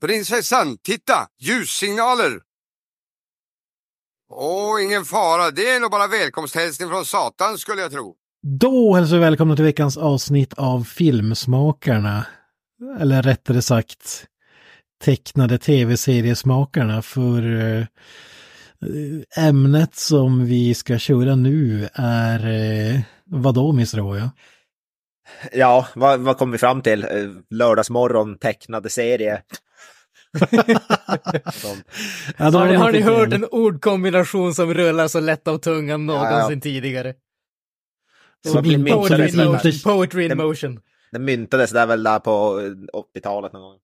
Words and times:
Prinsessan, 0.00 0.78
titta! 0.82 1.28
Ljussignaler! 1.40 2.40
Åh, 4.30 4.84
ingen 4.84 5.04
fara. 5.04 5.50
Det 5.50 5.70
är 5.70 5.80
nog 5.80 5.90
bara 5.90 6.06
välkomsthälsning 6.06 6.88
från 6.88 7.04
Satan 7.04 7.58
skulle 7.58 7.82
jag 7.82 7.92
tro. 7.92 8.14
Då 8.42 8.94
hälsar 8.94 9.16
vi 9.16 9.20
välkomna 9.20 9.56
till 9.56 9.64
veckans 9.64 9.96
avsnitt 9.96 10.54
av 10.54 10.84
Filmsmakarna. 10.84 12.26
Eller 13.00 13.22
rättare 13.22 13.62
sagt 13.62 14.26
tecknade 15.04 15.58
tv-seriesmakarna 15.58 17.02
för 17.02 17.60
eh, 17.60 17.84
ämnet 19.46 19.96
som 19.96 20.46
vi 20.46 20.74
ska 20.74 20.98
köra 20.98 21.36
nu 21.36 21.88
är 21.94 22.46
eh, 22.48 23.00
vadå 23.24 23.70
Mr. 23.70 23.98
Hoja? 23.98 24.30
Ja, 25.52 25.86
vad, 25.94 26.20
vad 26.20 26.38
kom 26.38 26.50
vi 26.50 26.58
fram 26.58 26.82
till? 26.82 27.04
Eh, 27.04 27.08
Lördagsmorgon 27.50 28.38
tecknade 28.38 28.90
serie. 28.90 29.42
Som... 31.52 31.76
ja, 32.36 32.44
har, 32.44 32.66
ni, 32.66 32.74
har 32.74 32.92
ni 32.92 33.00
hört 33.00 33.32
en 33.32 33.44
ordkombination 33.44 34.54
som 34.54 34.74
rullar 34.74 35.08
så 35.08 35.20
lätt 35.20 35.48
av 35.48 35.58
tungan 35.58 36.06
någonsin 36.06 36.38
ja, 36.38 36.52
ja. 36.52 36.60
tidigare? 36.60 37.14
Som 38.46 38.62
poetry, 38.62 38.74
in 38.74 38.84
motion. 39.46 39.72
poetry 39.84 40.24
in 40.24 40.36
motion. 40.36 40.80
Den 41.12 41.24
myntades 41.24 41.70
där 41.70 41.86
väl 41.86 42.02
där 42.02 42.18
på 42.18 42.60
80-talet 43.16 43.52
någon 43.52 43.62
gång. 43.62 43.78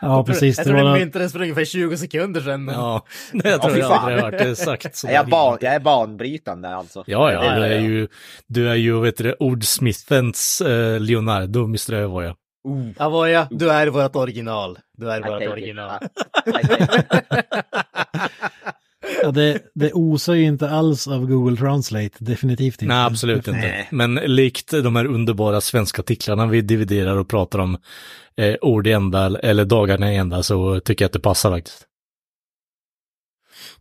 Ja, 0.00 0.24
precis. 0.24 0.58
Jag 0.58 0.66
tror 0.66 0.76
den 0.76 0.92
myntades 0.92 1.32
för 1.32 1.42
ungefär 1.42 1.64
20 1.64 1.96
sekunder 1.96 2.40
sedan. 2.40 2.68
Ja, 2.74 3.06
jag 3.32 3.62
tror 3.62 3.78
jag 3.78 3.92
aldrig 3.92 4.20
hört 4.20 4.38
det 4.38 4.56
sagt. 4.56 4.96
Så 4.96 5.08
jag, 5.10 5.28
ban, 5.28 5.58
jag 5.60 5.74
är 5.74 5.80
banbrytande 5.80 6.74
alltså. 6.74 7.04
Ja, 7.06 7.32
ja, 7.32 7.54
du 7.54 7.64
är 7.64 7.80
ju, 7.80 8.08
du 8.46 8.68
är 8.68 8.74
ju, 8.74 9.00
vet 9.00 9.16
du, 9.16 9.36
ordsmithens 9.38 10.60
eh, 10.60 11.00
Leonardo, 11.00 11.64
Mr. 11.64 11.94
Övoja. 11.94 12.34
Uh. 12.68 12.90
Avoya, 12.96 13.48
du 13.50 13.70
är 13.70 13.86
vårt 13.86 14.16
original. 14.16 14.78
Du 14.98 15.10
är 15.10 15.20
vårt 15.20 15.48
original. 15.52 16.00
ja, 19.22 19.30
det, 19.30 19.60
det 19.74 19.92
osar 19.92 20.34
ju 20.34 20.44
inte 20.44 20.70
alls 20.70 21.08
av 21.08 21.26
Google 21.26 21.56
Translate, 21.56 22.10
definitivt 22.18 22.82
inte. 22.82 22.94
Nej, 22.94 23.04
absolut 23.04 23.48
inte. 23.48 23.86
Men 23.90 24.14
likt 24.14 24.70
de 24.70 24.96
här 24.96 25.04
underbara 25.04 25.60
svenska 25.60 26.02
titlarna 26.02 26.46
vi 26.46 26.60
dividerar 26.60 27.16
och 27.16 27.28
pratar 27.28 27.58
om 27.58 27.76
eh, 28.36 28.54
ord 28.60 28.86
i 28.86 28.92
ända 28.92 29.38
eller 29.38 29.64
dagarna 29.64 30.12
i 30.12 30.16
ända 30.16 30.42
så 30.42 30.80
tycker 30.80 31.04
jag 31.04 31.08
att 31.08 31.12
det 31.12 31.20
passar 31.20 31.50
faktiskt. 31.50 31.86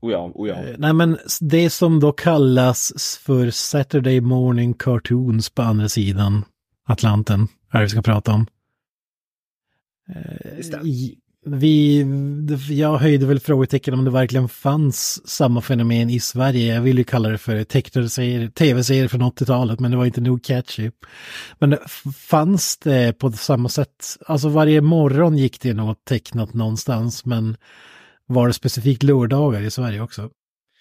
Oh 0.01 0.11
ja, 0.11 0.31
oh 0.35 0.49
ja. 0.49 0.55
Eh, 0.55 0.75
nej 0.77 0.93
men 0.93 1.17
det 1.41 1.69
som 1.69 1.99
då 1.99 2.11
kallas 2.11 3.19
för 3.25 3.49
Saturday 3.49 4.21
Morning 4.21 4.73
Cartoons 4.73 5.49
på 5.49 5.61
andra 5.61 5.89
sidan 5.89 6.45
Atlanten, 6.87 7.47
är 7.71 7.77
det 7.77 7.85
vi 7.85 7.89
ska 7.89 8.01
prata 8.01 8.31
om. 8.31 8.47
Eh, 10.09 10.63
vi, 11.45 12.05
jag 12.69 12.97
höjde 12.97 13.25
väl 13.25 13.39
frågetecken 13.39 13.93
om 13.93 14.05
det 14.05 14.11
verkligen 14.11 14.49
fanns 14.49 15.27
samma 15.29 15.61
fenomen 15.61 16.09
i 16.09 16.19
Sverige. 16.19 16.73
Jag 16.73 16.81
vill 16.81 16.97
ju 16.97 17.03
kalla 17.03 17.29
det 17.29 17.37
för 17.37 17.63
tv-serier 18.49 19.07
från 19.07 19.21
80-talet, 19.21 19.79
men 19.79 19.91
det 19.91 19.97
var 19.97 20.05
inte 20.05 20.21
nog 20.21 20.43
catchy. 20.43 20.91
Men 21.59 21.77
fanns 22.29 22.77
det 22.77 23.19
på 23.19 23.31
samma 23.31 23.69
sätt? 23.69 24.17
Alltså 24.25 24.49
varje 24.49 24.81
morgon 24.81 25.37
gick 25.37 25.61
det 25.61 25.73
något 25.73 26.05
tecknat 26.05 26.53
någonstans, 26.53 27.25
men 27.25 27.57
var 28.25 28.47
det 28.47 28.53
specifikt 28.53 29.03
lördagar 29.03 29.61
i 29.61 29.71
Sverige 29.71 30.01
också? 30.01 30.29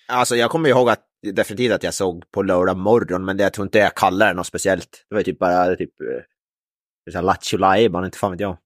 Alltså 0.08 0.36
jag 0.36 0.50
kommer 0.50 0.68
ihåg 0.68 0.90
att 0.90 1.04
definitivt 1.32 1.72
att 1.72 1.82
jag 1.82 1.94
såg 1.94 2.24
på 2.30 2.42
lördag 2.42 2.76
morgon, 2.76 3.24
men 3.24 3.36
det, 3.36 3.42
jag 3.42 3.52
tror 3.52 3.66
inte 3.66 3.78
jag 3.78 3.94
kallar 3.94 4.26
det 4.26 4.34
något 4.34 4.46
speciellt. 4.46 5.06
Det 5.08 5.14
var 5.14 5.22
typ 5.22 5.38
bara 5.38 5.76
typ 5.76 5.90
eh, 7.14 7.22
Lattjo 7.22 7.58
Lajban, 7.58 8.04
inte 8.04 8.18
fan 8.18 8.30
vet 8.30 8.40
jag. 8.40 8.56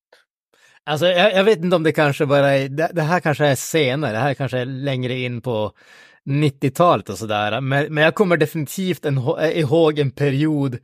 Alltså 0.89 1.07
jag, 1.07 1.35
jag, 1.35 1.45
vet 1.45 1.59
inte 1.59 1.77
om 1.77 1.83
det 1.83 1.93
kanske 1.93 2.27
bara 2.27 2.51
är, 2.51 2.69
det, 2.69 2.91
det, 2.93 3.03
här 3.03 3.21
kanske 3.21 3.47
är 3.47 3.55
senare, 3.55 4.13
det 4.13 4.19
här 4.19 4.35
kanske 4.35 4.59
är 4.59 4.65
längre 4.65 5.19
in 5.19 5.41
på 5.41 5.73
90-talet 6.27 7.09
och 7.09 7.19
sådär. 7.19 7.61
Men, 7.61 7.95
men 7.95 8.05
jag 8.05 8.15
kommer 8.15 8.37
definitivt 8.37 9.05
en, 9.05 9.19
ihåg 9.41 9.99
en 9.99 10.11
period 10.11 10.79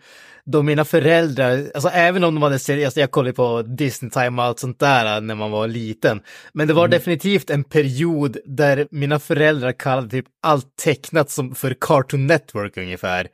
då 0.44 0.62
mina 0.62 0.84
föräldrar, 0.84 1.70
alltså 1.74 1.88
även 1.88 2.24
om 2.24 2.34
de 2.34 2.42
hade 2.42 2.58
seriöst, 2.58 2.86
alltså 2.86 3.00
jag 3.00 3.10
kollade 3.10 3.32
på 3.32 3.62
Disney 3.62 4.10
Time 4.10 4.42
och 4.42 4.48
allt 4.48 4.58
sånt 4.58 4.78
där 4.78 5.20
när 5.20 5.34
man 5.34 5.50
var 5.50 5.68
liten. 5.68 6.20
Men 6.52 6.68
det 6.68 6.74
var 6.74 6.84
mm. 6.84 6.90
definitivt 6.90 7.50
en 7.50 7.64
period 7.64 8.36
där 8.44 8.88
mina 8.90 9.18
föräldrar 9.18 9.72
kallade 9.72 10.08
typ 10.08 10.26
allt 10.42 10.76
tecknat 10.76 11.30
som 11.30 11.54
för 11.54 11.76
Cartoon 11.80 12.26
Network 12.26 12.76
ungefär. 12.76 13.28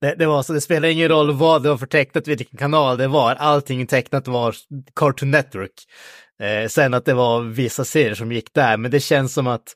Det, 0.00 0.14
det 0.14 0.26
var 0.26 0.42
så, 0.42 0.52
det 0.52 0.60
spelar 0.60 0.88
ingen 0.88 1.08
roll 1.08 1.32
vad 1.32 1.62
det 1.62 1.68
var 1.68 1.76
för 1.76 1.86
tecknat, 1.86 2.28
vilken 2.28 2.58
kanal 2.58 2.98
det 2.98 3.08
var, 3.08 3.34
allting 3.34 3.86
tecknat 3.86 4.28
var 4.28 4.54
Cartoon 4.94 5.30
Network. 5.30 5.72
Eh, 6.40 6.68
sen 6.68 6.94
att 6.94 7.04
det 7.04 7.14
var 7.14 7.40
vissa 7.40 7.84
serier 7.84 8.14
som 8.14 8.32
gick 8.32 8.54
där, 8.54 8.76
men 8.76 8.90
det 8.90 9.00
känns 9.00 9.34
som 9.34 9.46
att 9.46 9.74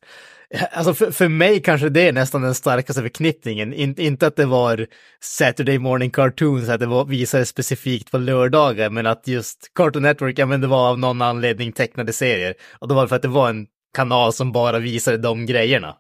Alltså 0.73 0.95
för, 0.95 1.11
för 1.11 1.29
mig 1.29 1.63
kanske 1.63 1.89
det 1.89 2.09
är 2.09 2.13
nästan 2.13 2.43
den 2.43 2.55
starkaste 2.55 3.03
förknippningen. 3.03 3.73
In, 3.73 4.01
inte 4.01 4.27
att 4.27 4.37
det 4.37 4.47
var 4.47 4.87
Saturday 5.21 5.79
morning 5.79 6.11
cartoons, 6.11 6.69
att 6.69 6.81
det 6.81 6.87
var, 6.87 7.05
visade 7.05 7.47
specifikt 7.47 8.11
på 8.11 8.19
lördagar, 8.19 8.91
men 8.91 9.07
att 9.07 9.29
just 9.29 9.75
Cartoon 9.75 10.03
Network, 10.03 10.39
ja 10.39 10.47
men 10.47 10.61
det 10.61 10.67
var 10.67 10.91
av 10.91 10.99
någon 10.99 11.23
anledning 11.23 11.73
tecknade 11.73 12.13
serier. 12.13 12.55
Och 12.79 12.89
då 12.89 12.95
var 12.95 13.03
det 13.03 13.09
för 13.09 13.17
att 13.17 13.23
det 13.23 13.29
var 13.29 13.51
en 13.51 13.67
kanal 13.95 14.33
som 14.33 14.53
bara 14.53 14.79
visade 14.79 15.19
de 15.19 15.47
grejerna. 15.47 15.97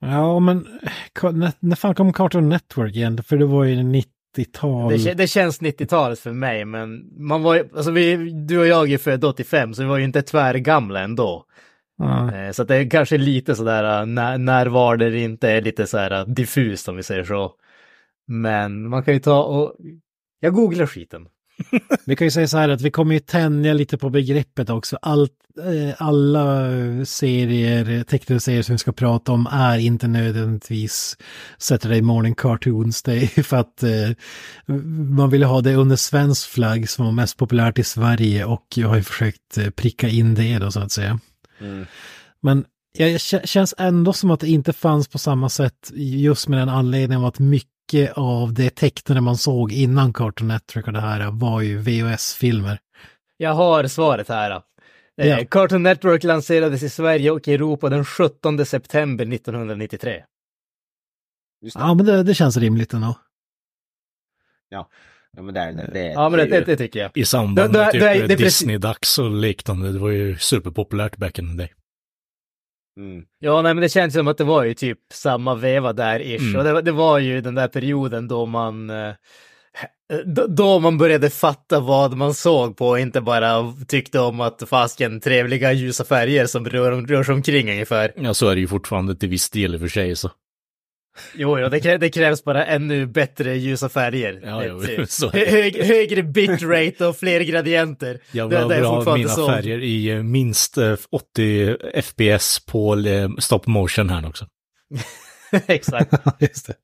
Ja, 0.00 0.38
men 0.38 0.66
när 1.60 1.76
fan 1.76 1.94
kom 1.94 2.12
Cartoon 2.12 2.48
Network 2.48 2.96
igen? 2.96 3.22
För 3.22 3.36
det 3.36 3.46
var 3.46 3.64
ju 3.64 3.76
90-tal. 3.76 4.92
Det, 4.92 5.14
det, 5.14 5.26
känns 5.26 5.60
90-talet 5.60 6.18
för 6.18 6.32
mig, 6.32 6.64
men 6.64 7.04
man 7.26 7.42
var 7.42 7.54
ju, 7.54 7.68
alltså 7.76 7.90
vi, 7.90 8.16
du 8.46 8.58
och 8.58 8.66
jag 8.66 8.92
är 8.92 8.98
födda 8.98 9.26
85, 9.26 9.74
så 9.74 9.82
vi 9.82 9.88
var 9.88 9.98
ju 9.98 10.04
inte 10.04 10.22
tvärgamla 10.22 11.00
ändå. 11.00 11.46
Mm. 12.02 12.52
Så 12.52 12.64
det 12.64 12.76
är 12.76 12.90
kanske 12.90 13.18
lite 13.18 13.54
sådär, 13.54 14.00
äh, 14.00 14.06
när, 14.06 14.38
när 14.38 14.66
var 14.66 14.96
det 14.96 15.20
inte 15.20 15.50
är 15.50 15.62
lite 15.62 15.86
sådär 15.86 16.10
äh, 16.10 16.26
diffust 16.26 16.88
om 16.88 16.96
vi 16.96 17.02
säger 17.02 17.24
så. 17.24 17.52
Men 18.26 18.88
man 18.88 19.02
kan 19.02 19.14
ju 19.14 19.20
ta 19.20 19.42
och, 19.42 19.76
jag 20.40 20.54
googlar 20.54 20.86
skiten. 20.86 21.26
vi 22.06 22.16
kan 22.16 22.26
ju 22.26 22.30
säga 22.30 22.48
så 22.48 22.58
här 22.58 22.68
att 22.68 22.80
vi 22.80 22.90
kommer 22.90 23.14
ju 23.14 23.20
tänja 23.20 23.72
lite 23.72 23.98
på 23.98 24.10
begreppet 24.10 24.70
också. 24.70 24.98
Allt, 25.02 25.32
eh, 25.58 26.02
alla 26.02 26.68
serier, 27.04 28.04
tecknade 28.04 28.40
serier 28.40 28.62
som 28.62 28.74
vi 28.74 28.78
ska 28.78 28.92
prata 28.92 29.32
om 29.32 29.48
är 29.50 29.78
inte 29.78 30.08
nödvändigtvis 30.08 31.16
Saturday 31.58 32.02
Morning 32.02 32.34
Cartoons. 32.34 33.02
Det 33.02 33.16
är 33.16 33.42
för 33.42 33.56
att 33.56 33.82
eh, 33.82 34.10
man 35.16 35.30
vill 35.30 35.42
ha 35.42 35.60
det 35.60 35.74
under 35.74 35.96
svensk 35.96 36.48
flagg 36.48 36.88
som 36.88 37.04
var 37.04 37.12
mest 37.12 37.36
populärt 37.36 37.78
i 37.78 37.84
Sverige 37.84 38.44
och 38.44 38.66
jag 38.74 38.88
har 38.88 38.96
ju 38.96 39.02
försökt 39.02 39.58
eh, 39.58 39.70
pricka 39.70 40.08
in 40.08 40.34
det 40.34 40.58
då 40.58 40.70
så 40.70 40.80
att 40.80 40.92
säga. 40.92 41.20
Mm. 41.64 41.86
Men 42.40 42.64
det 42.98 43.18
känns 43.20 43.74
ändå 43.78 44.12
som 44.12 44.30
att 44.30 44.40
det 44.40 44.48
inte 44.48 44.72
fanns 44.72 45.08
på 45.08 45.18
samma 45.18 45.48
sätt 45.48 45.90
just 45.94 46.48
med 46.48 46.58
den 46.58 46.68
anledningen 46.68 47.24
att 47.24 47.38
mycket 47.38 48.12
av 48.16 48.54
det 48.54 48.70
tecknade 48.70 49.20
man 49.20 49.36
såg 49.36 49.72
innan 49.72 50.12
Cartoon 50.12 50.48
Network 50.48 50.86
och 50.86 50.92
det 50.92 51.00
här 51.00 51.30
var 51.30 51.60
ju 51.60 51.78
VHS-filmer. 51.78 52.78
Jag 53.36 53.54
har 53.54 53.86
svaret 53.86 54.28
här. 54.28 54.62
Eh, 55.16 55.28
ja. 55.28 55.44
Cartoon 55.50 55.82
Network 55.82 56.24
lanserades 56.24 56.82
i 56.82 56.90
Sverige 56.90 57.30
och 57.30 57.48
Europa 57.48 57.88
den 57.88 58.04
17 58.04 58.66
september 58.66 59.34
1993. 59.34 60.24
Ja, 61.74 61.94
men 61.94 62.06
det, 62.06 62.22
det 62.22 62.34
känns 62.34 62.56
rimligt 62.56 62.92
ändå. 62.92 63.18
Ja. 64.68 64.88
Ja 65.36 65.42
men, 65.42 65.54
det, 65.54 65.60
det, 65.60 65.90
det, 65.92 66.06
ja, 66.06 66.28
men 66.28 66.38
det, 66.38 66.46
det, 66.46 66.64
det, 66.64 66.76
tycker 66.76 67.00
jag. 67.00 67.10
I 67.14 67.24
samband 67.24 67.72
med 67.72 67.92
typ 67.92 68.38
Disney-dags 68.38 69.18
och 69.18 69.30
liknande. 69.30 69.92
Det 69.92 69.98
var 69.98 70.10
ju 70.10 70.38
superpopulärt 70.38 71.16
back 71.16 71.38
in 71.38 71.50
the 71.50 71.56
day. 71.56 71.72
Mm. 73.00 73.24
Ja, 73.38 73.62
nej 73.62 73.74
men 73.74 73.82
det 73.82 73.88
känns 73.88 74.14
som 74.14 74.28
att 74.28 74.38
det 74.38 74.44
var 74.44 74.64
ju 74.64 74.74
typ 74.74 74.98
samma 75.12 75.54
veva 75.54 75.92
där 75.92 76.20
ish. 76.20 76.40
Mm. 76.40 76.56
Och 76.56 76.64
det, 76.64 76.82
det, 76.82 76.92
var 76.92 77.18
ju 77.18 77.40
den 77.40 77.54
där 77.54 77.68
perioden 77.68 78.28
då 78.28 78.46
man 78.46 78.90
eh, 78.90 79.14
då 80.48 80.78
man 80.78 80.98
började 80.98 81.30
fatta 81.30 81.80
vad 81.80 82.16
man 82.16 82.34
såg 82.34 82.76
på 82.76 82.88
och 82.88 82.98
inte 82.98 83.20
bara 83.20 83.74
tyckte 83.88 84.20
om 84.20 84.40
att 84.40 84.62
fasken 84.68 85.20
trevliga 85.20 85.72
ljusa 85.72 86.04
färger 86.04 86.46
som 86.46 86.64
rör, 86.64 87.06
rör 87.06 87.22
sig 87.22 87.34
omkring 87.34 87.70
ungefär. 87.70 88.12
Ja, 88.16 88.34
så 88.34 88.48
är 88.48 88.54
det 88.54 88.60
ju 88.60 88.66
fortfarande 88.66 89.16
till 89.16 89.28
viss 89.28 89.50
del 89.50 89.74
i 89.74 89.76
och 89.76 89.80
för 89.80 89.88
sig 89.88 90.16
så. 90.16 90.30
Jo, 91.34 91.58
jo 91.58 91.68
det, 91.68 91.98
det, 91.98 92.10
krävs 92.10 92.44
bara 92.44 92.66
ännu 92.66 93.06
bättre 93.06 93.56
ljusa 93.56 93.88
färger. 93.88 94.40
Ja, 94.44 94.64
jo, 94.64 94.80
så 95.08 95.30
Hög, 95.30 95.76
högre 95.84 96.22
bitrate 96.22 97.06
och 97.06 97.16
fler 97.16 97.40
gradienter. 97.40 98.18
Jag 98.32 98.48
vill 98.48 98.68
det, 98.68 98.86
ha 98.86 99.16
mina 99.16 99.28
så. 99.28 99.46
färger 99.46 99.78
i 99.78 100.10
eh, 100.10 100.22
minst 100.22 100.78
80 101.10 101.68
eh, 101.68 102.02
FPS 102.02 102.66
på 102.66 102.98
eh, 102.98 103.28
stop 103.38 103.60
motion 103.66 104.10
här 104.10 104.28
också. 104.28 104.46
Exakt. 105.66 106.12
Just 106.40 106.66
det. 106.66 106.74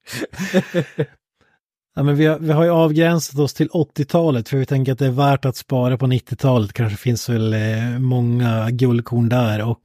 Ja, 1.97 2.03
men 2.03 2.17
vi, 2.17 2.27
har, 2.27 2.39
vi 2.39 2.53
har 2.53 2.65
ju 2.65 2.71
avgränsat 2.71 3.39
oss 3.39 3.55
till 3.55 3.69
80-talet 3.69 4.49
för 4.49 4.57
vi 4.57 4.67
tänker 4.67 4.93
att 4.93 4.99
det 4.99 5.07
är 5.07 5.11
värt 5.11 5.45
att 5.45 5.57
spara 5.57 5.99
på 5.99 6.07
90-talet. 6.07 6.73
Kanske 6.73 6.99
finns 6.99 7.29
väl 7.29 7.55
många 7.99 8.71
guldkorn 8.71 9.29
där 9.29 9.63
och 9.63 9.85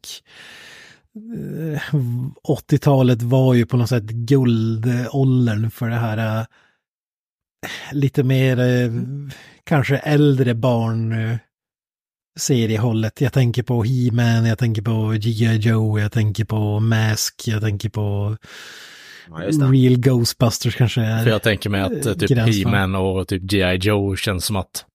80-talet 2.48 3.22
var 3.22 3.54
ju 3.54 3.66
på 3.66 3.78
något 3.78 3.90
sätt 3.90 4.04
guldåldern 4.04 5.72
för 5.72 5.90
det 5.90 5.96
här 5.96 6.40
äh, 6.40 6.46
lite 7.92 8.24
mer 8.24 8.60
äh, 8.60 8.92
kanske 9.64 9.98
äldre 9.98 10.56
barn 10.56 11.38
seriehållet. 12.40 13.22
Jag 13.22 13.34
tänker 13.34 13.64
på 13.64 13.84
He-Man, 13.84 14.46
jag 14.46 14.58
tänker 14.58 14.82
på 14.82 15.16
G.I. 15.20 15.58
Joe, 15.58 16.00
jag 16.00 16.12
tänker 16.12 16.46
på 16.46 16.80
Mask, 16.80 17.44
jag 17.48 17.62
tänker 17.62 17.90
på 17.90 18.38
Ja. 19.30 19.38
Real 19.72 19.98
Ghostbusters 19.98 20.76
kanske 20.76 21.02
är. 21.02 21.24
För 21.24 21.30
jag 21.30 21.42
tänker 21.42 21.70
mig 21.70 21.82
att 21.82 22.06
eh, 22.06 22.14
typ. 22.14 22.32
He-Man 22.32 22.96
och 22.96 23.28
typ 23.28 23.44
G.I. 23.44 23.76
Joe 23.76 24.16
känns 24.16 24.46
som 24.46 24.56
att 24.56 24.86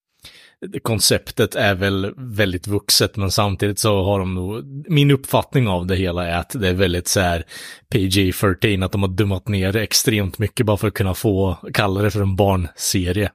konceptet 0.81 1.55
är 1.55 1.75
väl 1.75 2.13
väldigt 2.17 2.67
vuxet, 2.67 3.17
men 3.17 3.31
samtidigt 3.31 3.79
så 3.79 4.03
har 4.03 4.19
de 4.19 4.35
nog, 4.35 4.63
min 4.91 5.11
uppfattning 5.11 5.67
av 5.67 5.85
det 5.85 5.95
hela 5.95 6.27
är 6.27 6.37
att 6.37 6.49
det 6.49 6.67
är 6.69 6.73
väldigt 6.73 7.07
så 7.07 7.19
här 7.19 7.45
PG-13, 7.93 8.85
att 8.85 8.91
de 8.91 9.01
har 9.01 9.09
dummat 9.09 9.47
ner 9.47 9.75
extremt 9.75 10.39
mycket 10.39 10.65
bara 10.65 10.77
för 10.77 10.87
att 10.87 10.93
kunna 10.93 11.13
få 11.13 11.57
kalla 11.73 12.01
det 12.01 12.11
för 12.11 12.21
en 12.21 12.35
barnserie. 12.35 13.31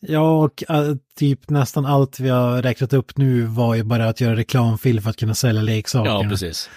Ja, 0.00 0.44
och 0.44 0.64
äh, 0.68 0.94
typ 1.18 1.50
nästan 1.50 1.86
allt 1.86 2.20
vi 2.20 2.28
har 2.28 2.62
räknat 2.62 2.92
upp 2.92 3.16
nu 3.16 3.42
var 3.42 3.74
ju 3.74 3.82
bara 3.82 4.08
att 4.08 4.20
göra 4.20 4.36
reklamfilm 4.36 5.02
för 5.02 5.10
att 5.10 5.16
kunna 5.16 5.34
sälja 5.34 5.62
leksaker. 5.62 6.10
Ja, 6.10 6.26
precis. 6.30 6.70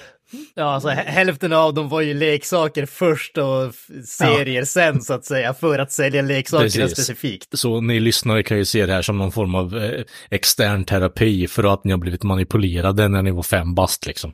Ja, 0.56 0.64
alltså 0.74 0.90
hä- 0.90 1.04
hälften 1.06 1.54
av 1.54 1.74
dem 1.74 1.90
var 1.90 2.02
ju 2.02 2.14
leksaker 2.14 2.86
först 2.86 3.38
och 3.38 3.74
serier 4.06 4.64
sen 4.66 5.02
så 5.02 5.14
att 5.14 5.26
säga, 5.26 5.54
för 5.54 5.80
att 5.80 5.92
sälja 5.92 6.22
leksakerna 6.22 6.66
Precis. 6.70 6.92
specifikt. 6.92 7.58
Så 7.60 7.82
ni 7.82 8.00
lyssnare 8.00 8.44
kan 8.44 8.58
ju 8.58 8.66
se 8.66 8.86
det 8.86 8.94
här 8.94 9.02
som 9.02 9.18
någon 9.18 9.32
form 9.32 9.56
av 9.56 9.78
eh, 9.78 10.04
extern 10.30 10.84
terapi 10.84 11.48
för 11.48 11.74
att 11.74 11.84
ni 11.84 11.92
har 11.92 11.98
blivit 12.00 12.24
manipulerade 12.24 13.08
när 13.08 13.22
ni 13.22 13.32
var 13.32 13.44
fem 13.44 13.76
bast 13.76 14.06
liksom. 14.06 14.34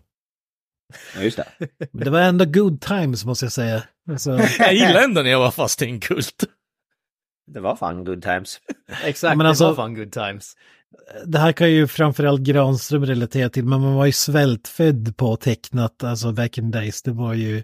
Ja, 1.15 1.21
just 1.21 1.37
det. 1.37 1.47
Men 1.91 2.03
det 2.03 2.09
var 2.09 2.19
ändå 2.21 2.45
good 2.45 2.81
times 2.81 3.25
måste 3.25 3.45
jag 3.45 3.51
säga. 3.51 3.83
Alltså, 4.11 4.39
Jag 4.59 4.73
gillar 4.73 5.01
ändå 5.03 5.21
när 5.21 5.29
jag 5.29 5.39
var 5.39 5.51
fast 5.51 5.81
i 5.81 5.85
en 5.85 5.99
kult. 5.99 6.43
Det 7.53 7.59
var 7.59 7.75
fan 7.75 8.03
good 8.03 8.21
times. 8.21 8.59
Exakt, 9.03 9.37
men 9.37 9.43
det 9.43 9.49
alltså- 9.49 9.67
var 9.67 9.75
fan 9.75 9.95
good 9.95 10.11
times 10.11 10.53
det 11.25 11.39
här 11.39 11.51
kan 11.51 11.71
ju 11.71 11.87
framförallt 11.87 12.41
Granström 12.41 13.05
relatera 13.05 13.49
till, 13.49 13.65
men 13.65 13.81
man 13.81 13.95
var 13.95 14.05
ju 14.05 14.11
svältfödd 14.11 15.17
på 15.17 15.35
tecknat, 15.35 16.03
alltså 16.03 16.31
back 16.31 16.57
in 16.57 16.71
days. 16.71 17.01
Det 17.01 17.11
var 17.11 17.33
ju, 17.33 17.63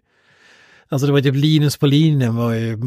alltså 0.93 1.07
det 1.07 1.13
var 1.13 1.21
typ 1.21 1.35
Linus 1.35 1.77
på 1.77 1.85
linjen 1.87 2.35
var 2.35 2.53
ju, 2.53 2.77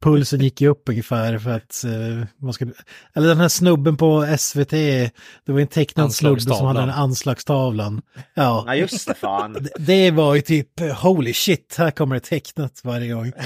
pulsen 0.00 0.40
gick 0.40 0.60
ju 0.60 0.68
upp 0.68 0.88
ungefär 0.88 1.38
för 1.38 1.50
att 1.50 1.84
uh, 1.86 2.24
man 2.42 2.52
skulle, 2.52 2.72
eller 3.14 3.28
den 3.28 3.40
här 3.40 3.48
snubben 3.48 3.96
på 3.96 4.34
SVT, 4.38 4.70
det 4.70 5.10
var 5.46 5.60
en 5.60 5.66
tecknad 5.66 6.12
snubbe 6.14 6.40
som 6.40 6.66
hade 6.66 6.80
den 6.80 6.90
anslagstavlan. 6.90 8.02
Ja, 8.34 8.64
Ja, 8.66 8.74
just 8.74 9.08
det, 9.08 9.14
fan. 9.14 9.52
det, 9.52 9.70
det 9.78 10.10
var 10.10 10.34
ju 10.34 10.40
typ, 10.40 10.80
holy 10.80 11.32
shit, 11.34 11.74
här 11.78 11.90
kommer 11.90 12.14
det 12.14 12.20
tecknat 12.20 12.80
varje 12.84 13.12
gång. 13.14 13.32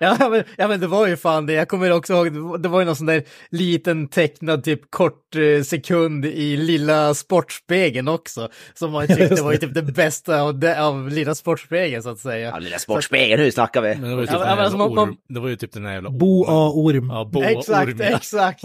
Ja 0.00 0.28
men, 0.30 0.42
ja 0.56 0.68
men 0.68 0.80
det 0.80 0.86
var 0.86 1.06
ju 1.06 1.16
fan 1.16 1.46
det, 1.46 1.52
jag 1.52 1.68
kommer 1.68 1.90
också 1.92 2.12
ihåg, 2.12 2.62
det 2.62 2.68
var- 2.68 2.78
ju 2.80 2.84
någon 2.86 2.96
sån 2.96 3.06
där 3.06 3.22
liten 3.50 4.08
tecknad 4.08 4.64
typ 4.64 4.80
kort 4.90 5.36
eh, 5.36 5.62
sekund 5.64 6.26
i 6.26 6.56
lilla 6.56 7.14
Sportspegeln 7.14 8.08
också. 8.08 8.48
Som 8.74 8.92
man 8.92 9.06
tyckte 9.06 9.42
var 9.42 9.52
ju 9.52 9.58
typ 9.58 9.74
det 9.74 9.82
bästa 9.82 10.40
av, 10.42 10.58
det, 10.58 10.82
av 10.82 11.08
lilla 11.10 11.34
Sportspegeln 11.34 12.02
så 12.02 12.08
att 12.10 12.18
Ja, 12.24 12.30
säga. 12.30 12.58
lilla 12.58 12.77
Sportspegeln, 12.78 13.42
nu 13.42 13.50
snackar 13.52 13.82
vi. 13.82 13.94
Men 13.94 14.10
det 14.10 14.14
var 14.16 14.20
ju 14.22 14.26
typ 14.26 14.36
Ja, 14.36 14.44
den 14.44 14.58
alltså, 14.58 14.78
man- 14.78 14.98
orm, 14.98 15.16
det 15.28 15.40
var 15.40 15.48
ju 15.48 15.56
typ 15.56 15.72
den 15.72 15.84
här 15.86 15.92
jävla 15.92 16.10
Bo 16.10 16.44
A. 16.48 16.70
Orm. 16.74 17.10
Ja, 17.10 17.24
bo 17.32 17.42
Exakt, 17.42 17.88
orm, 17.88 17.96
ja. 18.10 18.16
exakt. 18.16 18.62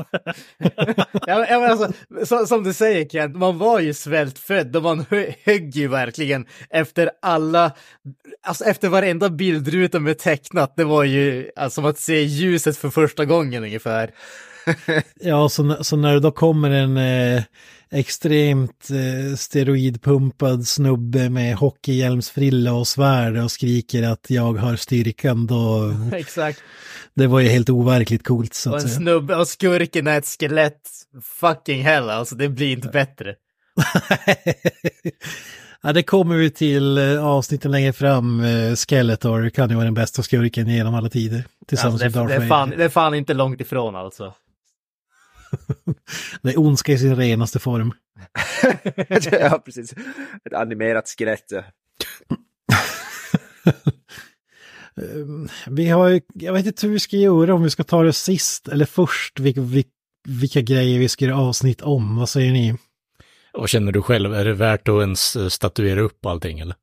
ja, 1.28 1.46
men, 1.50 1.72
alltså, 1.72 1.92
så, 2.26 2.46
som 2.46 2.64
du 2.64 2.74
säger 2.74 3.06
Kent, 3.10 3.36
man 3.36 3.58
var 3.58 3.80
ju 3.80 3.94
svältfödd 3.94 4.76
och 4.76 4.84
man 4.84 5.06
hö- 5.10 5.34
högg 5.46 5.76
ju 5.76 5.88
verkligen 5.88 6.46
efter 6.70 7.12
alla, 7.22 7.72
alltså 8.48 8.64
efter 8.64 8.90
varenda 8.90 9.30
bildruta 9.30 10.00
med 10.00 10.18
tecknat, 10.20 10.74
det 10.78 10.84
var 10.84 11.04
ju 11.04 11.52
alltså, 11.56 11.76
som 11.82 11.86
att 11.86 12.00
se 12.00 12.22
ljuset 12.24 12.78
för 12.78 12.90
första 12.90 13.26
gången 13.26 13.64
ungefär. 13.64 14.12
Ja, 15.20 15.50
så, 15.50 15.84
så 15.84 15.96
när 15.96 16.14
det 16.14 16.20
då 16.20 16.32
kommer 16.32 16.70
en 16.70 16.98
eh, 16.98 17.44
extremt 17.92 18.90
eh, 18.90 19.36
steroidpumpad 19.36 20.68
snubbe 20.68 21.30
med 21.30 21.56
hockeyhjälmsfrilla 21.56 22.74
och 22.74 22.88
svärd 22.88 23.38
och 23.38 23.52
skriker 23.52 24.04
att 24.04 24.26
jag 24.30 24.54
har 24.54 24.76
styrkan, 24.76 25.48
då 25.48 25.94
Exakt. 26.16 26.60
det 27.14 27.28
var 27.28 27.40
ju 27.40 27.50
helt 27.50 27.70
overkligt 27.70 28.24
coolt 28.24 28.54
så 28.54 28.70
Och 28.70 28.76
en 28.76 28.82
säga. 28.82 28.94
snubbe 28.96 29.36
och 29.36 29.48
skurken 29.48 30.08
är 30.08 30.18
ett 30.18 30.28
skelett. 30.40 30.82
Fucking 31.24 31.84
hell 31.84 32.10
alltså, 32.10 32.36
det 32.36 32.50
blir 32.50 32.72
inte 32.72 32.88
bättre. 32.88 33.36
ja, 35.82 35.94
det 35.94 36.04
kommer 36.04 36.36
vi 36.36 36.50
till 36.50 36.98
eh, 36.98 37.26
avsnitten 37.26 37.72
längre 37.72 37.94
fram. 37.94 38.44
Eh, 38.44 38.76
Skeletor 38.76 39.50
kan 39.50 39.70
ju 39.70 39.76
vara 39.76 39.86
den 39.86 39.94
bästa 39.94 40.24
skurken 40.24 40.68
genom 40.68 40.96
alla 40.96 41.10
tider. 41.10 41.44
Tillsammans 41.68 42.02
Alltså, 42.04 42.20
det, 42.20 42.26
med 42.26 42.30
det, 42.30 42.34
Darth 42.36 42.46
är 42.46 42.50
fan, 42.50 42.70
det 42.78 42.84
är 42.84 42.90
fan 42.90 43.14
inte 43.14 43.34
långt 43.34 43.62
ifrån 43.62 43.96
alltså. 43.96 44.34
Det 46.42 46.50
är 46.50 46.60
ondska 46.60 46.92
i 46.92 46.98
sin 46.98 47.16
renaste 47.16 47.60
form. 47.60 47.94
ja, 49.32 49.62
precis. 49.66 49.94
Ett 50.46 50.54
animerat 50.54 51.08
skelett. 51.08 51.52
Vi 55.68 55.90
har 55.90 56.08
ju, 56.10 56.22
jag 56.34 56.54
vet 56.54 56.66
inte 56.66 56.88
hur 56.88 56.94
vi 56.94 57.00
ska 57.00 57.18
göra, 57.18 57.54
om 57.54 57.64
vi 57.64 57.70
ska 57.70 57.84
ta 57.84 58.04
det 58.04 58.14
sist 58.14 58.68
eller 58.68 58.86
först, 58.86 59.40
vilka, 59.40 59.62
vilka, 59.62 59.90
vilka 60.28 60.62
grejer 60.62 61.00
vi 61.00 61.10
ska 61.10 61.26
göra 61.26 61.38
avsnitt 61.38 61.82
om. 61.82 62.18
Vad 62.18 62.30
säger 62.30 62.52
ni? 62.52 62.76
Vad 63.54 63.70
känner 63.70 63.92
du 63.92 64.02
själv? 64.02 64.34
Är 64.34 64.46
det 64.46 64.54
värt 64.54 64.88
att 64.88 65.02
ens 65.02 65.36
eh, 65.36 65.48
statuera 65.48 66.02
upp 66.02 66.26
allting 66.26 66.60
eller? 66.60 66.76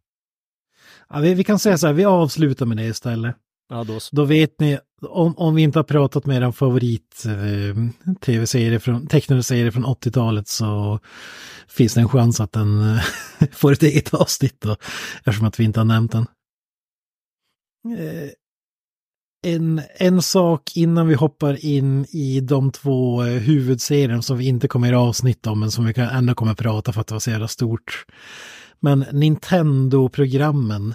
Ja, 1.09 1.19
vi, 1.21 1.35
vi 1.35 1.45
kan 1.45 1.59
säga 1.59 1.79
så 1.79 1.87
här, 1.87 1.95
vi 1.95 2.05
avslutar 2.05 2.67
med 2.67 2.77
det 2.77 2.85
istället. 2.85 3.37
Ja, 3.69 3.85
då. 3.85 3.99
Då 4.13 4.25
vet 4.25 4.61
ni, 4.61 4.79
om, 5.01 5.35
om 5.37 5.55
vi 5.55 5.63
inte 5.63 5.79
har 5.79 5.85
pratat 5.85 6.27
med 6.27 6.43
er 6.43 6.53
favorit 6.53 7.25
eh, 7.27 8.15
tv-serie 8.21 8.81
från, 8.81 9.07
tecknade 9.07 9.43
serie 9.43 9.73
från 9.73 9.87
80-talet 9.87 10.49
så 10.49 10.99
finns 11.69 11.95
det 11.95 12.01
en 12.01 12.09
chans 12.09 12.41
att 12.41 12.53
den 12.53 12.81
eh, 12.81 13.03
får 13.53 13.73
ett 13.73 13.83
eget 13.83 14.15
avsnitt 14.15 14.61
då, 14.61 14.77
eftersom 15.25 15.47
att 15.47 15.61
vi 15.61 15.65
inte 15.65 15.81
har 15.81 15.85
nämnt 15.85 16.13
den. 16.13 16.27
Eh, 17.99 18.31
en, 19.43 19.83
en 19.97 20.23
sak 20.23 20.77
innan 20.77 21.09
vi 21.09 21.15
hoppar 21.15 21.65
in 21.65 22.07
i 22.11 22.41
de 22.41 22.73
två 22.73 23.23
eh, 23.23 23.29
huvudserien 23.29 24.23
som 24.23 24.39
vi 24.39 24.47
inte 24.47 24.69
kommer 24.69 24.89
göra 24.89 25.01
avsnitt 25.01 25.47
om, 25.47 25.61
men 25.61 25.71
som 25.71 25.85
vi 25.85 25.95
kan, 25.95 26.09
ändå 26.09 26.35
kommer 26.35 26.55
prata 26.55 26.93
för 26.93 27.01
att 27.01 27.07
det 27.07 27.15
var 27.15 27.21
så 27.21 27.31
jävla 27.31 27.49
stort. 27.49 28.05
Men 28.81 29.05
Nintendo-programmen, 29.13 30.95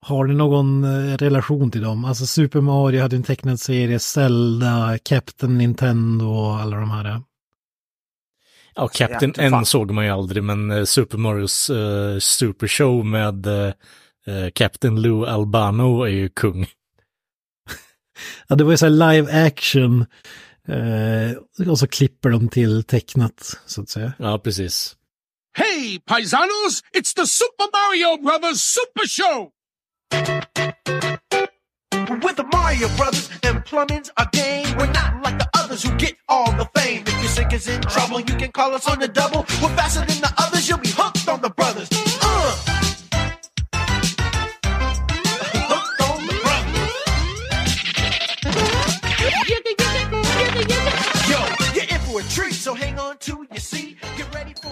har 0.00 0.24
ni 0.24 0.34
någon 0.34 0.84
eh, 0.84 1.16
relation 1.16 1.70
till 1.70 1.82
dem? 1.82 2.04
Alltså 2.04 2.26
Super 2.26 2.60
Mario 2.60 3.02
hade 3.02 3.16
en 3.16 3.22
tecknad 3.22 3.60
serie, 3.60 3.98
Zelda, 3.98 4.98
Captain 5.02 5.58
Nintendo 5.58 6.26
och 6.26 6.60
alla 6.60 6.76
de 6.76 6.90
här. 6.90 7.22
Ja, 8.74 8.88
Captain 8.88 9.34
fan. 9.34 9.54
N 9.54 9.66
såg 9.66 9.90
man 9.90 10.04
ju 10.04 10.10
aldrig, 10.10 10.42
men 10.42 10.70
eh, 10.70 10.84
Super 10.84 11.18
Marios 11.18 11.70
uh, 11.70 12.18
Super 12.18 12.66
Show 12.68 13.06
med 13.06 13.46
eh, 13.46 14.50
Captain 14.54 15.02
Lou 15.02 15.26
Albano 15.26 16.02
är 16.02 16.10
ju 16.10 16.28
kung. 16.28 16.66
Ja, 18.48 18.56
det 18.56 18.64
var 18.64 18.70
ju 18.70 18.76
så 18.76 18.86
här 18.86 19.12
live 19.12 19.46
action 19.46 20.06
eh, 20.68 21.68
och 21.68 21.78
så 21.78 21.86
klipper 21.86 22.30
de 22.30 22.48
till 22.48 22.84
tecknat 22.84 23.60
så 23.66 23.82
att 23.82 23.88
säga. 23.88 24.12
Ja, 24.18 24.38
precis. 24.38 24.96
Hey, 25.58 25.98
paisanos, 25.98 26.82
it's 26.96 27.14
the 27.16 27.26
Super 27.26 27.68
Mario 27.72 28.22
Brothers 28.22 28.60
Super 28.60 29.08
Show! 29.08 29.50
With 32.22 32.36
the 32.36 32.48
Mario 32.52 32.88
Brothers 32.96 33.30
and 33.42 33.64
plumbing's 33.64 34.10
our 34.16 34.28
game. 34.32 34.66
We're 34.76 34.90
not 34.92 35.22
like 35.22 35.38
the 35.38 35.48
others 35.54 35.82
who 35.82 35.94
get 35.96 36.16
all 36.28 36.50
the 36.52 36.68
fame. 36.76 37.04
If 37.06 37.20
your 37.20 37.28
sink 37.28 37.52
is 37.52 37.68
in 37.68 37.80
trouble, 37.82 38.20
you 38.20 38.34
can 38.36 38.50
call 38.52 38.74
us 38.74 38.88
on 38.88 38.98
the 38.98 39.08
double. 39.08 39.40
We're 39.62 39.74
faster 39.76 40.00
than 40.00 40.20
the 40.20 40.32
others, 40.38 40.68
you'll 40.68 40.78
be 40.78 40.90
hooked 40.90 41.28
on 41.28 41.42
the 41.42 41.50
brothers. 41.50 41.88
Uh. 42.22 42.74
Treat, 52.30 52.52
so 52.52 52.74
hang 52.74 52.98
on 52.98 53.16
to 53.18 53.46
your 53.50 53.60
seat. 53.60 53.96
Get 54.16 54.34
ready 54.34 54.52
for 54.60 54.67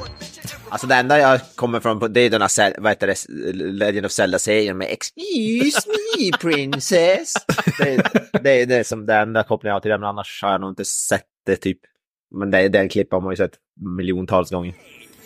Alltså 0.69 0.87
det 0.87 0.95
enda 0.95 1.19
jag 1.19 1.41
kommer 1.55 1.81
från 1.81 2.13
det 2.13 2.21
är 2.21 2.31
den 2.31 2.41
här, 2.43 2.75
vad 2.81 2.91
heter 2.93 3.07
det, 3.07 3.17
Legend 3.55 4.07
of 4.07 4.13
Zelda-serien 4.13 4.79
med 4.79 4.89
Excuse 4.91 5.89
me 6.19 6.33
princess. 6.41 7.33
Det, 7.79 7.95
är- 7.95 8.41
det 8.43 8.51
är 8.63 8.67
det 8.67 8.85
som 8.87 9.07
det 9.07 9.15
enda 9.15 9.43
kopplingen 9.43 9.71
jag 9.71 9.75
har 9.75 9.81
till 9.81 9.91
den, 9.91 10.01
men 10.01 10.09
annars 10.09 10.43
har 10.43 10.53
jag 10.53 10.61
nog 10.61 10.71
inte 10.71 10.85
sett 10.85 11.25
det 11.47 11.57
typ. 11.57 11.79
Men 12.35 12.51
det, 12.51 12.69
den 12.69 12.89
klipp 12.89 13.13
har 13.13 13.21
man 13.21 13.33
ju 13.33 13.37
sett 13.37 13.53
miljontals 13.97 14.51
gånger. 14.51 14.75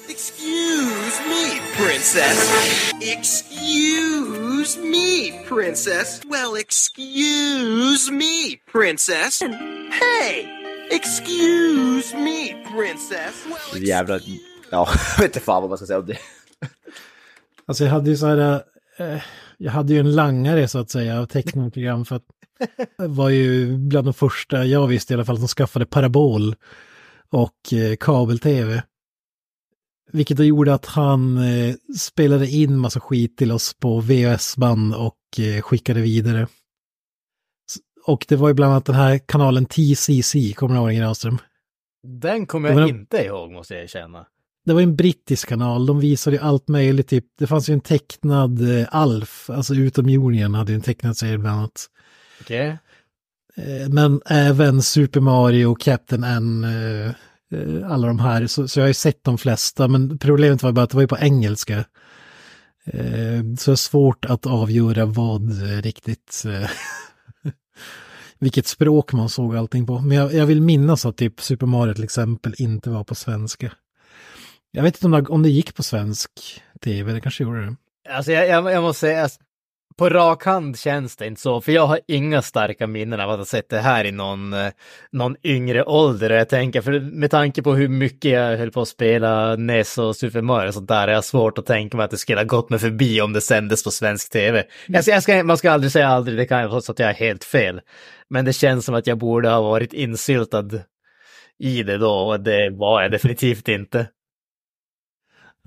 Excuse 0.09 1.23
me, 1.29 1.61
princess. 1.77 2.61
Excuse 3.03 4.81
me, 4.81 5.33
princess. 5.49 6.21
Well, 6.25 6.57
excuse 6.61 8.13
me, 8.13 8.57
princess. 8.73 9.43
Hey, 9.91 10.47
excuse 10.91 12.17
me, 12.17 12.65
princess. 12.77 13.47
Well, 13.73 13.83
Jävla, 13.85 14.19
ja, 14.71 14.89
jag 15.17 15.23
vet 15.23 15.37
inte 15.37 15.41
fan 15.41 15.63
vad 15.63 15.71
man 15.71 15.79
ska 15.79 15.87
säga 15.87 15.99
om 15.99 16.07
det. 16.07 16.19
Alltså 17.67 17.85
jag 17.85 17.91
hade 17.91 18.11
ju 18.11 18.17
så 18.17 18.27
här, 18.27 18.63
eh, 18.99 19.23
jag 19.59 19.73
hade 19.73 19.93
ju 19.93 20.01
en 20.01 20.15
langare 20.15 20.69
så 20.69 20.79
att 20.79 20.91
säga 20.91 21.21
av 21.21 21.27
tecknarprogram 21.27 22.05
för 22.05 22.17
att 22.17 22.25
det 22.99 23.09
var 23.09 23.29
ju 23.29 23.77
bland 23.77 24.07
de 24.07 24.15
första 24.15 24.65
jag 24.65 24.87
visste 24.87 25.13
i 25.13 25.15
alla 25.15 25.25
fall 25.25 25.39
som 25.39 25.49
skaffade 25.49 25.87
parabol. 25.87 26.55
och 27.31 27.73
eh, 27.73 27.97
kabel-tv. 27.97 28.83
Vilket 30.13 30.37
då 30.37 30.45
gjorde 30.45 30.75
att 30.75 30.87
han 30.87 31.39
eh, 31.39 31.75
spelade 31.99 32.49
in 32.49 32.79
massa 32.79 33.01
skit 33.01 33.37
till 33.37 33.53
oss 33.53 33.75
på 33.75 34.01
VHS-band 34.01 34.95
och 34.95 35.41
eh, 35.41 35.63
skickade 35.63 36.01
vidare. 36.01 36.47
Och 38.07 38.27
det 38.29 38.37
var 38.37 38.49
ju 38.49 38.55
bland 38.55 38.73
annat 38.73 38.85
den 38.85 38.95
här 38.95 39.19
kanalen 39.19 39.67
TCC, 39.67 40.55
kommer 40.55 40.75
du 40.75 40.81
ihåg 40.81 40.89
den 40.89 40.97
Granström? 40.97 41.39
Den 42.03 42.47
kommer 42.47 42.71
jag 42.71 42.89
inte 42.89 43.25
ihåg 43.25 43.51
måste 43.51 43.75
jag 43.75 43.83
erkänna. 43.83 44.27
Det 44.67 44.73
var 44.73 44.81
en 44.81 44.97
brittisk 44.97 45.49
kanal, 45.49 45.87
de 45.87 46.01
visade 46.01 46.37
ju 46.37 46.43
allt 46.43 46.69
möjligt, 46.69 47.09
typ, 47.09 47.25
det 47.39 47.47
fanns 47.47 47.69
ju 47.71 47.73
en 47.75 47.81
tecknad 47.81 48.79
eh, 48.79 48.87
Alf, 48.91 49.51
alltså 49.51 49.75
utomjordingen 49.75 50.55
hade 50.55 50.73
ju 50.73 50.77
en 50.77 50.83
tecknad 50.83 51.17
serie 51.17 51.39
bland 51.39 51.59
annat. 51.59 51.87
Okej. 52.41 52.79
Eh, 53.57 53.89
Men 53.89 54.21
även 54.27 54.83
Super 54.83 55.21
Mario, 55.21 55.75
Captain 55.75 56.25
N, 56.25 56.65
eh, 56.65 57.07
eh, 57.59 57.91
alla 57.93 58.07
de 58.07 58.19
här. 58.19 58.47
Så, 58.47 58.69
så 58.69 58.79
jag 58.81 58.85
har 58.85 58.89
ju 58.89 58.95
sett 58.95 59.25
de 59.25 59.39
flesta, 59.39 59.89
men 59.89 60.19
problemet 60.19 60.63
var 60.63 60.73
bara 60.73 60.83
att 60.83 60.91
det 60.91 60.97
var 60.97 61.03
ju 61.03 61.09
på 61.09 61.19
engelska. 61.19 61.85
Eh, 62.85 63.41
Så 63.59 63.71
det 63.71 63.75
är 63.75 63.77
svårt 63.77 64.25
att 64.25 64.47
avgöra 64.47 65.05
vad 65.07 65.51
eh, 65.51 65.83
riktigt, 65.83 66.43
vilket 68.39 68.67
språk 68.67 69.13
man 69.13 69.29
såg 69.29 69.57
allting 69.57 69.87
på. 69.87 69.99
Men 70.01 70.17
jag, 70.17 70.35
jag 70.35 70.47
vill 70.47 70.61
minnas 70.63 71.07
att 71.07 71.17
typ 71.17 71.41
Super 71.41 71.67
Mario 71.67 71.95
till 71.95 72.05
exempel 72.05 72.55
inte 72.59 72.91
var 72.91 73.05
på 73.05 73.15
svenska. 73.15 73.73
Jag 74.73 74.83
vet 74.83 74.97
inte 74.97 75.07
om 75.07 75.13
det, 75.25 75.31
om 75.31 75.43
det 75.43 75.49
gick 75.49 75.75
på 75.75 75.83
svensk 75.83 76.31
tv, 76.85 77.13
det 77.13 77.21
kanske 77.21 77.43
gjorde 77.45 77.67
det. 77.67 77.77
Alltså 78.11 78.33
jag, 78.33 78.49
jag, 78.49 78.73
jag 78.73 78.83
måste 78.83 79.01
säga, 79.01 79.23
alltså, 79.23 79.41
på 79.99 80.09
rak 80.09 80.45
hand 80.45 80.79
känns 80.79 81.17
det 81.17 81.27
inte 81.27 81.41
så, 81.41 81.61
för 81.61 81.73
jag 81.73 81.87
har 81.87 82.01
inga 82.09 82.43
starka 82.43 82.87
minnen 82.87 83.21
av 83.21 83.31
att 83.31 83.39
ha 83.39 83.45
sett 83.45 83.69
det 83.69 83.79
här 83.79 84.05
i 84.05 84.13
någon, 84.13 84.53
eh, 84.53 84.69
någon 85.13 85.37
yngre 85.45 85.85
ålder. 85.85 86.31
Och 86.31 86.37
jag 86.37 86.49
tänker, 86.49 86.81
för 86.81 87.01
med 87.01 87.31
tanke 87.31 87.63
på 87.63 87.75
hur 87.75 87.89
mycket 87.89 88.31
jag 88.31 88.57
höll 88.57 88.71
på 88.71 88.81
att 88.81 88.89
spela 88.89 89.57
NES 89.57 89.99
och 89.99 90.17
Super 90.17 90.43
Mario 90.43 90.69
och 90.69 90.75
sånt 90.75 90.89
där, 90.89 91.09
är 91.09 91.13
jag 91.13 91.25
svårt 91.25 91.59
att 91.59 91.67
tänka 91.67 91.97
mig 91.97 92.05
att 92.05 92.11
det 92.11 92.17
skulle 92.19 92.39
ha 92.39 92.45
gått 92.45 92.71
mig 92.71 92.79
förbi 92.79 93.21
om 93.21 93.33
det 93.33 93.41
sändes 93.41 93.85
på 93.85 93.91
svensk 93.91 94.31
tv. 94.33 94.65
Jag, 94.87 95.03
ska- 95.05 95.13
jag 95.13 95.23
ska, 95.23 95.45
man 95.45 95.57
ska 95.57 95.71
aldrig 95.71 95.93
säga 95.93 96.09
aldrig, 96.09 96.39
det 96.39 96.47
kan 96.47 96.69
vara 96.71 96.81
så 96.81 96.93
att 96.93 96.99
jag 96.99 97.09
är 97.11 97.15
helt 97.15 97.45
fel. 97.45 97.81
Men 98.31 98.45
det 98.45 98.53
känns 98.53 98.85
som 98.85 98.95
att 98.95 99.07
jag 99.07 99.19
borde 99.19 99.49
ha 99.49 99.61
varit 99.61 99.93
insyltad 99.93 100.69
i 101.59 101.83
det 101.83 101.99
då, 101.99 102.13
och 102.13 102.41
det 102.41 102.71
var 102.71 103.03
jag 103.03 103.11
definitivt 103.11 103.69
inte. 103.69 104.07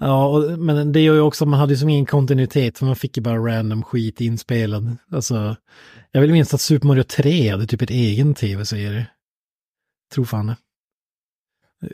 Ja, 0.06 0.28
och, 0.28 0.60
men 0.60 0.92
det 0.92 1.00
gör 1.00 1.14
ju 1.14 1.22
också 1.22 1.44
att 1.44 1.48
man 1.50 1.60
hade 1.60 1.74
ju 1.74 1.78
som 1.78 1.90
ingen 1.90 2.06
kontinuitet, 2.06 2.78
för 2.78 2.86
man 2.86 2.96
fick 2.96 3.18
ju 3.18 3.24
bara 3.24 3.38
random 3.38 3.84
skit 3.84 4.22
inspelad. 4.22 4.98
Alltså, 5.12 5.56
jag 6.12 6.22
vill 6.22 6.32
minnas 6.32 6.54
att 6.54 6.62
Super 6.62 6.88
Mario 6.88 7.04
3 7.04 7.50
hade 7.50 7.66
typ 7.68 7.82
ett 7.82 7.90
egen 7.90 8.34
tv-serie. 8.34 9.08
Tror 10.14 10.26
fan 10.26 10.48
det. 10.48 10.56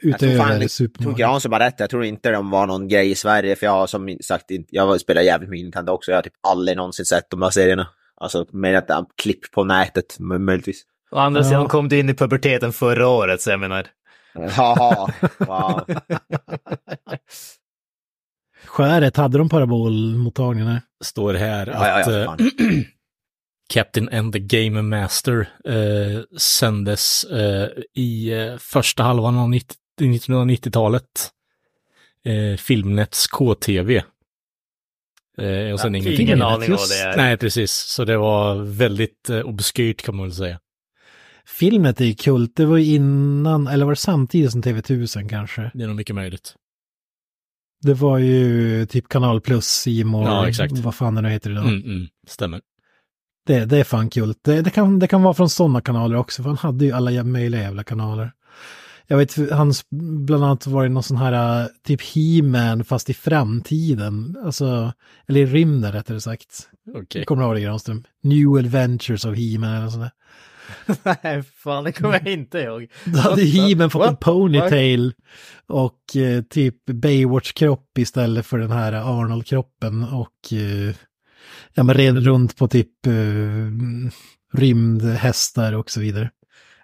Jag 0.01 0.19
tror 0.19 0.29
fan, 0.29 0.37
Utöver 0.47 0.61
jag 0.61 0.71
Super 0.71 1.01
tror 1.03 1.11
Mario. 1.11 1.21
Granström 1.25 1.53
har 1.53 1.59
rätt. 1.59 1.79
Jag 1.79 1.89
tror 1.89 2.03
inte 2.05 2.31
de 2.31 2.49
var 2.49 2.67
någon 2.67 2.87
grej 2.87 3.11
i 3.11 3.15
Sverige. 3.15 3.55
För 3.55 3.65
jag 3.65 3.73
har 3.73 3.87
som 3.87 4.17
sagt 4.21 4.51
inte, 4.51 4.67
jag 4.75 5.01
spelar 5.01 5.21
jävligt 5.21 5.49
mycket 5.49 5.63
Nintendo 5.65 5.91
också. 5.91 6.11
Jag 6.11 6.17
har 6.17 6.21
typ 6.23 6.33
aldrig 6.47 6.77
någonsin 6.77 7.05
sett 7.05 7.29
de 7.29 7.41
här 7.41 7.49
serierna. 7.49 7.87
Alltså 8.21 8.45
med 8.51 8.77
att 8.77 8.87
det 8.87 8.93
är 8.93 9.05
klipp 9.21 9.51
på 9.51 9.63
nätet 9.63 10.17
mö- 10.19 10.39
möjligtvis. 10.39 10.83
Å 11.11 11.17
andra 11.17 11.41
Ja. 11.41 11.45
sidan 11.47 11.67
kom 11.67 11.89
du 11.89 11.99
in 11.99 12.09
i 12.09 12.13
puberteten 12.13 12.73
förra 12.73 13.07
året, 13.07 13.41
så 13.41 13.49
jag 13.49 13.59
menar. 13.59 13.87
Haha, 14.49 15.13
wow. 15.37 15.81
Skäret, 18.69 19.17
hade 19.17 19.38
de 19.38 19.49
parabolmottagningar? 19.49 20.81
Står 21.03 21.33
här 21.33 21.67
Ja, 21.67 21.88
ja, 21.88 21.99
att 22.01 22.07
ja, 22.07 22.45
eh. 22.65 22.81
Captain 23.73 24.09
and 24.09 24.33
the 24.33 24.39
Game 24.39 24.81
Master 24.81 25.49
eh, 25.65 26.38
sändes 26.38 27.23
eh, 27.23 27.69
i 27.95 28.31
eh, 28.33 28.57
första 28.57 29.03
halvan 29.03 29.38
av 29.38 29.49
90 29.49 29.75
1990-talet. 30.01 31.03
Eh, 32.25 32.57
Filmnets 32.57 33.27
KTV. 33.27 33.95
Eh, 35.38 35.73
och 35.73 35.79
sen 35.79 35.93
Ja, 35.93 35.99
ingenting. 35.99 36.21
ingen 36.27 36.41
aning 36.41 36.71
vad 36.71 36.89
det 36.89 36.99
är. 36.99 37.17
Nej, 37.17 37.38
precis. 37.38 37.71
Så 37.71 38.05
det 38.05 38.17
var 38.17 38.55
väldigt 38.55 39.29
eh, 39.29 39.39
obskyrt 39.39 40.01
kan 40.01 40.15
man 40.15 40.25
väl 40.25 40.35
säga. 40.35 40.59
Filmet 41.45 42.01
är 42.01 42.05
ju 42.05 42.15
kult, 42.15 42.55
det 42.55 42.65
var 42.65 42.77
innan, 42.77 43.67
eller 43.67 43.85
var 43.85 43.91
det 43.91 43.95
samtidigt 43.95 44.51
som 44.51 44.61
TV1000 44.63 45.29
kanske? 45.29 45.71
Det 45.73 45.83
är 45.83 45.88
nog 45.88 45.95
mycket 45.95 46.15
möjligt. 46.15 46.55
Det 47.81 47.93
var 47.93 48.17
ju 48.17 48.86
typ 48.86 49.09
Kanal 49.09 49.41
Plus, 49.41 49.88
More, 50.05 50.25
Ja, 50.25 50.48
exakt. 50.48 50.77
vad 50.79 50.95
fan 50.95 51.15
det 51.15 51.21
nu 51.21 51.29
heter 51.29 51.51
idag. 51.51 51.63
Mm, 51.67 51.81
mm, 51.81 52.07
stämmer. 52.27 52.62
Det, 53.45 53.65
det 53.65 53.77
är 53.77 53.83
fan 53.83 54.09
kul. 54.09 54.33
Det, 54.43 54.62
det, 54.62 54.69
kan, 54.69 55.00
det 55.00 55.07
kan 55.07 55.21
vara 55.24 55.33
från 55.33 55.50
sådana 55.50 55.81
kanaler 55.81 56.15
också, 56.15 56.43
för 56.43 56.50
han 56.50 56.57
hade 56.57 56.86
ju 56.86 56.91
alla 56.91 57.24
möjliga 57.24 57.62
jävla 57.62 57.83
kanaler. 57.83 58.31
Jag 59.07 59.17
vet, 59.17 59.51
hans, 59.51 59.83
bland 60.25 60.43
annat 60.43 60.67
var 60.67 60.83
det 60.83 60.89
någon 60.89 61.03
sån 61.03 61.17
här, 61.17 61.62
äh, 61.62 61.67
typ 61.88 62.01
He-Man 62.01 62.83
fast 62.83 63.09
i 63.09 63.13
framtiden. 63.13 64.38
Alltså, 64.45 64.93
eller 65.27 65.39
i 65.41 65.45
rymden 65.45 65.91
rättare 65.91 66.21
sagt. 66.21 66.69
Okej. 66.95 67.25
Kommer 67.25 67.41
du 67.41 67.48
ihåg 67.48 67.55
det 67.55 67.62
Granström? 67.62 68.03
New 68.24 68.48
Adventures 68.57 69.25
of 69.25 69.38
He-Man 69.38 69.75
eller 69.75 69.89
sånt 69.89 70.03
där. 70.03 70.12
Nej, 71.23 71.43
fan, 71.43 71.83
det 71.83 71.91
kommer 71.91 72.13
jag 72.23 72.33
inte 72.33 72.59
ihåg. 72.59 72.88
Då 73.05 73.19
hade 73.19 73.41
He-Man 73.41 73.89
fått 73.89 74.07
en 74.07 74.15
ponytail 74.15 75.13
och 75.67 76.15
eh, 76.15 76.41
typ 76.41 76.85
Baywatch-kropp 76.85 77.97
istället 77.97 78.45
för 78.45 78.57
den 78.57 78.71
här 78.71 78.93
Arnold-kroppen 78.93 80.03
och 80.03 80.53
eh, 80.53 80.95
ja, 81.73 81.83
men 81.83 81.95
red 81.95 82.23
runt 82.23 82.57
på 82.57 82.67
typ 82.67 83.07
eh, 83.07 83.13
rymdhästar 84.53 85.73
och 85.73 85.91
så 85.91 85.99
vidare. 85.99 86.29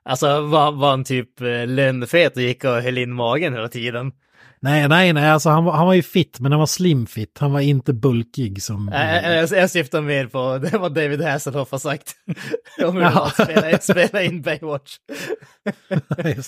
Alltså, 0.03 0.41
var, 0.41 0.71
var 0.71 0.89
han 0.89 1.03
typ 1.03 1.41
eh, 1.41 1.67
lönnfet 1.67 2.35
och 2.35 2.41
gick 2.41 2.63
och 2.63 2.81
höll 2.81 2.97
in 2.97 3.13
magen 3.13 3.53
hela 3.53 3.67
tiden? 3.67 4.11
Nej, 4.65 4.87
nej, 4.87 5.13
nej, 5.13 5.29
alltså 5.29 5.49
han 5.49 5.63
var, 5.63 5.73
han 5.73 5.85
var 5.85 5.93
ju 5.93 6.03
fit, 6.03 6.39
men 6.39 6.51
han 6.51 6.59
var 6.59 6.65
slim 6.65 7.05
fit. 7.07 7.37
Han 7.39 7.51
var 7.53 7.59
inte 7.59 7.93
bulkig 7.93 8.63
som... 8.63 8.89
Äh, 8.89 9.31
jag, 9.31 9.49
jag 9.51 9.69
syftar 9.71 10.01
mer 10.01 10.27
på 10.27 10.57
det 10.57 10.77
vad 10.77 10.93
David 10.93 11.21
Hasselhoff 11.21 11.71
har 11.71 11.77
sagt. 11.79 12.15
Om 12.85 12.95
hur 12.95 13.01
Ja. 13.01 13.31
var 13.37 13.45
spela, 13.45 13.79
spela 13.79 14.23
in 14.23 14.41
Baywatch. 14.41 14.97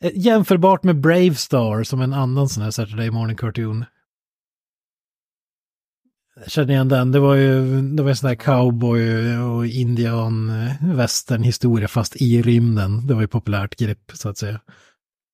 Eh, 0.00 0.10
Jämförbart 0.14 0.82
med 0.82 1.00
Brave 1.00 1.34
Star 1.34 1.82
som 1.82 2.00
en 2.02 2.12
annan 2.12 2.48
sån 2.48 2.62
här 2.62 2.70
Saturday 2.70 3.10
Morning 3.10 3.36
Cartoon. 3.36 3.84
Jag 6.40 6.50
känner 6.50 6.70
igen 6.72 6.88
den. 6.88 7.12
Det 7.12 7.18
var 7.18 7.34
ju 7.34 7.82
det 7.82 8.02
var 8.02 8.10
en 8.10 8.16
sån 8.16 8.28
här 8.28 8.34
cowboy 8.34 9.36
och 9.38 9.66
indian 9.66 10.50
eh, 10.66 10.94
western 10.94 11.42
historia 11.42 11.88
fast 11.88 12.16
i 12.16 12.42
rymden. 12.42 13.06
Det 13.06 13.14
var 13.14 13.20
ju 13.20 13.28
populärt 13.28 13.76
grepp 13.76 14.10
så 14.14 14.28
att 14.28 14.38
säga. 14.38 14.60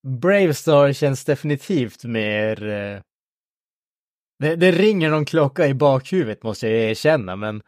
Bravestar 0.05 0.93
känns 0.93 1.25
definitivt 1.25 2.05
mer... 2.05 2.69
Eh, 2.69 3.01
det, 4.39 4.57
det 4.57 4.73
ringer 4.73 5.11
någon 5.11 5.25
klocka 5.25 5.67
i 5.67 5.75
bakhuvudet 5.75 6.43
måste 6.43 6.69
jag 6.69 6.91
erkänna, 6.91 7.37
men 7.37 7.63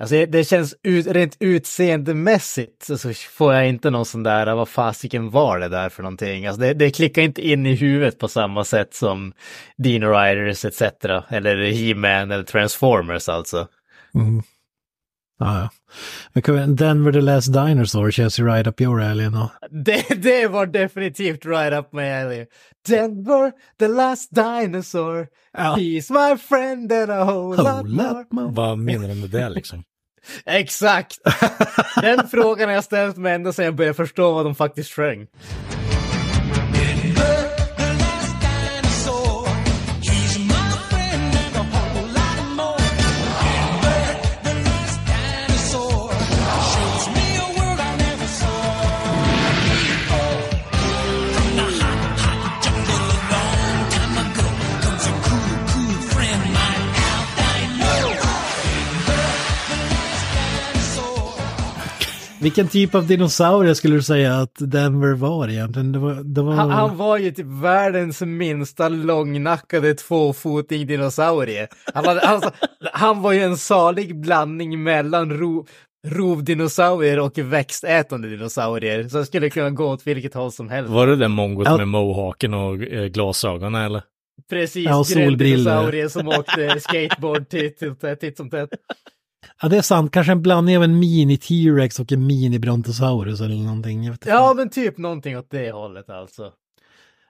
alltså, 0.00 0.26
det 0.26 0.44
känns 0.44 0.74
ut, 0.82 1.06
rent 1.06 1.36
utseendemässigt 1.40 2.82
så, 2.82 2.98
så 2.98 3.12
får 3.12 3.54
jag 3.54 3.68
inte 3.68 3.90
någon 3.90 4.06
sån 4.06 4.22
där, 4.22 4.54
vad 4.54 4.68
fasiken 4.68 5.30
var 5.30 5.58
det 5.58 5.68
där 5.68 5.88
för 5.88 6.02
någonting? 6.02 6.46
Alltså, 6.46 6.60
det, 6.60 6.74
det 6.74 6.90
klickar 6.90 7.22
inte 7.22 7.48
in 7.48 7.66
i 7.66 7.74
huvudet 7.74 8.18
på 8.18 8.28
samma 8.28 8.64
sätt 8.64 8.94
som 8.94 9.32
Dino 9.76 10.06
Riders 10.06 10.64
etc. 10.64 10.82
Eller 11.28 11.56
He-Man 11.56 12.30
eller 12.30 12.44
Transformers 12.44 13.28
alltså. 13.28 13.68
Mm. 14.14 14.42
Ja, 15.38 15.68
ja. 16.34 16.66
Denver 16.66 17.12
the 17.12 17.20
Last 17.20 17.52
Dinosaur 17.52 18.10
känns 18.10 18.40
ju 18.40 18.46
right 18.46 18.66
up 18.66 18.80
your 18.80 19.02
alley 19.02 19.24
ändå. 19.24 19.50
Det, 19.70 20.22
det 20.22 20.46
var 20.46 20.66
definitivt 20.66 21.46
right 21.46 21.72
up 21.72 21.92
my 21.92 22.08
alley. 22.08 22.46
Denver, 22.88 23.52
the 23.78 23.88
last 23.88 24.30
dinosaur. 24.34 25.26
Ja. 25.52 25.76
He's 25.78 26.12
my 26.12 26.38
friend 26.38 26.92
and 26.92 27.10
a 27.10 27.24
whole 27.24 27.56
lot 27.56 27.66
Hold 27.66 28.32
more. 28.32 28.50
Vad 28.50 28.78
menar 28.78 29.08
du 29.08 29.14
med 29.14 29.30
det 29.30 29.48
liksom? 29.48 29.82
Exakt! 30.46 31.18
Den 32.02 32.28
frågan 32.28 32.68
har 32.68 32.74
jag 32.74 32.84
ställt 32.84 33.16
mig 33.16 33.34
ända 33.34 33.52
sedan 33.52 33.64
jag 33.64 33.74
började 33.74 33.94
förstå 33.94 34.32
vad 34.32 34.44
de 34.44 34.54
faktiskt 34.54 34.92
sjöng. 34.92 35.26
Vilken 62.46 62.68
typ 62.68 62.94
av 62.94 63.06
dinosaurie 63.06 63.74
skulle 63.74 63.94
du 63.96 64.02
säga 64.02 64.34
att 64.34 64.54
Denver 64.58 65.14
var 65.14 65.48
egentligen? 65.48 65.92
Det 65.92 65.98
var... 65.98 66.14
Det 66.14 66.42
var... 66.42 66.52
Han, 66.52 66.70
han 66.70 66.96
var 66.96 67.18
ju 67.18 67.30
typ 67.32 67.46
världens 67.46 68.20
minsta 68.20 68.88
långnackade 68.88 69.94
tvåfoting 69.94 70.86
dinosaurie. 70.86 71.68
Han, 71.94 72.04
hade, 72.04 72.20
alltså, 72.20 72.50
han 72.92 73.22
var 73.22 73.32
ju 73.32 73.40
en 73.40 73.56
salig 73.56 74.20
blandning 74.20 74.82
mellan 74.82 75.38
ro, 75.38 75.66
rovdinosaurier 76.06 77.18
och 77.18 77.38
växtätande 77.38 78.28
dinosaurier. 78.28 79.08
Så 79.08 79.18
det 79.18 79.26
skulle 79.26 79.50
kunna 79.50 79.70
gå 79.70 79.86
åt 79.86 80.06
vilket 80.06 80.34
håll 80.34 80.52
som 80.52 80.68
helst. 80.68 80.90
Var 80.90 81.06
det 81.06 81.16
den 81.16 81.30
mongot 81.30 81.78
med 81.78 81.88
mohawken 81.88 82.54
och 82.54 82.82
eh, 82.82 83.06
glasögonen 83.06 83.84
eller? 83.84 84.02
Precis, 84.50 84.86
Ja, 84.86 85.04
solbriller. 85.04 85.44
dinosaurier 85.44 86.08
som 86.08 86.28
åkte 86.28 86.80
skateboard 86.80 87.48
titt 87.48 88.36
som 88.36 88.50
tätt. 88.50 88.70
Ja, 89.62 89.68
det 89.68 89.76
är 89.76 89.82
sant. 89.82 90.12
Kanske 90.12 90.32
en 90.32 90.42
blandning 90.42 90.76
av 90.76 90.84
en 90.84 90.98
mini-T-Rex 90.98 92.00
och 92.00 92.12
en 92.12 92.30
mini-Brontosaurus 92.30 93.40
eller 93.40 93.54
någonting. 93.54 94.04
Jag 94.04 94.12
vet 94.12 94.20
inte. 94.20 94.30
Ja, 94.30 94.54
men 94.56 94.70
typ 94.70 94.98
någonting 94.98 95.38
åt 95.38 95.50
det 95.50 95.70
hållet 95.70 96.10
alltså. 96.10 96.52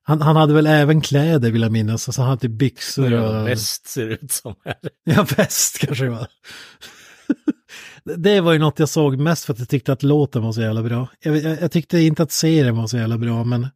Han, 0.03 0.21
han 0.21 0.37
hade 0.37 0.55
väl 0.55 0.67
även 0.67 1.01
kläder 1.01 1.51
vill 1.51 1.63
jag 1.63 1.73
minnas. 1.73 2.09
Alltså, 2.09 2.23
han 2.23 2.31
hade 2.31 2.49
byxor 2.49 3.13
Ja, 3.13 3.41
och... 3.41 3.49
väst 3.49 3.87
ser 3.87 4.07
det 4.07 4.15
ut 4.15 4.33
som. 4.33 4.55
Ja, 5.05 5.27
väst 5.37 5.79
kanske 5.79 6.05
det 6.05 6.11
var. 6.11 6.27
det 8.17 8.41
var 8.41 8.53
ju 8.53 8.59
något 8.59 8.79
jag 8.79 8.89
såg 8.89 9.19
mest 9.19 9.45
för 9.45 9.53
att 9.53 9.59
jag 9.59 9.69
tyckte 9.69 9.93
att 9.93 10.03
låten 10.03 10.43
var 10.43 10.53
så 10.53 10.61
jävla 10.61 10.83
bra. 10.83 11.09
Jag, 11.21 11.37
jag, 11.37 11.63
jag 11.63 11.73
tyckte 11.73 11.99
inte 11.99 12.23
att 12.23 12.33
serien 12.33 12.77
var 12.77 12.87
så 12.87 12.97
jävla 12.97 13.19
bra, 13.19 13.45
men 13.45 13.69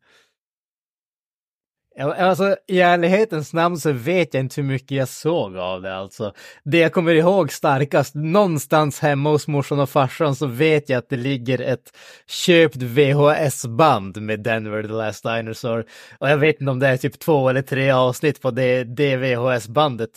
Alltså, 2.00 2.57
i 2.66 2.80
ärlighetens 2.80 3.52
namn 3.52 3.76
så 3.76 3.92
vet 3.92 4.35
jag 4.35 4.40
inte 4.40 4.61
hur 4.61 4.69
mycket 4.69 4.90
jag 4.90 5.09
såg 5.09 5.57
av 5.57 5.83
det 5.83 5.97
alltså. 5.97 6.33
Det 6.64 6.78
jag 6.78 6.92
kommer 6.92 7.14
ihåg 7.14 7.52
starkast, 7.52 8.14
någonstans 8.14 9.00
hemma 9.00 9.30
hos 9.30 9.49
morsan 9.49 9.80
och 9.80 9.90
farsan 9.90 10.37
så 10.37 10.47
vet 10.47 10.88
jag 10.88 10.99
att 10.99 11.09
det 11.09 11.16
ligger 11.16 11.61
ett 11.61 11.97
köpt 12.26 12.76
VHS-band 12.76 14.23
med 14.23 14.40
Denver 14.40 14.83
the 14.83 14.88
Last 14.88 15.25
Dinosaur. 15.25 15.85
Och 16.19 16.30
jag 16.30 16.37
vet 16.37 16.61
inte 16.61 16.71
om 16.71 16.78
det 16.78 16.88
är 16.88 16.97
typ 16.97 17.19
två 17.19 17.49
eller 17.49 17.62
tre 17.62 17.90
avsnitt 17.90 18.42
på 18.42 18.50
det, 18.50 18.85
det 18.85 19.16
VHS-bandet. 19.16 20.11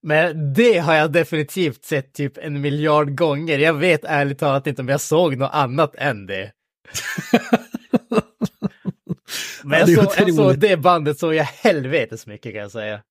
Men 0.00 0.54
det 0.54 0.78
har 0.78 0.94
jag 0.94 1.12
definitivt 1.12 1.84
sett 1.84 2.14
typ 2.14 2.38
en 2.38 2.60
miljard 2.60 3.18
gånger. 3.18 3.58
Jag 3.58 3.74
vet 3.74 4.04
ärligt 4.04 4.38
talat 4.38 4.66
inte 4.66 4.82
om 4.82 4.88
jag 4.88 5.00
såg 5.00 5.36
något 5.36 5.50
annat 5.52 5.94
än 5.98 6.26
det. 6.26 6.52
Men 9.64 9.80
Ja, 9.80 9.86
det 9.86 9.94
så, 9.94 10.00
jag 10.00 10.12
såg 10.12 10.28
otroligt. 10.28 10.60
det 10.60 10.76
bandet 10.76 11.18
så 11.18 11.32
jag 11.34 11.44
helvetes 11.44 12.26
mycket 12.26 12.52
kan 12.52 12.60
jag 12.62 12.70
säga. 12.70 13.02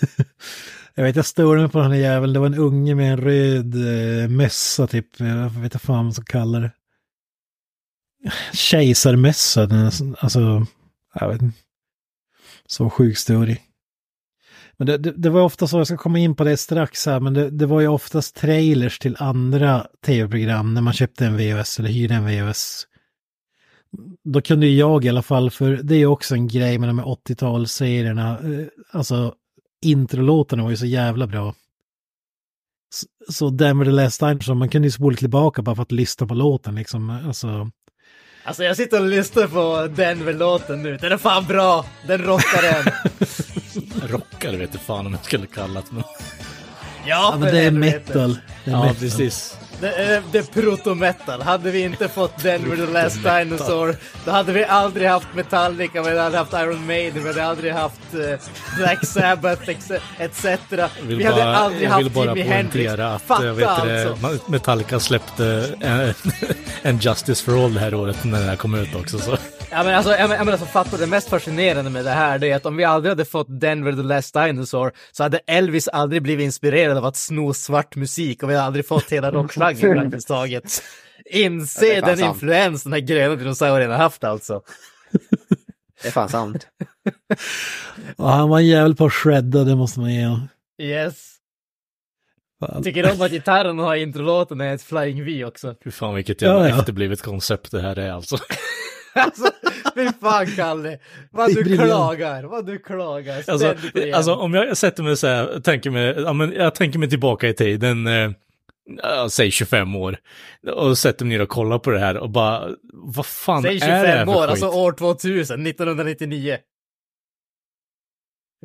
jag 0.94 1.04
vet 1.04 1.16
jag 1.16 1.26
störde 1.26 1.60
mig 1.60 1.70
på 1.70 1.78
den 1.78 1.90
här 1.90 1.98
jäveln. 1.98 2.32
Det 2.32 2.38
var 2.38 2.46
en 2.46 2.58
unge 2.58 2.94
med 2.94 3.12
en 3.12 3.20
röd 3.20 3.74
eh, 3.74 4.28
mössa 4.28 4.86
typ. 4.86 5.20
Jag 5.20 5.50
vet 5.50 5.64
inte 5.64 5.78
fan 5.78 5.96
vad 5.96 6.04
man 6.04 6.12
ska 6.12 6.24
kalla 6.24 6.60
det. 6.60 6.70
Kejsarmössa. 8.52 9.66
den 9.66 9.90
Alltså, 10.18 10.66
jag 11.14 11.28
vet 11.28 11.42
inte. 11.42 11.58
Så 12.66 12.90
sjuk 12.90 13.18
story. 13.18 13.56
Men 14.78 14.86
det, 14.86 14.98
det, 14.98 15.12
det 15.12 15.30
var 15.30 15.40
ofta 15.40 15.66
så, 15.66 15.78
jag 15.78 15.86
ska 15.86 15.96
komma 15.96 16.18
in 16.18 16.34
på 16.34 16.44
det 16.44 16.56
strax 16.56 17.06
här, 17.06 17.20
men 17.20 17.34
det, 17.34 17.50
det 17.50 17.66
var 17.66 17.80
ju 17.80 17.88
oftast 17.88 18.36
trailers 18.36 18.98
till 18.98 19.16
andra 19.18 19.86
tv-program 20.06 20.74
när 20.74 20.80
man 20.80 20.92
köpte 20.92 21.26
en 21.26 21.36
VHS 21.36 21.78
eller 21.78 21.88
hyrde 21.88 22.14
en 22.14 22.26
VHS. 22.26 22.86
Då 24.24 24.40
kunde 24.40 24.66
ju 24.66 24.76
jag 24.76 25.04
i 25.04 25.08
alla 25.08 25.22
fall, 25.22 25.50
för 25.50 25.70
det 25.82 25.94
är 25.94 25.98
ju 25.98 26.06
också 26.06 26.34
en 26.34 26.48
grej 26.48 26.78
med 26.78 26.88
de 26.88 26.98
här 26.98 27.06
80-talsserierna, 27.06 28.60
eh, 28.60 28.66
alltså 28.92 29.34
introlåtarna 29.84 30.62
var 30.62 30.70
ju 30.70 30.76
så 30.76 30.86
jävla 30.86 31.26
bra. 31.26 31.54
S- 32.94 33.34
Så 33.34 33.50
Denver 33.50 33.84
the 33.84 33.90
Last 33.90 34.20
Dinosaur, 34.20 34.54
man 34.54 34.68
kunde 34.68 34.88
ju 34.88 34.92
spola 34.92 35.16
tillbaka 35.16 35.62
bara 35.62 35.76
för 35.76 35.82
att 35.82 35.92
lyssna 35.92 36.26
på 36.26 36.34
låten 36.34 36.74
liksom. 36.74 37.10
Alltså, 37.10 37.70
Alltså 38.44 38.64
jag 38.64 38.76
sitter 38.76 39.00
och 39.00 39.08
lyssnar 39.08 39.46
på 39.46 39.94
Denver-låten 39.96 40.82
nu. 40.82 40.96
Den 40.96 41.12
är 41.12 41.16
fan 41.16 41.44
bra! 41.46 41.84
Den 42.06 42.22
rockar 42.22 42.62
den. 42.62 42.92
Rockare 44.10 44.56
vet 44.56 44.74
jag 44.74 44.82
fan 44.82 45.06
om 45.06 45.12
jag 45.12 45.24
skulle 45.24 45.46
kalla 45.46 45.80
det. 45.80 45.86
Men... 45.90 46.02
Ja, 47.06 47.30
ja, 47.32 47.36
men 47.40 47.54
det 47.54 47.60
är 47.60 47.70
metal. 47.70 48.38
Det 48.64 48.70
är 48.70 48.74
Ja, 48.74 48.80
metal. 48.82 48.96
precis. 48.96 49.58
Det 49.80 50.22
det 50.32 50.38
är 50.38 50.42
proto-metal. 50.42 51.42
Hade 51.42 51.70
vi 51.70 51.82
inte 51.82 52.08
fått 52.08 52.42
Denver 52.42 52.76
the 52.76 52.92
Last 52.92 53.16
Dinosaur, 53.22 53.96
då 54.24 54.30
hade 54.30 54.52
vi 54.52 54.64
aldrig 54.64 55.08
haft 55.08 55.34
Metallica, 55.34 56.02
vi 56.02 56.08
hade 56.08 56.22
aldrig 56.22 56.38
haft 56.38 56.52
Iron 56.52 56.86
Maiden, 56.86 57.22
vi 57.22 57.28
hade 57.28 57.44
aldrig 57.44 57.72
haft 57.72 58.14
eh, 58.14 58.48
Black 58.78 59.06
Sabbath 59.06 59.70
etc. 60.18 60.46
Vi 61.02 61.24
hade 61.24 61.36
bara, 61.36 61.56
aldrig 61.56 61.88
haft 61.88 62.16
Jimi 62.16 62.42
Hendrix. 62.42 62.92
att 62.92 63.22
Fatta 63.22 63.46
jag 63.46 63.54
vet 63.54 63.68
alltså. 63.68 64.50
Metallica 64.50 65.00
släppte 65.00 65.76
en, 65.80 66.14
en 66.82 66.98
Justice 66.98 67.44
for 67.44 67.64
All 67.64 67.74
det 67.74 67.80
här 67.80 67.94
året 67.94 68.24
när 68.24 68.38
den 68.38 68.48
här 68.48 68.56
kom 68.56 68.74
ut 68.74 68.94
också. 68.94 69.18
Så. 69.18 69.36
Ja 69.70 69.82
men 69.84 69.94
alltså, 69.94 70.10
jag 70.12 70.28
men, 70.28 70.36
jag 70.36 70.44
men 70.44 70.54
alltså 70.54 70.66
fatta 70.66 70.96
det 70.96 71.06
mest 71.06 71.28
fascinerande 71.28 71.90
med 71.90 72.04
det 72.04 72.10
här, 72.10 72.38
det 72.38 72.50
är 72.50 72.56
att 72.56 72.66
om 72.66 72.76
vi 72.76 72.84
aldrig 72.84 73.10
hade 73.10 73.24
fått 73.24 73.60
Denver 73.60 73.92
the 73.92 74.02
Last 74.02 74.34
Dinosaur 74.34 74.92
så 75.12 75.22
hade 75.22 75.40
Elvis 75.46 75.88
aldrig 75.88 76.22
blivit 76.22 76.44
inspirerad 76.44 76.96
av 76.96 77.04
att 77.04 77.16
sno 77.16 77.54
svart 77.54 77.96
musik 77.96 78.42
och 78.42 78.50
vi 78.50 78.54
hade 78.54 78.66
aldrig 78.66 78.88
fått 78.88 79.12
hela 79.12 79.30
rockgenren 79.74 80.02
praktiskt 80.10 80.28
taget. 80.28 80.82
Inse 81.30 82.00
den 82.00 82.16
sant. 82.18 82.34
influens 82.34 82.82
den 82.82 82.92
här 82.92 83.00
gröna 83.00 83.36
dinosaurien 83.36 83.90
har 83.90 83.98
haft 83.98 84.24
alltså. 84.24 84.62
Det 86.02 86.08
är 86.08 86.12
fan 86.12 86.28
sant. 86.28 86.66
Ja, 88.16 88.28
han 88.28 88.48
var 88.48 88.58
en 88.58 88.66
jävel 88.66 88.96
på 88.96 89.06
att 89.06 89.12
shredda, 89.12 89.64
det 89.64 89.76
måste 89.76 90.00
man 90.00 90.14
ge. 90.14 90.28
Yes. 90.82 91.34
Fan. 92.60 92.82
Tycker 92.82 93.12
om 93.12 93.22
att 93.22 93.30
gitarren 93.30 93.78
har 93.78 93.96
introlåten 93.96 94.60
är 94.60 94.74
ett 94.74 94.82
Flying 94.82 95.24
V 95.24 95.44
också. 95.44 95.74
Fy 95.84 95.90
fan 95.90 96.14
vilket 96.14 96.42
jävla 96.42 96.60
Ja, 96.60 96.68
ja. 96.68 96.78
efterblivet 96.78 97.22
koncept 97.22 97.70
det 97.70 97.80
här 97.80 97.98
är 97.98 98.12
alltså. 98.12 98.38
Alltså, 99.14 99.50
fy 99.94 100.08
fan 100.20 100.46
Kalle! 100.46 100.98
Vad 101.30 101.54
du 101.54 101.76
klagar, 101.76 102.42
vad 102.44 102.66
du 102.66 102.78
klagar. 102.78 103.42
Alltså, 103.46 103.68
och 103.68 104.14
alltså 104.14 104.34
om 104.34 104.54
jag 104.54 104.76
sätter 104.76 105.02
mig 105.02 105.16
så 105.16 105.26
här, 105.26 105.60
tänker 105.60 105.90
mig, 105.90 106.14
ja, 106.18 106.32
men 106.32 106.52
jag 106.52 106.74
tänker 106.74 106.98
mig 106.98 107.08
tillbaka 107.10 107.48
i 107.48 107.54
tiden, 107.54 108.06
eh, 108.06 108.30
ja, 109.02 109.28
säg 109.30 109.50
25 109.50 109.96
år, 109.96 110.18
och 110.72 110.98
sätter 110.98 111.24
mig 111.24 111.36
ner 111.36 111.42
och 111.42 111.48
kollar 111.48 111.78
på 111.78 111.90
det 111.90 111.98
här 111.98 112.16
och 112.16 112.30
bara, 112.30 112.68
vad 112.92 113.26
fan 113.26 113.62
Säg 113.62 113.76
är 113.76 113.80
det 113.80 113.86
här 113.86 114.04
25 114.06 114.26
för 114.26 114.34
år, 114.36 114.40
skit? 114.40 114.50
alltså 114.50 114.68
år 114.68 114.92
2000, 114.92 115.66
1999. 115.66 116.58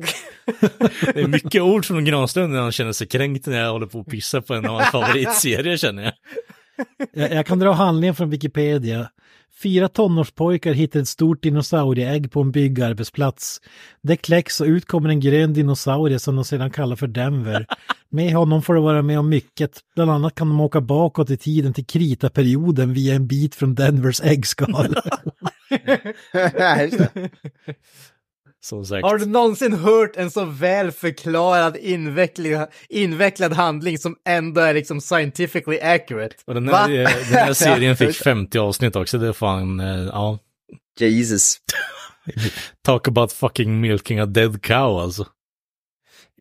Det 1.14 1.20
är 1.20 1.26
mycket 1.26 1.62
ord 1.62 1.84
från 1.84 2.04
Granström 2.04 2.52
när 2.52 2.60
han 2.60 2.72
känner 2.72 2.92
sig 2.92 3.06
kränkt 3.06 3.46
när 3.46 3.60
jag 3.60 3.72
håller 3.72 3.86
på 3.86 4.00
att 4.00 4.06
pissa 4.06 4.42
på 4.42 4.54
en 4.54 4.66
av 4.66 4.74
hans 4.74 4.90
favoritserier 4.92 5.76
känner 5.76 6.02
jag. 6.02 6.12
Jag, 7.12 7.32
jag 7.32 7.46
kan 7.46 7.58
dra 7.58 7.72
handlingen 7.72 8.14
från 8.14 8.30
Wikipedia. 8.30 9.10
Fyra 9.62 9.88
tonårspojkar 9.88 10.72
hittar 10.72 11.00
ett 11.00 11.08
stort 11.08 11.42
dinosaurieägg 11.42 12.32
på 12.32 12.40
en 12.40 12.52
byggarbetsplats. 12.52 13.60
Det 14.02 14.16
kläcks 14.16 14.60
och 14.60 14.66
ut 14.66 14.86
kommer 14.86 15.08
en 15.08 15.20
grön 15.20 15.52
dinosaurie 15.52 16.18
som 16.18 16.36
de 16.36 16.44
sedan 16.44 16.70
kallar 16.70 16.96
för 16.96 17.06
Denver. 17.06 17.66
Med 18.08 18.34
honom 18.34 18.62
får 18.62 18.74
de 18.74 18.84
vara 18.84 19.02
med 19.02 19.18
om 19.18 19.28
mycket. 19.28 19.80
Bland 19.94 20.10
annat 20.10 20.34
kan 20.34 20.48
de 20.48 20.60
åka 20.60 20.80
bakåt 20.80 21.30
i 21.30 21.36
tiden 21.36 21.74
till 21.74 21.86
kritaperioden 21.86 22.92
via 22.92 23.14
en 23.14 23.26
bit 23.26 23.54
från 23.54 23.74
Denvers 23.74 24.20
äggskal. 24.20 24.94
Som 28.64 28.84
sagt. 28.84 29.06
Har 29.06 29.18
du 29.18 29.26
någonsin 29.26 29.72
hört 29.72 30.16
en 30.16 30.30
så 30.30 30.44
väl 30.44 30.92
förklarad 30.92 31.76
invecklad, 31.76 32.68
invecklad 32.88 33.52
handling 33.52 33.98
som 33.98 34.16
ändå 34.28 34.60
är 34.60 34.74
liksom 34.74 35.00
scientifically 35.00 35.80
accurate? 35.80 36.34
Och 36.44 36.54
den 36.54 36.68
här, 36.68 36.88
den 36.88 37.06
här 37.06 37.52
serien 37.52 37.96
fick 37.96 38.16
50 38.24 38.58
avsnitt 38.58 38.96
också, 38.96 39.18
det 39.18 39.28
är 39.28 39.32
fan, 39.32 39.80
eh, 39.80 39.86
ja. 39.86 40.38
Jesus. 41.00 41.56
Talk 42.84 43.08
about 43.08 43.32
fucking 43.32 43.80
milking 43.80 44.18
a 44.18 44.26
dead 44.26 44.62
cow 44.62 45.00
alltså. 45.00 45.26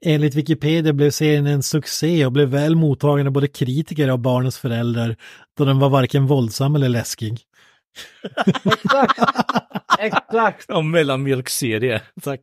Enligt 0.02 0.36
Wikipedia 0.36 0.94
blev 0.94 1.12
serien 1.12 1.48
en 1.48 1.64
succé 1.64 2.26
och 2.26 2.32
blev 2.32 2.50
väl 2.50 2.76
mottagen 2.76 3.28
av 3.28 3.34
både 3.34 3.48
kritiker 3.48 4.12
och 4.12 4.20
barnens 4.20 4.58
föräldrar 4.58 5.16
då 5.58 5.66
den 5.66 5.80
var 5.80 5.90
varken 5.90 6.28
våldsam 6.28 6.76
eller 6.76 6.90
läskig. 6.90 7.40
Exakt! 10.00 10.66
Ja, 10.68 10.82
mellanmjölkserie, 10.82 12.02
tack. 12.22 12.42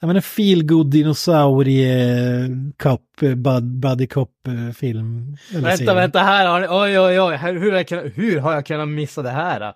Ja 0.00 0.06
men 0.06 0.16
en 0.16 0.22
feel 0.22 0.62
good 0.66 0.90
dinosaurie 0.90 2.48
cop, 2.78 3.02
bud, 3.36 3.64
buddy 3.80 4.06
cop 4.06 4.30
eh, 4.48 4.72
film. 4.74 5.36
eller 5.50 5.60
Vänta, 5.60 5.76
serie. 5.76 5.94
vänta, 5.94 6.18
här 6.20 6.46
har 6.46 6.60
ni, 6.60 6.66
oj, 6.70 6.98
oj, 7.00 7.20
oj, 7.20 7.36
här, 7.36 7.52
hur, 7.54 7.70
har 7.70 7.76
jag 7.78 7.88
kunnat, 7.88 8.04
hur 8.14 8.38
har 8.40 8.52
jag 8.52 8.66
kunnat 8.66 8.88
missa 8.88 9.22
det 9.22 9.30
här? 9.30 9.60
då? 9.60 9.72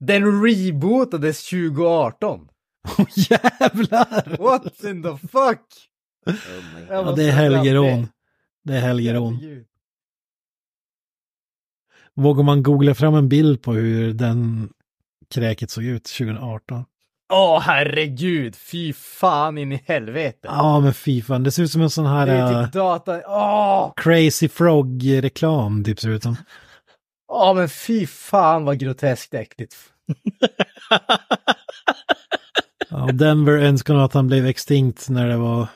Den 0.00 0.42
rebootades 0.46 1.48
2018. 1.50 2.40
Åh 2.98 3.06
jävlar! 3.16 4.36
What 4.42 4.84
in 4.84 5.02
the 5.02 5.16
fuck? 5.28 5.60
Jag 6.88 7.06
Ja, 7.06 7.12
det 7.12 7.24
är 7.24 7.30
Helgerån. 7.32 8.00
det. 8.02 8.08
Det 8.72 8.76
är 8.78 8.80
Helgerån. 8.80 9.38
Vågar 12.16 12.42
man 12.44 12.62
googla 12.62 12.94
fram 12.94 13.14
en 13.14 13.28
bild 13.28 13.62
på 13.62 13.72
hur 13.72 14.12
den 14.14 14.68
kräket 15.34 15.70
såg 15.70 15.84
ut 15.84 16.04
2018? 16.04 16.84
Åh 17.32 17.60
herregud, 17.60 18.56
fy 18.56 18.92
fan 18.92 19.58
in 19.58 19.72
i 19.72 19.82
helvete. 19.86 20.38
Ja 20.42 20.80
men 20.80 20.94
fy 20.94 21.22
fan, 21.22 21.42
det 21.42 21.52
ser 21.52 21.62
ut 21.62 21.70
som 21.70 21.82
en 21.82 21.90
sån 21.90 22.06
här 22.06 22.26
det 22.26 22.32
är 22.32 22.52
äh, 22.52 22.64
typ 22.64 22.72
data, 22.72 23.22
åh! 23.26 23.92
Crazy 23.96 24.48
Frog-reklam 24.48 25.84
typ 25.84 26.00
ser 26.00 26.08
det 26.08 26.14
ut 26.14 26.22
som. 26.22 26.36
Ja 27.28 27.52
men 27.54 27.68
fy 27.68 28.06
fan 28.06 28.64
vad 28.64 28.78
groteskt 28.78 29.34
äckligt. 29.34 29.74
Ja, 32.90 33.06
Denver 33.12 33.52
önskar 33.52 33.94
nog 33.94 34.02
att 34.02 34.14
han 34.14 34.26
blev 34.26 34.46
extinkt 34.46 35.08
när 35.08 35.28
det 35.28 35.36
var 35.36 35.68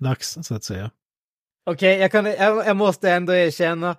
dags 0.00 0.38
så 0.42 0.54
att 0.54 0.64
säga. 0.64 0.90
Okej, 1.66 1.98
jag, 1.98 2.12
kan, 2.12 2.24
jag, 2.24 2.66
jag 2.66 2.76
måste 2.76 3.10
ändå 3.10 3.34
erkänna, 3.34 3.96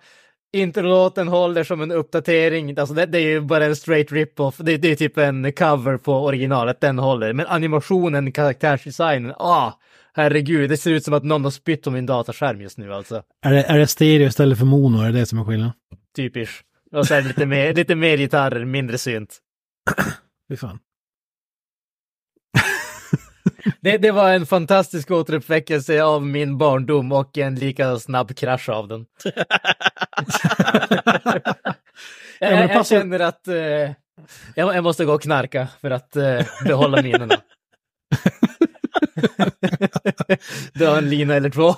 introlåten 0.53 1.27
håller 1.27 1.63
som 1.63 1.81
en 1.81 1.91
uppdatering, 1.91 2.79
alltså 2.79 2.93
det, 2.93 3.05
det 3.05 3.17
är 3.17 3.27
ju 3.27 3.41
bara 3.41 3.65
en 3.65 3.75
straight 3.75 4.11
rip-off, 4.11 4.57
det, 4.57 4.77
det 4.77 4.91
är 4.91 4.95
typ 4.95 5.17
en 5.17 5.53
cover 5.53 5.97
på 5.97 6.13
originalet, 6.13 6.81
den 6.81 6.99
håller. 6.99 7.33
Men 7.33 7.47
animationen, 7.47 8.31
karaktärsdesignen, 8.31 9.33
ah, 9.37 9.71
herregud, 10.13 10.69
det 10.69 10.77
ser 10.77 10.91
ut 10.91 11.03
som 11.03 11.13
att 11.13 11.23
någon 11.23 11.43
har 11.43 11.51
spytt 11.51 11.83
på 11.83 11.91
min 11.91 12.05
dataskärm 12.05 12.61
just 12.61 12.77
nu 12.77 12.93
alltså. 12.93 13.23
Är 13.45 13.53
det, 13.53 13.63
är 13.63 13.77
det 13.77 13.87
stereo 13.87 14.27
istället 14.27 14.57
för 14.57 14.65
mono? 14.65 15.01
Är 15.01 15.11
det 15.11 15.19
det 15.19 15.25
som 15.25 15.39
är 15.39 15.43
skillnaden? 15.43 15.73
Typiskt. 16.15 16.65
Och 16.91 17.07
sen 17.07 17.27
lite 17.27 17.45
mer, 17.45 17.73
lite 17.73 17.95
mer 17.95 18.17
gitarrer, 18.17 18.65
mindre 18.65 18.97
synt. 18.97 19.37
Fy 20.49 20.57
fan. 20.57 20.79
Det, 23.81 23.97
det 23.97 24.11
var 24.11 24.29
en 24.29 24.45
fantastisk 24.45 25.11
återuppväckelse 25.11 26.03
av 26.03 26.25
min 26.25 26.57
barndom 26.57 27.11
och 27.11 27.37
en 27.37 27.55
lika 27.55 27.99
snabb 27.99 28.35
krasch 28.35 28.69
av 28.69 28.87
den. 28.87 29.05
jag, 32.39 32.53
jag 32.53 32.73
passar- 32.73 32.99
känner 32.99 33.19
att 33.19 33.47
eh, 33.47 33.55
jag, 33.55 33.95
jag 34.55 34.83
måste 34.83 35.05
gå 35.05 35.13
och 35.13 35.21
knarka 35.21 35.67
för 35.81 35.91
att 35.91 36.15
eh, 36.15 36.45
behålla 36.65 37.01
minnena. 37.01 37.35
har 40.79 40.97
en 40.97 41.09
lina 41.09 41.35
eller 41.35 41.49
två. 41.49 41.75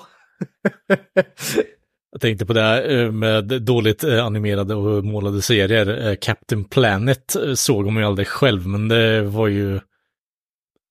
Jag 2.11 2.21
tänkte 2.21 2.45
på 2.45 2.53
det 2.53 2.61
här 2.61 2.97
eh, 2.97 3.11
med 3.11 3.45
dåligt 3.61 4.03
eh, 4.03 4.25
animerade 4.25 4.75
och 4.75 5.05
målade 5.05 5.41
serier. 5.41 6.07
Eh, 6.07 6.15
Captain 6.21 6.63
Planet 6.63 7.35
såg 7.55 7.85
man 7.85 8.03
ju 8.03 8.07
aldrig 8.07 8.27
själv, 8.27 8.67
men 8.67 8.87
det 8.87 9.21
var 9.21 9.47
ju... 9.47 9.79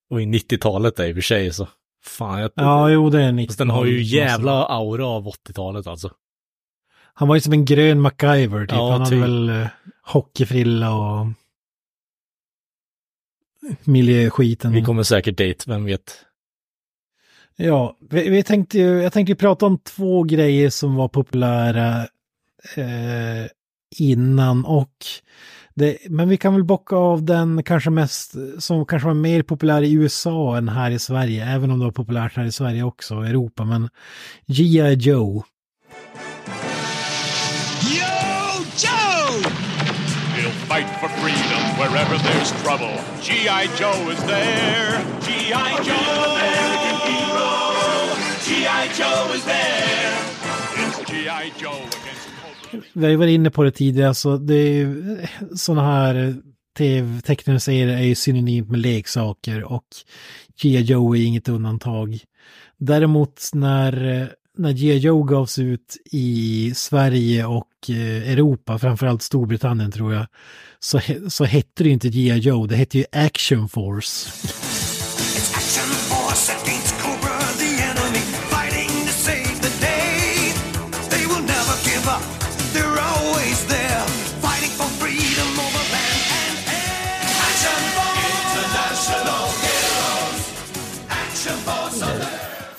var 0.08 0.18
ju 0.18 0.26
90-talet 0.26 0.96
där 0.96 1.06
i 1.06 1.12
och 1.12 1.14
för 1.14 1.22
sig, 1.22 1.52
så... 1.52 1.68
Fan, 2.04 2.40
jag... 2.40 2.50
Ja, 2.54 2.90
jo, 2.90 3.10
det 3.10 3.22
är 3.22 3.28
en 3.28 3.46
Fast 3.46 3.58
den 3.58 3.70
har 3.70 3.84
ju 3.84 4.02
jävla 4.02 4.66
aura 4.66 5.06
av 5.06 5.26
80-talet 5.28 5.86
alltså. 5.86 6.10
Han 7.14 7.28
var 7.28 7.34
ju 7.34 7.40
som 7.40 7.52
en 7.52 7.64
grön 7.64 8.00
MacGyver, 8.00 8.60
typ. 8.60 8.76
Ja, 8.76 8.90
Han 8.90 9.00
hade 9.00 9.10
typ. 9.10 9.22
väl 9.22 9.50
uh, 9.50 9.66
hockeyfrilla 10.02 10.94
och 10.94 11.26
miljöskiten. 13.84 14.72
Vi 14.72 14.82
kommer 14.82 15.02
säkert 15.02 15.38
dit, 15.38 15.66
vem 15.66 15.84
vet. 15.84 16.24
Ja, 17.56 17.96
vi, 18.10 18.28
vi 18.28 18.42
tänkte 18.42 18.78
ju, 18.78 19.02
jag 19.02 19.12
tänkte 19.12 19.32
ju 19.32 19.36
prata 19.36 19.66
om 19.66 19.78
två 19.78 20.22
grejer 20.22 20.70
som 20.70 20.94
var 20.94 21.08
populära 21.08 22.00
eh, 22.76 23.46
innan 23.98 24.64
och 24.64 25.06
det, 25.76 25.98
men 26.10 26.28
vi 26.28 26.36
kan 26.36 26.54
väl 26.54 26.64
bocka 26.64 26.96
av 26.96 27.24
den 27.24 27.62
kanske 27.62 27.90
mest, 27.90 28.34
som 28.58 28.86
kanske 28.86 29.06
var 29.06 29.14
mer 29.14 29.42
populär 29.42 29.82
i 29.82 29.92
USA 29.92 30.56
än 30.56 30.68
här 30.68 30.90
i 30.90 30.98
Sverige, 30.98 31.44
även 31.44 31.70
om 31.70 31.78
det 31.78 31.84
var 31.84 31.92
populärt 31.92 32.36
här 32.36 32.44
i 32.44 32.52
Sverige 32.52 32.82
också, 32.82 33.24
i 33.26 33.28
Europa, 33.28 33.64
men 33.64 33.88
G.I. 34.46 34.94
Joe. 34.94 35.44
Yo, 37.82 38.06
Joe! 38.76 39.42
We'll 40.36 40.50
fight 40.68 40.88
for 41.00 41.08
freedom 41.08 41.62
wherever 41.78 42.16
there's 42.18 42.52
trouble. 42.62 42.96
G.I. 43.22 43.68
Joe 43.78 44.10
is 44.10 44.22
there. 44.24 45.02
G.I. 45.26 45.84
Joe! 45.84 46.34
American 46.36 46.98
hero. 47.08 47.50
G.I. 48.46 48.88
Joe 48.98 49.34
is 49.34 49.44
there. 49.44 50.18
It's 50.76 51.10
G.I. 51.10 51.52
Joe 51.58 51.82
against 52.02 52.33
vi 52.92 53.04
har 53.04 53.10
ju 53.10 53.16
varit 53.16 53.34
inne 53.34 53.50
på 53.50 53.62
det 53.62 53.70
tidigare, 53.70 54.14
så 54.14 54.36
det 54.36 54.54
är 54.54 54.72
ju 54.72 55.18
sådana 55.56 55.82
här 55.82 56.14
eh, 56.14 56.34
tv-tecknare 56.78 57.60
serier 57.60 57.88
är 57.88 58.02
ju 58.02 58.14
synonymt 58.14 58.70
med 58.70 58.80
leksaker 58.80 59.64
och 59.64 59.84
G.I. 60.62 60.80
Joe 60.80 61.16
är 61.16 61.24
inget 61.24 61.48
undantag. 61.48 62.18
Däremot 62.78 63.50
när, 63.52 64.20
eh, 64.20 64.26
när 64.58 64.72
G.I. 64.72 64.98
Joe 64.98 65.22
gavs 65.22 65.58
ut 65.58 65.96
i 66.12 66.72
Sverige 66.76 67.46
och 67.46 67.90
eh, 67.90 68.32
Europa, 68.32 68.78
framförallt 68.78 69.22
Storbritannien 69.22 69.92
tror 69.92 70.14
jag, 70.14 70.26
så, 70.78 71.00
så 71.28 71.44
hette 71.44 71.82
det 71.82 71.88
ju 71.88 71.92
inte 71.92 72.08
G.I. 72.08 72.38
Joe, 72.38 72.66
det 72.66 72.76
hette 72.76 72.98
ju 72.98 73.04
Action 73.12 73.68
Force. 73.68 74.30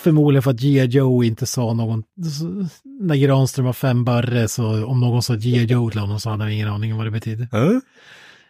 Förmodligen 0.06 0.44
för 0.44 0.52
att 0.52 0.60
G.I. 0.60 0.86
Joe 0.86 1.24
inte 1.24 1.46
sa 1.46 1.74
någon, 1.74 2.04
när 3.00 3.16
Granström 3.16 3.66
var 3.66 3.74
fem 3.74 4.06
barre 4.06 4.48
så 4.48 4.86
om 4.86 5.00
någon 5.00 5.24
sa 5.24 5.36
G.I. 5.36 5.66
Joe 5.66 5.90
till 5.90 6.00
honom 6.00 6.20
så 6.20 6.30
hade 6.30 6.44
han 6.44 6.52
ingen 6.52 6.68
aning 6.68 6.92
om 6.92 6.98
vad 6.98 7.08
det 7.08 7.12
betyder. 7.12 7.48
Men 7.52 7.82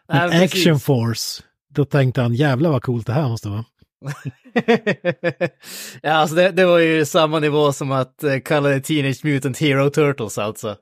Nej, 0.10 0.30
precis. 0.30 0.68
Action 0.68 0.80
Force, 0.80 1.44
då 1.76 1.86
tänkte 1.86 2.22
han 2.22 2.34
jävlar 2.34 2.70
vad 2.70 2.84
coolt 2.84 3.08
det 3.08 3.14
här 3.14 3.28
måste 3.28 3.50
vara. 3.50 3.66
ja, 6.02 6.12
alltså 6.12 6.36
det, 6.36 6.52
det 6.52 6.66
var 6.66 6.80
ju 6.80 7.06
samma 7.06 7.40
nivå 7.40 7.74
som 7.74 7.92
att 7.92 8.24
eh, 8.24 8.40
kalla 8.40 8.70
det 8.70 8.80
Teenage 8.80 9.26
Mutant 9.26 9.60
Hero 9.60 9.90
Turtles 9.90 10.38
alltså. 10.38 10.76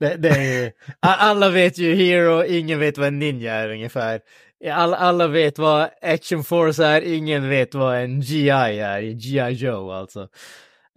Det, 0.00 0.16
det 0.16 0.28
är 0.28 0.62
ju, 0.62 0.70
alla 1.00 1.50
vet 1.50 1.78
ju 1.78 1.94
Hero, 1.94 2.44
ingen 2.44 2.78
vet 2.78 2.98
vad 2.98 3.08
en 3.08 3.18
ninja 3.18 3.54
är 3.54 3.68
ungefär. 3.68 4.20
Alla, 4.64 4.96
alla 4.96 5.26
vet 5.26 5.58
vad 5.58 5.90
Action 6.02 6.44
Force 6.44 6.84
är, 6.86 7.02
ingen 7.02 7.48
vet 7.48 7.74
vad 7.74 7.96
en 7.96 8.20
GI 8.20 8.50
är, 8.50 9.00
G.I. 9.00 9.52
Joe 9.52 9.90
alltså. 9.90 10.20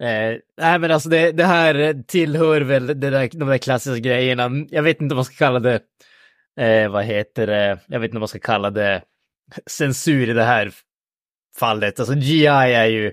Eh, 0.02 0.38
nej 0.56 0.78
men 0.78 0.90
alltså 0.90 1.08
det, 1.08 1.32
det 1.32 1.44
här 1.44 2.02
tillhör 2.06 2.60
väl 2.60 2.86
det 2.86 2.94
där, 2.94 3.28
de 3.32 3.48
där 3.48 3.58
klassiska 3.58 3.98
grejerna. 3.98 4.50
Jag 4.70 4.82
vet 4.82 5.00
inte 5.00 5.14
vad 5.14 5.18
man 5.18 5.24
ska 5.24 5.34
kalla 5.34 5.60
det, 5.60 5.80
eh, 6.60 6.90
vad 6.90 7.04
heter 7.04 7.46
det, 7.46 7.78
jag 7.86 8.00
vet 8.00 8.08
inte 8.08 8.14
vad 8.14 8.20
man 8.20 8.28
ska 8.28 8.38
kalla 8.38 8.70
det, 8.70 9.02
censur 9.66 10.30
i 10.30 10.32
det 10.32 10.44
här 10.44 10.72
fallet. 11.58 12.00
Alltså 12.00 12.14
GI 12.14 12.46
är 12.46 12.86
ju, 12.86 13.12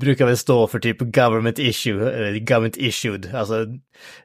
brukar 0.00 0.26
väl 0.26 0.36
stå 0.36 0.66
för 0.66 0.78
typ 0.78 1.00
government 1.00 1.58
issue, 1.58 2.38
government 2.40 2.76
issued. 2.76 3.34
Alltså 3.34 3.66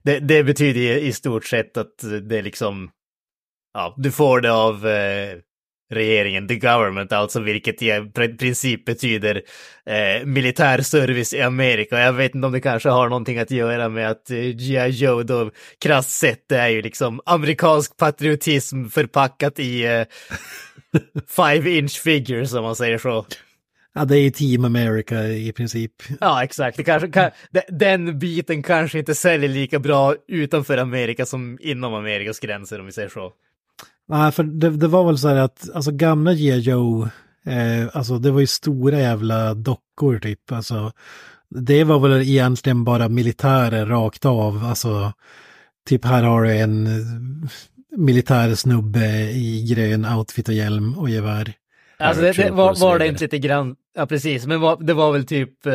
det, 0.03 0.19
det 0.19 0.43
betyder 0.43 0.97
i 0.97 1.13
stort 1.13 1.45
sett 1.45 1.77
att 1.77 1.97
det 2.29 2.37
är 2.37 2.43
liksom, 2.43 2.91
ja, 3.73 3.95
du 3.97 4.11
får 4.11 4.41
det 4.41 4.51
av 4.51 4.87
eh, 4.87 5.37
regeringen, 5.91 6.47
the 6.47 6.55
government, 6.55 7.11
alltså 7.11 7.39
vilket 7.39 7.81
i 7.81 7.89
pr- 7.91 8.37
princip 8.37 8.85
betyder 8.85 9.41
eh, 9.85 10.25
militär 10.25 10.81
service 10.81 11.33
i 11.33 11.41
Amerika. 11.41 11.99
Jag 11.99 12.13
vet 12.13 12.35
inte 12.35 12.45
om 12.47 12.53
det 12.53 12.61
kanske 12.61 12.89
har 12.89 13.09
någonting 13.09 13.37
att 13.37 13.51
göra 13.51 13.89
med 13.89 14.09
att 14.11 14.31
eh, 14.31 14.37
G.I. 14.37 14.89
Joe 14.89 15.23
då 15.23 15.51
krasst 15.81 16.11
sett 16.11 16.51
är 16.51 16.67
ju 16.67 16.81
liksom 16.81 17.21
amerikansk 17.25 17.97
patriotism 17.97 18.85
förpackat 18.85 19.59
i 19.59 19.83
eh, 19.85 20.03
five 21.27 21.69
inch 21.77 22.01
figures 22.01 22.53
om 22.53 22.63
man 22.63 22.75
säger 22.75 22.97
så. 22.97 23.25
Ja, 23.93 24.05
det 24.05 24.17
är 24.17 24.21
ju 24.21 24.29
Team 24.29 24.65
America 24.65 25.23
i 25.27 25.51
princip. 25.51 25.91
Ja, 26.19 26.43
exakt. 26.43 26.77
Det 26.77 26.83
kanske, 26.83 27.07
kan, 27.11 27.31
de- 27.51 27.77
den 27.77 28.19
biten 28.19 28.63
kanske 28.63 28.99
inte 28.99 29.15
säljer 29.15 29.49
lika 29.49 29.79
bra 29.79 30.15
utanför 30.27 30.77
Amerika 30.77 31.25
som 31.25 31.57
inom 31.61 31.93
Amerikas 31.93 32.39
gränser 32.39 32.79
om 32.79 32.85
vi 32.85 32.91
säger 32.91 33.09
så. 33.09 33.33
Nej, 34.11 34.31
för 34.31 34.43
det, 34.43 34.69
det 34.69 34.87
var 34.87 35.05
väl 35.05 35.17
så 35.17 35.27
här 35.27 35.35
att, 35.35 35.69
alltså 35.73 35.91
gamla. 35.91 36.33
Joe, 36.33 37.09
eh, 37.45 37.87
alltså 37.93 38.17
det 38.17 38.31
var 38.31 38.39
ju 38.39 38.47
stora 38.47 38.99
jävla 38.99 39.53
dockor 39.53 40.19
typ, 40.19 40.51
alltså. 40.51 40.91
Det 41.49 41.83
var 41.83 41.99
väl 41.99 42.21
egentligen 42.21 42.83
bara 42.83 43.09
militärer 43.09 43.85
rakt 43.85 44.25
av, 44.25 44.65
alltså. 44.65 45.13
Typ 45.87 46.05
här 46.05 46.23
har 46.23 46.43
du 46.43 46.57
en 46.57 46.87
eh, 46.87 46.91
militär 47.97 48.55
snubbe 48.55 49.31
i 49.31 49.73
grön 49.73 50.05
outfit 50.05 50.47
och 50.47 50.53
hjälm 50.53 50.97
och 50.97 51.09
gevär. 51.09 51.53
Alltså 51.99 52.23
det, 52.23 52.31
det 52.31 52.51
var, 52.51 52.75
var 52.81 52.99
det 52.99 53.07
inte 53.07 53.23
lite 53.23 53.37
grann, 53.37 53.75
ja 53.95 54.05
precis, 54.05 54.45
men 54.45 54.77
det 54.79 54.93
var 54.93 55.11
väl 55.11 55.25
typ 55.25 55.65
eh, 55.65 55.73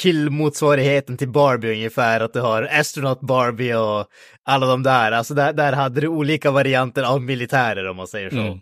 killmotsvarigheten 0.00 1.16
till 1.16 1.28
Barbie 1.28 1.72
ungefär, 1.72 2.20
att 2.20 2.32
du 2.32 2.40
har 2.40 2.62
Astronaut 2.62 3.20
Barbie 3.20 3.74
och 3.74 4.06
alla 4.42 4.66
de 4.66 4.82
där, 4.82 5.12
alltså 5.12 5.34
där, 5.34 5.52
där 5.52 5.72
hade 5.72 6.00
du 6.00 6.08
olika 6.08 6.50
varianter 6.50 7.02
av 7.02 7.22
militärer 7.22 7.88
om 7.88 7.96
man 7.96 8.06
säger 8.06 8.30
så. 8.30 8.36
Mm. 8.36 8.58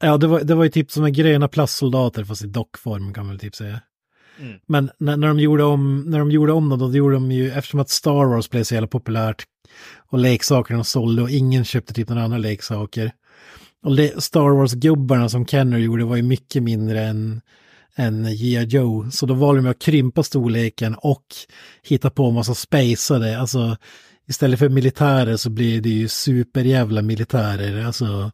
Ja, 0.00 0.16
det 0.16 0.26
var, 0.26 0.40
det 0.40 0.54
var 0.54 0.64
ju 0.64 0.70
typ 0.70 0.90
som 0.90 1.04
en 1.04 1.12
gröna 1.12 1.48
plastsoldater 1.48 2.24
fast 2.24 2.44
i 2.44 2.46
dockform 2.46 3.14
kan 3.14 3.24
man 3.24 3.32
väl 3.32 3.40
typ 3.40 3.54
säga. 3.54 3.80
Mm. 4.38 4.58
Men 4.66 4.90
när, 4.98 5.16
när, 5.16 5.28
de 5.28 5.40
gjorde 5.40 5.64
om, 5.64 6.04
när 6.06 6.18
de 6.18 6.30
gjorde 6.30 6.52
om 6.52 6.68
dem, 6.68 6.78
då 6.78 6.90
gjorde 6.90 7.14
de 7.14 7.32
ju, 7.32 7.50
eftersom 7.50 7.80
att 7.80 7.90
Star 7.90 8.24
Wars 8.24 8.50
blev 8.50 8.64
så 8.64 8.74
jävla 8.74 8.88
populärt 8.88 9.44
och 10.10 10.18
leksakerna 10.18 10.84
sålde 10.84 11.22
och 11.22 11.30
ingen 11.30 11.64
köpte 11.64 11.94
typ 11.94 12.08
några 12.08 12.22
andra 12.22 12.38
leksaker. 12.38 13.12
Och 13.84 14.22
Star 14.22 14.50
Wars-gubbarna 14.50 15.28
som 15.28 15.46
Kenner 15.46 15.78
gjorde 15.78 16.04
var 16.04 16.16
ju 16.16 16.22
mycket 16.22 16.62
mindre 16.62 17.02
än, 17.02 17.40
än 17.96 18.24
G.I. 18.24 18.64
Joe. 18.64 19.10
Så 19.10 19.26
då 19.26 19.34
valde 19.34 19.62
de 19.62 19.70
att 19.70 19.78
krympa 19.78 20.22
storleken 20.22 20.94
och 20.94 21.24
hitta 21.82 22.10
på 22.10 22.24
en 22.24 22.34
massa 22.34 22.54
spejsade. 22.54 23.38
Alltså 23.38 23.76
istället 24.26 24.58
för 24.58 24.68
militärer 24.68 25.36
så 25.36 25.50
blir 25.50 25.80
det 25.80 25.88
ju 25.88 26.08
superjävla 26.08 27.02
militärer. 27.02 27.84
Alltså 27.86 28.30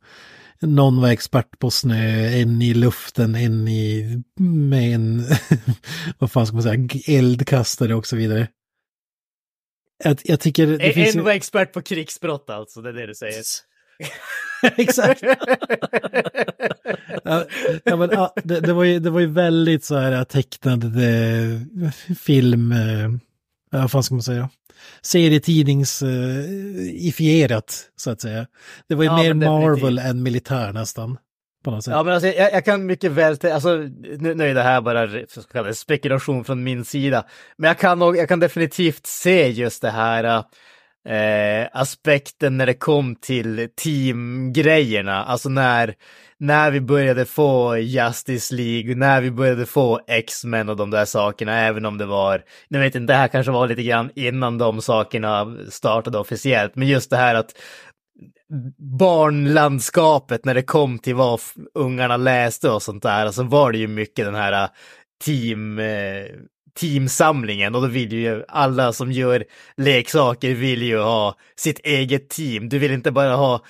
någon 0.60 1.00
var 1.00 1.08
expert 1.08 1.58
på 1.58 1.70
snö, 1.70 2.28
en 2.28 2.62
i 2.62 2.74
luften, 2.74 3.34
en 3.34 3.68
i 3.68 4.22
med 4.40 4.94
en, 4.94 5.24
vad 6.18 6.32
fan 6.32 6.46
ska 6.46 6.54
man 6.54 6.62
säga, 6.62 6.88
eldkastare 7.06 7.94
och 7.94 8.06
så 8.06 8.16
vidare. 8.16 8.48
Jag, 10.04 10.18
jag 10.24 10.40
tycker 10.40 10.80
En, 10.80 10.92
finns 10.92 11.16
var 11.16 11.30
expert 11.30 11.72
på 11.72 11.82
krigsbrott 11.82 12.50
alltså, 12.50 12.82
det 12.82 12.88
är 12.88 12.92
det 12.92 13.06
du 13.06 13.14
säger. 13.14 13.42
Exakt. 14.76 15.22
Ja, 17.84 17.96
men, 17.96 18.10
ja, 18.12 18.32
det, 18.44 18.60
det, 18.60 18.72
var 18.72 18.84
ju, 18.84 18.98
det 18.98 19.10
var 19.10 19.20
ju 19.20 19.26
väldigt 19.26 19.84
så 19.84 19.96
här 19.96 20.24
tecknad 20.24 20.84
eh, 20.84 20.90
film, 22.18 22.72
eh, 22.72 23.08
ja, 23.70 23.78
vad 23.78 23.90
fan 23.90 24.02
ska 24.02 24.14
man 24.14 24.22
säga, 24.22 24.48
serietidningsifierat 25.02 27.90
så 27.96 28.10
att 28.10 28.20
säga. 28.20 28.46
Det 28.88 28.94
var 28.94 29.04
ju 29.04 29.10
Ja, 29.10 29.16
mer 29.16 29.24
definitivt. 29.34 29.50
Marvel 29.50 29.98
än 29.98 30.22
militär 30.22 30.72
nästan. 30.72 31.18
Ja 31.64 31.80
men 32.02 32.14
alltså 32.14 32.28
jag, 32.28 32.52
jag 32.52 32.64
kan 32.64 32.86
mycket 32.86 33.12
väl, 33.12 33.36
alltså 33.52 33.76
nu, 34.18 34.34
nu 34.34 34.50
är 34.50 34.54
det 34.54 34.62
här 34.62 34.80
bara 34.80 35.08
så 35.28 35.42
ska 35.42 35.52
kalla 35.52 35.68
det 35.68 35.74
spekulation 35.74 36.44
från 36.44 36.64
min 36.64 36.84
sida. 36.84 37.24
Men 37.56 37.68
jag 37.68 37.78
kan, 37.78 37.98
nog, 37.98 38.16
jag 38.16 38.28
kan 38.28 38.40
definitivt 38.40 39.06
se 39.06 39.48
just 39.48 39.82
det 39.82 39.90
här 39.90 40.44
eh, 41.08 41.68
aspekten 41.72 42.56
när 42.56 42.66
det 42.66 42.74
kom 42.74 43.16
till 43.16 43.68
teamgrejerna. 43.76 45.24
Alltså 45.24 45.48
när, 45.48 45.94
när 46.38 46.70
vi 46.70 46.80
började 46.80 47.24
få 47.24 47.76
Justice 47.76 48.54
League, 48.54 48.94
när 48.94 49.20
vi 49.20 49.30
började 49.30 49.66
få 49.66 50.00
X-Men 50.06 50.68
och 50.68 50.76
de 50.76 50.90
där 50.90 51.04
sakerna, 51.04 51.60
även 51.60 51.86
om 51.86 51.98
det 51.98 52.06
var, 52.06 52.44
nu 52.68 52.78
vet 52.78 52.94
inte, 52.94 53.12
det 53.12 53.16
här 53.16 53.28
kanske 53.28 53.52
var 53.52 53.68
lite 53.68 53.82
grann 53.82 54.10
innan 54.14 54.58
de 54.58 54.82
sakerna 54.82 55.56
startade 55.70 56.18
officiellt, 56.18 56.76
men 56.76 56.88
just 56.88 57.10
det 57.10 57.16
här 57.16 57.34
att 57.34 57.54
barnlandskapet 58.98 60.44
när 60.44 60.54
det 60.54 60.62
kom 60.62 60.98
till 60.98 61.14
vad 61.14 61.40
ungarna 61.74 62.16
läste 62.16 62.70
och 62.70 62.82
sånt 62.82 63.02
där, 63.02 63.30
så 63.30 63.42
var 63.42 63.72
det 63.72 63.78
ju 63.78 63.88
mycket 63.88 64.24
den 64.24 64.34
här 64.34 64.62
eh, 64.62 64.68
team, 65.24 65.78
eh, 65.78 66.24
teamsamlingen 66.74 67.74
och 67.74 67.82
då 67.82 67.88
vill 67.88 68.12
ju 68.12 68.44
alla 68.48 68.92
som 68.92 69.12
gör 69.12 69.44
leksaker 69.76 70.54
vill 70.54 70.82
ju 70.82 70.98
ha 70.98 71.36
sitt 71.56 71.78
eget 71.78 72.28
team. 72.28 72.68
Du 72.68 72.78
vill 72.78 72.92
inte 72.92 73.10
bara 73.10 73.36
ha 73.36 73.64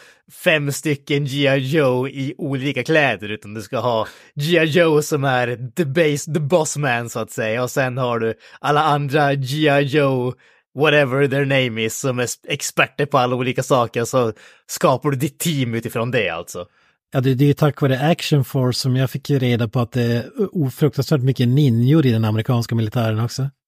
fem 0.44 0.72
stycken 0.72 1.24
G.I. 1.24 1.58
Joe 1.58 2.08
i 2.08 2.34
olika 2.38 2.84
kläder 2.84 3.28
utan 3.28 3.54
du 3.54 3.62
ska 3.62 3.78
ha 3.78 4.06
G.I. 4.34 4.64
Joe 4.64 5.02
som 5.02 5.24
är 5.24 5.72
the 5.76 5.84
base, 5.84 6.32
the 6.34 6.40
boss 6.40 6.76
man 6.76 7.10
så 7.10 7.18
att 7.18 7.30
säga 7.30 7.62
och 7.62 7.70
sen 7.70 7.98
har 7.98 8.18
du 8.18 8.34
alla 8.60 8.84
andra 8.84 9.34
G.I. 9.34 9.80
Joe 9.80 10.34
whatever 10.74 11.28
their 11.28 11.44
name 11.44 11.82
is, 11.82 12.00
som 12.00 12.18
är 12.18 12.28
experter 12.48 13.06
på 13.06 13.18
alla 13.18 13.36
olika 13.36 13.62
saker, 13.62 14.04
så 14.04 14.32
skapar 14.66 15.10
du 15.10 15.16
ditt 15.16 15.38
team 15.38 15.74
utifrån 15.74 16.10
det 16.10 16.28
alltså. 16.28 16.66
Ja, 17.12 17.20
det, 17.20 17.34
det 17.34 17.44
är 17.44 17.46
ju 17.46 17.54
tack 17.54 17.80
vare 17.80 18.00
Action 18.00 18.44
Force 18.44 18.80
som 18.80 18.96
jag 18.96 19.10
fick 19.10 19.30
reda 19.30 19.68
på 19.68 19.80
att 19.80 19.92
det 19.92 20.02
är 20.02 20.30
ofruktansvärt 20.52 21.20
mycket 21.20 21.48
ninjor 21.48 22.06
i 22.06 22.10
den 22.10 22.24
amerikanska 22.24 22.74
militären 22.74 23.20
också. 23.20 23.50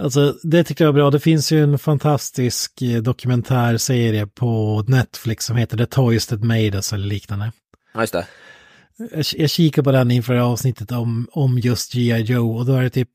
Alltså, 0.00 0.36
det 0.42 0.64
tyckte 0.64 0.84
jag 0.84 0.88
var 0.92 1.00
bra. 1.00 1.10
Det 1.10 1.20
finns 1.20 1.52
ju 1.52 1.62
en 1.62 1.78
fantastisk 1.78 2.82
eh, 2.82 3.02
dokumentärserie 3.02 4.26
på 4.26 4.84
Netflix 4.88 5.44
som 5.44 5.56
heter 5.56 5.76
The 5.76 5.86
Toys 5.86 6.26
That 6.26 6.40
Made 6.40 6.76
Us 6.76 6.92
eller 6.92 7.06
liknande. 7.06 7.52
Ja, 7.94 8.00
just 8.00 8.12
det. 8.12 8.26
Jag, 8.96 9.24
jag 9.36 9.50
kikar 9.50 9.82
på 9.82 9.92
den 9.92 10.10
inför 10.10 10.34
avsnittet 10.34 10.92
om, 10.92 11.28
om 11.32 11.58
just 11.58 11.92
G.I. 11.92 12.22
Joe 12.22 12.56
och 12.58 12.66
då 12.66 12.74
är 12.74 12.82
det 12.82 12.90
typ, 12.90 13.10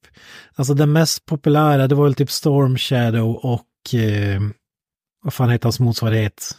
alltså 0.55 0.73
den 0.73 0.91
mest 0.91 1.25
populära, 1.25 1.87
det 1.87 1.95
var 1.95 2.03
väl 2.03 2.15
typ 2.15 2.31
Storm 2.31 2.77
Shadow 2.77 3.35
och, 3.35 3.93
eh, 3.93 4.41
vad 5.21 5.33
fan 5.33 5.49
heter 5.49 5.65
hans 5.65 5.79
motsvarighet? 5.79 6.51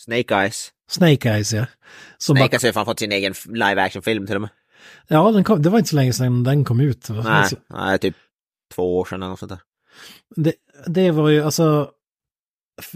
Snake 0.00 0.34
Eyes. 0.34 0.70
Snake 0.90 1.28
Eyes 1.30 1.52
ja. 1.52 1.66
Som 2.18 2.36
Snake 2.36 2.48
bara, 2.48 2.52
Eyes 2.54 2.62
har 2.62 2.68
ju 2.68 2.72
fan 2.72 2.84
fått 2.84 2.98
sin 2.98 3.12
egen 3.12 3.34
live 3.48 3.82
action-film 3.82 4.26
till 4.26 4.34
och 4.36 4.40
med. 4.40 4.50
ja, 5.08 5.30
den 5.30 5.44
kom, 5.44 5.62
det 5.62 5.70
var 5.70 5.78
inte 5.78 5.90
så 5.90 5.96
länge 5.96 6.12
sedan 6.12 6.44
den 6.44 6.64
kom 6.64 6.80
ut. 6.80 7.08
Nej, 7.08 7.20
Alltså, 7.26 7.56
nej, 7.68 7.98
typ 7.98 8.16
två 8.74 8.98
år 8.98 9.04
sedan 9.04 9.22
eller 9.22 9.30
något 9.30 9.38
sånt 9.38 9.50
där. 9.50 9.60
det, 10.36 10.52
det 10.86 11.10
var 11.10 11.28
ju 11.28 11.42
alltså, 11.42 11.90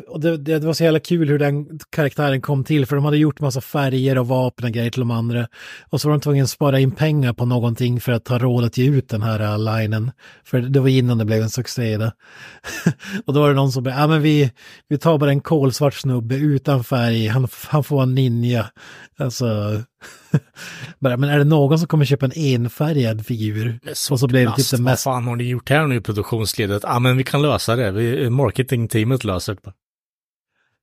och 0.09 0.21
det, 0.21 0.37
det, 0.37 0.59
det 0.59 0.67
var 0.67 0.73
så 0.73 0.85
jävla 0.85 1.01
kul 1.01 1.29
hur 1.29 1.38
den 1.38 1.79
karaktären 1.91 2.41
kom 2.41 2.64
till, 2.64 2.87
för 2.87 2.97
de 2.97 3.05
hade 3.05 3.17
gjort 3.17 3.41
massa 3.41 3.61
färger 3.61 4.19
och 4.19 4.29
vapen 4.29 4.64
och 4.64 4.73
grejer 4.73 4.91
till 4.91 5.01
de 5.01 5.11
andra. 5.11 5.49
Och 5.91 6.01
så 6.01 6.09
var 6.09 6.14
de 6.14 6.21
tvungna 6.21 6.43
att 6.43 6.51
spara 6.51 6.81
in 6.81 6.91
pengar 6.91 7.33
på 7.33 7.47
någonting 7.47 8.01
för 8.01 8.12
att 8.12 8.29
ha 8.29 8.38
råd 8.38 8.64
att 8.64 8.79
ge 8.79 8.91
ut 8.91 9.09
den 9.09 9.23
här 9.23 9.43
uh, 9.43 9.59
linen. 9.59 10.11
För 10.45 10.61
det 10.61 10.81
var 10.81 10.88
innan 10.88 11.19
det 11.19 11.25
blev 11.25 11.43
en 11.43 11.51
succé. 11.51 11.97
Och 13.27 13.35
då 13.35 13.41
var 13.41 13.49
det 13.49 13.55
någon 13.55 13.73
som 13.73 13.83
bara, 13.83 13.95
ja 13.95 14.07
men 14.07 14.23
vi, 14.23 14.53
vi 14.88 14.99
tar 14.99 15.19
bara 15.19 15.31
en 15.31 15.41
kolsvart 15.41 15.95
snubbe 15.95 16.37
utan 16.37 16.85
färg, 16.85 17.27
han, 17.27 17.49
han 17.69 17.85
får 17.85 17.97
vara 17.97 18.03
en 18.03 18.14
ninja. 18.14 18.67
Alltså, 19.19 19.47
bara, 20.99 21.17
men 21.17 21.31
är 21.31 21.39
det 21.39 21.45
någon 21.45 21.79
som 21.79 21.89
kommer 21.89 22.05
köpa 22.05 22.27
en 22.27 22.33
enfärgad 22.37 23.27
figur? 23.27 23.81
Och 24.11 24.21
så 24.21 24.27
blev 24.27 24.47
det 24.51 24.57
typ 24.57 24.71
det 24.71 24.83
mest 24.83 25.07
Vad 25.07 25.15
fan 25.15 25.25
har 25.25 25.37
ni 25.37 25.45
gjort 25.45 25.69
här 25.71 25.87
nu 25.87 25.95
i 25.97 26.01
produktionsledet? 26.01 26.83
Ja, 26.83 26.99
men 26.99 27.17
vi 27.17 27.25
kan 27.25 27.43
lösa 27.43 27.77
det. 27.77 27.91
Vi, 27.91 28.31
marketingteamet 28.31 29.25
löser 29.25 29.55
det. 29.63 29.73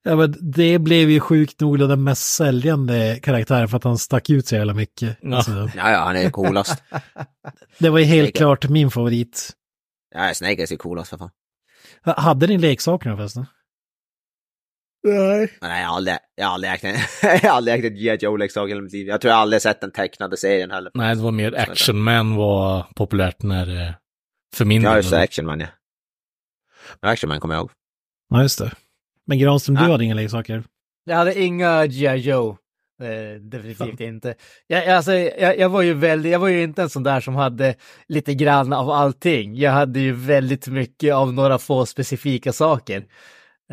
Ja, 0.04 0.16
men 0.16 0.36
det 0.42 0.80
blev 0.80 1.10
ju 1.10 1.20
sjukt 1.20 1.60
nog 1.60 1.80
den 1.80 2.04
mest 2.04 2.24
säljande 2.36 3.20
karaktären 3.24 3.68
för 3.70 3.78
att 3.78 3.84
han 3.84 3.98
stack 3.98 4.30
ut 4.30 4.48
så 4.48 4.56
jävla 4.56 4.74
mycket. 4.74 5.18
Ja. 5.22 5.36
Alltså, 5.36 5.52
Ja, 5.76 5.92
ja, 5.92 6.04
han 6.04 6.16
är 6.16 6.30
coolast. 6.30 6.84
det 7.80 7.90
var 7.90 8.00
ju 8.00 8.06
helt 8.06 8.28
Snake. 8.28 8.38
klart 8.38 8.70
min 8.70 8.92
favorit. 8.92 9.52
ja, 10.16 10.34
Snake 10.34 10.64
är 10.64 10.78
coolast 10.78 11.10
för 11.10 11.18
fan. 11.18 11.30
Hade 12.18 12.48
ni 12.48 12.58
leksakerna 12.58 13.18
förresten? 13.18 13.46
Nej, 15.06 15.50
jag 15.62 15.88
har 15.88 15.96
aldrig, 15.96 16.18
jag 16.36 16.46
har 16.46 16.54
aldrig 16.54 16.74
ägt 16.74 16.84
en, 16.84 16.96
jag 17.22 17.40
har 17.50 17.58
aldrig 17.58 17.76
ägt 17.76 17.86
en 17.86 17.96
G.I. 17.96 18.18
Joe-leksak 18.22 18.66
i 18.68 18.70
hela 18.70 18.82
mitt 18.82 18.94
liv. 18.94 19.08
Jag 19.08 19.22
tror 19.22 19.32
jag 19.32 19.40
aldrig 19.40 19.62
sett 19.62 19.82
den 19.82 19.92
tecknade 19.92 20.38
serien 20.38 20.72
heller. 20.72 20.92
Nej, 20.94 21.16
det 21.16 21.22
var 21.22 21.32
mer 21.32 21.56
Action 21.60 22.00
Man 22.04 22.36
var 22.36 22.86
populärt 22.96 23.44
när, 23.44 23.82
eh, 23.88 23.92
för 24.56 24.66
min 24.66 24.82
Ja, 24.82 24.90
del. 24.90 24.98
just 24.98 25.12
det, 25.12 25.20
Action 25.22 25.46
Man 25.46 25.60
ja. 25.60 25.68
Ja, 27.02 27.10
Action 27.10 27.28
Man 27.30 27.40
kommer 27.40 27.56
jag 27.56 27.62
ihåg. 27.62 27.72
Ja, 28.30 28.42
just 28.42 28.60
det. 28.60 28.72
Men 29.28 29.40
Granström, 29.40 29.76
du 29.76 29.84
Ja. 29.84 29.92
hade 29.92 30.04
inga 30.04 30.16
leksaker? 30.16 30.64
Jag 31.06 31.16
hade 31.16 31.40
inga 31.42 31.86
G.I. 31.86 32.16
Joe. 32.18 32.58
Eh, 33.02 33.40
definitivt 33.42 34.00
inte. 34.00 34.36
Jag, 34.68 34.88
alltså, 34.88 35.14
jag, 35.14 35.60
jag 35.60 35.70
var 35.70 35.82
ju 35.82 35.94
väldigt, 35.94 36.32
jag 36.32 36.40
var 36.40 36.48
ju 36.48 36.64
inte 36.64 36.82
en 36.82 36.90
sån 36.90 37.04
där 37.04 37.20
som 37.20 37.36
hade 37.36 37.76
lite 38.08 38.34
grann 38.34 38.74
av 38.74 38.90
allting. 38.90 39.56
Jag 39.56 39.72
hade 39.72 40.00
ju 40.00 40.12
väldigt 40.14 40.68
mycket 40.68 41.14
av 41.14 41.34
några 41.34 41.58
få 41.58 41.86
specifika 41.86 42.54
saker. 42.54 43.06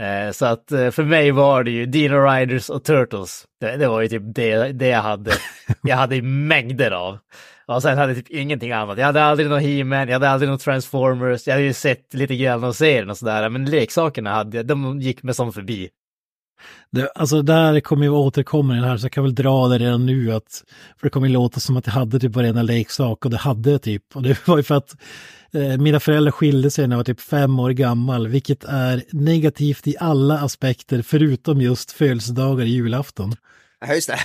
Eh, 0.00 0.32
så 0.32 0.46
att 0.46 0.72
eh, 0.72 0.90
för 0.90 1.04
mig 1.04 1.30
var 1.30 1.64
det 1.64 1.70
ju 1.70 1.86
Dino 1.86 2.14
Riders 2.14 2.70
och 2.70 2.84
Turtles. 2.84 3.44
Det, 3.60 3.76
det 3.76 3.88
var 3.88 4.00
ju 4.00 4.08
typ 4.08 4.22
det, 4.24 4.72
det 4.72 4.86
jag 4.86 5.02
hade. 5.02 5.30
Jag 5.82 5.96
hade 5.96 6.22
mängder 6.22 6.90
av. 6.90 7.18
Och 7.66 7.82
sen 7.82 7.98
hade 7.98 8.12
jag 8.12 8.26
typ 8.26 8.36
ingenting 8.36 8.72
annat. 8.72 8.98
Jag 8.98 9.06
hade 9.06 9.24
aldrig 9.24 9.48
någon 9.48 9.60
He-Man, 9.60 10.08
jag 10.08 10.12
hade 10.14 10.30
aldrig 10.30 10.48
någon 10.50 10.58
Transformers. 10.58 11.46
Jag 11.46 11.54
hade 11.54 11.64
ju 11.64 11.72
sett 11.72 12.14
lite 12.14 12.36
grann 12.36 12.64
av 12.64 12.72
serien 12.72 13.10
och 13.10 13.18
sådär. 13.18 13.48
Men 13.48 13.64
leksakerna 13.64 14.30
hade 14.30 14.56
jag, 14.56 14.66
de 14.66 15.00
gick 15.00 15.22
mig 15.22 15.34
som 15.34 15.52
förbi. 15.52 15.88
Det, 16.90 17.08
alltså 17.14 17.42
där 17.42 17.80
kommer 17.80 18.04
ju 18.04 18.10
återkomma 18.10 18.74
den 18.74 18.84
här 18.84 18.96
så 18.96 19.04
jag 19.04 19.12
kan 19.12 19.24
väl 19.24 19.34
dra 19.34 19.68
det 19.68 19.78
redan 19.78 20.06
nu 20.06 20.32
att 20.32 20.64
för 20.96 21.06
det 21.06 21.10
kommer 21.10 21.26
ju 21.26 21.32
låta 21.32 21.60
som 21.60 21.76
att 21.76 21.86
jag 21.86 21.94
hade 21.94 22.20
typ 22.20 22.34
varenda 22.34 22.62
leksak 22.62 23.24
och 23.24 23.30
det 23.30 23.36
hade 23.36 23.70
jag 23.70 23.82
typ. 23.82 24.16
Och 24.16 24.22
det 24.22 24.38
var 24.46 24.56
ju 24.56 24.62
för 24.62 24.74
att 24.74 24.96
eh, 25.54 25.78
mina 25.78 26.00
föräldrar 26.00 26.30
skilde 26.30 26.70
sig 26.70 26.86
när 26.86 26.94
jag 26.94 26.98
var 26.98 27.04
typ 27.04 27.20
fem 27.20 27.58
år 27.58 27.70
gammal, 27.70 28.28
vilket 28.28 28.64
är 28.64 29.04
negativt 29.10 29.86
i 29.86 29.96
alla 30.00 30.38
aspekter 30.38 31.02
förutom 31.02 31.60
just 31.60 31.92
födelsedagar 31.92 32.62
och 32.62 32.68
julafton. 32.68 33.34
Ja, 33.80 33.94
just 33.94 34.10
det. 34.10 34.18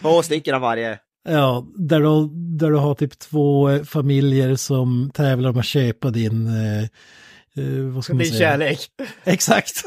Två 0.00 0.22
stycken 0.22 0.54
av 0.54 0.60
varje. 0.60 0.98
Ja, 1.28 1.66
där 1.74 2.00
du, 2.00 2.28
där 2.58 2.70
du 2.70 2.76
har 2.76 2.94
typ 2.94 3.18
två 3.18 3.70
eh, 3.70 3.82
familjer 3.82 4.56
som 4.56 5.10
tävlar 5.14 5.50
om 5.50 5.58
att 5.58 5.64
köpa 5.64 6.10
din, 6.10 6.46
eh, 6.46 6.88
eh, 7.58 7.94
vad 7.94 8.04
ska 8.04 8.14
man 8.14 8.24
säga? 8.24 8.38
kärlek. 8.38 8.78
Exakt. 9.24 9.84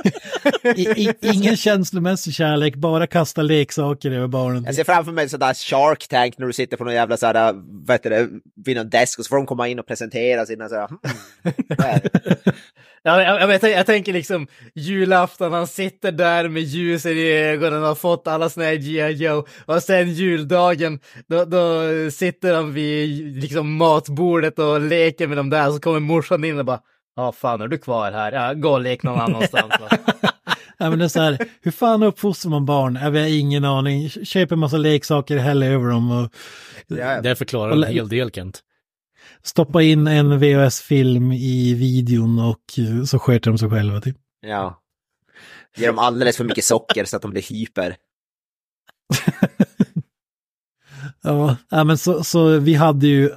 I, 0.75 0.81
i, 0.81 1.13
ingen 1.21 1.57
känslomässig 1.57 2.33
kärlek, 2.33 2.75
bara 2.75 3.07
kasta 3.07 3.41
leksaker 3.41 4.11
över 4.11 4.27
barnen. 4.27 4.63
Jag 4.63 4.75
ser 4.75 4.83
framför 4.83 5.11
mig 5.11 5.29
sådär 5.29 5.53
Shark 5.53 6.07
Tank 6.07 6.37
när 6.37 6.47
du 6.47 6.53
sitter 6.53 6.77
på 6.77 6.83
någon 6.83 6.93
jävla 6.93 7.17
sådär, 7.17 7.53
vad 7.87 7.95
heter 7.95 8.09
det, 8.09 8.29
vid 8.65 8.77
någon 8.77 8.89
desk 8.89 9.19
och 9.19 9.25
så 9.25 9.29
får 9.29 9.35
de 9.35 9.45
komma 9.45 9.67
in 9.67 9.79
och 9.79 9.87
presentera 9.87 10.45
sina 10.45 10.69
sådär. 10.69 10.87
hmm. 10.87 12.53
Ja, 13.07 13.23
jag, 13.23 13.51
jag, 13.63 13.71
jag 13.71 13.85
tänker 13.85 14.13
liksom 14.13 14.47
julafton, 14.75 15.53
han 15.53 15.67
sitter 15.67 16.11
där 16.11 16.49
med 16.49 16.63
ljusen 16.63 17.11
i 17.11 17.31
ögonen 17.31 17.81
och 17.81 17.87
har 17.87 17.95
fått 17.95 18.27
alla 18.27 18.49
såna 18.49 18.65
här 18.65 18.75
G.I. 18.75 19.11
Joe. 19.11 19.45
Och 19.65 19.83
sen 19.83 20.13
juldagen, 20.13 20.99
då, 21.27 21.45
då 21.45 21.81
sitter 22.11 22.53
han 22.53 22.73
vid 22.73 23.41
liksom 23.41 23.75
matbordet 23.75 24.59
och 24.59 24.81
leker 24.81 25.27
med 25.27 25.37
dem 25.37 25.49
där. 25.49 25.71
Så 25.71 25.79
kommer 25.79 25.99
morsan 25.99 26.43
in 26.43 26.59
och 26.59 26.65
bara, 26.65 26.79
ja 27.17 27.31
fan 27.31 27.61
är 27.61 27.67
du 27.67 27.77
kvar 27.77 28.11
här? 28.11 28.31
Ja, 28.31 28.53
gå 28.53 28.69
och 28.71 28.81
lek 28.81 29.03
någon 29.03 29.19
annanstans. 29.19 29.73
va." 29.79 29.89
Ja, 30.79 30.89
men 30.89 30.99
det 30.99 31.05
är 31.05 31.09
så 31.09 31.19
här, 31.21 31.37
hur 31.61 31.71
fan 31.71 32.03
uppfostrar 32.03 32.49
man 32.49 32.65
barn? 32.65 32.99
Ja, 33.01 33.09
vi 33.09 33.19
har 33.19 33.27
ingen 33.39 33.65
aning. 33.65 34.09
Köper 34.09 34.55
en 34.55 34.59
massa 34.59 34.77
leksaker, 34.77 35.37
häller 35.37 35.71
över 35.71 35.89
dem 35.89 36.11
och 36.11 36.31
Ja, 36.87 37.21
Det 37.21 37.35
förklarar 37.35 37.71
en 37.71 37.83
hel 37.83 38.09
del, 38.09 38.31
Kent. 38.31 38.59
stoppa 39.43 39.81
in 39.81 40.07
en 40.07 40.39
VHS-film 40.39 41.31
i 41.31 41.73
videon 41.73 42.39
och 42.39 42.79
eh, 42.79 43.03
så 43.03 43.19
sköter 43.19 43.51
de 43.51 43.57
sig 43.57 43.69
själva. 43.69 44.01
Typ. 44.01 44.17
ja. 44.41 44.81
Ger 45.77 45.87
dem 45.87 45.99
alldeles 45.99 46.37
för 46.37 46.43
mycket 46.43 46.63
socker 46.65 47.05
så 47.05 47.15
att 47.15 47.21
de 47.21 47.31
blir 47.31 47.41
hyper. 47.49 47.95
Ja, 51.21 51.55
ja 51.69 51.83
men 51.83 51.97
så, 51.97 52.23
så 52.23 52.59
vi 52.59 52.73
hade 52.73 53.07
ju, 53.07 53.31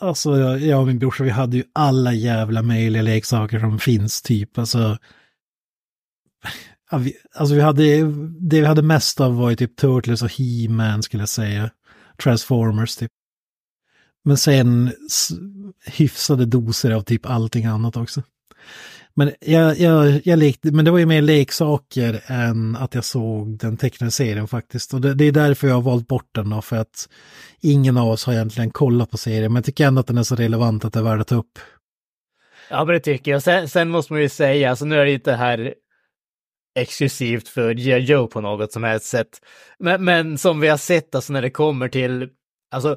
alltså 0.00 0.38
jag 0.38 0.80
och 0.80 0.86
min 0.86 0.98
brorsa, 0.98 1.24
vi 1.24 1.30
hade 1.30 1.56
ju 1.56 1.64
alla 1.72 2.12
jävla 2.12 2.62
möjliga 2.62 3.02
leksaker 3.02 3.58
som 3.60 3.78
finns 3.78 4.22
typ. 4.22 4.58
Alltså, 4.58 4.98
ja, 6.90 6.98
vi, 6.98 7.16
alltså 7.34 7.54
vi 7.54 7.60
hade, 7.60 7.82
det 8.40 8.60
vi 8.60 8.64
hade 8.66 8.82
mest 8.82 9.20
av 9.20 9.36
var 9.36 9.50
ju 9.50 9.56
typ 9.56 9.76
Turtles 9.76 10.22
och 10.22 10.32
He-Man 10.32 11.02
skulle 11.02 11.22
jag 11.22 11.28
säga. 11.28 11.70
Transformers 12.22 12.96
typ. 12.96 13.10
Men 14.24 14.36
sen 14.36 14.92
s- 15.06 15.30
hyfsade 15.86 16.46
doser 16.46 16.90
av 16.90 17.02
typ 17.02 17.26
allting 17.26 17.64
annat 17.64 17.96
också. 17.96 18.22
Men 19.14 19.32
jag, 19.40 19.78
jag, 19.78 20.20
jag 20.24 20.38
lekte, 20.38 20.70
men 20.70 20.84
det 20.84 20.90
var 20.90 20.98
ju 20.98 21.06
mer 21.06 21.22
leksaker 21.22 22.22
än 22.26 22.76
att 22.76 22.94
jag 22.94 23.04
såg 23.04 23.58
den 23.58 23.76
tecknade 23.76 24.10
serien 24.10 24.48
faktiskt. 24.48 24.94
Och 24.94 25.00
det, 25.00 25.14
det 25.14 25.24
är 25.24 25.32
därför 25.32 25.68
jag 25.68 25.74
har 25.74 25.82
valt 25.82 26.08
bort 26.08 26.28
den 26.34 26.50
då, 26.50 26.62
för 26.62 26.76
att 26.76 27.08
ingen 27.60 27.96
av 27.96 28.08
oss 28.08 28.24
har 28.24 28.32
egentligen 28.32 28.70
kollat 28.70 29.10
på 29.10 29.18
serien. 29.18 29.52
Men 29.52 29.60
jag 29.60 29.64
tycker 29.64 29.86
ändå 29.86 30.00
att 30.00 30.06
den 30.06 30.18
är 30.18 30.22
så 30.22 30.34
relevant 30.34 30.84
att 30.84 30.92
det 30.92 30.98
är 30.98 31.02
värd 31.02 31.20
att 31.20 31.28
ta 31.28 31.34
upp. 31.34 31.58
Ja, 32.70 32.84
men 32.84 32.94
det 32.94 33.00
tycker 33.00 33.30
jag. 33.30 33.42
Sen, 33.42 33.68
sen 33.68 33.88
måste 33.90 34.12
man 34.12 34.22
ju 34.22 34.28
säga, 34.28 34.70
alltså 34.70 34.84
nu 34.84 35.00
är 35.00 35.04
det 35.04 35.12
inte 35.12 35.32
här 35.32 35.74
exklusivt 36.78 37.48
för 37.48 37.74
G.I. 37.74 37.98
Joe 37.98 38.26
på 38.26 38.40
något 38.40 38.72
som 38.72 38.84
helst 38.84 39.06
sätt. 39.06 39.40
Men, 39.78 40.04
men 40.04 40.38
som 40.38 40.60
vi 40.60 40.68
har 40.68 40.76
sett, 40.76 41.14
alltså 41.14 41.32
när 41.32 41.42
det 41.42 41.50
kommer 41.50 41.88
till, 41.88 42.28
alltså 42.70 42.96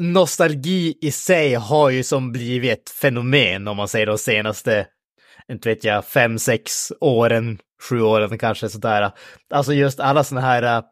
nostalgi 0.00 0.98
i 1.00 1.10
sig 1.10 1.54
har 1.54 1.90
ju 1.90 2.02
som 2.02 2.32
blivit 2.32 2.72
ett 2.72 2.90
fenomen 2.90 3.68
om 3.68 3.76
man 3.76 3.88
säger 3.88 4.06
de 4.06 4.18
senaste, 4.18 4.86
inte 5.52 5.68
vet 5.68 5.84
jag, 5.84 6.04
fem, 6.04 6.38
sex 6.38 6.92
åren, 7.00 7.58
sju 7.82 8.00
åren 8.00 8.38
kanske 8.38 8.68
sådär. 8.68 9.10
Alltså 9.50 9.72
just 9.72 10.00
alla 10.00 10.24
sådana 10.24 10.46
här 10.46 10.78
uh, 10.78 10.84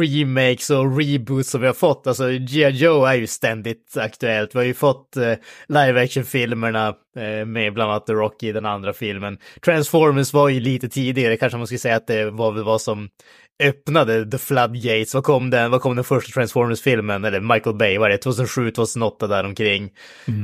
remakes 0.00 0.70
och 0.70 0.98
reboots 0.98 1.50
som 1.50 1.60
vi 1.60 1.66
har 1.66 1.74
fått, 1.74 2.06
alltså 2.06 2.28
G.I. 2.28 2.70
Joe 2.70 3.04
är 3.04 3.14
ju 3.14 3.26
ständigt 3.26 3.96
aktuellt. 3.96 4.54
Vi 4.54 4.58
har 4.58 4.66
ju 4.66 4.74
fått 4.74 5.16
uh, 5.16 5.34
live 5.68 6.02
action-filmerna 6.02 6.88
uh, 6.88 7.44
med 7.46 7.74
bland 7.74 7.90
annat 7.90 8.06
The 8.06 8.12
Rock 8.12 8.42
i 8.42 8.52
den 8.52 8.66
andra 8.66 8.92
filmen. 8.92 9.38
Transformers 9.64 10.32
var 10.32 10.48
ju 10.48 10.60
lite 10.60 10.88
tidigare, 10.88 11.36
kanske 11.36 11.58
man 11.58 11.66
skulle 11.66 11.78
säga 11.78 11.96
att 11.96 12.06
det 12.06 12.30
var 12.30 12.52
väl 12.52 12.64
vad 12.64 12.80
som 12.80 13.08
öppnade 13.62 14.30
The 14.30 14.38
Floodgates. 14.38 15.14
Vad 15.14 15.24
kom 15.24 15.50
den, 15.50 15.70
vad 15.70 15.80
kom 15.80 15.96
den 15.96 16.04
första 16.04 16.32
Transformers-filmen? 16.32 17.24
Eller 17.24 17.40
Michael 17.40 17.76
Bay, 17.76 17.98
var 17.98 18.08
det 18.08 18.18
2007, 18.18 18.70
2008 18.70 19.26
däromkring? 19.26 19.90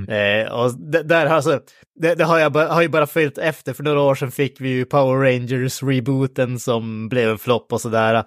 Eh, 0.08 0.52
och 0.52 0.74
det, 0.74 1.02
där 1.02 1.26
alltså, 1.26 1.60
det, 2.00 2.14
det 2.14 2.24
har, 2.24 2.38
jag, 2.38 2.50
har 2.50 2.82
ju 2.82 2.88
bara 2.88 3.06
följt 3.06 3.38
efter. 3.38 3.72
För 3.72 3.82
några 3.82 4.00
år 4.00 4.14
sedan 4.14 4.30
fick 4.30 4.60
vi 4.60 4.68
ju 4.68 4.84
Power 4.84 5.26
Rangers-rebooten 5.26 6.58
som 6.58 7.08
blev 7.08 7.30
en 7.30 7.38
flopp 7.38 7.72
och 7.72 7.80
sådär. 7.80 8.24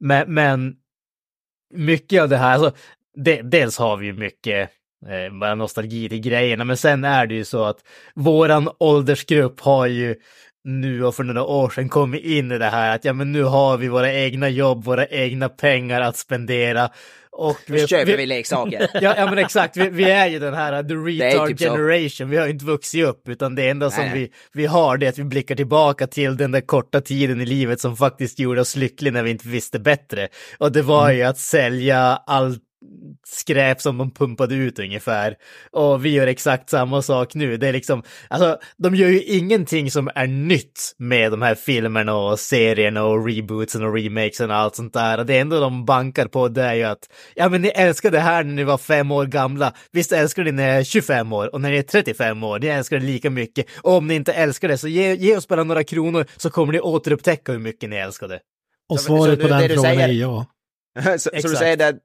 Men, 0.00 0.34
men 0.34 0.74
mycket 1.74 2.22
av 2.22 2.28
det 2.28 2.36
här, 2.36 2.52
alltså, 2.54 2.72
de, 3.24 3.42
dels 3.42 3.78
har 3.78 3.96
vi 3.96 4.06
ju 4.06 4.12
mycket 4.12 4.70
eh, 5.06 5.38
bara 5.40 5.54
nostalgi 5.54 6.08
till 6.08 6.20
grejerna, 6.20 6.64
men 6.64 6.76
sen 6.76 7.04
är 7.04 7.26
det 7.26 7.34
ju 7.34 7.44
så 7.44 7.64
att 7.64 7.78
våran 8.14 8.68
åldersgrupp 8.78 9.60
har 9.60 9.86
ju 9.86 10.16
nu 10.64 11.04
och 11.04 11.14
för 11.14 11.24
några 11.24 11.44
år 11.44 11.70
sedan 11.70 11.88
kommit 11.88 12.24
in 12.24 12.52
i 12.52 12.58
det 12.58 12.70
här 12.70 12.94
att 12.94 13.04
ja 13.04 13.12
men 13.12 13.32
nu 13.32 13.42
har 13.42 13.76
vi 13.76 13.88
våra 13.88 14.12
egna 14.12 14.48
jobb, 14.48 14.84
våra 14.84 15.06
egna 15.06 15.48
pengar 15.48 16.00
att 16.00 16.16
spendera. 16.16 16.90
Och 17.30 17.56
Nu 17.66 17.86
köper 17.86 18.16
vi 18.16 18.26
leksaker. 18.26 18.90
Ja, 19.00 19.14
ja 19.16 19.24
men 19.24 19.38
exakt, 19.38 19.76
vi, 19.76 19.88
vi 19.88 20.04
är 20.04 20.26
ju 20.26 20.38
den 20.38 20.54
här 20.54 20.82
the 20.82 20.94
är 20.94 21.30
retard 21.30 21.48
typ 21.48 21.58
så. 21.58 21.64
generation, 21.64 22.30
vi 22.30 22.36
har 22.36 22.44
ju 22.44 22.52
inte 22.52 22.64
vuxit 22.64 23.04
upp 23.04 23.28
utan 23.28 23.54
det 23.54 23.68
enda 23.68 23.90
som 23.90 24.04
Nej. 24.04 24.14
vi, 24.14 24.32
vi 24.52 24.66
har 24.66 24.96
det 24.96 25.06
är 25.06 25.10
att 25.10 25.18
vi 25.18 25.24
blickar 25.24 25.54
tillbaka 25.54 26.06
till 26.06 26.36
den 26.36 26.52
där 26.52 26.60
korta 26.60 27.00
tiden 27.00 27.40
i 27.40 27.46
livet 27.46 27.80
som 27.80 27.96
faktiskt 27.96 28.38
gjorde 28.38 28.60
oss 28.60 28.76
lyckliga 28.76 29.12
när 29.12 29.22
vi 29.22 29.30
inte 29.30 29.48
visste 29.48 29.78
bättre. 29.78 30.28
Och 30.58 30.72
det 30.72 30.82
var 30.82 31.10
ju 31.10 31.22
att 31.22 31.38
sälja 31.38 31.98
allt 32.26 32.62
skräp 33.26 33.80
som 33.80 33.98
de 33.98 34.10
pumpade 34.10 34.54
ut 34.54 34.78
ungefär. 34.78 35.36
Och 35.70 36.04
vi 36.04 36.10
gör 36.10 36.26
exakt 36.26 36.70
samma 36.70 37.02
sak 37.02 37.34
nu. 37.34 37.56
Det 37.56 37.68
är 37.68 37.72
liksom, 37.72 38.02
alltså, 38.28 38.58
de 38.76 38.94
gör 38.94 39.08
ju 39.08 39.22
ingenting 39.22 39.90
som 39.90 40.10
är 40.14 40.26
nytt 40.26 40.94
med 40.98 41.30
de 41.30 41.42
här 41.42 41.54
filmerna 41.54 42.16
och 42.16 42.38
serierna 42.38 43.04
och 43.04 43.26
rebootsen 43.26 43.84
och 43.84 43.94
remakesen 43.94 44.50
och 44.50 44.56
allt 44.56 44.76
sånt 44.76 44.92
där. 44.92 45.24
Det 45.24 45.38
enda 45.38 45.60
de 45.60 45.84
bankar 45.84 46.26
på 46.26 46.48
det 46.48 46.62
är 46.62 46.74
ju 46.74 46.84
att, 46.84 47.08
ja 47.34 47.48
men 47.48 47.62
ni 47.62 47.68
älskade 47.68 48.16
det 48.16 48.20
här 48.20 48.44
när 48.44 48.54
ni 48.54 48.64
var 48.64 48.78
fem 48.78 49.10
år 49.10 49.26
gamla. 49.26 49.74
Visst 49.92 50.12
älskar 50.12 50.44
ni 50.44 50.52
när 50.52 50.72
ni 50.72 50.78
är 50.80 50.84
25 50.84 51.32
år 51.32 51.54
och 51.54 51.60
när 51.60 51.70
ni 51.70 51.76
är 51.76 51.82
35 51.82 52.42
år, 52.42 52.58
ni 52.58 52.66
älskar 52.66 52.98
det 52.98 53.06
lika 53.06 53.30
mycket. 53.30 53.66
Och 53.82 53.92
om 53.92 54.06
ni 54.06 54.14
inte 54.14 54.32
älskar 54.32 54.68
det 54.68 54.78
så 54.78 54.88
ge, 54.88 55.14
ge 55.14 55.36
oss 55.36 55.48
bara 55.48 55.64
några 55.64 55.84
kronor 55.84 56.26
så 56.36 56.50
kommer 56.50 56.72
ni 56.72 56.80
återupptäcka 56.80 57.52
hur 57.52 57.58
mycket 57.58 57.90
ni 57.90 57.96
älskar 57.96 58.28
det. 58.28 58.40
Och 58.88 59.00
svaret 59.00 59.40
så 59.40 59.48
på 59.48 59.48
den 59.48 59.68
frågan 59.68 59.82
säger- 59.82 60.08
är 60.08 60.12
ja. 60.12 60.46
så, 61.18 61.30
så 61.42 61.48
du 61.48 61.56
säger 61.56 61.76
det, 61.76 61.98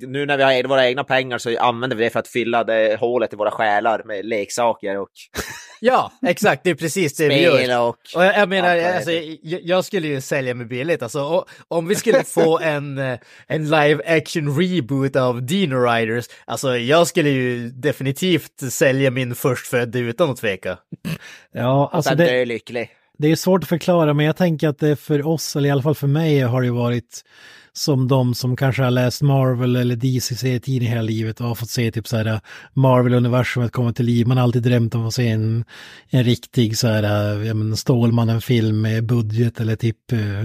nu 0.00 0.26
när 0.26 0.36
vi 0.36 0.42
har 0.42 0.68
våra 0.68 0.88
egna 0.88 1.04
pengar 1.04 1.38
så 1.38 1.58
använder 1.58 1.96
vi 1.96 2.04
det 2.04 2.10
för 2.10 2.20
att 2.20 2.28
fylla 2.28 2.64
det 2.64 3.00
hålet 3.00 3.32
i 3.32 3.36
våra 3.36 3.50
själar 3.50 4.02
med 4.04 4.26
leksaker 4.26 4.98
och 4.98 5.10
Ja, 5.84 6.12
exakt, 6.26 6.64
det 6.64 6.70
är 6.70 6.74
precis 6.74 7.16
det 7.16 7.28
vi 7.28 7.42
gör. 7.42 7.80
och... 7.80 7.96
Och 8.16 8.24
jag, 8.24 8.38
jag 8.38 8.48
menar, 8.48 8.78
alltså, 8.78 9.10
jag, 9.42 9.60
jag 9.62 9.84
skulle 9.84 10.08
ju 10.08 10.20
sälja 10.20 10.54
mig 10.54 10.66
billigt. 10.66 11.02
Alltså, 11.02 11.22
och, 11.22 11.48
om 11.68 11.88
vi 11.88 11.94
skulle 11.94 12.24
få 12.24 12.58
en, 12.62 12.98
eh, 12.98 13.18
en 13.46 13.64
live 13.64 14.02
action 14.06 14.60
reboot 14.60 15.16
av 15.16 15.42
Dino 15.42 15.74
Riders, 15.74 16.24
alltså 16.44 16.76
jag 16.76 17.06
skulle 17.06 17.30
ju 17.30 17.70
definitivt 17.70 18.72
sälja 18.72 19.10
min 19.10 19.34
förstfödde 19.34 19.98
utan 19.98 20.30
att 20.30 20.36
tveka. 20.36 20.78
Ja, 21.54 21.90
alltså 21.92 22.14
det, 22.14 22.24
dö 22.24 22.44
lycklig. 22.44 22.90
det 23.18 23.28
är 23.28 23.36
svårt 23.36 23.62
att 23.62 23.68
förklara, 23.68 24.14
men 24.14 24.26
jag 24.26 24.36
tänker 24.36 24.68
att 24.68 24.78
det 24.78 24.96
för 24.96 25.26
oss, 25.26 25.56
eller 25.56 25.68
i 25.68 25.72
alla 25.72 25.82
fall 25.82 25.94
för 25.94 26.06
mig, 26.06 26.40
har 26.40 26.62
det 26.62 26.70
varit 26.70 27.24
som 27.74 28.08
de 28.08 28.34
som 28.34 28.56
kanske 28.56 28.82
har 28.82 28.90
läst 28.90 29.22
Marvel 29.22 29.76
eller 29.76 29.96
DC 29.96 30.36
serietidning 30.36 30.88
hela 30.88 31.02
livet 31.02 31.40
och 31.40 31.48
har 31.48 31.54
fått 31.54 31.70
se 31.70 31.90
typ 31.90 32.08
så 32.08 32.16
här 32.16 32.26
eh, 32.26 32.40
Marvel-universumet 32.74 33.72
komma 33.72 33.92
till 33.92 34.06
liv. 34.06 34.26
Man 34.26 34.36
har 34.36 34.44
alltid 34.44 34.62
drömt 34.62 34.94
om 34.94 35.06
att 35.06 35.14
se 35.14 35.28
en, 35.28 35.64
en 36.10 36.24
riktig 36.24 36.78
så 36.78 36.88
här, 36.88 37.02
eh, 37.02 37.46
ja 37.46 37.54
men 37.54 37.76
Stålmannen-film 37.76 38.80
med 38.80 39.06
budget 39.06 39.60
eller 39.60 39.76
typ 39.76 40.12
uh, 40.12 40.44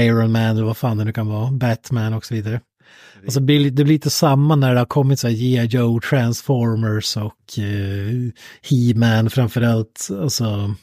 Iron 0.00 0.32
Man 0.32 0.42
eller 0.42 0.62
vad 0.62 0.76
fan 0.76 0.96
det 0.96 1.04
nu 1.04 1.12
kan 1.12 1.26
vara, 1.26 1.50
Batman 1.50 2.14
och 2.14 2.24
så 2.24 2.34
vidare. 2.34 2.60
Alltså 3.24 3.40
det 3.40 3.46
blir, 3.70 3.84
lite 3.84 4.10
samma 4.10 4.56
när 4.56 4.74
det 4.74 4.80
har 4.80 4.86
kommit 4.86 5.20
så 5.20 5.28
här 5.28 5.34
G.I. 5.34 5.64
Joe, 5.66 6.00
Transformers 6.00 7.16
och 7.16 7.58
uh, 7.58 8.30
He-Man 8.62 9.30
framförallt. 9.30 10.08
Alltså, 10.20 10.74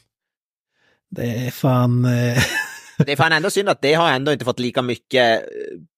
det 1.12 1.48
är 1.48 1.52
fan... 1.52 2.08
Det 2.98 3.12
är 3.12 3.16
fan 3.16 3.32
ändå 3.32 3.50
synd 3.50 3.70
att 3.70 3.82
det 3.82 3.94
har 3.94 4.12
ändå 4.12 4.32
inte 4.32 4.46
fått 4.46 4.60
lika 4.60 4.82
mycket 4.82 5.42
eh, 5.42 5.48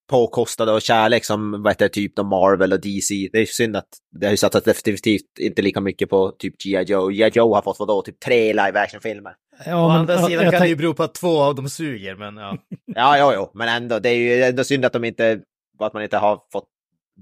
påkostade 0.10 0.72
och 0.72 0.82
kärlek 0.82 1.26
som 1.26 1.64
vad 1.64 1.72
heter, 1.74 1.88
typ 1.88 2.16
de 2.16 2.28
Marvel 2.28 2.74
och 2.74 2.80
DC. 2.82 3.30
Det 3.34 3.40
är 3.40 3.46
synd 3.46 3.76
att 3.76 3.88
det 4.20 4.26
har 4.26 4.32
ju 4.32 4.38
satsat 4.38 4.66
definitivt 4.66 5.40
inte 5.40 5.62
lika 5.62 5.82
mycket 5.82 6.10
på 6.10 6.32
typ 6.40 6.54
G.I. 6.64 6.84
Joe. 6.84 7.08
G.I. 7.10 7.30
Joe 7.34 7.54
har 7.56 7.62
fått 7.62 7.80
vadå, 7.80 8.02
typ 8.02 8.20
tre 8.20 8.54
live 8.54 8.80
action-filmer. 8.80 9.32
ja, 9.66 9.86
Å 9.86 9.88
men- 9.88 9.98
andra 9.98 10.18
sidan 10.28 10.44
jag 10.44 10.54
kan 10.54 10.62
det 10.62 10.68
ju 10.68 10.76
bero 10.76 10.94
på 10.94 11.04
att 11.04 11.14
två 11.14 11.42
av 11.42 11.56
dem 11.56 11.70
suger, 11.70 12.16
men 12.16 12.38
ja. 12.38 12.58
Ja, 12.96 13.18
jo, 13.20 13.32
jo, 13.36 13.52
men 13.54 13.70
ändå, 13.70 14.00
det 14.00 14.10
är 14.10 14.16
ju 14.16 14.44
ändå 14.44 14.64
synd 14.64 14.86
att 14.86 14.94
de 14.94 15.04
inte, 15.04 15.40
att 15.80 15.94
man 15.94 16.04
inte 16.04 16.18
har 16.18 16.40
fått 16.52 16.68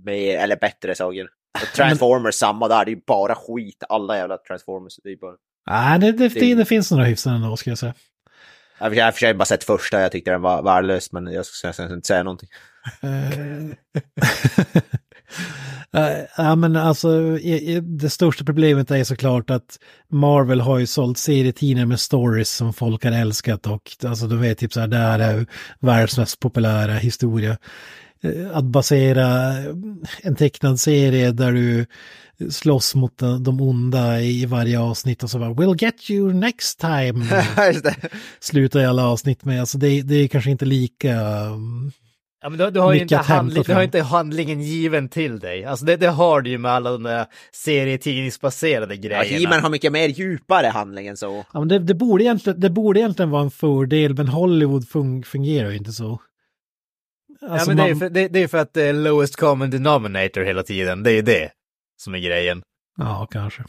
med, 0.06 0.36
eller 0.44 0.56
bättre 0.58 0.96
saker. 0.96 1.28
Och 1.62 1.76
Transformers, 1.76 2.36
samma 2.36 2.68
där, 2.68 2.86
det 2.86 2.92
är 2.92 2.96
ju 2.96 3.02
bara 3.08 3.36
skit, 3.36 3.84
alla 3.90 4.18
jävla 4.18 4.38
Transformers. 4.38 4.94
Det 5.04 5.10
är 5.10 5.18
bara... 5.18 5.36
Nej, 5.70 6.00
det, 6.00 6.12
det, 6.12 6.28
Det- 6.40 6.56
det 6.56 6.66
finns 6.66 6.92
några 6.92 7.04
hyfsade 7.06 7.36
ändå, 7.36 7.58
ska 7.58 7.70
jag 7.72 7.78
säga. 7.80 7.94
Jag 8.80 8.86
har 8.90 9.08
i 9.08 9.10
och 9.10 9.14
för 9.14 9.20
sig 9.20 9.34
bara 9.34 9.46
sett 9.46 9.64
första, 9.64 10.02
jag 10.02 10.12
tyckte 10.12 10.32
den 10.32 10.42
var 10.42 10.64
värdelös, 10.64 11.12
men 11.12 11.28
jag 11.28 11.46
ska 11.46 11.68
jag 11.68 11.76
ska 11.76 11.94
inte 11.94 12.08
säga 12.08 12.24
någonting. 12.24 12.50
Eh, 13.02 13.30
eh, 16.02 16.26
ja, 16.38 16.56
men 16.56 16.76
alltså, 16.76 17.38
det 17.82 18.10
största 18.10 18.44
problemet 18.44 18.92
är 18.92 19.04
såklart 19.04 19.50
att 19.50 19.80
Marvel 20.12 20.62
har 20.62 20.80
ju 20.80 20.88
sålt 20.88 21.18
serietidningar 21.18 21.86
med 21.86 22.00
stories 22.00 22.50
som 22.50 22.74
folk 22.74 23.04
har 23.04 23.12
älskat 23.12 23.68
och 23.68 23.98
alltså 24.06 24.28
du 24.28 24.38
vet 24.38 24.58
typ 24.58 24.74
så 24.74 24.80
här, 24.80 24.88
det 24.88 24.98
här 24.98 25.20
är 25.20 25.46
världens 25.80 26.18
mest 26.18 26.40
populära 26.40 26.94
historia. 26.94 27.58
Eh, 28.22 28.58
att 28.58 28.66
basera 28.66 29.54
en 30.22 30.36
tecknad 30.36 30.80
serie 30.80 31.32
där 31.32 31.52
du 31.52 31.86
slåss 32.50 32.96
mot 32.96 33.18
de 33.40 33.62
onda 33.62 34.22
i 34.22 34.46
varje 34.46 34.80
avsnitt 34.80 35.24
och 35.24 35.30
så 35.30 35.40
bara 35.40 35.50
we'll 35.50 35.84
get 35.84 36.10
you 36.10 36.34
next 36.34 36.80
time. 36.80 37.26
Slutar 38.40 38.80
i 38.80 38.86
alla 38.86 39.08
avsnitt 39.08 39.46
med, 39.46 39.60
alltså 39.60 39.78
det, 39.78 40.02
det 40.02 40.16
är 40.16 40.28
kanske 40.28 40.52
inte 40.52 40.66
lika... 40.66 41.16
Ja, 42.42 42.50
men 42.50 42.60
du, 42.60 42.72
du, 42.72 42.80
har 42.80 42.94
ju 42.94 43.02
inte 43.02 43.18
handling, 43.18 43.64
du 43.64 43.74
har 43.74 43.84
inte 43.84 44.02
handlingen 44.02 44.62
given 44.62 45.10
till 45.10 45.40
dig. 45.40 45.66
Alltså 45.66 45.86
det, 45.86 45.96
det 45.98 46.08
har 46.08 46.42
du 46.42 46.50
ju 46.50 46.58
med 46.58 46.72
alla 46.72 46.92
de 46.92 47.04
där 47.04 47.26
serietidningsbaserade 47.54 48.96
Ja, 48.96 49.02
grejerna. 49.02 49.24
He-Man 49.24 49.64
har 49.64 49.70
mycket 49.70 49.92
mer 49.92 50.08
djupare 50.08 50.68
handling 50.68 51.08
än 51.08 51.18
så. 51.18 51.46
Ja, 51.54 51.60
men 51.60 51.68
det, 51.68 51.80
det, 51.80 51.94
borde 51.94 52.24
egentligen, 52.24 52.60
det 52.60 52.70
borde 52.70 53.00
egentligen 53.00 53.30
vara 53.30 53.44
en 53.44 53.52
fördel, 53.52 54.14
men 54.16 54.28
Hollywood 54.28 54.90
fun, 54.90 55.24
fungerar 55.24 55.70
ju 55.70 55.78
inte 55.78 55.92
så. 55.92 56.20
ja, 57.42 57.48
Alltså, 57.48 57.70
men 57.70 57.78
det 57.78 57.84
är 57.84 57.90
man- 57.90 58.00
för, 58.00 58.10
det, 58.10 58.28
det 58.28 58.40
är 58.44 58.48
för 58.48 58.58
att 58.58 58.74
det 58.74 58.84
är 58.84 58.94
lowest 58.94 59.36
common 59.36 59.70
denominator 59.70 60.42
hela 60.42 60.64
tiden. 60.64 61.04
Det 61.04 61.12
är 61.12 61.16
ju 61.16 61.22
det 61.22 61.50
som 61.98 62.16
är 62.16 62.20
grejen. 62.20 62.62
Ja, 62.98 63.28
kanske. 63.32 63.64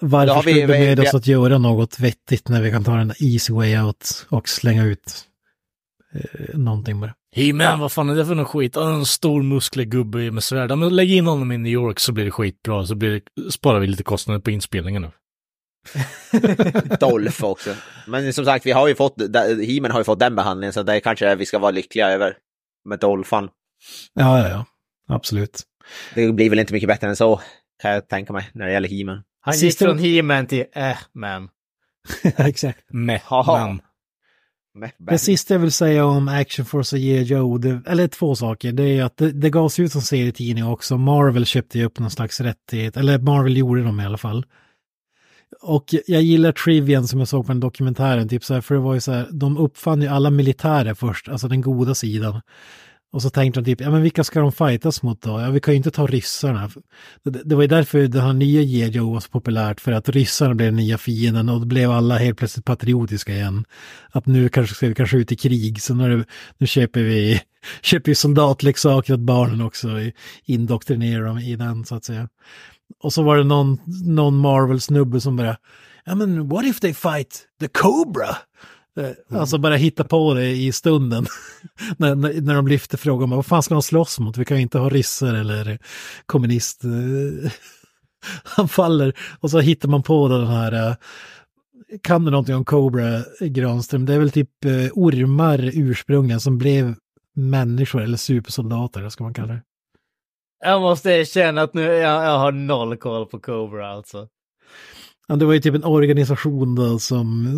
Varför 0.00 0.34
vi- 0.34 0.40
skulle 0.40 0.66
vi 0.66 0.72
vi- 0.72 0.86
med 0.86 0.98
vi- 1.00 1.08
oss 1.08 1.14
att 1.14 1.26
göra 1.26 1.58
något 1.58 2.00
vettigt 2.00 2.48
när 2.48 2.62
vi 2.62 2.70
kan 2.70 2.84
ta 2.84 2.96
den 2.96 3.12
easy 3.18 3.52
way 3.52 3.78
out 3.78 4.26
och 4.28 4.48
slänga 4.48 4.84
ut 4.84 5.24
eh, 6.14 6.58
någonting 6.58 7.00
bara. 7.00 7.14
He-Man, 7.36 7.80
vad 7.80 7.92
fan 7.92 8.08
är 8.10 8.14
det 8.14 8.26
för 8.26 8.34
någon 8.34 8.44
skit? 8.44 8.76
En 8.76 9.06
stor 9.06 9.42
musklig 9.42 9.90
gubbe 9.90 10.30
med 10.30 10.44
svärd. 10.44 10.78
Men 10.78 10.96
lägg 10.96 11.10
in 11.10 11.26
honom 11.26 11.52
i 11.52 11.58
New 11.58 11.72
York 11.72 12.00
så 12.00 12.12
blir 12.12 12.24
det 12.24 12.30
skitbra. 12.30 12.86
Så 12.86 12.94
blir 12.94 13.10
det, 13.10 13.50
sparar 13.52 13.80
vi 13.80 13.86
lite 13.86 14.02
kostnader 14.02 14.40
på 14.40 14.50
inspelningen 14.50 15.02
nu. 15.02 15.10
Dolph 17.00 17.44
också. 17.44 17.74
Men 18.06 18.32
som 18.32 18.44
sagt, 18.44 18.66
vi 18.66 18.72
har 18.72 18.88
ju 18.88 18.94
fått, 18.94 19.14
He-Man 19.66 19.90
har 19.90 20.00
ju 20.00 20.04
fått 20.04 20.18
den 20.18 20.34
behandlingen 20.36 20.72
så 20.72 20.82
det 20.82 21.00
kanske 21.00 21.34
vi 21.34 21.46
ska 21.46 21.58
vara 21.58 21.70
lyckliga 21.70 22.08
över. 22.10 22.36
Med 22.84 22.98
Dolphan. 22.98 23.48
Ja, 24.14 24.38
ja, 24.38 24.48
ja. 24.48 24.64
Absolut. 25.14 25.62
Det 26.14 26.32
blir 26.32 26.50
väl 26.50 26.58
inte 26.58 26.72
mycket 26.72 26.88
bättre 26.88 27.08
än 27.08 27.16
så, 27.16 27.40
kan 27.82 27.90
jag 27.90 28.08
tänka 28.08 28.32
mig, 28.32 28.48
när 28.54 28.66
det 28.66 28.72
gäller 28.72 28.88
He-Man. 28.88 29.22
Han 29.40 29.54
gick 29.54 29.60
Sista- 29.62 29.84
från 29.84 29.98
He-Man 29.98 30.46
till 30.46 30.64
äh, 30.72 30.96
man. 31.14 31.48
Exakt. 32.36 32.78
Meh, 32.92 33.20
Haha. 33.24 33.66
man. 33.66 33.80
Med- 34.74 34.90
Det 34.98 35.18
sista 35.18 35.54
jag 35.54 35.58
vill 35.58 35.72
säga 35.72 36.04
om 36.04 36.28
Action 36.28 36.64
Force 36.64 36.96
och 36.96 37.00
G.I. 37.00 37.22
Joe, 37.22 37.58
det, 37.58 37.80
eller 37.86 38.08
två 38.08 38.34
saker, 38.34 38.72
det 38.72 38.82
är 38.98 39.04
att 39.04 39.16
det, 39.16 39.32
det 39.32 39.50
gavs 39.50 39.78
ut 39.80 39.92
som 39.92 40.02
serietidning 40.02 40.64
också. 40.66 40.96
Marvel 40.96 41.46
köpte 41.46 41.78
ju 41.78 41.84
upp 41.84 41.98
någon 41.98 42.10
slags 42.10 42.40
rättighet, 42.40 42.96
eller 42.96 43.18
Marvel 43.18 43.56
gjorde 43.56 43.82
dem 43.84 44.00
i 44.00 44.04
alla 44.04 44.18
fall. 44.18 44.44
Och 45.62 45.84
jag 46.06 46.22
gillar 46.22 46.52
Trivian 46.52 47.08
som 47.08 47.18
jag 47.18 47.28
såg 47.28 47.46
på 47.46 47.52
den 47.52 47.60
dokumentären, 47.60 48.28
typ 48.28 48.44
så 48.44 48.54
här, 48.54 48.60
för 48.60 48.74
det 48.74 48.80
var 48.80 48.94
ju 48.94 49.00
så 49.00 49.12
här, 49.12 49.28
de 49.32 49.58
uppfann 49.58 50.02
ju 50.02 50.08
alla 50.08 50.30
militärer 50.30 50.94
först, 50.94 51.28
alltså 51.28 51.48
den 51.48 51.60
goda 51.60 51.94
sidan. 51.94 52.40
Och 53.12 53.22
så 53.22 53.30
tänkte 53.30 53.60
de 53.60 53.64
typ, 53.64 53.80
ja 53.80 53.90
men 53.90 54.02
vilka 54.02 54.24
ska 54.24 54.40
de 54.40 54.52
fightas 54.52 55.02
mot 55.02 55.22
då? 55.22 55.40
Ja 55.40 55.50
vi 55.50 55.60
kan 55.60 55.74
ju 55.74 55.76
inte 55.76 55.90
ta 55.90 56.06
ryssarna. 56.06 56.70
Det, 57.22 57.30
det 57.44 57.54
var 57.54 57.62
ju 57.62 57.68
därför 57.68 57.98
det 57.98 58.20
här 58.20 58.32
nya 58.32 58.62
G.I. 58.62 58.98
Var 58.98 59.20
så 59.20 59.28
populärt, 59.28 59.80
för 59.80 59.92
att 59.92 60.08
ryssarna 60.08 60.54
blev 60.54 60.66
den 60.66 60.76
nya 60.76 60.98
fienden 60.98 61.48
och 61.48 61.60
då 61.60 61.66
blev 61.66 61.90
alla 61.90 62.18
helt 62.18 62.38
plötsligt 62.38 62.64
patriotiska 62.64 63.32
igen. 63.32 63.64
Att 64.10 64.26
nu 64.26 64.48
kanske 64.48 64.74
ska 64.74 64.88
vi 64.88 64.94
kanske 64.94 65.16
ut 65.16 65.32
i 65.32 65.36
krig, 65.36 65.82
så 65.82 65.94
nu, 65.94 66.24
nu 66.58 66.66
köper 66.66 67.02
vi 67.02 67.42
köper 67.82 68.10
vi 68.10 68.14
soldatleksaker 68.14 69.14
åt 69.14 69.20
barnen 69.20 69.60
också, 69.60 69.88
indoktrinerar 70.44 71.24
dem 71.24 71.38
i 71.38 71.56
den 71.56 71.84
så 71.84 71.94
att 71.94 72.04
säga. 72.04 72.28
Och 73.02 73.12
så 73.12 73.22
var 73.22 73.36
det 73.36 73.44
någon, 73.44 73.78
någon 74.06 74.38
Marvel-snubbe 74.38 75.20
som 75.20 75.36
bara, 75.36 75.56
ja 76.04 76.14
men 76.14 76.48
what 76.48 76.64
if 76.64 76.80
they 76.80 76.94
fight 76.94 77.40
the 77.60 77.68
Cobra? 77.68 78.36
Eh, 78.96 79.38
Alltså 79.40 79.58
bara 79.58 79.76
hitta 79.76 80.04
på 80.04 80.34
det 80.34 80.50
i 80.50 80.72
stunden. 80.72 81.26
när, 81.96 82.14
när, 82.14 82.40
när 82.40 82.54
de 82.54 82.66
lyfter 82.68 82.98
frågan, 82.98 83.30
vad 83.30 83.46
fan 83.46 83.62
ska 83.62 83.74
de 83.74 83.82
slåss 83.82 84.18
mot? 84.18 84.36
Vi 84.36 84.44
kan 84.44 84.56
ju 84.56 84.62
inte 84.62 84.78
ha 84.78 84.88
ryssar 84.88 85.34
eller 85.34 85.78
kommunist. 86.26 86.84
eh, 86.84 87.50
Han 88.44 88.68
faller 88.68 89.12
och 89.40 89.50
så 89.50 89.60
hittar 89.60 89.88
man 89.88 90.02
på 90.02 90.28
den 90.28 90.46
här, 90.46 90.72
eh, 90.88 90.94
kan 92.02 92.24
du 92.24 92.30
någonting 92.30 92.54
om 92.54 92.64
Cobra 92.64 93.22
Granström? 93.40 94.06
Det 94.06 94.14
är 94.14 94.18
väl 94.18 94.30
typ 94.30 94.50
ormar 94.92 95.70
ursprungligen 95.74 96.40
som 96.40 96.58
blev 96.58 96.94
människor 97.36 98.02
eller 98.02 98.16
supersoldater, 98.16 99.08
ska 99.08 99.24
man 99.24 99.34
kalla 99.34 99.52
det. 99.52 99.62
Jag 100.64 100.80
måste 100.80 101.10
erkänna 101.10 101.62
att 101.62 101.74
nu, 101.74 101.82
jag, 101.82 102.24
jag 102.24 102.38
har 102.38 102.52
noll 102.52 102.96
koll 102.96 103.26
på 103.26 103.38
Cobra 103.40 103.90
alltså. 103.92 104.28
Ja, 105.30 105.36
det 105.36 105.44
var 105.44 105.52
ju 105.54 105.60
typ 105.60 105.74
en 105.74 105.84
organisation 105.84 106.74
då 106.74 106.98
som, 106.98 107.48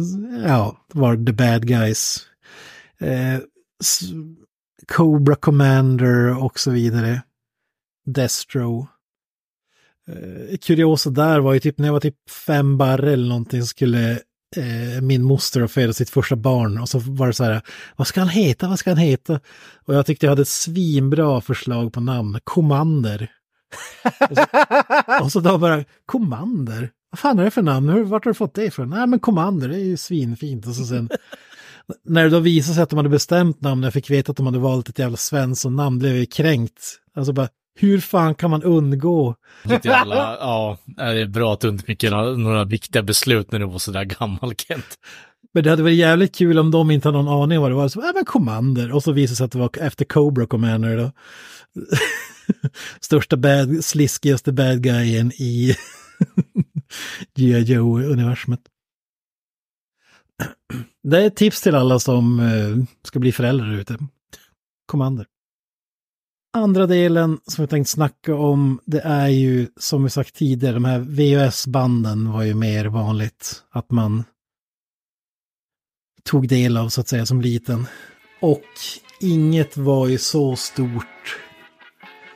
ja, 0.46 0.76
var 0.92 1.26
the 1.26 1.32
bad 1.32 1.66
guys. 1.66 2.26
Eh, 2.98 3.40
Cobra 4.92 5.34
Commander 5.34 6.44
och 6.44 6.58
så 6.58 6.70
vidare. 6.70 7.22
Destro. 8.06 8.88
Eh, 10.08 10.56
kuriosa 10.58 11.10
där 11.10 11.40
var 11.40 11.52
ju 11.52 11.60
typ 11.60 11.78
när 11.78 11.88
jag 11.88 11.92
var 11.92 12.00
typ 12.00 12.30
fem 12.46 12.78
barre 12.78 13.12
eller 13.12 13.28
någonting 13.28 13.62
skulle 13.62 14.10
eh, 14.56 15.02
min 15.02 15.22
moster 15.22 15.66
föda 15.66 15.92
sitt 15.92 16.10
första 16.10 16.36
barn 16.36 16.78
och 16.78 16.88
så 16.88 16.98
var 16.98 17.26
det 17.26 17.32
så 17.32 17.44
här, 17.44 17.62
vad 17.96 18.06
ska 18.06 18.20
han 18.20 18.28
heta, 18.28 18.68
vad 18.68 18.78
ska 18.78 18.90
han 18.90 18.98
heta? 18.98 19.40
Och 19.84 19.94
jag 19.94 20.06
tyckte 20.06 20.26
jag 20.26 20.30
hade 20.30 20.42
ett 20.42 20.48
svinbra 20.48 21.40
förslag 21.40 21.92
på 21.92 22.00
namn, 22.00 22.38
Commander. 22.44 23.30
och, 24.30 24.36
så, 24.36 24.44
och 25.24 25.32
så 25.32 25.40
då 25.40 25.58
bara, 25.58 25.84
Commander? 26.06 26.90
Vad 27.12 27.18
fan 27.18 27.38
är 27.38 27.44
det 27.44 27.50
för 27.50 27.62
namn? 27.62 27.88
Hur, 27.88 28.04
vart 28.04 28.24
har 28.24 28.30
du 28.30 28.34
fått 28.34 28.54
det 28.54 28.64
ifrån? 28.64 28.90
Nej 28.90 29.06
men 29.06 29.20
Commander, 29.20 29.68
det 29.68 29.76
är 29.76 29.84
ju 29.84 29.96
svinfint. 29.96 30.66
Och 30.66 30.74
så 30.74 30.84
sen, 30.84 31.08
när 32.04 32.24
det 32.24 32.30
då 32.30 32.38
visade 32.38 32.74
sig 32.74 32.82
att 32.82 32.90
de 32.90 32.96
hade 32.96 33.08
bestämt 33.08 33.60
namn, 33.60 33.82
jag 33.82 33.92
fick 33.92 34.10
veta 34.10 34.30
att 34.30 34.36
de 34.36 34.46
hade 34.46 34.58
valt 34.58 34.88
ett 34.88 34.98
jävla 34.98 35.16
Svensson-namn, 35.16 35.98
blev 35.98 36.16
jag 36.16 36.30
kränkt. 36.30 36.82
Alltså 37.16 37.32
bara, 37.32 37.48
hur 37.78 38.00
fan 38.00 38.34
kan 38.34 38.50
man 38.50 38.62
undgå? 38.62 39.34
Jävla, 39.82 40.36
ja, 40.40 40.78
det 40.96 41.02
är 41.02 41.26
bra 41.26 41.52
att 41.52 41.60
du 41.60 41.68
inte 41.68 41.84
fick 41.84 42.02
några, 42.02 42.36
några 42.36 42.64
viktiga 42.64 43.02
beslut 43.02 43.52
när 43.52 43.58
du 43.58 43.66
var 43.66 43.78
sådär 43.78 44.04
gammal, 44.04 44.54
Kent. 44.56 44.98
Men 45.54 45.64
det 45.64 45.70
hade 45.70 45.82
varit 45.82 45.96
jävligt 45.96 46.34
kul 46.34 46.58
om 46.58 46.70
de 46.70 46.90
inte 46.90 47.08
hade 47.08 47.22
någon 47.22 47.42
aning 47.42 47.58
om 47.58 47.62
vad 47.62 47.70
det 47.70 47.74
var. 47.74 47.88
Så, 47.88 48.00
ja 48.00 48.12
men 48.14 48.24
Commander. 48.24 48.92
Och 48.92 49.02
så 49.02 49.12
visade 49.12 49.32
det 49.32 49.36
sig 49.36 49.44
att 49.44 49.52
det 49.52 49.58
var 49.58 49.70
efter 49.80 50.04
Cobra 50.04 50.46
Commander 50.46 50.96
då. 50.96 51.10
Största 53.00 53.36
bad, 53.36 53.84
sliskigaste 53.84 54.52
bad 54.52 54.82
guyen 54.82 55.32
i 55.32 55.76
G.I. 57.36 57.62
Joe-universumet. 57.62 58.60
Det 61.02 61.22
är 61.22 61.26
ett 61.26 61.36
tips 61.36 61.62
till 61.62 61.74
alla 61.74 61.98
som 61.98 62.40
eh, 62.40 62.84
ska 63.02 63.18
bli 63.18 63.32
föräldrar 63.32 63.72
ute. 63.72 63.98
Commander. 64.86 65.26
Andra 66.54 66.86
delen 66.86 67.40
som 67.46 67.62
jag 67.62 67.70
tänkte 67.70 67.92
snacka 67.92 68.34
om, 68.34 68.80
det 68.84 69.00
är 69.00 69.28
ju 69.28 69.68
som 69.76 70.04
vi 70.04 70.10
sagt 70.10 70.34
tidigare, 70.34 70.74
de 70.74 70.84
här 70.84 70.98
VHS-banden 70.98 72.32
var 72.32 72.42
ju 72.42 72.54
mer 72.54 72.84
vanligt 72.84 73.64
att 73.70 73.90
man 73.90 74.24
tog 76.22 76.48
del 76.48 76.76
av 76.76 76.88
så 76.88 77.00
att 77.00 77.08
säga 77.08 77.26
som 77.26 77.40
liten. 77.40 77.86
Och 78.40 78.64
inget 79.20 79.76
var 79.76 80.08
ju 80.08 80.18
så 80.18 80.56
stort. 80.56 81.38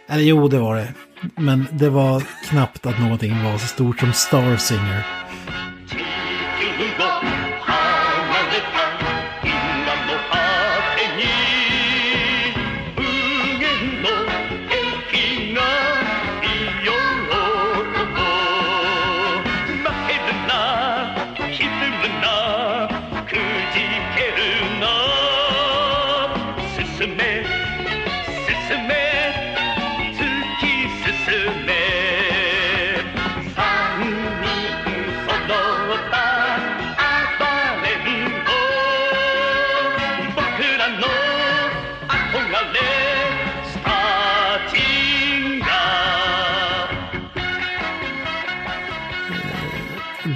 Eller 0.08 0.22
jo, 0.22 0.48
det 0.48 0.58
var 0.58 0.76
det. 0.76 0.94
Men 1.36 1.66
det 1.72 1.90
var 1.90 2.22
knappt 2.48 2.86
att 2.86 3.00
någonting 3.00 3.44
var 3.44 3.58
så 3.58 3.66
stort 3.66 4.00
som 4.00 4.12
Star 4.12 4.56
Singer. 4.56 5.25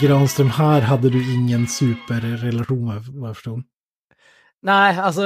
Granström, 0.01 0.51
här 0.51 0.81
hade 0.81 1.11
du 1.11 1.35
ingen 1.35 1.67
superrelation 1.67 2.87
vad 2.87 3.07
vad 3.07 3.29
jag 3.29 3.37
förstod. 3.37 3.63
Nej, 4.63 4.99
alltså 4.99 5.23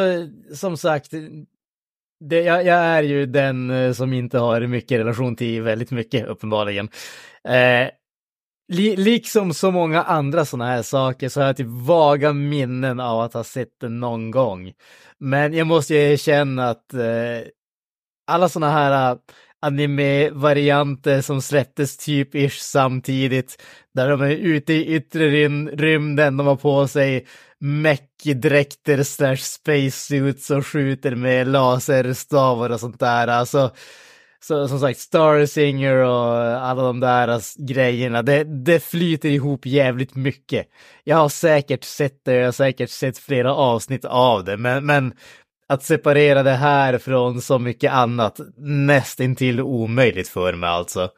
som 0.54 0.76
sagt, 0.76 1.10
det, 2.20 2.42
jag, 2.42 2.64
jag 2.64 2.78
är 2.78 3.02
ju 3.02 3.26
den 3.26 3.70
eh, 3.70 3.92
som 3.92 4.12
inte 4.12 4.38
har 4.38 4.60
mycket 4.60 5.00
relation 5.00 5.36
till 5.36 5.62
väldigt 5.62 5.90
mycket, 5.90 6.26
uppenbarligen. 6.26 6.88
Eh, 7.48 7.88
li, 8.72 8.96
liksom 8.96 9.54
så 9.54 9.70
många 9.70 10.02
andra 10.02 10.44
sådana 10.44 10.70
här 10.70 10.82
saker 10.82 11.28
så 11.28 11.40
har 11.40 11.46
jag 11.46 11.56
typ 11.56 11.86
vaga 11.86 12.32
minnen 12.32 13.00
av 13.00 13.20
att 13.20 13.34
ha 13.34 13.44
sett 13.44 13.80
den 13.80 14.00
någon 14.00 14.30
gång. 14.30 14.72
Men 15.18 15.52
jag 15.52 15.66
måste 15.66 15.94
ju 15.94 16.00
erkänna 16.12 16.70
att 16.70 16.94
eh, 16.94 17.48
alla 18.26 18.48
sådana 18.48 18.72
här 18.72 19.18
anime-varianter 19.66 21.20
som 21.20 21.42
släpptes 21.42 21.96
typ 21.96 22.34
ish 22.34 22.60
samtidigt, 22.60 23.62
där 23.94 24.08
de 24.08 24.22
är 24.22 24.30
ute 24.30 24.72
i 24.72 24.94
yttre 24.94 25.28
rymden, 25.76 26.36
de 26.36 26.46
har 26.46 26.56
på 26.56 26.88
sig 26.88 27.26
mech-dräkter 27.60 29.02
slash 29.02 29.36
spacesuits 29.36 30.50
och 30.50 30.66
skjuter 30.66 31.14
med 31.14 31.48
laserstavar 31.48 32.70
och 32.70 32.80
sånt 32.80 33.00
där. 33.00 33.28
Alltså, 33.28 33.70
så, 34.40 34.68
som 34.68 34.80
sagt, 34.80 34.98
Star 34.98 35.46
Singer 35.46 35.94
och 35.94 36.36
alla 36.38 36.82
de 36.82 37.00
där 37.00 37.40
grejerna, 37.66 38.22
det, 38.22 38.44
det 38.44 38.80
flyter 38.80 39.28
ihop 39.28 39.66
jävligt 39.66 40.14
mycket. 40.14 40.66
Jag 41.04 41.16
har 41.16 41.28
säkert 41.28 41.84
sett 41.84 42.24
det, 42.24 42.34
jag 42.34 42.44
har 42.44 42.52
säkert 42.52 42.90
sett 42.90 43.18
flera 43.18 43.54
avsnitt 43.54 44.04
av 44.04 44.44
det, 44.44 44.56
men, 44.56 44.86
men 44.86 45.12
att 45.68 45.82
separera 45.82 46.42
det 46.42 46.50
här 46.52 46.98
från 46.98 47.40
så 47.40 47.58
mycket 47.58 47.92
annat, 47.92 48.40
nästintill 48.56 49.60
omöjligt 49.60 50.28
för 50.28 50.52
mig 50.54 50.70
alltså. 50.70 51.10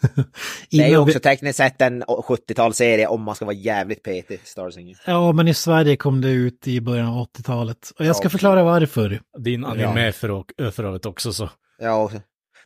Det 0.70 0.78
är 0.78 0.88
ju 0.88 0.96
också 0.98 1.20
tekniskt 1.20 1.56
sett 1.56 1.80
en 1.82 2.02
70-talsserie 2.04 3.06
om 3.06 3.22
man 3.22 3.34
ska 3.34 3.44
vara 3.44 3.54
jävligt 3.56 4.02
petig, 4.02 4.40
Star 4.44 4.70
Singer. 4.70 4.96
Ja, 5.06 5.32
men 5.32 5.48
i 5.48 5.54
Sverige 5.54 5.96
kom 5.96 6.20
det 6.20 6.28
ut 6.30 6.68
i 6.68 6.80
början 6.80 7.06
av 7.06 7.26
80-talet. 7.26 7.92
Och 7.98 8.04
jag 8.04 8.16
ska 8.16 8.26
Ja. 8.26 8.30
förklara 8.30 8.64
varför. 8.64 9.20
Din 9.38 9.64
anime 9.64 10.12
för, 10.12 10.44
för 10.70 10.84
övrigt 10.84 11.06
också 11.06 11.32
så. 11.32 11.50
Ja, 11.78 12.10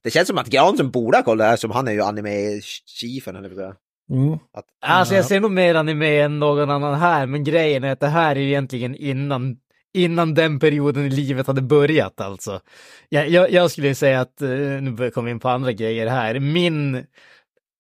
det 0.03 0.11
känns 0.11 0.29
som 0.29 0.39
att 0.39 0.47
Granström 0.47 0.91
borde 0.91 1.19
ha 1.19 1.23
kollat 1.23 1.45
det 1.45 1.49
här, 1.51 1.57
som 1.57 1.71
han 1.71 1.89
är 1.89 1.93
ju 1.93 2.01
anime-chiefen, 2.03 3.37
eller 3.37 3.49
vad 3.51 3.75
Mm. 4.13 4.33
att, 4.35 4.65
Alltså 4.81 5.15
jag 5.15 5.25
ser 5.25 5.41
nog 5.41 5.51
mer 5.51 5.75
anime 5.75 6.21
än 6.21 6.39
någon 6.39 6.71
annan 6.71 6.95
här, 7.01 7.27
men 7.27 7.45
grejen 7.45 7.85
är 7.85 7.93
att 7.93 8.01
det 8.01 8.07
här 8.09 8.37
är 8.37 8.41
ju 8.41 8.47
egentligen 8.49 8.95
innan, 8.95 9.57
innan 9.95 10.35
den 10.35 10.59
perioden 10.59 11.07
i 11.07 11.11
livet 11.11 11.47
hade 11.47 11.63
börjat 11.63 12.21
alltså. 12.21 12.61
Jag, 13.09 13.29
jag, 13.29 13.51
jag 13.51 13.71
skulle 13.71 13.95
säga 13.95 14.21
att, 14.21 14.43
eh, 14.43 14.49
nu 14.49 14.97
jag 15.05 15.15
komma 15.15 15.31
in 15.31 15.41
på 15.41 15.49
andra 15.49 15.73
grejer 15.73 16.07
här, 16.07 16.41
min 16.41 17.05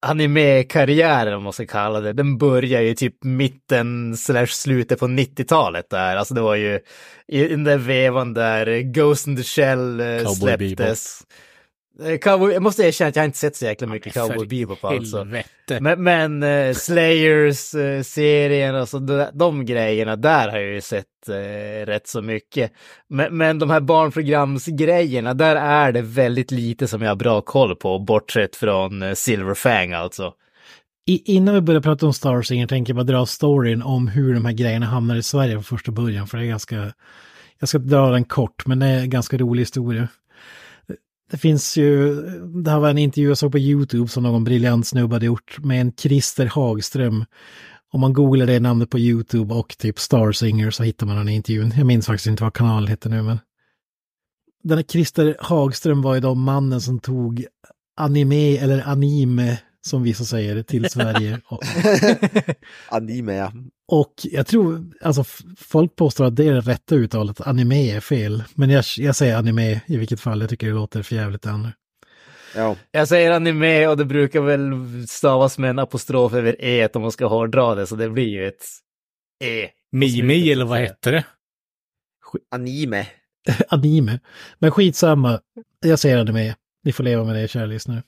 anime-karriär, 0.06 1.20
eller 1.26 1.36
vad 1.36 1.42
man 1.42 1.52
ska 1.52 1.66
kalla 1.66 2.00
det, 2.00 2.12
den 2.12 2.38
börjar 2.38 2.80
ju 2.80 2.94
typ 2.94 3.24
mitten 3.24 4.16
slash 4.16 4.46
slutet 4.46 5.00
på 5.00 5.06
90-talet 5.06 5.90
där. 5.90 6.16
Alltså 6.16 6.34
det 6.34 6.40
var 6.40 6.54
ju 6.54 6.80
i 7.28 7.48
den 7.48 7.64
där 7.64 7.78
vevan 7.78 8.34
där 8.34 8.80
Ghost 8.80 9.26
in 9.26 9.36
the 9.36 9.42
Shell 9.42 10.00
eh, 10.00 10.06
Cowboy 10.18 10.34
släpptes. 10.34 11.20
Eh, 11.20 11.34
Cowboy, 12.20 12.52
jag 12.52 12.62
måste 12.62 12.82
erkänna 12.82 13.08
att 13.08 13.16
jag 13.16 13.24
inte 13.24 13.38
sett 13.38 13.56
så 13.56 13.64
jäkla 13.64 13.86
mycket 13.86 14.12
För 14.12 14.28
Cowboy 14.28 14.46
Bebop 14.46 14.84
alltså. 14.84 15.26
Men, 15.80 16.04
men 16.04 16.42
eh, 16.42 16.74
Slayers-serien, 16.74 18.74
alltså 18.74 18.98
de, 18.98 19.26
de 19.32 19.64
grejerna, 19.64 20.16
där 20.16 20.48
har 20.48 20.58
jag 20.58 20.74
ju 20.74 20.80
sett 20.80 21.28
eh, 21.28 21.86
rätt 21.86 22.08
så 22.08 22.22
mycket. 22.22 22.72
Men, 23.08 23.36
men 23.36 23.58
de 23.58 23.70
här 23.70 23.80
barnprogramsgrejerna, 23.80 25.34
där 25.34 25.56
är 25.56 25.92
det 25.92 26.02
väldigt 26.02 26.50
lite 26.50 26.86
som 26.86 27.02
jag 27.02 27.10
har 27.10 27.16
bra 27.16 27.40
koll 27.40 27.76
på, 27.76 27.98
bortsett 27.98 28.56
från 28.56 29.02
eh, 29.02 29.14
Silverfang 29.14 29.92
alltså. 29.92 30.32
I, 31.06 31.34
innan 31.34 31.54
vi 31.54 31.60
börjar 31.60 31.80
prata 31.80 32.06
om 32.06 32.12
Star 32.12 32.42
Singer 32.42 32.66
tänker 32.66 32.90
jag 32.90 32.96
bara 32.96 33.12
dra 33.12 33.26
storyn 33.26 33.82
om 33.82 34.08
hur 34.08 34.34
de 34.34 34.44
här 34.44 34.52
grejerna 34.52 34.86
hamnar 34.86 35.16
i 35.16 35.22
Sverige 35.22 35.52
från 35.52 35.64
första 35.64 35.92
början. 35.92 36.26
För 36.26 36.38
det 36.38 36.44
är 36.44 36.48
ganska, 36.48 36.92
jag 37.58 37.68
ska 37.68 37.78
dra 37.78 38.10
den 38.10 38.24
kort, 38.24 38.66
men 38.66 38.78
det 38.78 38.86
är 38.86 39.00
en 39.00 39.10
ganska 39.10 39.38
rolig 39.38 39.62
historia. 39.62 40.08
Det 41.30 41.38
finns 41.38 41.76
ju, 41.76 42.14
det 42.62 42.70
här 42.70 42.80
var 42.80 42.90
en 42.90 42.98
intervju 42.98 43.28
jag 43.28 43.38
såg 43.38 43.52
på 43.52 43.58
YouTube 43.58 44.08
som 44.08 44.22
någon 44.22 44.44
briljant 44.44 44.86
snubbe 44.86 45.14
hade 45.14 45.26
gjort 45.26 45.58
med 45.58 45.80
en 45.80 45.92
Christer 45.92 46.46
Hagström. 46.46 47.24
Om 47.92 48.00
man 48.00 48.12
googlar 48.12 48.46
det 48.46 48.60
namnet 48.60 48.90
på 48.90 48.98
YouTube 48.98 49.54
och 49.54 49.78
typ 49.78 49.98
Star 49.98 50.32
Singer 50.32 50.70
så 50.70 50.82
hittar 50.82 51.06
man 51.06 51.16
den 51.16 51.28
intervjun. 51.28 51.72
Jag 51.76 51.86
minns 51.86 52.06
faktiskt 52.06 52.26
inte 52.26 52.42
vad 52.42 52.54
kanalen 52.54 52.88
heter 52.88 53.10
nu 53.10 53.22
men. 53.22 53.38
Den 54.62 54.78
här 54.78 54.84
Christer 54.84 55.36
Hagström 55.40 56.02
var 56.02 56.14
ju 56.14 56.20
då 56.20 56.34
mannen 56.34 56.80
som 56.80 56.98
tog 56.98 57.46
anime 57.96 58.56
eller 58.56 58.88
anime 58.88 59.58
som 59.86 60.02
vissa 60.02 60.24
säger 60.24 60.62
till 60.62 60.90
Sverige. 60.90 61.40
Anime, 62.88 63.34
ja. 63.34 63.52
och 63.88 64.14
jag 64.22 64.46
tror, 64.46 64.84
alltså 65.02 65.24
folk 65.56 65.96
påstår 65.96 66.24
att 66.24 66.36
det 66.36 66.46
är 66.46 66.52
det 66.52 66.60
rätta 66.60 66.94
uttalet, 66.94 67.40
anime 67.40 67.96
är 67.96 68.00
fel. 68.00 68.44
Men 68.54 68.70
jag, 68.70 68.84
jag 68.96 69.16
säger 69.16 69.36
anime 69.36 69.80
i 69.86 69.96
vilket 69.96 70.20
fall, 70.20 70.40
jag 70.40 70.50
tycker 70.50 70.66
det 70.66 70.72
låter 70.72 71.02
för 71.02 71.16
jävligt 71.16 71.46
ännu. 71.46 71.72
ja. 72.54 72.76
Jag 72.90 73.08
säger 73.08 73.30
anime 73.30 73.86
och 73.86 73.96
det 73.96 74.04
brukar 74.04 74.40
väl 74.40 74.72
stavas 75.08 75.58
med 75.58 75.70
en 75.70 75.78
apostrof 75.78 76.34
över 76.34 76.64
e 76.64 76.88
om 76.94 77.02
man 77.02 77.12
ska 77.12 77.26
hårdra 77.26 77.74
det, 77.74 77.86
så 77.86 77.96
det 77.96 78.10
blir 78.10 78.28
ju 78.28 78.48
ett 78.48 78.64
e. 79.44 79.68
Mimi 79.92 80.52
eller 80.52 80.64
vad 80.64 80.78
hette 80.78 81.10
det? 81.10 81.24
Anime. 82.50 83.06
anime. 83.68 84.20
Men 84.58 84.70
skitsamma, 84.70 85.40
jag 85.80 85.98
säger 85.98 86.18
anime. 86.18 86.54
Ni 86.84 86.92
får 86.92 87.04
leva 87.04 87.24
med 87.24 87.36
det, 87.36 87.48
kära 87.48 87.66
lyssnare. 87.66 88.02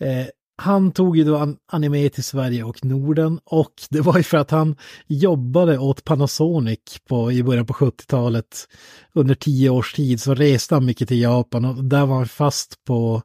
Eh, 0.00 0.26
han 0.56 0.92
tog 0.92 1.16
ju 1.16 1.24
då 1.24 1.56
anime 1.72 2.08
till 2.08 2.24
Sverige 2.24 2.64
och 2.64 2.84
Norden 2.84 3.40
och 3.44 3.72
det 3.90 4.00
var 4.00 4.16
ju 4.16 4.22
för 4.22 4.36
att 4.38 4.50
han 4.50 4.76
jobbade 5.06 5.78
åt 5.78 6.04
Panasonic 6.04 6.78
på, 7.08 7.32
i 7.32 7.42
början 7.42 7.66
på 7.66 7.72
70-talet. 7.72 8.68
Under 9.12 9.34
tio 9.34 9.70
års 9.70 9.92
tid 9.92 10.20
så 10.20 10.34
reste 10.34 10.74
han 10.74 10.84
mycket 10.84 11.08
till 11.08 11.20
Japan 11.20 11.64
och 11.64 11.84
där 11.84 12.06
var 12.06 12.16
han 12.16 12.26
fast 12.26 12.84
på 12.84 13.22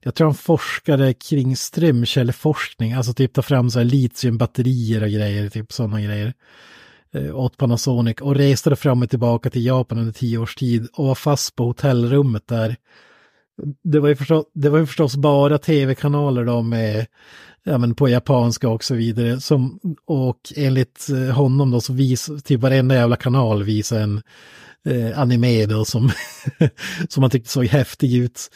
jag 0.00 0.14
tror 0.14 0.26
han 0.26 0.34
forskade 0.34 1.14
kring 1.14 1.56
strömkällforskning, 1.56 2.92
alltså 2.92 3.14
typ 3.14 3.32
ta 3.32 3.42
fram 3.42 3.70
så 3.70 3.78
här 3.78 3.84
litiumbatterier 3.84 5.02
och 5.02 5.08
grejer, 5.08 5.48
typ 5.48 5.72
sådana 5.72 6.00
grejer 6.00 6.34
eh, 7.12 7.36
åt 7.36 7.56
Panasonic 7.56 8.20
och 8.20 8.34
reste 8.34 8.70
då 8.70 8.76
fram 8.76 9.02
och 9.02 9.10
tillbaka 9.10 9.50
till 9.50 9.66
Japan 9.66 9.98
under 9.98 10.12
tio 10.12 10.38
års 10.38 10.54
tid 10.54 10.88
och 10.92 11.06
var 11.06 11.14
fast 11.14 11.56
på 11.56 11.64
hotellrummet 11.64 12.46
där. 12.46 12.76
Det 13.82 14.00
var 14.00 14.08
ju 14.08 14.16
förstås, 14.16 14.46
det 14.54 14.68
var 14.68 14.78
ju 14.78 14.86
förstås 14.86 15.16
bara 15.16 15.58
tv-kanaler 15.58 16.44
då 16.44 16.62
med, 16.62 17.06
ja 17.64 17.78
men 17.78 17.94
på 17.94 18.08
japanska 18.08 18.68
och 18.68 18.84
så 18.84 18.94
vidare. 18.94 19.40
Som, 19.40 19.80
och 20.06 20.40
enligt 20.56 21.08
eh, 21.10 21.34
honom 21.34 21.70
då 21.70 21.80
så 21.80 21.92
vis, 21.92 22.30
typ 22.44 22.60
varenda 22.60 22.94
jävla 22.94 23.16
kanal 23.16 23.62
visade 23.62 24.02
en 24.02 24.22
eh, 24.84 25.18
anime 25.18 25.66
då 25.66 25.84
som, 25.84 26.10
som 27.08 27.22
han 27.22 27.30
tyckte 27.30 27.50
såg 27.50 27.66
häftig 27.66 28.14
ut. 28.14 28.50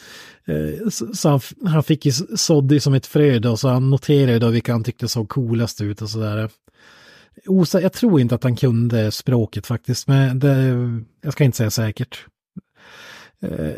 Eh, 0.45 0.89
så 0.89 1.13
så 1.13 1.29
han, 1.29 1.39
han 1.65 1.83
fick 1.83 2.05
ju 2.05 2.11
sådde 2.35 2.73
ju 2.73 2.79
som 2.79 2.93
ett 2.93 3.05
frö 3.05 3.39
då, 3.39 3.57
så 3.57 3.67
han 3.69 3.89
noterade 3.89 4.39
då 4.39 4.49
vilka 4.49 4.71
han 4.71 4.83
tyckte 4.83 5.07
såg 5.07 5.29
coolast 5.29 5.81
ut 5.81 6.01
och 6.01 6.09
sådär. 6.09 6.49
Osa, 7.47 7.81
jag 7.81 7.93
tror 7.93 8.21
inte 8.21 8.35
att 8.35 8.43
han 8.43 8.55
kunde 8.55 9.11
språket 9.11 9.67
faktiskt, 9.67 10.07
men 10.07 10.39
det, 10.39 10.75
jag 11.21 11.33
ska 11.33 11.43
inte 11.43 11.57
säga 11.57 11.71
säkert. 11.71 12.25
Eh, 13.41 13.75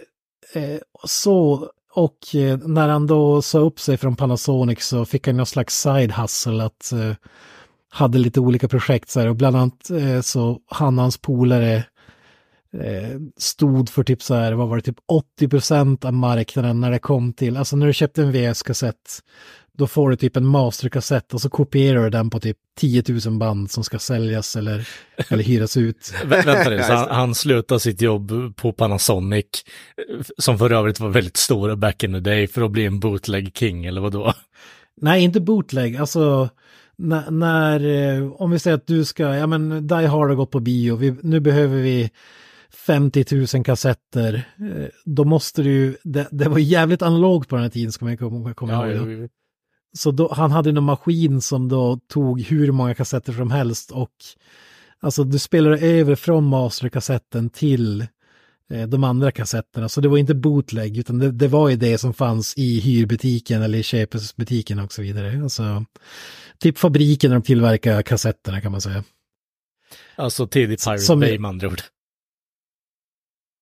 eh, 0.53 0.79
så, 1.03 1.69
och 1.93 2.35
eh, 2.35 2.57
när 2.57 2.87
han 2.87 3.07
då 3.07 3.41
sa 3.41 3.59
upp 3.59 3.79
sig 3.79 3.97
från 3.97 4.15
Panasonic 4.15 4.83
så 4.83 5.05
fick 5.05 5.27
han 5.27 5.37
någon 5.37 5.45
slags 5.45 5.81
side 5.81 6.11
hustle 6.11 6.63
att 6.63 6.91
eh, 6.91 7.13
hade 7.89 8.17
lite 8.17 8.39
olika 8.39 8.67
projekt 8.67 9.09
så 9.09 9.19
här. 9.19 9.27
Och 9.27 9.35
bland 9.35 9.55
annat 9.55 9.89
eh, 9.89 10.21
så 10.21 10.59
han 10.69 10.97
och 10.97 11.01
hans 11.01 11.17
polare 11.17 11.75
eh, 12.73 13.19
stod 13.37 13.89
för 13.89 14.03
typ 14.03 14.21
så 14.21 14.35
här, 14.35 14.53
vad 14.53 14.67
var 14.67 14.75
det, 14.75 14.81
typ 14.81 14.99
80 15.07 15.47
procent 15.47 16.05
av 16.05 16.13
marknaden 16.13 16.79
när 16.79 16.91
det 16.91 16.99
kom 16.99 17.33
till, 17.33 17.57
alltså 17.57 17.75
när 17.75 17.87
du 17.87 17.93
köpte 17.93 18.21
en 18.23 18.31
VS-kassett, 18.31 19.19
då 19.77 19.87
får 19.87 20.09
du 20.09 20.15
typ 20.15 20.37
en 20.37 20.45
masterkassett 20.45 21.33
och 21.33 21.41
så 21.41 21.49
kopierar 21.49 22.03
du 22.03 22.09
den 22.09 22.29
på 22.29 22.39
typ 22.39 22.57
10 22.77 23.03
000 23.25 23.37
band 23.37 23.71
som 23.71 23.83
ska 23.83 23.99
säljas 23.99 24.55
eller, 24.55 24.87
eller 25.29 25.43
hyras 25.43 25.77
ut. 25.77 26.13
Vä- 26.23 26.45
vänta 26.45 26.69
nu, 26.69 26.79
så 26.83 26.93
han, 26.93 27.09
han 27.09 27.35
slutade 27.35 27.79
sitt 27.79 28.01
jobb 28.01 28.55
på 28.55 28.71
Panasonic, 28.73 29.45
som 30.37 30.57
för 30.57 30.71
övrigt 30.71 30.99
var 30.99 31.09
väldigt 31.09 31.37
stora 31.37 31.75
back 31.75 32.03
in 32.03 32.13
the 32.13 32.19
day, 32.19 32.47
för 32.47 32.61
att 32.61 32.71
bli 32.71 32.85
en 32.85 32.99
bootleg 32.99 33.51
king, 33.57 33.85
eller 33.85 34.01
vad 34.01 34.11
då? 34.11 34.33
Nej, 35.01 35.23
inte 35.23 35.39
bootleg, 35.41 35.97
alltså 35.97 36.49
när, 36.97 37.31
när 37.31 37.79
eh, 38.19 38.31
om 38.31 38.51
vi 38.51 38.59
säger 38.59 38.77
att 38.77 38.87
du 38.87 39.05
ska, 39.05 39.23
ja 39.23 39.47
men 39.47 39.87
Die 39.87 39.95
Hard 40.05 40.29
har 40.29 40.35
gått 40.35 40.51
på 40.51 40.59
bio, 40.59 40.95
vi, 40.95 41.15
nu 41.21 41.39
behöver 41.39 41.77
vi 41.81 42.09
50 42.87 43.25
000 43.55 43.65
kassetter, 43.65 44.33
eh, 44.59 44.85
då 45.05 45.23
måste 45.23 45.63
du 45.63 45.97
det, 46.03 46.27
det 46.31 46.49
var 46.49 46.59
jävligt 46.59 47.01
analogt 47.01 47.49
på 47.49 47.55
den 47.55 47.63
här 47.63 47.69
tiden 47.69 47.91
ska 47.91 48.05
man 48.05 48.17
komma, 48.17 48.53
komma 48.53 48.71
Ja, 48.71 48.91
ihåg. 48.91 49.29
Så 49.97 50.11
då, 50.11 50.33
han 50.33 50.51
hade 50.51 50.69
en 50.69 50.83
maskin 50.83 51.41
som 51.41 51.69
då 51.69 51.99
tog 52.07 52.41
hur 52.41 52.71
många 52.71 52.95
kassetter 52.95 53.33
som 53.33 53.51
helst 53.51 53.91
och 53.91 54.11
alltså 54.99 55.23
du 55.23 55.39
spelade 55.39 55.79
över 55.79 56.15
från 56.15 56.43
masterkassetten 56.43 57.49
till 57.49 58.01
eh, 58.69 58.87
de 58.87 59.03
andra 59.03 59.31
kassetterna. 59.31 59.89
Så 59.89 60.01
det 60.01 60.07
var 60.07 60.17
inte 60.17 60.35
bootleg 60.35 60.97
utan 60.97 61.19
det, 61.19 61.31
det 61.31 61.47
var 61.47 61.69
ju 61.69 61.75
det 61.75 61.97
som 61.97 62.13
fanns 62.13 62.53
i 62.57 62.79
hyrbutiken 62.79 63.61
eller 63.61 63.77
i 63.77 63.83
köpesbutiken 63.83 64.79
och 64.79 64.93
så 64.93 65.01
vidare. 65.01 65.43
Alltså 65.43 65.85
typ 66.59 66.77
fabriken 66.77 67.29
där 67.31 67.37
de 67.37 67.43
tillverkar 67.43 68.01
kassetterna 68.01 68.61
kan 68.61 68.71
man 68.71 68.81
säga. 68.81 69.03
Alltså 70.15 70.47
tidig 70.47 70.79
Pirate 70.79 70.99
Som- 70.99 71.19
Bay 71.19 71.39
med 71.39 71.49
andra 71.49 71.67
ord. 71.67 71.81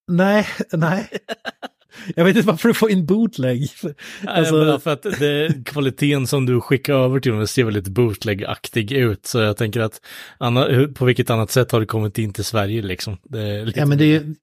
Nej, 0.08 0.46
nej. 0.72 1.08
Jag 2.16 2.24
vet 2.24 2.36
inte 2.36 2.48
varför 2.48 2.68
du 2.68 2.74
får 2.74 2.90
in 2.90 3.06
bootleg. 3.06 3.62
Alltså, 3.62 3.94
Alltså, 4.26 4.78
för 4.78 4.90
att 4.92 5.02
det, 5.02 5.64
kvaliteten 5.66 6.26
som 6.26 6.46
du 6.46 6.60
skickar 6.60 6.94
över 6.94 7.20
till 7.20 7.32
dem 7.32 7.46
ser 7.46 7.64
väldigt 7.64 7.88
bootleg-aktig 7.88 8.92
ut. 8.92 9.26
Så 9.26 9.38
jag 9.38 9.56
tänker 9.56 9.80
att 9.80 10.00
anna, 10.38 10.66
på 10.94 11.04
vilket 11.04 11.30
annat 11.30 11.50
sätt 11.50 11.72
har 11.72 11.80
det 11.80 11.86
kommit 11.86 12.18
in 12.18 12.32
till 12.32 12.44
Sverige 12.44 12.82
liksom? 12.82 13.16
Det 13.24 13.40
är 13.40 13.64
lite... 13.66 13.80
Ja, 13.80 13.86
men 13.86 13.98
det 13.98 14.04
är 14.04 14.08
ju- 14.20 14.34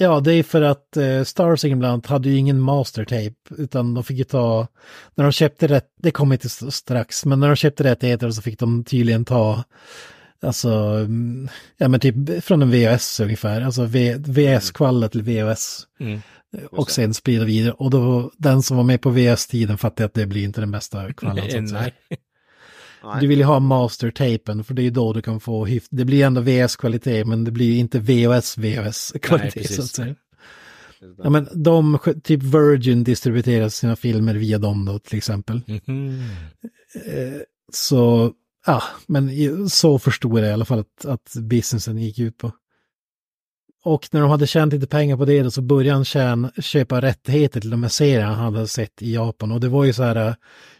Ja, 0.00 0.20
det 0.20 0.32
är 0.34 0.42
för 0.42 0.62
att 0.62 0.96
eh, 0.96 1.22
Star 1.24 1.56
Singer 1.56 1.76
bland 1.76 1.92
annat 1.92 2.06
hade 2.06 2.28
ju 2.28 2.36
ingen 2.36 2.60
mastertape, 2.60 3.34
utan 3.58 3.94
de 3.94 4.04
fick 4.04 4.18
ju 4.18 4.24
ta, 4.24 4.66
när 5.14 5.24
de 5.24 5.32
köpte 5.32 5.66
rätt, 5.66 5.84
det 6.02 6.10
kommer 6.10 6.34
inte 6.34 6.46
st- 6.46 6.70
strax, 6.70 7.24
men 7.24 7.40
när 7.40 7.46
de 7.48 7.56
köpte 7.56 7.84
rättigheter 7.84 8.30
så 8.30 8.42
fick 8.42 8.58
de 8.58 8.84
tydligen 8.84 9.24
ta, 9.24 9.64
alltså, 10.42 10.68
mm, 10.70 11.48
ja 11.76 11.88
men 11.88 12.00
typ 12.00 12.44
från 12.44 12.62
en 12.62 12.70
VHS 12.70 13.20
ungefär, 13.20 13.60
alltså 13.60 13.84
v, 13.84 14.14
VS-kvalet 14.18 15.12
till 15.12 15.22
VHS. 15.22 15.80
Mm. 16.00 16.20
Och 16.70 16.90
sen 16.90 17.14
sprida 17.14 17.44
vidare. 17.44 17.72
Och 17.72 17.90
då, 17.90 18.30
den 18.36 18.62
som 18.62 18.76
var 18.76 18.84
med 18.84 19.00
på 19.00 19.10
VS-tiden 19.10 19.78
fattade 19.78 20.04
att 20.06 20.14
det 20.14 20.26
blir 20.26 20.44
inte 20.44 20.60
den 20.60 20.70
bästa 20.70 21.12
kvallen. 21.12 21.50
så 21.50 21.58
att 21.58 21.68
säga. 21.68 21.92
Nej. 23.04 23.20
Du 23.20 23.26
vill 23.26 23.38
ju 23.38 23.44
ha 23.44 23.60
mastertapen 23.60 24.64
för 24.64 24.74
det 24.74 24.82
är 24.82 24.84
ju 24.84 24.90
då 24.90 25.12
du 25.12 25.22
kan 25.22 25.40
få 25.40 25.66
hyf- 25.66 25.86
Det 25.90 26.04
blir 26.04 26.24
ändå 26.24 26.40
VS-kvalitet 26.40 27.24
men 27.24 27.44
det 27.44 27.50
blir 27.50 27.78
inte 27.78 27.98
VHS 27.98 28.56
Nej, 28.56 28.76
VHS-kvalitet 28.76 29.60
precis. 29.60 29.76
så 29.76 29.82
att 29.82 29.88
säga. 29.88 30.14
Ja, 31.22 31.30
men 31.30 31.48
de, 31.54 31.98
typ 32.24 32.42
Virgin 32.42 33.04
distribuerar 33.04 33.68
sina 33.68 33.96
filmer 33.96 34.34
via 34.34 34.58
dem 34.58 34.84
då 34.84 34.98
till 34.98 35.16
exempel. 35.18 35.60
Mhm. 35.66 36.22
Eh, 37.06 37.40
så, 37.72 38.32
ja, 38.66 38.82
men 39.06 39.30
så 39.70 39.98
förstod 39.98 40.38
jag 40.40 40.48
i 40.48 40.52
alla 40.52 40.64
fall 40.64 40.78
att, 40.78 41.04
att 41.04 41.34
businessen 41.36 41.98
gick 41.98 42.18
ut 42.18 42.38
på. 42.38 42.52
Och 43.84 44.08
när 44.10 44.20
de 44.20 44.30
hade 44.30 44.46
tjänat 44.46 44.72
lite 44.72 44.86
pengar 44.86 45.16
på 45.16 45.24
det 45.24 45.42
då, 45.42 45.50
så 45.50 45.62
började 45.62 45.94
han 45.94 46.04
tjäna, 46.04 46.52
köpa 46.58 47.00
rättigheter 47.00 47.60
till 47.60 47.70
de 47.70 47.82
här 47.82 47.90
serierna 47.90 48.34
han 48.34 48.54
hade 48.54 48.68
sett 48.68 49.02
i 49.02 49.14
Japan. 49.14 49.52
Och 49.52 49.60
det 49.60 49.68
var 49.68 49.84
ju 49.84 49.92
så 49.92 50.02
här, 50.02 50.36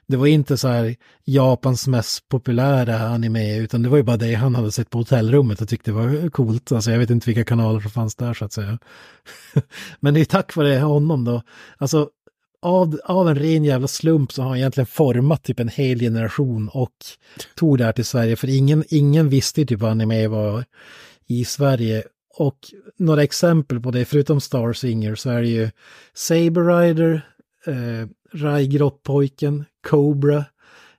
det 0.07 0.17
var 0.17 0.27
inte 0.27 0.57
så 0.57 0.69
här 0.69 0.97
Japans 1.25 1.87
mest 1.87 2.29
populära 2.29 2.99
anime, 2.99 3.59
utan 3.59 3.83
det 3.83 3.89
var 3.89 3.97
ju 3.97 4.03
bara 4.03 4.17
det 4.17 4.35
han 4.35 4.55
hade 4.55 4.73
sett 4.73 4.91
på 4.91 4.99
hotellrummet 4.99 5.61
och 5.61 5.69
tyckte 5.69 5.93
var 5.93 6.31
coolt. 6.31 6.73
Alltså 6.73 6.91
jag 6.91 6.99
vet 6.99 7.11
inte 7.11 7.27
vilka 7.27 7.45
kanaler 7.45 7.81
som 7.81 7.91
fanns 7.91 8.17
där 8.17 8.35
så 8.35 8.45
att 8.45 8.53
säga. 8.53 8.79
Men 10.01 10.15
det 10.15 10.21
är 10.21 10.25
tack 10.25 10.57
vare 10.57 10.79
honom 10.79 11.25
då. 11.25 11.43
Alltså 11.77 12.09
av, 12.63 13.01
av 13.05 13.29
en 13.29 13.39
ren 13.39 13.65
jävla 13.65 13.89
slump 13.89 14.33
så 14.33 14.43
har 14.43 14.49
han 14.49 14.59
egentligen 14.59 14.87
format 14.87 15.43
typ 15.43 15.61
en 15.61 15.69
hel 15.69 16.01
generation 16.01 16.69
och 16.69 16.95
tog 17.55 17.79
det 17.79 17.85
här 17.85 17.93
till 17.93 18.05
Sverige. 18.05 18.37
För 18.37 18.49
ingen, 18.49 18.85
ingen 18.89 19.29
visste 19.29 19.67
typ 19.67 19.81
vad 19.81 19.91
anime 19.91 20.29
var 20.29 20.65
i 21.27 21.45
Sverige. 21.45 22.03
Och 22.35 22.59
några 22.99 23.23
exempel 23.23 23.81
på 23.81 23.91
det, 23.91 24.05
förutom 24.05 24.41
Star 24.41 24.73
Singer, 24.73 25.15
så 25.15 25.31
är 25.31 25.43
det 25.43 25.49
ju 25.49 25.71
Saber 26.15 26.81
Rider, 26.81 27.29
eh, 27.67 28.09
Rai 28.33 28.67
Grottpojken, 28.67 29.65
Cobra, 29.89 30.45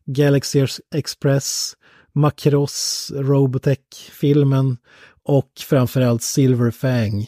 Galaxy 0.05 0.65
Express, 0.95 1.73
Macross, 2.13 3.11
Robotech-filmen 3.15 4.77
och 5.23 5.51
framförallt 5.59 6.23
Silver 6.23 6.71
Fang. 6.71 7.21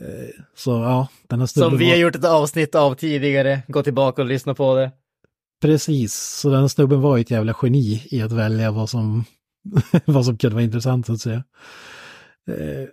Eh, 0.00 0.28
Så 0.54 0.70
ja, 0.70 1.08
den 1.28 1.48
snubben 1.48 1.70
Som 1.70 1.78
vi 1.78 1.90
har 1.90 1.96
gjort 1.96 2.16
ett 2.16 2.24
avsnitt 2.24 2.74
av 2.74 2.94
tidigare. 2.94 3.62
Gå 3.68 3.82
tillbaka 3.82 4.22
och 4.22 4.28
lyssna 4.28 4.54
på 4.54 4.74
det. 4.74 4.90
Precis, 5.62 6.14
så 6.14 6.50
den 6.50 6.68
snubben 6.68 7.00
var 7.00 7.16
ju 7.16 7.20
ett 7.20 7.30
jävla 7.30 7.56
geni 7.62 8.02
i 8.10 8.22
att 8.22 8.32
välja 8.32 8.70
vad 8.70 8.90
som, 8.90 9.24
vad 10.04 10.24
som 10.24 10.38
kunde 10.38 10.54
vara 10.54 10.64
intressant 10.64 11.06
så 11.06 11.12
att 11.12 11.20
säga. 11.20 11.44
Eh, 12.48 12.88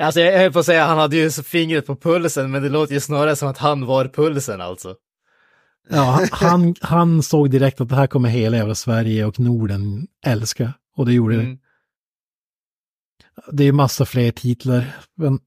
Alltså 0.00 0.20
jag 0.20 0.38
höll 0.40 0.52
på 0.52 0.58
att 0.58 0.66
säga 0.66 0.86
han 0.86 0.98
hade 0.98 1.16
ju 1.16 1.30
fingret 1.30 1.86
på 1.86 1.96
pulsen, 1.96 2.50
men 2.50 2.62
det 2.62 2.68
låter 2.68 2.94
ju 2.94 3.00
snarare 3.00 3.36
som 3.36 3.48
att 3.48 3.58
han 3.58 3.86
var 3.86 4.04
pulsen 4.04 4.60
alltså. 4.60 4.94
Ja, 5.88 6.26
han, 6.30 6.74
han 6.80 7.22
såg 7.22 7.50
direkt 7.50 7.80
att 7.80 7.88
det 7.88 7.96
här 7.96 8.06
kommer 8.06 8.28
hela 8.28 8.56
jävla 8.56 8.74
Sverige 8.74 9.24
och 9.24 9.40
Norden 9.40 10.06
älska. 10.26 10.72
Och 10.96 11.06
det 11.06 11.12
gjorde 11.12 11.36
det. 11.36 11.42
Mm. 11.42 11.58
Det 13.52 13.64
är 13.64 13.72
massa 13.72 14.04
fler 14.04 14.30
titlar. 14.30 14.96
Men, 15.16 15.38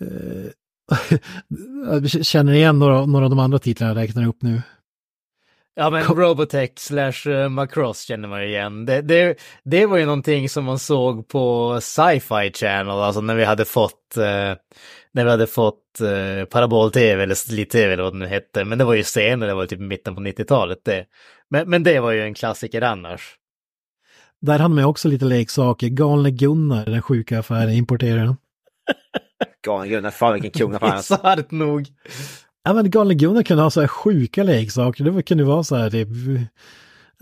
eh, 0.00 0.50
jag 2.00 2.10
känner 2.10 2.52
igen 2.52 2.78
några, 2.78 3.06
några 3.06 3.24
av 3.24 3.30
de 3.30 3.38
andra 3.38 3.58
titlarna 3.58 3.94
jag 3.94 4.02
räknar 4.02 4.26
upp 4.26 4.42
nu. 4.42 4.62
Ja 5.80 5.90
men 5.90 6.04
Robotech 6.04 6.70
slash 6.76 7.30
eh, 7.30 7.48
Macross 7.48 8.02
känner 8.02 8.28
man 8.28 8.42
ju 8.42 8.48
igen. 8.48 8.86
Det, 8.86 9.02
det, 9.02 9.40
det 9.64 9.86
var 9.86 9.96
ju 9.96 10.04
någonting 10.04 10.48
som 10.48 10.64
man 10.64 10.78
såg 10.78 11.28
på 11.28 11.78
Sci-Fi 11.80 12.52
Channel, 12.52 12.90
alltså 12.90 13.20
när 13.20 13.34
vi 13.34 13.44
hade 13.44 13.64
fått, 13.64 14.16
eh, 14.16 14.54
när 15.12 15.24
vi 15.24 15.30
hade 15.30 15.46
fått 15.46 16.00
eh, 16.00 16.44
Parabol-TV 16.44 17.22
eller 17.22 17.34
Slit-TV 17.34 17.92
eller 17.92 18.02
vad 18.02 18.12
det 18.12 18.18
nu 18.18 18.26
hette. 18.26 18.64
Men 18.64 18.78
det 18.78 18.84
var 18.84 18.94
ju 18.94 19.04
senare, 19.04 19.50
det 19.50 19.54
var 19.54 19.66
typ 19.66 19.80
mitten 19.80 20.14
på 20.14 20.20
90-talet 20.20 20.78
det. 20.84 21.04
Men, 21.50 21.70
men 21.70 21.82
det 21.82 22.00
var 22.00 22.10
ju 22.10 22.22
en 22.22 22.34
klassiker 22.34 22.82
annars. 22.82 23.34
Där 24.40 24.58
hann 24.58 24.74
man 24.74 24.84
också 24.84 25.08
lite 25.08 25.24
leksaker. 25.24 25.88
Galne 25.88 26.30
Gunnar, 26.30 26.84
den 26.84 27.02
sjuka 27.02 27.38
affären, 27.38 27.72
importerade. 27.72 28.36
Galen 29.64 29.88
Gunnar, 29.88 30.10
fan 30.10 30.32
vilken 30.32 30.50
kungaffär. 30.50 30.96
Bisarrt 30.96 31.50
nog. 31.50 31.86
Ja 32.62 32.72
men 32.72 32.90
Galne 32.90 33.14
Gunnar 33.14 33.42
kunde 33.42 33.62
ha 33.62 33.70
så 33.70 33.80
här 33.80 33.88
sjuka 33.88 34.42
leksaker. 34.42 35.04
Det 35.04 35.22
kunde 35.22 35.44
vara 35.44 35.64
så 35.64 35.76
här 35.76 35.90
typ, 35.90 36.08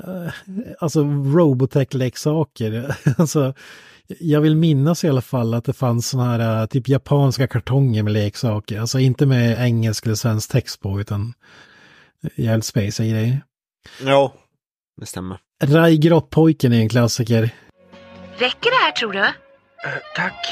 eh, 0.04 0.32
alltså 0.78 1.00
Robotech-leksaker. 1.04 2.96
alltså, 3.18 3.54
jag 4.06 4.40
vill 4.40 4.56
minnas 4.56 5.04
i 5.04 5.08
alla 5.08 5.20
fall 5.20 5.54
att 5.54 5.64
det 5.64 5.72
fanns 5.72 6.08
såna 6.08 6.24
här 6.24 6.60
eh, 6.60 6.66
typ 6.66 6.88
japanska 6.88 7.46
kartonger 7.46 8.02
med 8.02 8.12
leksaker. 8.12 8.80
Alltså 8.80 8.98
inte 8.98 9.26
med 9.26 9.58
engelsk 9.60 10.06
eller 10.06 10.14
svensk 10.14 10.50
text 10.50 10.80
på 10.80 11.00
utan 11.00 11.34
jävligt 12.36 12.64
space 12.64 13.08
grejer. 13.08 13.40
Jo, 14.00 14.32
det 15.00 15.06
stämmer. 15.06 15.38
Rai 15.64 15.96
Grottpojken 15.96 16.72
är 16.72 16.80
en 16.80 16.88
klassiker. 16.88 17.50
Räcker 18.38 18.70
det 18.70 18.84
här 18.84 18.92
tror 18.92 19.12
du? 19.12 19.26
tack. 20.14 20.46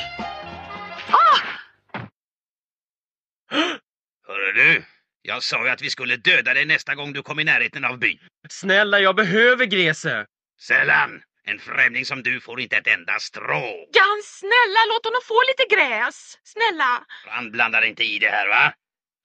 Hörru 4.26 4.52
du, 4.52 4.84
jag 5.22 5.42
sa 5.42 5.64
ju 5.64 5.70
att 5.70 5.82
vi 5.82 5.90
skulle 5.90 6.16
döda 6.16 6.54
dig 6.54 6.64
nästa 6.64 6.94
gång 6.94 7.12
du 7.12 7.22
kom 7.22 7.40
i 7.40 7.44
närheten 7.44 7.84
av 7.84 7.98
byn. 7.98 8.18
Snälla, 8.48 9.00
jag 9.00 9.16
behöver 9.16 9.66
Grese. 9.66 10.26
Sällan! 10.60 11.22
En 11.48 11.58
främling 11.58 12.04
som 12.04 12.22
du 12.22 12.40
får 12.40 12.60
inte 12.60 12.76
ett 12.76 12.86
enda 12.86 13.18
strå. 13.18 13.86
Jan, 13.92 14.22
snälla 14.24 14.80
låt 14.88 15.04
honom 15.04 15.20
få 15.24 15.42
lite 15.48 15.74
gräs. 15.74 16.38
Snälla. 16.44 17.04
Han 17.26 17.50
blandar 17.50 17.82
inte 17.82 18.04
i 18.04 18.18
det 18.18 18.28
här 18.28 18.48
va? 18.48 18.74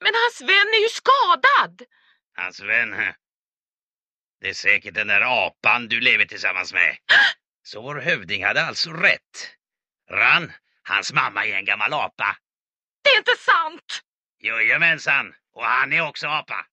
Men 0.00 0.12
hans 0.14 0.40
vän 0.40 0.68
är 0.74 0.82
ju 0.82 0.88
skadad. 0.88 1.82
Hans 2.36 2.60
vän. 2.60 3.14
Det 4.40 4.48
är 4.48 4.54
säkert 4.54 4.94
den 4.94 5.06
där 5.06 5.46
apan 5.46 5.88
du 5.88 6.00
lever 6.00 6.24
tillsammans 6.24 6.72
med. 6.72 6.96
Så 7.62 7.82
vår 7.82 7.94
hövding 7.94 8.44
hade 8.44 8.62
alltså 8.62 8.90
rätt. 8.92 9.54
Ran, 10.10 10.52
hans 10.82 11.12
mamma 11.12 11.46
är 11.46 11.56
en 11.56 11.64
gammal 11.64 11.92
apa. 11.92 12.36
Det 13.04 13.10
är 13.10 13.18
inte 13.18 13.36
sant. 13.38 14.02
Jajamensan, 14.42 15.26
och 15.54 15.62
han 15.64 15.92
är 15.92 16.08
också 16.08 16.26
apa. 16.26 16.66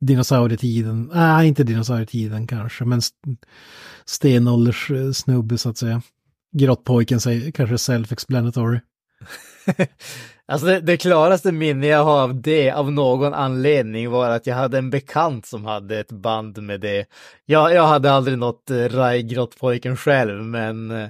Dinosaurietiden, 0.00 1.10
nej 1.14 1.48
inte 1.48 1.64
dinosaurietiden 1.64 2.46
kanske, 2.46 2.84
men 2.84 2.98
st- 2.98 3.16
stenålders 4.04 4.90
snubbe 5.14 5.58
så 5.58 5.68
att 5.70 5.78
säga. 5.78 6.02
Grottpojken 6.52 7.20
säger 7.20 7.50
kanske 7.50 7.76
self-explanatory. 7.76 8.80
Alltså 10.46 10.66
det, 10.66 10.80
det 10.80 10.96
klaraste 10.96 11.52
minne 11.52 11.86
jag 11.86 12.04
har 12.04 12.22
av 12.22 12.40
det 12.40 12.70
av 12.70 12.92
någon 12.92 13.34
anledning 13.34 14.10
var 14.10 14.30
att 14.30 14.46
jag 14.46 14.54
hade 14.54 14.78
en 14.78 14.90
bekant 14.90 15.46
som 15.46 15.64
hade 15.64 15.98
ett 15.98 16.12
band 16.12 16.62
med 16.62 16.80
det. 16.80 17.06
Jag, 17.44 17.74
jag 17.74 17.86
hade 17.86 18.12
aldrig 18.12 18.38
nått 18.38 18.70
eh, 18.70 18.76
Rai 18.76 19.46
själv, 19.96 20.44
men 20.44 20.90
eh, 20.90 21.08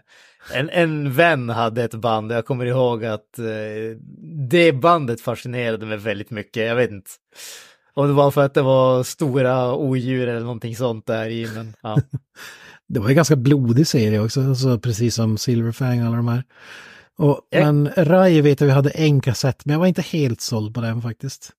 en, 0.52 0.70
en 0.70 1.12
vän 1.12 1.48
hade 1.48 1.84
ett 1.84 1.94
band 1.94 2.30
och 2.30 2.36
jag 2.36 2.46
kommer 2.46 2.66
ihåg 2.66 3.04
att 3.04 3.38
eh, 3.38 3.98
det 4.50 4.72
bandet 4.72 5.20
fascinerade 5.20 5.86
mig 5.86 5.98
väldigt 5.98 6.30
mycket. 6.30 6.66
Jag 6.66 6.76
vet 6.76 6.90
inte 6.90 7.10
om 7.94 8.06
det 8.06 8.12
var 8.12 8.30
för 8.30 8.44
att 8.44 8.54
det 8.54 8.62
var 8.62 9.02
stora 9.02 9.74
odjur 9.74 10.28
eller 10.28 10.40
någonting 10.40 10.76
sånt 10.76 11.06
där 11.06 11.28
i, 11.28 11.48
men 11.54 11.74
ja. 11.82 11.98
Det 12.86 13.00
var 13.00 13.08
en 13.08 13.14
ganska 13.14 13.36
blodig 13.36 13.86
serie 13.86 14.20
också, 14.20 14.40
alltså 14.40 14.78
precis 14.78 15.14
som 15.14 15.38
Silverfang 15.38 16.00
och 16.00 16.06
alla 16.06 16.16
de 16.16 16.28
här. 16.28 16.44
Och, 17.18 17.40
Ja. 17.50 17.72
Men 17.72 17.90
Rai 17.96 18.40
vet 18.40 18.60
jag 18.60 18.66
vi 18.66 18.72
hade 18.72 18.90
en 18.90 19.20
kassett, 19.20 19.64
men 19.64 19.72
jag 19.72 19.80
var 19.80 19.86
inte 19.86 20.02
helt 20.02 20.40
såld 20.40 20.74
på 20.74 20.80
den 20.80 21.02
faktiskt. 21.02 21.52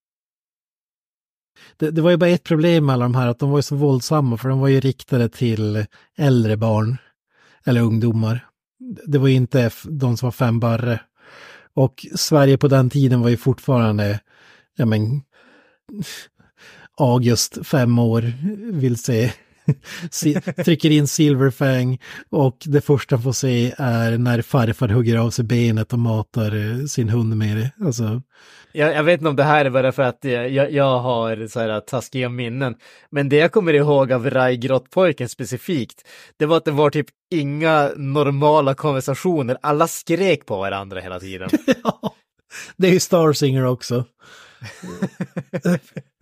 Det, 1.76 1.90
det 1.90 2.02
var 2.02 2.10
ju 2.10 2.16
bara 2.16 2.30
ett 2.30 2.44
problem 2.44 2.86
med 2.86 2.92
alla 2.92 3.04
de 3.04 3.14
här, 3.14 3.28
att 3.28 3.38
de 3.38 3.50
var 3.50 3.58
ju 3.58 3.62
så 3.62 3.76
våldsamma, 3.76 4.36
för 4.36 4.48
de 4.48 4.60
var 4.60 4.68
ju 4.68 4.80
riktade 4.80 5.28
till 5.28 5.86
äldre 6.16 6.56
barn, 6.56 6.96
eller 7.64 7.80
ungdomar. 7.80 8.46
Det 9.06 9.18
var 9.18 9.28
ju 9.28 9.34
inte 9.34 9.70
de 9.84 10.16
som 10.16 10.26
var 10.26 10.32
fem 10.32 10.60
barre. 10.60 11.00
Och 11.74 12.06
Sverige 12.14 12.58
på 12.58 12.68
den 12.68 12.90
tiden 12.90 13.20
var 13.20 13.28
ju 13.28 13.36
fortfarande, 13.36 14.20
ja 14.76 14.86
men, 14.86 15.22
August, 16.98 17.66
fem 17.66 17.98
år, 17.98 18.32
vill 18.72 18.96
se 18.96 19.32
trycker 20.64 20.90
in 20.90 21.08
Silverfang 21.08 21.98
och 22.30 22.56
det 22.64 22.80
första 22.80 23.16
han 23.16 23.22
får 23.22 23.32
se 23.32 23.74
är 23.78 24.18
när 24.18 24.42
farfar 24.42 24.88
hugger 24.88 25.16
av 25.16 25.30
sig 25.30 25.44
benet 25.44 25.92
och 25.92 25.98
matar 25.98 26.56
eh, 26.56 26.84
sin 26.86 27.08
hund 27.08 27.36
med 27.36 27.56
det. 27.56 27.86
Alltså, 27.86 28.22
Jag, 28.72 28.94
jag 28.94 29.04
vet 29.04 29.20
inte 29.20 29.28
om 29.28 29.36
det 29.36 29.44
här 29.44 29.64
är 29.64 29.70
bara 29.70 29.92
för 29.92 30.02
att 30.02 30.18
jag, 30.24 30.72
jag, 30.72 30.98
har 30.98 31.46
så 31.46 31.60
här 31.60 31.80
taskiga 31.80 32.28
minnen, 32.28 32.74
men 33.10 33.28
det 33.28 33.36
jag 33.36 33.52
kommer 33.52 33.74
ihåg 33.74 34.12
av 34.12 34.30
Rai 34.30 34.56
Grottpojken 34.56 35.28
specifikt, 35.28 36.08
det 36.36 36.46
var 36.46 36.56
att 36.56 36.64
det 36.64 36.70
var 36.70 36.90
typ 36.90 37.06
inga 37.30 37.90
normala 37.96 38.74
konversationer, 38.74 39.56
alla 39.62 39.88
skrek 39.88 40.46
på 40.46 40.56
varandra 40.56 41.00
hela 41.00 41.20
tiden. 41.20 41.48
det 42.76 42.88
är 42.88 42.92
ju 42.92 43.00
Star 43.00 43.32
Singer 43.32 43.64
också. 43.64 44.04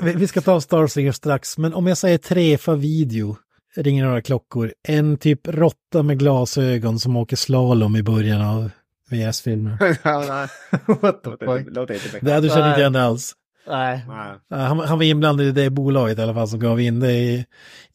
Vi, 0.03 0.27
ska 0.27 0.41
ta 0.41 0.61
Star 0.61 0.87
Singer 0.87 1.13
strax, 1.13 1.59
men 1.59 1.75
om 1.75 1.87
jag 1.87 1.99
säger 1.99 2.19
trefa 2.19 2.75
video 2.75 3.37
ringer 3.77 4.05
några 4.05 4.23
klockor. 4.23 4.73
En 4.89 5.17
typ 5.17 5.49
råtta 5.49 6.03
med 6.03 6.19
glasögon 6.19 6.99
som 6.99 7.17
åker 7.17 7.37
slalom 7.37 7.97
i 7.97 8.03
början 8.03 8.41
av 8.43 8.71
VS-filmer. 9.11 9.77
What 11.03 11.23
the 11.25 11.31
fuck? 11.31 11.67
Låter 11.77 11.95
inte 11.95 12.19
Det 12.21 12.41
du 12.41 12.49
känner 12.49 12.69
inte 12.69 12.81
igen 12.81 12.93
det 12.93 13.03
alls. 13.03 13.33
Nej. 13.69 14.05
Han, 14.51 14.79
han 14.79 14.99
var 14.99 15.03
inblandad 15.03 15.47
i 15.47 15.53
det 15.53 15.71
bolaget 15.71 16.19
i 16.19 16.23
alla 16.23 16.35
fall 16.35 16.49
som 16.49 16.61
gav 16.61 16.81
in. 16.81 17.01
Det 17.01 17.13
är 17.13 17.45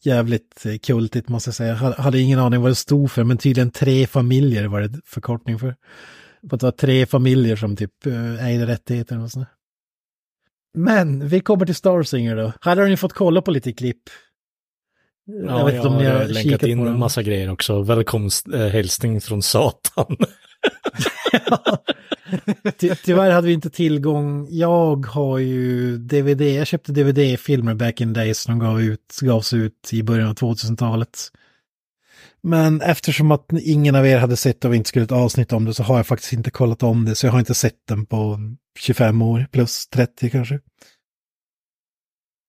jävligt 0.00 0.66
eh, 0.66 0.78
kultigt 0.78 1.28
måste 1.28 1.48
jag 1.48 1.54
säga. 1.54 1.68
Jag 1.68 1.76
hade- 1.76 2.02
hade 2.02 2.18
ingen 2.20 2.38
aning 2.38 2.60
vad 2.60 2.70
det 2.70 2.74
stod 2.74 3.10
för, 3.10 3.24
men 3.24 3.38
tydligen 3.38 3.70
tre 3.70 4.06
familjer 4.06 4.64
var 4.66 4.80
det 4.80 5.00
förkortning 5.06 5.58
för. 5.58 5.74
För 6.48 6.54
att 6.56 6.60
det 6.60 6.66
var 6.66 6.72
tre 6.72 7.06
familjer 7.06 7.56
som 7.56 7.76
typ 7.76 8.06
eh, 8.06 8.46
ägde 8.46 8.66
rättigheter 8.66 9.22
och 9.22 9.30
sådär. 9.30 9.48
Men 10.74 11.28
vi 11.28 11.40
kommer 11.40 11.66
till 11.66 11.74
Star 11.74 12.02
Singer 12.02 12.36
då. 12.36 12.52
Här 12.60 12.76
har 12.76 12.86
ni 12.86 12.96
fått 12.96 13.12
kolla 13.12 13.42
på 13.42 13.50
lite 13.50 13.72
klipp. 13.72 14.02
Ja, 15.46 15.72
jag, 15.72 15.86
om 15.86 15.96
ni 15.96 16.04
har 16.04 16.18
länkat 16.18 16.42
kikat 16.42 16.62
in 16.62 16.78
på 16.78 16.86
en 16.86 16.98
massa 16.98 17.22
grejer 17.22 17.50
också. 17.50 17.82
Välkomst 17.82 18.48
eh, 18.48 18.60
hälsning 18.60 19.20
från 19.20 19.42
Satan. 19.42 20.16
Ty 22.78 22.94
tyvärr 22.94 23.30
hade 23.30 23.46
vi 23.46 23.52
inte 23.52 23.70
tillgång. 23.70 24.46
Jag 24.50 25.06
har 25.06 25.38
ju 25.38 25.96
DVD, 25.98 26.40
jag 26.40 26.66
köpte 26.66 26.92
DVD-filmer 26.92 27.74
back 27.74 28.00
in 28.00 28.12
days 28.12 28.38
som 28.38 28.58
gav 28.58 28.80
ut, 28.80 29.18
gavs 29.20 29.52
ut 29.52 29.90
i 29.92 30.02
början 30.02 30.28
av 30.28 30.34
2000-talet. 30.34 31.30
Men 32.42 32.80
eftersom 32.80 33.30
att 33.30 33.46
ingen 33.52 33.94
av 33.94 34.06
er 34.06 34.18
hade 34.18 34.36
sett 34.36 34.64
och 34.64 34.72
vi 34.72 34.76
inte 34.76 34.88
skulle 34.88 35.04
ett 35.04 35.12
avsnitt 35.12 35.52
om 35.52 35.64
det 35.64 35.74
så 35.74 35.82
har 35.82 35.96
jag 35.96 36.06
faktiskt 36.06 36.32
inte 36.32 36.50
kollat 36.50 36.82
om 36.82 37.04
det. 37.04 37.14
Så 37.14 37.26
jag 37.26 37.32
har 37.32 37.38
inte 37.38 37.54
sett 37.54 37.86
den 37.88 38.06
på 38.06 38.38
25 38.78 39.22
år, 39.22 39.46
plus 39.52 39.88
30 39.88 40.30
kanske. 40.30 40.60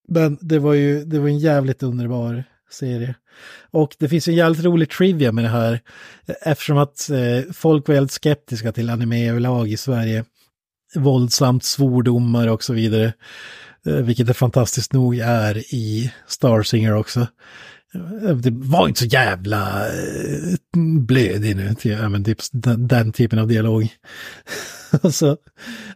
Men 0.07 0.37
det 0.41 0.59
var 0.59 0.73
ju, 0.73 1.05
det 1.05 1.19
var 1.19 1.27
en 1.27 1.39
jävligt 1.39 1.83
underbar 1.83 2.43
serie. 2.71 3.15
Och 3.71 3.95
det 3.99 4.09
finns 4.09 4.27
en 4.27 4.35
jävligt 4.35 4.65
rolig 4.65 4.89
trivia 4.89 5.31
med 5.31 5.43
det 5.43 5.49
här. 5.49 5.79
Eftersom 6.41 6.77
att 6.77 7.09
eh, 7.09 7.51
folk 7.53 7.87
var 7.87 7.95
helt 7.95 8.11
skeptiska 8.11 8.71
till 8.71 8.89
anime 8.89 9.29
överlag 9.29 9.71
i 9.71 9.77
Sverige. 9.77 10.25
Våldsamt 10.95 11.63
svordomar 11.63 12.47
och 12.47 12.63
så 12.63 12.73
vidare. 12.73 13.13
Eh, 13.85 13.93
vilket 13.93 14.27
det 14.27 14.33
fantastiskt 14.33 14.93
nog 14.93 15.17
är 15.17 15.57
i 15.73 16.13
Star 16.27 16.63
Singer 16.63 16.93
också. 16.93 17.27
Det 18.43 18.51
var 18.51 18.87
inte 18.87 18.99
så 18.99 19.05
jävla 19.05 19.87
eh, 19.87 20.57
blödig 20.99 21.55
nu, 21.55 21.75
men 22.09 22.23
typ 22.23 22.37
den, 22.51 22.87
den 22.87 23.11
typen 23.11 23.39
av 23.39 23.47
dialog. 23.47 23.89
så, 25.11 25.37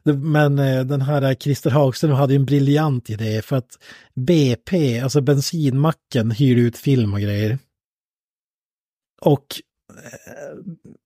men 0.04 0.60
eh, 0.60 0.86
den 0.86 1.02
här 1.02 1.36
Christer 1.36 1.70
Hagström 1.70 2.12
hade 2.12 2.34
ju 2.34 2.40
en 2.40 2.46
briljant 2.46 3.10
idé 3.10 3.42
för 3.42 3.56
att 3.56 3.80
BP, 4.16 5.00
alltså 5.00 5.22
bensinmacken, 5.22 6.32
hyr 6.32 6.56
ut 6.58 6.78
film 6.78 7.14
och 7.14 7.22
grejer. 7.22 7.60
Och 9.22 9.46
eh, 9.90 10.58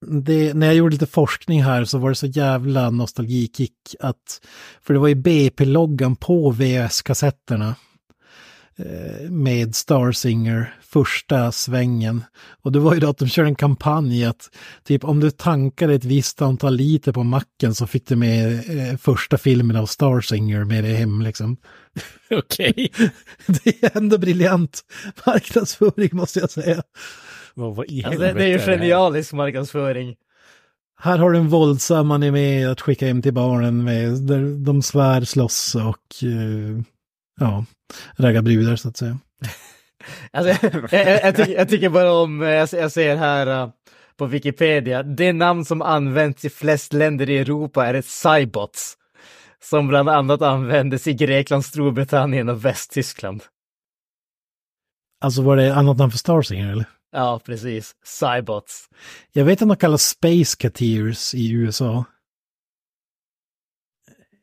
det, 0.06 0.54
när 0.54 0.66
jag 0.66 0.76
gjorde 0.76 0.92
lite 0.92 1.06
forskning 1.06 1.62
här 1.62 1.84
så 1.84 1.98
var 1.98 2.08
det 2.08 2.14
så 2.14 2.26
jävla 2.26 2.90
nostalgikick 2.90 3.96
att, 4.00 4.40
för 4.82 4.94
det 4.94 5.00
var 5.00 5.08
ju 5.08 5.14
BP-loggan 5.14 6.16
på 6.16 6.50
VHS-kassetterna 6.50 7.74
med 9.28 9.74
Star 9.74 10.12
Singer 10.12 10.79
första 10.92 11.52
svängen. 11.52 12.24
Och 12.62 12.72
det 12.72 12.78
var 12.78 12.94
ju 12.94 13.00
då 13.00 13.08
att 13.08 13.18
de 13.18 13.28
körde 13.28 13.48
en 13.48 13.54
kampanj 13.54 14.24
att 14.24 14.50
typ 14.84 15.04
om 15.04 15.20
du 15.20 15.30
tankade 15.30 15.94
ett 15.94 16.04
visst 16.04 16.42
antal 16.42 16.74
liter 16.74 17.12
på 17.12 17.22
macken 17.22 17.74
så 17.74 17.86
fick 17.86 18.06
du 18.06 18.16
med 18.16 18.52
eh, 18.52 18.96
första 18.96 19.38
filmen 19.38 19.76
av 19.76 19.86
Star 19.86 20.20
Singer 20.20 20.64
med 20.64 20.84
dig 20.84 20.94
hem 20.94 21.22
liksom. 21.22 21.56
Okej. 22.30 22.92
Det 23.46 23.82
är 23.82 23.96
ändå 23.96 24.18
briljant 24.18 24.80
marknadsföring 25.26 26.10
måste 26.12 26.38
jag 26.40 26.50
säga. 26.50 26.82
Vad 27.54 27.76
vad 27.76 27.90
i 27.90 28.04
Alltså, 28.04 28.20
det, 28.20 28.44
är 28.44 28.46
ju 28.46 28.58
genialisk 28.58 29.32
marknadsföring. 29.32 30.16
Här 31.02 31.18
har 31.18 31.30
du 31.30 31.38
en 31.38 31.48
våldsam 31.48 32.10
anime 32.10 32.66
att 32.66 32.80
skicka 32.80 33.06
hem 33.06 33.22
till 33.22 33.34
barnen 33.34 33.84
med, 33.84 34.22
där 34.22 34.64
de 34.64 34.82
svär, 34.82 35.24
slåss 35.24 35.74
och 35.74 36.24
eh, 36.24 36.82
ja, 37.40 37.64
raggar 38.16 38.42
brudar 38.42 38.76
så 38.76 38.88
att 38.88 38.96
säga. 38.96 39.18
Alltså, 40.30 40.66
jag, 40.96 41.06
jag, 41.06 41.24
jag, 41.24 41.36
tycker, 41.36 41.52
jag 41.52 41.68
tycker 41.68 41.88
bara 41.88 42.12
om, 42.12 42.42
eh, 42.42 42.48
jag, 42.48 42.92
ser 42.92 43.16
här 43.16 43.46
eh, 43.46 43.70
på 44.16 44.26
Wikipedia, 44.26 45.02
det 45.02 45.32
namn 45.32 45.64
som 45.64 45.82
används 45.82 46.44
i 46.44 46.50
flest 46.50 46.92
länder 46.92 47.30
i 47.30 47.38
Europa 47.38 47.86
är 47.86 47.94
ett 47.94 48.06
cybots. 48.06 48.96
Som 49.62 49.88
bland 49.88 50.08
annat 50.08 50.42
användes 50.42 51.06
i 51.06 51.12
Grekland, 51.12 51.64
Storbritannien 51.64 52.48
och 52.48 52.64
Västtyskland. 52.64 53.42
Alltså 55.20 55.42
var 55.42 55.56
det 55.56 55.74
annat 55.74 55.98
namn 55.98 56.10
för 56.10 56.18
Star 56.18 56.42
Singer 56.42 56.72
eller? 56.72 56.84
Ja, 57.12 57.40
precis. 57.44 57.92
Cybots. 58.04 58.88
Jag 59.32 59.44
vet 59.44 59.62
att 59.62 59.68
de 59.68 59.76
kallas 59.76 60.02
Space 60.02 60.56
Cateers 60.58 61.34
i 61.34 61.52
USA. 61.52 62.04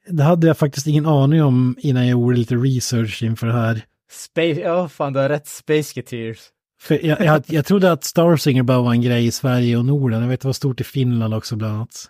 Det 0.08 0.24
hade 0.24 0.48
jag 0.48 0.58
faktiskt 0.58 0.88
ingen 0.88 1.06
aning 1.06 1.44
om 1.44 1.76
innan 1.80 2.08
jag 2.08 2.12
gjorde 2.12 2.38
lite 2.38 2.56
research 2.56 3.24
inför 3.24 3.48
det 3.48 3.54
här. 3.54 3.86
Space, 4.12 4.60
ja 4.62 4.90
fan 4.90 5.14
du 5.14 5.20
har 5.20 5.30
rätt, 5.30 5.48
Space 5.48 6.02
Cateers. 6.02 6.40
För 6.82 7.06
jag, 7.06 7.22
jag, 7.22 7.44
jag 7.48 7.66
trodde 7.66 7.92
att 7.92 8.04
Star 8.04 8.38
Singer 8.38 8.64
bara 8.64 8.82
var 8.82 8.92
en 8.92 9.02
grej 9.02 9.26
i 9.26 9.32
Sverige 9.32 9.78
och 9.78 9.86
Norden. 9.86 10.22
Jag 10.22 10.30
vet 10.30 10.42
det 10.42 10.48
var 10.48 10.54
stort 10.54 10.82
i 10.82 10.84
Finland 10.84 11.34
också 11.34 11.56
bland 11.56 11.76
annat. 11.76 12.10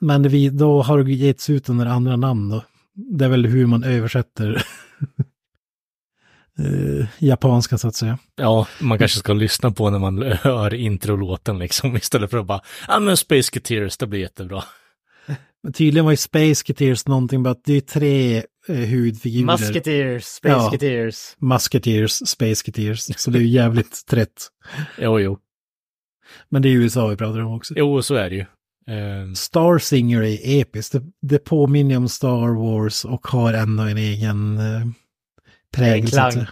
Men 0.00 0.28
vi, 0.28 0.48
då 0.48 0.82
har 0.82 1.02
det 1.02 1.12
getts 1.12 1.50
ut 1.50 1.68
under 1.68 1.86
andra 1.86 2.16
namn 2.16 2.48
då. 2.48 2.64
Det 2.94 3.24
är 3.24 3.28
väl 3.28 3.46
hur 3.46 3.66
man 3.66 3.84
översätter 3.84 4.54
eh, 6.58 7.06
japanska 7.18 7.78
så 7.78 7.88
att 7.88 7.94
säga. 7.94 8.18
Ja, 8.36 8.66
man 8.80 8.98
kanske 8.98 9.18
ska 9.18 9.32
lyssna 9.32 9.70
på 9.70 9.90
när 9.90 9.98
man 9.98 10.22
hör 10.22 10.74
introlåten 10.74 11.58
liksom 11.58 11.96
istället 12.02 12.30
för 12.30 12.38
att 12.38 12.46
bara, 12.46 12.60
ja 12.88 13.00
men 13.00 13.16
Space 13.16 13.50
Cateers, 13.52 13.96
det 13.96 14.06
blir 14.06 14.20
jättebra. 14.20 14.64
Men 15.62 15.72
tydligen 15.72 16.04
var 16.04 16.12
ju 16.12 16.16
Space 16.16 16.64
Cateers 16.66 17.06
någonting 17.06 17.42
bara 17.42 17.50
att 17.50 17.64
det 17.64 17.72
är 17.72 17.80
tre 17.80 18.42
eh, 18.68 18.88
hudfigurer. 18.88 19.46
Musketeers, 19.46 20.24
Space 20.24 20.54
Ja. 21.38 21.46
Musketeers, 21.46 22.12
Space 22.28 22.64
Cateers. 22.64 23.00
Så 23.20 23.30
det 23.30 23.38
är 23.38 23.42
ju 23.42 23.48
jävligt 23.48 24.06
trätt. 24.10 24.48
Jo, 24.98 25.20
jo. 25.20 25.38
Men 26.48 26.62
det 26.62 26.68
är 26.68 26.72
USA 26.72 27.06
vi 27.06 27.16
pratar 27.16 27.38
om 27.40 27.54
också. 27.54 27.74
Jo, 27.76 28.02
så 28.02 28.14
är 28.14 28.30
det 28.30 28.36
ju. 28.36 28.44
Eh, 28.94 29.32
Star 29.34 29.78
Singer 29.78 30.22
är 30.22 30.38
episkt. 30.60 30.92
Det, 30.92 31.02
det 31.22 31.38
påminner 31.38 31.96
om 31.96 32.08
Star 32.08 32.48
Wars 32.54 33.04
och 33.04 33.26
har 33.26 33.52
ändå 33.52 33.82
en 33.82 33.98
egen 33.98 34.58
eh, 34.58 34.86
prägel. 35.74 36.08
klang. 36.10 36.46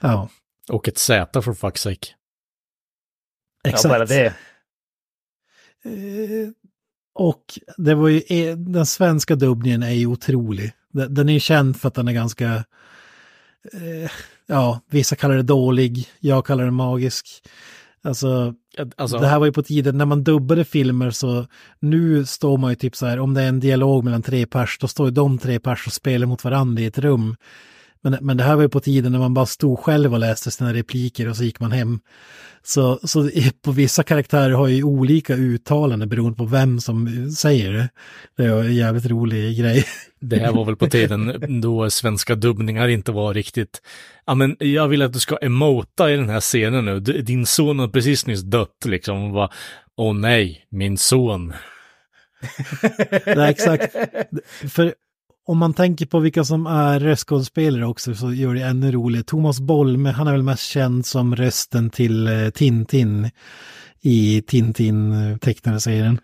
Ja, 0.00 0.28
och 0.68 0.88
ett 0.88 0.98
Z 0.98 1.42
för 1.42 1.52
fuck's 1.52 1.76
sake. 1.78 2.06
exakt. 3.64 3.84
Ja, 3.84 3.90
bara 3.90 4.06
det. 4.06 4.26
Eh, 5.84 6.48
och 7.14 7.44
det 7.76 7.94
var 7.94 8.08
ju, 8.08 8.22
eh, 8.28 8.56
den 8.56 8.86
svenska 8.86 9.34
dubbningen 9.34 9.82
är 9.82 9.90
ju 9.90 10.06
otrolig. 10.06 10.72
Den, 10.92 11.28
är 11.28 11.32
ju 11.32 11.40
känd 11.40 11.76
för 11.76 11.88
att 11.88 11.94
den 11.94 12.08
är 12.08 12.12
ganska, 12.12 12.54
eh, 13.72 14.10
ja, 14.46 14.80
vissa 14.90 15.16
kallar 15.16 15.36
det 15.36 15.42
dålig, 15.42 16.08
jag 16.20 16.46
kallar 16.46 16.64
det 16.64 16.70
magisk. 16.70 17.26
Alltså, 18.02 18.54
Alltså, 18.96 19.18
det 19.18 19.26
här 19.26 19.38
var 19.38 19.46
ju 19.46 19.52
på 19.52 19.62
tiden 19.62 19.98
när 19.98 20.04
man 20.04 20.24
dubbade 20.24 20.64
filmer 20.64 21.10
så 21.10 21.46
nu 21.80 22.26
står 22.26 22.58
man 22.58 22.70
ju 22.70 22.76
typ 22.76 22.96
så 22.96 23.06
här, 23.06 23.20
om 23.20 23.34
det 23.34 23.42
är 23.42 23.48
en 23.48 23.60
dialog 23.60 24.04
mellan 24.04 24.22
tre 24.22 24.46
pers, 24.46 24.78
då 24.80 24.88
står 24.88 25.06
ju 25.06 25.12
de 25.12 25.38
tre 25.38 25.60
pers 25.60 25.86
och 25.86 25.92
spelar 25.92 26.26
mot 26.26 26.44
varandra 26.44 26.82
i 26.82 26.86
ett 26.86 26.98
rum. 26.98 27.36
Men, 28.02 28.18
men 28.20 28.36
det 28.36 28.44
här 28.44 28.56
var 28.56 28.62
ju 28.62 28.68
på 28.68 28.80
tiden 28.80 29.12
när 29.12 29.18
man 29.18 29.34
bara 29.34 29.46
stod 29.46 29.78
själv 29.78 30.12
och 30.12 30.18
läste 30.18 30.50
sina 30.50 30.74
repliker 30.74 31.28
och 31.28 31.36
så 31.36 31.44
gick 31.44 31.60
man 31.60 31.72
hem. 31.72 32.00
Så, 32.62 33.00
så 33.04 33.30
på 33.64 33.72
vissa 33.72 34.02
karaktärer 34.02 34.50
har 34.50 34.68
ju 34.68 34.82
olika 34.82 35.34
uttalanden 35.34 36.08
beroende 36.08 36.36
på 36.36 36.44
vem 36.44 36.80
som 36.80 37.30
säger 37.30 37.72
det. 37.72 37.88
Det 38.36 38.44
är 38.44 38.64
en 38.64 38.74
jävligt 38.74 39.06
rolig 39.06 39.58
grej. 39.58 39.84
det 40.20 40.36
här 40.36 40.52
var 40.52 40.64
väl 40.64 40.76
på 40.76 40.86
tiden 40.86 41.60
då 41.60 41.90
svenska 41.90 42.34
dubbningar 42.34 42.88
inte 42.88 43.12
var 43.12 43.34
riktigt, 43.34 43.82
ja 44.26 44.34
men 44.34 44.56
jag 44.58 44.88
vill 44.88 45.02
att 45.02 45.12
du 45.12 45.18
ska 45.18 45.36
emota 45.36 46.12
i 46.12 46.16
den 46.16 46.28
här 46.28 46.40
scenen 46.40 46.84
nu, 46.84 47.00
din 47.00 47.46
son 47.46 47.78
har 47.78 47.88
precis 47.88 48.26
nyss 48.26 48.42
dött 48.42 48.84
liksom, 48.84 49.24
och 49.24 49.32
bara, 49.32 49.50
åh 49.96 50.14
nej, 50.14 50.66
min 50.70 50.98
son. 50.98 51.52
Nej, 53.26 53.50
exakt. 53.50 53.96
För 54.68 54.94
om 55.50 55.58
man 55.58 55.74
tänker 55.74 56.06
på 56.06 56.18
vilka 56.20 56.44
som 56.44 56.66
är 56.66 57.00
röstskådespelare 57.00 57.86
också 57.86 58.14
så 58.14 58.32
gör 58.32 58.54
det 58.54 58.62
ännu 58.62 58.92
roligare. 58.92 59.24
Thomas 59.24 59.60
Bolme, 59.60 60.10
han 60.10 60.26
är 60.26 60.32
väl 60.32 60.42
mest 60.42 60.62
känd 60.66 61.06
som 61.06 61.36
rösten 61.36 61.90
till 61.90 62.26
eh, 62.26 62.50
Tintin 62.50 63.30
i 64.00 64.42
Tintin-tecknade 64.42 65.80
serien. 65.80 66.20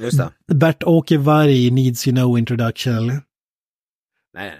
Just 0.00 0.18
det. 0.46 0.54
Bert-Åke 0.54 1.18
Varg 1.18 1.66
i 1.66 1.70
Needs 1.70 2.06
You 2.08 2.16
Know 2.16 2.38
Introduction. 2.38 3.06
nej. 4.34 4.52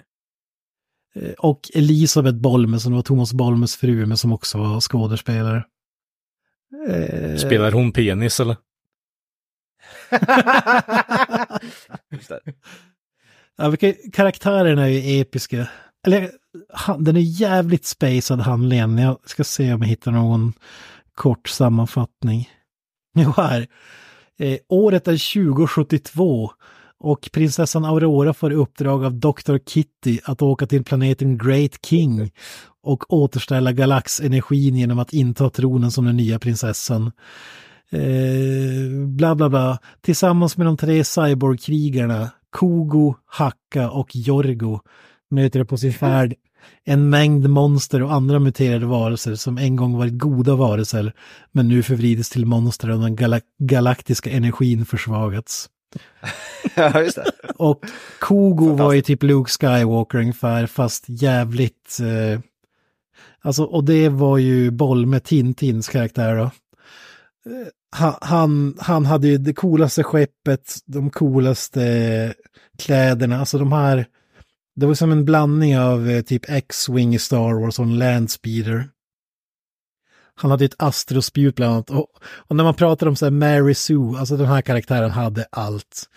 Eh, 1.15 1.33
Och 1.39 1.71
Elisabeth 1.75 2.37
Bolme 2.39 2.79
som 2.79 2.93
var 2.93 3.03
Thomas 3.03 3.33
Bolmes 3.33 3.77
fru 3.77 4.07
men 4.07 4.17
som 4.17 4.33
också 4.33 4.59
var 4.59 4.81
skådespelare. 4.81 5.65
Eh, 6.89 7.37
Spelar 7.37 7.73
hon 7.73 7.93
penis 7.93 8.41
eller? 8.41 8.57
Just 12.11 12.29
det. 12.29 12.41
Ja, 13.57 13.69
vilka, 13.69 13.93
karaktärerna 14.13 14.83
är 14.83 14.89
ju 14.89 15.21
episka. 15.21 15.69
Eller, 16.07 16.31
han, 16.73 17.05
den 17.05 17.17
är 17.17 17.21
jävligt 17.21 17.85
spacad 17.85 18.41
handlingen. 18.41 18.99
Jag 18.99 19.19
ska 19.25 19.45
se 19.45 19.73
om 19.73 19.83
jag 19.83 19.89
hittar 19.89 20.13
någon 20.13 20.53
kort 21.15 21.49
sammanfattning. 21.49 22.49
Jo, 23.15 23.33
här. 23.37 23.67
Eh, 24.39 24.59
året 24.69 25.09
är 25.09 25.35
2072 25.35 26.51
Och 26.99 27.29
prinsessan 27.33 27.85
Aurora 27.85 28.35
får 28.35 28.53
i 28.53 28.55
uppdrag 28.55 29.05
av 29.05 29.15
Dr. 29.15 29.59
Kitty 29.67 30.19
att 30.25 30.43
åka 30.43 30.67
till 30.67 30.85
planeten 30.85 31.39
Great 31.39 31.87
King 31.87 32.31
och 32.83 33.13
återställa 33.13 33.73
galaxenergin 33.73 34.77
genom 34.77 34.99
att 34.99 35.13
inta 35.13 35.51
tronen 35.51 35.91
som 35.91 36.05
den 36.05 36.17
nya 36.17 36.39
prinsessan. 36.39 37.13
Eh, 37.93 39.07
bla 39.07 39.35
bla 39.35 39.49
bla. 39.49 39.79
Tillsammans 40.01 40.57
med 40.57 40.67
de 40.67 40.77
tre 40.77 41.05
cyborgkrigarna 41.05 42.31
Kogo, 42.51 43.15
Hacka 43.27 43.91
och 43.91 44.17
Jorgo 44.17 44.81
möter 45.31 45.65
på 45.65 45.77
sin 45.77 45.93
färd 45.93 46.35
en 46.85 47.11
mängd 47.11 47.51
monster 47.51 48.03
och 48.03 48.13
andra 48.13 48.39
muterade 48.39 48.87
varelser 48.87 49.35
som 49.35 49.59
en 49.59 49.77
gång 49.77 49.97
varit 49.97 50.19
goda 50.19 50.55
varelser 50.55 51.13
men 51.53 51.69
nu 51.69 51.83
förvrides 51.83 52.31
till 52.31 52.47
monster 52.47 52.91
och 52.91 53.01
den 53.01 53.17
gala 53.17 53.41
galaktiska 53.59 54.31
energin 54.31 54.87
försvagats. 54.87 55.71
ja, 56.77 57.01
just 57.01 57.17
det. 57.17 57.31
Och 57.57 57.85
Kogo 58.21 58.75
var 58.75 58.93
ju 58.93 59.03
typ 59.03 59.23
Luke 59.23 59.51
Skywalker 59.51 60.19
ungefär 60.19 60.67
fast 60.67 61.05
jävligt... 61.09 61.99
Eh, 62.01 62.41
alltså 63.41 63.65
och 63.65 63.85
det 63.85 64.09
var 64.09 64.39
ju 64.39 64.71
boll 64.71 65.07
med 65.07 65.25
Tintins 65.25 65.89
karaktär 65.89 66.37
då. 66.37 66.51
Han, 67.95 68.15
han, 68.21 68.77
han 68.79 69.07
hade 69.07 69.29
ju 69.29 69.39
det 69.39 69.53
coolaste 69.53 70.03
skeppet, 70.03 70.77
de 70.87 71.11
coolaste 71.11 72.35
kläderna, 72.79 73.41
alltså 73.41 73.59
de 73.59 73.73
här 73.73 74.07
det 74.77 74.87
var 74.87 74.95
som 74.95 75.13
en 75.13 75.25
blandning 75.25 75.79
av 75.79 76.11
eh, 76.11 76.23
typ 76.23 76.51
X-Wing 76.51 77.15
i 77.15 77.19
Star 77.19 77.61
Wars 77.61 77.79
och 77.79 77.85
en 77.85 77.99
Landspeeder. 77.99 78.89
Han 80.35 80.51
hade 80.51 80.65
ett 80.65 80.83
astrospjut 80.83 81.57
bland 81.57 81.73
annat. 81.73 81.91
Och, 81.91 82.07
och, 82.25 82.57
när 82.57 82.65
man 82.65 82.75
pratar 82.75 83.07
om 83.07 83.17
så 83.17 83.27
här 83.27 83.31
Mary 83.31 83.75
Sue, 83.75 84.19
alltså 84.19 84.37
den 84.37 84.47
här 84.47 84.63
karaktären 84.63 85.11
hade 85.11 85.47
allt. 85.51 86.09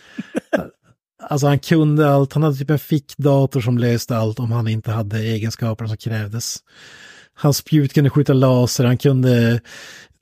alltså 1.24 1.48
han 1.48 1.60
kunde 1.60 2.10
allt, 2.10 2.34
han 2.34 2.44
hade 2.44 2.56
typ 2.56 2.70
en 2.70 2.80
fickdator 2.80 3.62
som 3.62 3.78
löste 3.78 4.18
allt 4.18 4.40
om 4.40 4.52
han 4.52 4.68
inte 4.68 4.92
hade 4.92 5.20
egenskaperna 5.20 5.88
som 5.88 5.98
krävdes. 5.98 6.58
Hans 7.34 7.58
spjut 7.58 7.94
kunde 7.94 8.10
skjuta 8.10 8.34
laser, 8.34 8.86
han 8.86 8.98
kunde 8.98 9.62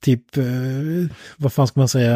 typ, 0.04 0.38
eh, 0.38 1.16
vad 1.38 1.54
fan 1.54 1.68
ska 1.68 1.80
man 1.80 1.90
säga, 1.90 2.16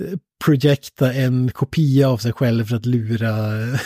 eh, 0.00 0.18
projekta 0.44 1.12
en 1.12 1.50
kopia 1.50 2.08
av 2.08 2.16
sig 2.16 2.32
själv 2.32 2.64
för 2.64 2.76
att 2.76 2.86
lura 2.86 3.62
eh, 3.62 3.80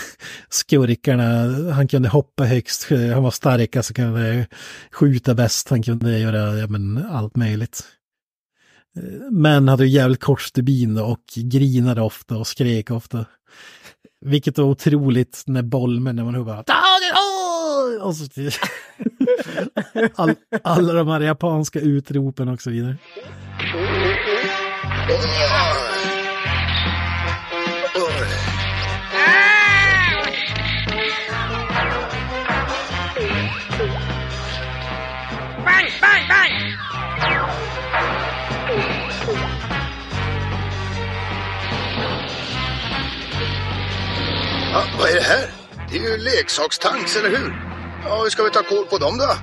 skurkarna. 0.49 1.25
Han 1.73 1.89
kunde 1.89 2.09
hoppa 2.09 2.45
högst, 2.45 2.91
eh, 2.93 3.09
han 3.09 3.23
var 3.23 3.31
starkast, 3.31 3.89
han 3.89 3.95
kunde 3.95 4.47
skjuta 4.93 5.35
bäst, 5.35 5.69
han 5.69 5.83
kunde 5.83 6.19
göra 6.19 6.59
ja, 6.59 6.67
men, 6.67 7.07
allt 7.11 7.37
möjligt. 7.37 7.83
Men 9.31 9.69
hade 9.69 9.87
jävligt 9.87 10.21
kort 10.21 10.43
stubin 10.43 10.99
och 10.99 11.25
grinade 11.37 12.01
ofta 12.01 12.37
och 12.37 12.47
skrek 12.47 12.91
ofta. 12.91 13.27
Vilket 14.21 14.59
var 14.59 14.65
otroligt 14.65 15.43
när 15.47 15.63
Bolmen, 15.63 16.17
när 16.17 16.25
man 16.25 16.35
hör 16.35 16.45
bara 16.45 16.63
och 18.05 18.17
så, 18.17 18.25
all, 20.15 20.35
alla 20.65 20.93
de 20.93 21.09
här 21.09 21.21
japanska 21.21 21.81
utropen 21.81 22.49
och 22.49 22.61
så 22.61 22.71
vidare. 22.71 22.97
Bang, 35.65 35.91
bang, 36.01 36.29
bang! 36.29 36.55
Ja, 44.73 44.85
vad 44.99 45.11
är 45.11 45.15
det 45.15 45.21
här? 45.21 45.51
Det 45.91 45.97
är 45.99 46.03
ju 46.03 46.17
leksakstanks, 46.17 47.17
eller 47.17 47.31
hur? 47.31 47.74
Ja, 48.05 48.23
hur 48.23 48.31
ska 48.31 48.43
vi 48.43 48.51
ta 48.51 48.63
koll 48.63 48.87
på 48.87 48.99
dem 48.99 49.19
då? 49.19 49.35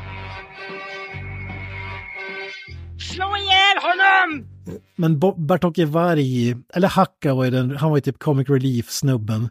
Slå 2.99 3.25
ihjäl 3.37 3.77
honom! 3.81 4.47
Men 4.95 5.19
Bartocke 5.47 5.85
Varg, 5.85 6.55
eller 6.73 6.87
Hacka 6.87 7.33
var 7.33 7.45
ju 7.45 7.51
den, 7.51 7.77
han 7.77 7.89
var 7.89 7.97
ju 7.97 8.01
typ 8.01 8.19
comic 8.19 8.49
relief-snubben. 8.49 9.49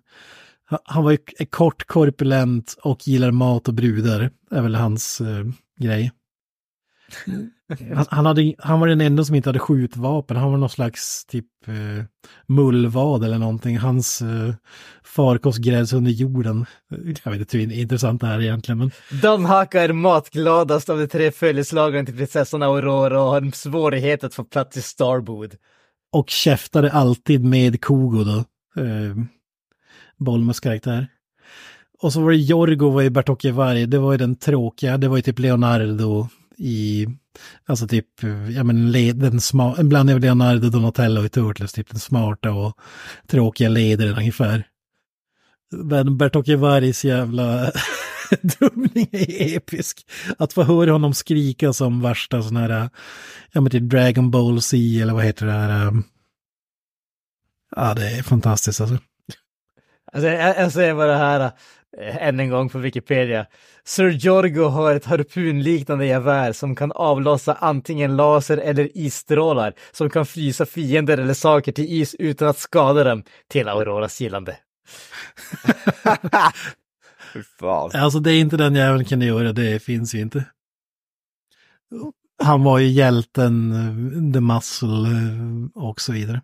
Han 0.85 1.05
var 1.05 1.11
ju 1.11 1.19
kort, 1.51 1.87
korpulent 1.87 2.77
och 2.83 3.09
gillar 3.09 3.31
mat 3.31 3.69
och 3.69 3.75
brudar, 3.75 4.31
är 4.51 4.63
väl 4.63 4.75
hans 4.75 5.21
eh, 5.21 5.45
grej. 5.81 6.13
Han, 7.95 8.07
han, 8.11 8.27
hade, 8.27 8.55
han 8.59 8.81
var 8.81 8.89
den 8.89 9.01
enda 9.01 9.25
som 9.25 9.35
inte 9.35 9.49
hade 9.49 9.59
skjutvapen, 9.59 10.37
han 10.37 10.51
var 10.51 10.59
någon 10.59 10.69
slags 10.69 11.25
typ 11.25 11.47
eh, 11.67 12.05
mullvad 12.47 13.25
eller 13.25 13.39
någonting. 13.39 13.79
Hans 13.79 14.23
eh, 14.23 14.55
farkost 15.03 15.59
grävs 15.59 15.93
under 15.93 16.11
jorden. 16.11 16.67
Jag 17.25 17.31
vet 17.31 17.41
inte 17.41 17.59
hur 17.59 17.73
intressant 17.73 18.21
det 18.21 18.27
här 18.27 18.39
är 18.39 18.43
egentligen. 18.43 18.79
Men... 18.79 18.91
Dunhaka 19.23 19.83
är 19.83 19.93
matgladast 19.93 20.89
av 20.89 20.99
de 20.99 21.07
tre 21.07 21.31
följeslagaren 21.31 22.07
till 22.07 22.17
prinsessan 22.17 22.63
Aurora 22.63 23.23
och 23.23 23.31
har 23.31 23.41
en 23.41 23.53
svårighet 23.53 24.25
att 24.25 24.35
få 24.35 24.45
plats 24.45 24.77
i 24.77 24.83
Starboard. 24.83 25.55
Och 26.13 26.31
käftade 26.31 26.93
alltid 26.93 27.45
med 27.45 27.81
Kogo 27.81 28.25
då. 28.25 28.37
Eh, 28.83 29.17
Bolmes 30.19 30.61
karaktär. 30.61 31.07
Och 32.03 32.13
så 32.13 32.21
var 32.21 32.31
det 32.31 32.37
Jorgo 32.37 32.91
var 32.91 33.03
ju 33.03 33.11
Bertocchi 33.11 33.51
Varg, 33.51 33.87
det 33.87 33.99
var 33.99 34.13
ju 34.13 34.19
den 34.19 34.37
tråkiga, 34.37 34.99
det 34.99 35.09
var 35.09 35.17
ju 35.17 35.23
typ 35.23 35.39
Leonardo 35.39 36.29
i, 36.61 37.07
alltså 37.67 37.89
typ, 37.89 38.07
ja 38.55 38.65
men 38.65 38.93
den 39.19 39.41
smart, 39.41 39.79
en 39.79 39.89
blandning 39.89 40.15
av 40.15 40.21
Leonardo 40.21 40.71
Donatello 40.71 41.25
i 41.25 41.29
Turtles, 41.29 41.73
typ 41.73 41.91
den 41.91 42.01
smarta 42.01 42.53
och 42.53 42.77
tråkiga 43.27 43.69
ledaren 43.69 44.19
ungefär. 44.19 44.67
Men 45.73 46.19
Bertocchi 46.19 46.55
Vargs 46.55 47.05
jävla 47.05 47.73
dumning 48.43 49.09
är 49.13 49.57
episk. 49.57 50.07
Att 50.39 50.53
få 50.53 50.63
höra 50.63 50.93
honom 50.93 51.15
skrika 51.15 51.73
som 51.73 52.03
värsta 52.03 52.43
sån 52.43 52.57
här, 52.57 52.91
ja 53.53 53.61
men 53.61 53.71
typ 53.71 53.83
Dragon 53.83 54.31
Ball 54.31 54.63
Z 54.63 54.77
eller 55.03 55.15
vad 55.15 55.25
heter 55.25 55.47
det 55.47 55.53
här. 55.53 55.87
Um, 55.87 56.05
ja, 57.77 57.95
det 57.95 58.11
är 58.11 58.23
fantastiskt 58.23 58.81
alltså. 58.81 58.99
Alltså, 60.13 60.29
jag, 60.29 60.59
jag 60.59 60.73
säger 60.73 60.95
bara 60.95 61.13
det 61.13 61.17
här 61.17 61.53
än 61.99 62.41
en 62.41 62.51
gång 62.51 62.69
på 62.69 62.79
Wikipedia. 62.79 63.47
Sir 63.85 64.11
Jorgo 64.11 64.65
har 64.65 64.95
ett 64.95 65.05
harpunliknande 65.05 66.07
gevär 66.07 66.53
som 66.53 66.77
kan 66.77 66.93
avlossa 66.93 67.55
antingen 67.55 68.17
laser 68.17 68.59
eller 68.59 68.99
isstrålar 68.99 69.75
som 69.93 70.11
kan 70.11 70.27
frysa 70.27 70.67
fiender 70.67 71.19
eller 71.19 71.35
saker 71.35 71.73
till 71.73 71.85
is 71.85 72.15
utan 72.19 72.49
att 72.49 72.59
skada 72.59 73.05
dem 73.05 73.23
till 73.49 73.69
Auroras 73.69 74.21
gillande. 74.21 74.57
Fan. 77.61 77.91
Alltså 77.95 78.21
det 78.21 78.33
är 78.33 78.41
inte 78.41 78.57
den 78.57 78.75
jäveln 78.75 79.05
kan 79.05 79.21
göra, 79.21 79.53
det 79.53 79.83
finns 79.83 80.15
ju 80.15 80.21
inte. 80.21 80.45
Han 82.43 82.65
var 82.65 82.79
ju 82.79 82.87
hjälten, 82.87 83.73
eh, 83.73 84.33
The 84.33 84.41
Muscle 84.41 85.09
eh, 85.09 85.85
och 85.85 86.01
så 86.01 86.13
vidare. 86.13 86.43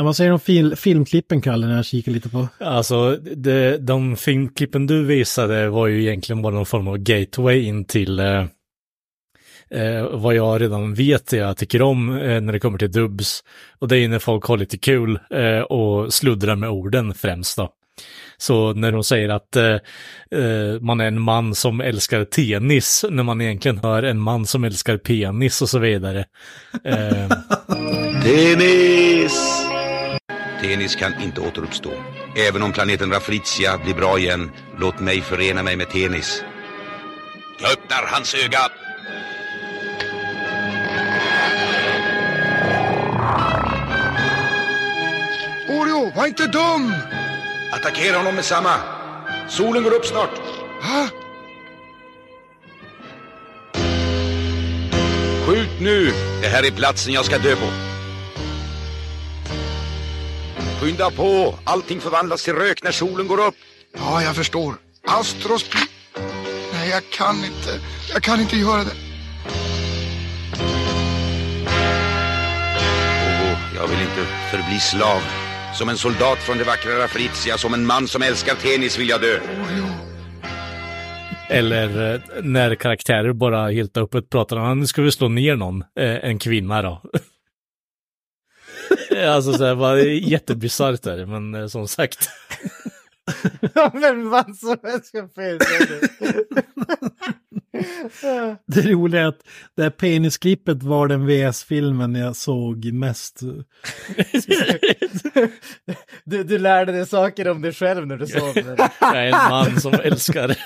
Vad 0.00 0.16
säger 0.16 0.30
du 0.30 0.34
om 0.34 0.40
fil 0.40 0.76
filmklippen, 0.76 1.40
Kalle, 1.40 1.66
när 1.66 1.76
jag 1.76 1.84
kikar 1.84 2.12
lite 2.12 2.28
på? 2.28 2.48
Alltså, 2.58 3.16
det, 3.16 3.78
de 3.78 4.16
filmklippen 4.16 4.86
du 4.86 5.04
visade 5.04 5.70
var 5.70 5.86
ju 5.86 6.02
egentligen 6.02 6.42
bara 6.42 6.54
någon 6.54 6.66
form 6.66 6.88
av 6.88 6.98
gateway 6.98 7.62
in 7.62 7.84
till 7.84 8.20
eh, 8.20 8.44
eh, 9.70 10.08
vad 10.12 10.34
jag 10.34 10.60
redan 10.60 10.94
vet 10.94 11.32
jag 11.32 11.56
tycker 11.56 11.82
om 11.82 12.18
eh, 12.18 12.40
när 12.40 12.52
det 12.52 12.60
kommer 12.60 12.78
till 12.78 12.92
dubbs. 12.92 13.44
Och 13.78 13.88
det 13.88 13.98
är 13.98 14.08
när 14.08 14.18
folk 14.18 14.44
har 14.44 14.56
lite 14.56 14.78
kul 14.78 15.18
eh, 15.30 15.60
och 15.60 16.14
sluddrar 16.14 16.56
med 16.56 16.70
orden 16.70 17.14
främst 17.14 17.56
då. 17.56 17.72
Så 18.36 18.72
när 18.72 18.92
de 18.92 19.04
säger 19.04 19.28
att 19.28 19.56
eh, 19.56 19.74
eh, 20.40 20.80
man 20.80 21.00
är 21.00 21.06
en 21.06 21.20
man 21.20 21.54
som 21.54 21.80
älskar 21.80 22.24
tennis, 22.24 23.04
när 23.10 23.22
man 23.22 23.40
egentligen 23.40 23.78
hör 23.78 24.02
en 24.02 24.18
man 24.18 24.46
som 24.46 24.64
älskar 24.64 24.96
penis 24.98 25.62
och 25.62 25.68
så 25.68 25.78
vidare. 25.78 26.24
Eh... 26.84 27.28
Tennis! 28.22 29.61
Tennis 30.62 30.96
kan 30.96 31.22
inte 31.22 31.40
återuppstå. 31.40 31.92
Även 32.36 32.62
om 32.62 32.72
planeten 32.72 33.12
Rafrizia 33.12 33.78
blir 33.78 33.94
bra 33.94 34.18
igen, 34.18 34.50
låt 34.78 35.00
mig 35.00 35.20
förena 35.20 35.62
mig 35.62 35.76
med 35.76 35.90
Tennis. 35.90 36.44
Jag 37.60 37.72
öppnar 37.72 38.06
hans 38.06 38.34
öga. 38.34 38.58
Oreo, 45.68 46.12
var 46.16 46.26
inte 46.26 46.46
dum! 46.46 46.92
Attackera 47.72 48.16
honom 48.16 48.34
med 48.34 48.44
samma. 48.44 48.74
Solen 49.48 49.82
går 49.82 49.94
upp 49.94 50.06
snart. 50.06 50.38
Ha? 50.82 51.08
Skjut 55.46 55.80
nu! 55.80 56.12
Det 56.42 56.48
här 56.48 56.66
är 56.66 56.70
platsen 56.70 57.12
jag 57.12 57.24
ska 57.24 57.38
dö 57.38 57.56
på. 57.56 57.91
Skynda 60.82 61.10
på! 61.10 61.54
Allting 61.64 62.00
förvandlas 62.00 62.44
till 62.44 62.54
rök 62.54 62.82
när 62.82 62.92
solen 62.92 63.26
går 63.26 63.46
upp. 63.46 63.54
Ja, 63.98 64.22
jag 64.22 64.36
förstår. 64.36 64.74
Astros... 65.06 65.70
Nej, 66.72 66.90
jag 66.90 67.02
kan 67.10 67.36
inte. 67.36 67.80
Jag 68.12 68.22
kan 68.22 68.40
inte 68.40 68.56
göra 68.56 68.84
det. 68.84 68.92
Åh, 73.42 73.58
jag 73.76 73.86
vill 73.88 74.00
inte 74.00 74.26
förbli 74.50 74.78
slav. 74.80 75.20
Som 75.74 75.88
en 75.88 75.96
soldat 75.96 76.38
från 76.38 76.58
det 76.58 76.64
vackra 76.64 76.98
Rafrizia, 76.98 77.58
som 77.58 77.74
en 77.74 77.86
man 77.86 78.08
som 78.08 78.22
älskar 78.22 78.54
tennis 78.54 78.98
vill 78.98 79.08
jag 79.08 79.20
dö. 79.20 79.38
Eller 81.48 82.14
eh, 82.14 82.20
när 82.42 82.74
karaktärer 82.74 83.32
bara 83.32 83.70
helt 83.70 83.96
öppet 83.96 84.30
pratar 84.30 84.56
om, 84.56 84.62
"Ah, 84.62 84.74
nu 84.74 84.86
ska 84.86 85.02
vi 85.02 85.12
slå 85.12 85.28
ner 85.28 85.56
någon, 85.56 85.80
eh, 86.00 86.24
en 86.24 86.38
kvinna 86.38 86.82
då. 86.82 87.02
alltså 89.28 89.52
så 89.52 89.64
här, 89.64 89.74
bara 89.74 90.00
jättebisarrt 90.00 91.06
är 91.06 91.16
det, 91.16 91.26
men 91.26 91.54
eh, 91.54 91.66
som 91.66 91.88
sagt. 91.88 92.28
Ja, 93.74 93.90
men 93.94 94.30
vad 94.30 94.56
som 94.56 94.76
helst 94.82 95.10
finnas. 95.10 95.62
Det 98.66 98.82
roliga 98.82 99.22
är 99.22 99.26
att 99.26 99.40
det 99.76 99.82
här 99.82 99.90
penisklippet 99.90 100.82
var 100.82 101.08
den 101.08 101.26
VS-filmen 101.26 102.14
jag 102.14 102.36
såg 102.36 102.92
mest. 102.92 103.40
Du, 106.24 106.44
du 106.44 106.58
lärde 106.58 106.92
dig 106.92 107.06
saker 107.06 107.48
om 107.48 107.62
dig 107.62 107.72
själv 107.72 108.06
när 108.06 108.16
du 108.16 108.26
såg 108.26 108.54
den. 108.54 108.76
Jag 109.00 109.26
är 109.26 109.26
en 109.26 109.50
man 109.50 109.80
som 109.80 109.92
älskar. 109.92 110.56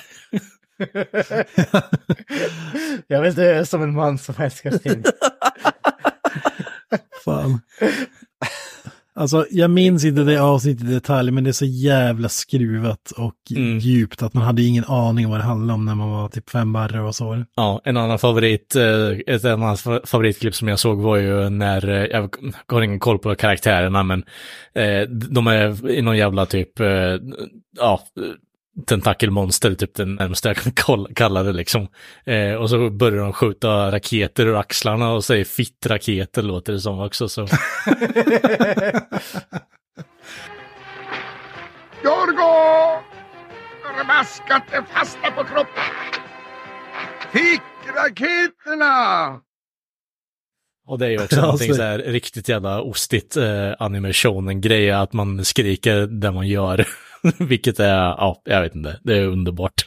Jag 3.06 3.22
vill 3.22 3.34
dö 3.34 3.66
som 3.66 3.82
en 3.82 3.94
man 3.94 4.18
som 4.18 4.34
älskar 4.38 4.70
sin. 4.70 5.04
Fan. 7.24 7.60
Alltså, 9.18 9.46
jag 9.50 9.70
minns 9.70 10.04
inte 10.04 10.24
det 10.24 10.42
avsnittet 10.42 10.84
i 10.84 10.92
detalj, 10.92 11.30
men 11.30 11.44
det 11.44 11.50
är 11.50 11.52
så 11.52 11.64
jävla 11.64 12.28
skruvat 12.28 13.10
och 13.16 13.34
Mm. 13.56 13.78
djupt 13.78 14.22
att 14.22 14.34
man 14.34 14.42
hade 14.44 14.62
ingen 14.62 14.84
aning 14.84 15.28
vad 15.30 15.38
det 15.40 15.44
handlade 15.44 15.72
om 15.74 15.84
när 15.84 15.94
man 15.94 16.10
var 16.10 16.28
typ 16.28 16.50
fem 16.50 16.72
barre 16.72 17.00
och 17.00 17.14
så. 17.14 17.44
Ja, 17.54 17.80
en 17.84 17.96
annan 17.96 18.18
favorit, 18.18 18.76
eh, 18.76 19.34
ett 19.34 19.44
annat 19.44 19.78
fa- 19.80 20.06
favoritklipp 20.06 20.54
som 20.54 20.68
jag 20.68 20.78
såg 20.78 20.98
var 21.00 21.16
ju 21.16 21.48
när, 21.50 21.88
eh, 21.88 22.04
jag 22.04 22.36
har 22.68 22.82
ingen 22.82 22.98
koll 23.00 23.18
på 23.18 23.34
karaktärerna, 23.34 24.02
men 24.02 24.24
eh, 24.74 25.08
de 25.08 25.46
är 25.46 25.90
i 25.90 26.02
någon 26.02 26.16
jävla 26.16 26.46
typ, 26.46 26.72
ja, 27.78 28.00
tentakelmonster, 28.86 29.74
typ 29.74 29.94
det 29.94 30.04
närmaste 30.04 30.48
jag 30.48 30.56
kan 30.74 31.06
kalla 31.14 31.42
det 31.42 31.52
liksom. 31.52 31.88
Eh, 32.26 32.52
och 32.54 32.70
så 32.70 32.90
börjar 32.90 33.22
de 33.22 33.32
skjuta 33.32 33.92
raketer 33.92 34.46
ur 34.46 34.56
axlarna 34.56 35.12
och 35.12 35.24
säger 35.24 35.44
fitt-raketer 35.44 36.42
låter 36.42 36.72
det 36.72 36.80
som 36.80 37.00
också. 37.00 37.28
Så. 37.28 37.40
Jorgo! 42.04 43.02
Raskat 44.08 44.62
är 44.72 44.82
fasta 44.82 45.30
på 45.30 45.44
kroppen. 45.44 45.82
Fick 47.32 47.62
raketerna! 47.96 49.40
Och 50.88 50.98
det 50.98 51.06
är 51.06 51.10
ju 51.10 51.22
också 51.24 51.40
någonting 51.40 51.68
så- 51.68 51.74
så 51.74 51.82
här 51.82 51.98
riktigt 51.98 52.48
jävla 52.48 52.80
ostigt 52.82 53.36
eh, 53.36 53.72
animationen-grej, 53.78 54.90
att 54.90 55.12
man 55.12 55.44
skriker 55.44 56.06
det 56.06 56.30
man 56.30 56.48
gör. 56.48 56.86
Vilket 57.38 57.80
är, 57.80 57.94
ja, 57.94 58.42
jag 58.44 58.62
vet 58.62 58.74
inte, 58.74 59.00
det 59.02 59.18
är 59.18 59.26
underbart. 59.26 59.86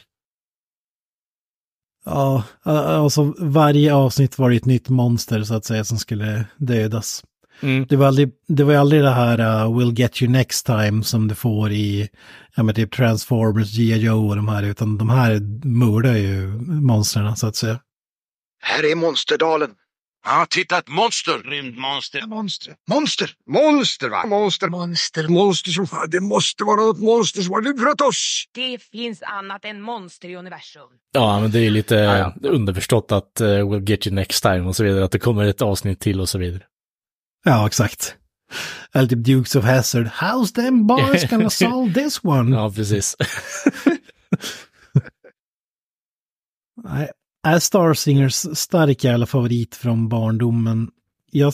Ja, 2.04 2.42
alltså 2.62 3.34
varje 3.38 3.94
avsnitt 3.94 4.38
var 4.38 4.50
det 4.50 4.56
ett 4.56 4.64
nytt 4.64 4.88
monster 4.88 5.42
så 5.42 5.54
att 5.54 5.64
säga 5.64 5.84
som 5.84 5.98
skulle 5.98 6.44
dödas. 6.56 7.24
Mm. 7.62 7.86
Det 7.88 7.96
var, 7.96 8.06
aldrig, 8.06 8.30
det 8.48 8.64
var 8.64 8.74
aldrig 8.74 9.02
det 9.02 9.10
här 9.10 9.40
uh, 9.40 9.78
We'll 9.78 9.98
get 9.98 10.22
you 10.22 10.32
next 10.32 10.66
time 10.66 11.04
som 11.04 11.28
du 11.28 11.34
får 11.34 11.72
i 11.72 12.08
ja, 12.54 12.62
men 12.62 12.74
typ 12.74 12.92
Transformers, 12.92 13.76
G.I. 13.76 13.98
Joe 13.98 14.28
och 14.28 14.36
de 14.36 14.48
här, 14.48 14.62
utan 14.62 14.98
de 14.98 15.10
här 15.10 15.40
mördar 15.66 16.16
ju 16.16 16.46
monstren 16.66 17.36
så 17.36 17.46
att 17.46 17.56
säga. 17.56 17.80
Här 18.62 18.90
är 18.90 18.96
Monsterdalen. 18.96 19.70
Ja, 20.24 20.46
titta 20.50 20.78
ett 20.78 20.88
monster! 20.88 21.38
Rymdmonster. 21.50 22.26
Monster. 22.26 22.74
Monster! 22.90 23.30
Monster 23.46 24.08
va? 24.08 24.26
Monster. 24.26 24.68
Monster. 24.68 25.28
Monster 25.28 25.70
som 25.70 25.86
fan. 25.86 26.10
Det 26.10 26.20
måste 26.20 26.64
vara 26.64 26.76
något 26.80 26.98
monster 27.00 27.42
som 27.42 27.52
har 27.54 27.62
lurat 27.62 28.00
oss. 28.00 28.44
Det 28.54 28.82
finns 28.82 29.22
annat 29.22 29.64
än 29.64 29.80
monster 29.82 30.28
i 30.28 30.36
universum. 30.36 30.88
Ja, 31.12 31.40
men 31.40 31.50
det 31.50 31.58
är 31.58 31.62
ju 31.62 31.70
lite 31.70 32.32
underförstått 32.42 33.12
att 33.12 33.40
eh, 33.40 33.44
we'll 33.46 33.88
get 33.90 34.06
you 34.06 34.14
next 34.14 34.42
time 34.42 34.60
och 34.60 34.76
så 34.76 34.84
vidare, 34.84 35.04
att 35.04 35.12
det 35.12 35.18
kommer 35.18 35.44
ett 35.44 35.62
avsnitt 35.62 36.00
till 36.00 36.20
och 36.20 36.28
så 36.28 36.38
vidare. 36.38 36.62
Ja, 37.44 37.66
exakt. 37.66 38.16
Eller 38.92 39.08
typ 39.08 39.24
Dukes 39.24 39.56
of 39.56 39.64
Hazzard. 39.64 40.06
How's 40.06 40.54
them 40.54 40.86
boys 40.86 41.24
gonna 41.30 41.50
solve 41.60 41.94
this 41.94 42.24
one? 42.24 42.56
Ja, 42.56 42.72
precis. 42.72 43.16
Nej, 46.84 47.10
är 47.42 47.58
Star 47.58 47.94
Singers 47.94 48.34
stark 48.34 49.04
jävla 49.04 49.26
favorit 49.26 49.74
från 49.74 50.08
barndomen. 50.08 50.90
Jag, 51.30 51.52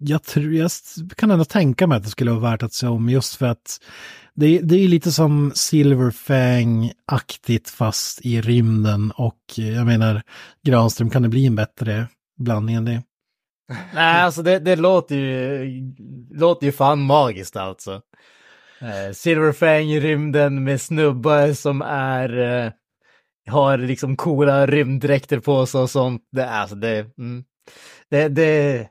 jag, 0.00 0.22
tror, 0.22 0.54
jag 0.54 0.70
kan 1.16 1.30
ändå 1.30 1.44
tänka 1.44 1.86
mig 1.86 1.96
att 1.96 2.04
det 2.04 2.10
skulle 2.10 2.30
vara 2.30 2.50
värt 2.50 2.62
att 2.62 2.72
se 2.72 2.86
om 2.86 3.08
just 3.08 3.36
för 3.36 3.46
att 3.46 3.80
det, 4.34 4.58
det 4.58 4.76
är 4.76 4.88
lite 4.88 5.12
som 5.12 5.52
Silverfang-aktigt 5.54 7.70
fast 7.70 8.26
i 8.26 8.40
rymden 8.40 9.10
och 9.10 9.38
jag 9.56 9.86
menar 9.86 10.22
Granström 10.62 11.10
kan 11.10 11.22
det 11.22 11.28
bli 11.28 11.46
en 11.46 11.56
bättre 11.56 12.06
blandning 12.36 12.74
än 12.74 12.84
det. 12.84 13.02
Nej, 13.94 14.22
alltså 14.22 14.42
det, 14.42 14.58
det 14.58 14.76
låter 14.76 15.16
ju, 15.16 15.94
låter 16.30 16.66
ju 16.66 16.72
fan 16.72 17.02
magiskt 17.02 17.56
alltså. 17.56 18.02
Eh, 18.80 19.12
Silverfang 19.12 19.90
i 19.90 20.00
rymden 20.00 20.64
med 20.64 20.80
snubbar 20.80 21.52
som 21.52 21.82
är, 21.82 22.38
eh, 22.38 22.72
har 23.48 23.78
liksom 23.78 24.16
coola 24.16 24.66
rymddräkter 24.66 25.38
på 25.38 25.66
sig 25.66 25.80
och 25.80 25.90
sånt. 25.90 26.22
Det, 26.32 26.42
är 26.42 26.60
alltså 26.60 26.76
det, 26.76 26.98
mm, 27.18 27.44
det, 28.10 28.28
det, 28.28 28.86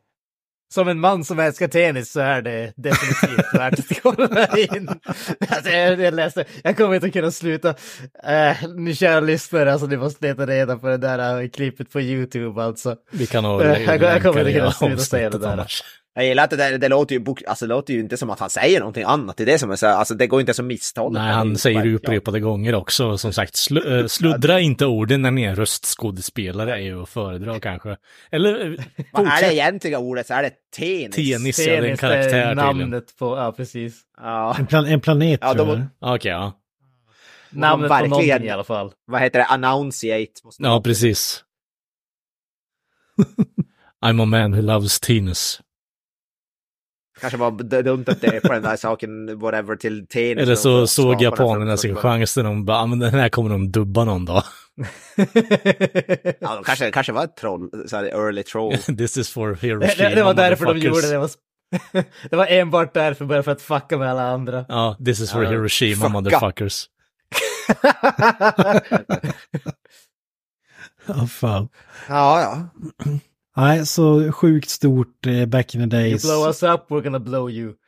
som 0.74 0.88
en 0.88 1.00
man 1.00 1.24
som 1.24 1.40
älskar 1.40 1.68
tennis 1.68 2.12
så 2.12 2.20
är 2.20 2.42
det 2.42 2.74
definitivt 2.76 3.54
värt 3.54 3.80
att 3.80 4.02
kolla 4.02 4.58
in. 4.58 4.90
Alltså, 5.50 5.70
jag, 5.72 6.00
jag 6.02 6.14
läste, 6.14 6.46
jag 6.64 6.78
kommer 6.78 6.96
inte 6.96 7.08
att 7.08 7.14
kunna 7.14 7.32
sluta. 7.32 7.70
Eh, 8.28 8.70
ni 8.76 8.96
kära 8.96 9.20
lyssnare, 9.20 9.72
alltså 9.72 9.88
ni 9.88 9.98
måste 9.98 10.28
leta 10.28 10.46
reda 10.48 10.78
på 10.78 10.88
det 10.88 10.98
där 10.98 11.42
eh, 11.42 11.50
klippet 11.50 11.92
på 11.92 12.02
YouTube 12.02 12.64
alltså. 12.64 12.96
Vi 13.12 13.26
kan 13.28 13.44
nog 13.44 13.62
Eh, 13.62 13.82
jag- 13.84 14.02
jag 14.04 14.22
kommer 14.22 14.40
inte 14.48 14.54
kunna 14.60 14.72
sluta 14.72 14.98
säga 15.04 15.30
det 15.30 15.38
där. 15.38 15.48
annars. 15.54 15.84
Jag 16.18 16.26
gillar 16.26 16.44
att 16.44 16.50
det, 16.50 16.56
där, 16.56 16.78
det, 16.78 16.90
låter 16.90 17.16
ju, 17.16 17.20
bok- 17.20 17.44
alltså, 17.48 17.66
det 17.68 17.74
låter 17.74 17.94
ju 17.94 18.00
inte 18.00 18.18
som 18.18 18.30
att 18.30 18.40
han 18.40 18.50
säger 18.50 18.80
någonting 18.80 19.04
annat. 19.04 19.38
Det 19.38 19.44
är 19.44 19.46
det 19.46 19.60
som 19.60 19.72
är 19.72 19.76
så, 19.76 19.88
alltså 19.88 20.14
det 20.14 20.28
går 20.28 20.40
inte 20.40 20.54
som 20.54 20.68
misstolka. 20.68 21.22
Nej, 21.22 21.34
han 21.34 21.58
säger 21.58 21.84
det 21.84 21.94
upprepade 21.96 22.40
gånger 22.40 22.76
också. 22.76 23.18
Som 23.18 23.34
sagt, 23.34 23.56
slu, 23.56 24.00
eh, 24.00 24.06
sluddra 24.08 24.60
inte 24.60 24.86
orden 24.86 25.22
när 25.22 25.32
ni 25.32 25.44
är 25.44 25.56
röstskådespelare 25.56 26.72
är 26.74 26.78
ju 26.78 27.02
att 27.02 27.10
föredra 27.10 27.60
kanske. 27.60 27.98
Eller 28.32 28.72
eh, 28.72 28.86
Vad 29.12 29.28
är 29.28 29.42
det 29.42 29.54
egentliga 29.54 30.00
ordet? 30.00 30.28
Så 30.28 30.34
är 30.34 30.44
det 30.44 30.52
tenis. 30.78 31.16
Tennis, 31.16 31.60
ja, 31.60 31.82
det 31.82 31.88
är 31.88 31.92
en 31.92 31.98
karaktär 31.98 32.38
är 32.38 32.56
namnet 32.56 33.18
på, 33.20 33.38
ja 33.38 33.52
precis. 33.52 34.02
Ja, 34.18 34.56
En, 34.60 34.68
plan, 34.68 34.86
en 34.86 35.02
planet 35.02 35.40
Ja, 35.44 35.54
tror 35.54 35.68
jag. 36.00 36.16
Okej, 36.16 36.32
ja. 36.32 36.54
Namnet 37.50 37.90
på 37.90 38.06
någonting 38.08 38.44
i 38.46 38.50
alla 38.50 38.64
fall. 38.64 38.92
vad 39.06 39.22
heter 39.22 39.40
det? 39.40 39.46
Annunciate. 39.46 40.32
Måste 40.44 40.64
Ja, 40.64 40.82
precis. 40.82 41.44
I'm 44.06 44.22
a 44.22 44.26
man 44.26 44.56
who 44.56 44.62
loves 44.62 45.00
tennis. 45.00 45.62
Kanske 47.22 47.38
var 47.38 47.82
dumt 47.84 48.04
att 48.08 48.22
det 48.22 48.28
är 48.28 48.40
på 48.40 48.54
den 48.54 48.64
där 48.64 48.76
saken, 48.76 49.40
whatever, 49.40 49.76
till 49.76 50.08
tennis. 50.08 50.38
Eller 50.44 50.56
så 50.56 50.88
såg 50.88 51.22
japanerna 51.22 51.78
sin 51.78 51.96
chans 51.96 52.38
när 52.38 52.44
de 52.44 52.66
bara, 52.66 52.78
"Ah, 52.78 52.86
men 52.86 53.00
den 53.00 53.14
här 53.14 53.30
kommer 53.30 53.50
de 53.50 53.72
dubba 53.72 54.04
någon 54.06 54.26
dag. 54.26 54.44
Ja, 56.40 56.56
de 56.56 56.64
kanske, 56.66 56.92
kanske 56.92 57.12
var 57.14 57.24
ett 57.24 57.36
troll, 57.38 57.70
så 57.88 57.98
här 57.98 58.04
early 58.06 58.44
troll. 58.44 58.78
This 58.98 59.18
is 59.18 59.30
for 59.30 59.50
Det, 59.50 59.56
Hiroshima, 59.68 60.10
det, 60.10 60.16
det 60.16 60.24
var 60.24 60.34
därför 60.34 60.66
de 60.66 60.78
gjorde 60.78 61.02
det. 61.02 61.08
Det 61.08 61.18
var, 61.18 61.30
det 62.30 62.36
var 62.36 62.48
enbart 62.50 62.94
därför, 62.94 63.26
bara 63.26 63.44
för 63.44 63.52
att 63.52 63.62
fucka 63.62 63.98
med 63.98 64.12
alla 64.12 64.30
andra. 64.32 64.66
Ja, 64.70 64.98
this 65.06 65.20
is 65.20 65.32
for 65.32 65.44
Ja, 65.44 65.50
Hiroshima, 65.50 65.96
fucka. 65.96 66.10
motherfuckers. 66.10 66.86
Ja, 71.08 71.28
fan. 71.28 71.70
Ja, 72.10 72.42
ja. 72.42 72.70
Nej, 73.58 73.86
så 73.86 74.32
sjukt 74.32 74.70
stort 74.70 75.26
eh, 75.26 75.46
back 75.46 75.76
in 75.76 75.90
the 75.90 75.98
You 75.98 76.10
days. 76.10 76.24
blow 76.24 76.48
us 76.48 76.64
up, 76.64 76.82
we're 76.90 77.02
gonna 77.04 77.20
blow 77.20 77.50
you. 77.50 77.74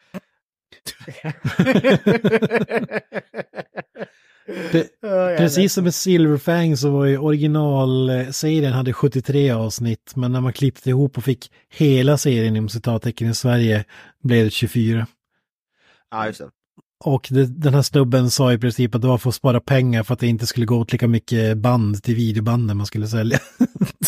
Pre- 4.72 4.86
jag 5.02 5.38
Precis 5.38 5.74
som 5.74 5.84
med 5.84 5.96
Silverfang 5.96 6.78
så 6.78 6.90
var 6.92 7.06
ju 7.06 7.18
originalserien 7.18 8.74
hade 8.74 8.94
73 8.94 9.52
avsnitt, 9.52 10.14
men 10.16 10.32
när 10.32 10.42
man 10.42 10.54
klippte 10.54 10.90
ihop 10.90 11.18
och 11.18 11.24
fick 11.24 11.52
hela 11.70 12.18
serien 12.18 12.56
inom 12.56 12.70
citattecken 12.70 13.30
i 13.30 13.36
Sverige 13.36 13.86
blev 14.24 14.46
det 14.46 14.52
24. 14.52 15.08
ja 16.12 16.28
just 16.28 16.40
det. 16.40 16.50
Och 17.04 17.28
det, 17.30 17.46
den 17.46 17.74
här 17.74 17.82
snubben 17.82 18.32
sa 18.32 18.54
i 18.54 18.58
princip 18.58 18.96
att 18.96 19.02
det 19.02 19.08
var 19.08 19.18
för 19.18 19.30
att 19.30 19.36
spara 19.36 19.60
pengar 19.60 20.04
för 20.04 20.14
att 20.14 20.20
det 20.20 20.28
inte 20.28 20.48
skulle 20.48 20.66
gå 20.66 20.78
åt 20.78 20.92
lika 20.92 21.08
mycket 21.08 21.58
band 21.58 22.04
till 22.04 22.16
videobanden 22.16 22.78
man 22.78 22.86
skulle 22.86 23.08
sälja. 23.08 23.40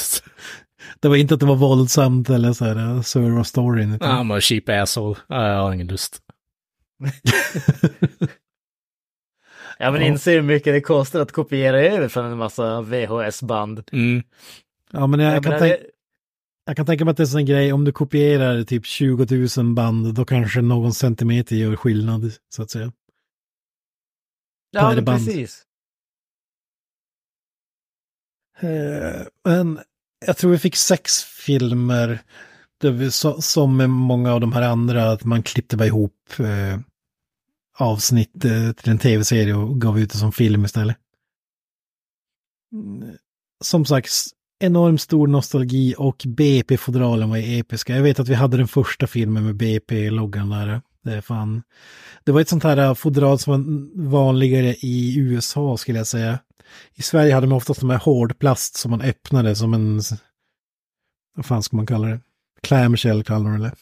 det 1.02 1.08
var 1.10 1.16
inte 1.16 1.34
att 1.34 1.40
det 1.40 1.46
var 1.46 1.56
våldsamt 1.56 2.30
eller 2.30 2.54
så 2.54 2.66
här 2.66 2.76
uh, 2.96 3.02
serva 3.02 3.44
storyn. 3.44 3.94
Utan, 3.94 4.28
I'm 4.32 4.38
a 4.38 4.42
cheap 4.42 4.70
asshole. 4.70 5.20
Ja, 5.28 5.48
Jag 5.48 5.62
har 5.62 5.74
ingen 5.74 5.88
lust. 5.88 6.22
Ja, 9.80 9.92
men 9.92 10.02
inse 10.02 10.32
hur 10.32 10.42
mycket 10.42 10.74
det 10.74 10.82
kostar 10.82 11.20
att 11.20 11.32
kopiera 11.32 11.82
över 11.82 12.08
från 12.08 12.26
en 12.26 12.38
massa 12.38 12.82
VHS-band. 12.82 13.90
Mm. 13.92 14.24
Ja, 14.92 15.08
men 15.08 15.20
jag, 15.20 15.36
Jag 15.36 15.44
kan 15.44 15.52
tänka... 15.60 15.66
det- 15.78 15.90
Jag 16.66 16.76
kan 16.76 16.86
tänka 16.86 17.06
mig 17.06 17.12
att 17.12 17.18
det 17.18 17.24
är 17.34 17.38
en 17.38 17.46
grej, 17.46 17.74
om 17.74 17.84
du 17.86 17.92
kopierar 17.92 18.64
typ 18.64 18.86
20 18.86 19.48
000 19.58 19.74
band, 19.76 20.14
då 20.16 20.26
kanske 20.26 20.62
någon 20.62 20.94
centimeter 20.94 21.56
gör 21.56 21.76
skillnad, 21.76 22.32
så 22.50 22.64
att 22.64 22.70
säga. 22.70 22.92
Ja, 24.72 25.02
precis. 25.06 25.66
Eh, 28.60 29.22
Men 29.46 29.80
jag 30.26 30.38
tror 30.38 30.52
vi 30.52 30.58
fick 30.58 30.76
sex 30.76 31.24
filmer, 31.24 32.20
där 32.82 32.92
vi, 32.92 33.12
så, 33.12 33.42
som 33.42 33.78
med 33.78 33.90
många 33.90 34.34
av 34.34 34.42
de 34.42 34.54
här 34.54 34.62
andra, 34.62 35.12
att 35.12 35.24
man 35.24 35.44
klippte 35.44 35.78
bara 35.78 35.86
ihop 35.86 36.40
eh, 36.40 36.80
avsnitt 37.78 38.46
eh, 38.46 38.72
till 38.72 38.92
en 38.92 38.98
tv-serie 38.98 39.54
och 39.54 39.82
gav 39.82 40.00
ut 40.00 40.12
det 40.12 40.18
som 40.18 40.32
film 40.32 40.66
istället. 40.66 40.98
Mm, 42.74 43.18
som 43.64 43.86
sagt, 43.86 44.10
enorm 44.60 44.86
enormt 44.86 45.02
stor 45.02 45.28
nostalgi 45.28 45.96
och 45.98 46.24
BP-fodralen 46.28 47.30
var 47.30 47.38
ju 47.38 47.60
episka. 47.60 47.96
Jag 47.96 48.04
vet 48.04 48.20
att 48.20 48.28
vi 48.28 48.34
hade 48.34 48.58
den 48.58 48.68
första 48.68 49.08
filmen 49.08 49.46
med 49.46 49.56
BP-loggan 49.56 50.50
där. 50.50 50.74
Eh, 50.74 50.80
det 51.04 51.14
är 51.14 51.22
fan... 51.22 51.64
Det 52.24 52.32
var 52.32 52.42
ett 52.42 52.50
sånt 52.50 52.64
här 52.64 52.78
eh, 52.78 52.94
fodral 52.94 53.40
som 53.40 53.92
var 53.96 54.10
vanligare 54.10 54.76
i 54.76 55.18
USA 55.18 55.78
skulle 55.78 55.98
jag 55.98 56.08
säga. 56.08 56.40
I 56.94 57.02
Sverige 57.02 57.34
hade 57.34 57.48
man 57.48 57.58
oftast 57.58 57.80
de 57.80 57.90
här 57.90 57.98
hårdplast 57.98 58.76
som 58.76 58.92
man 58.92 59.02
öppnade 59.02 59.56
som 59.56 59.74
en... 59.74 60.02
Vad 61.36 61.46
fan 61.46 61.64
ska 61.64 61.76
man 61.76 61.86
kalla 61.86 62.08
det? 62.08 62.20
Clamshell 62.62 63.24
kallar 63.24 63.50
man 63.50 63.60
det. 63.60 63.76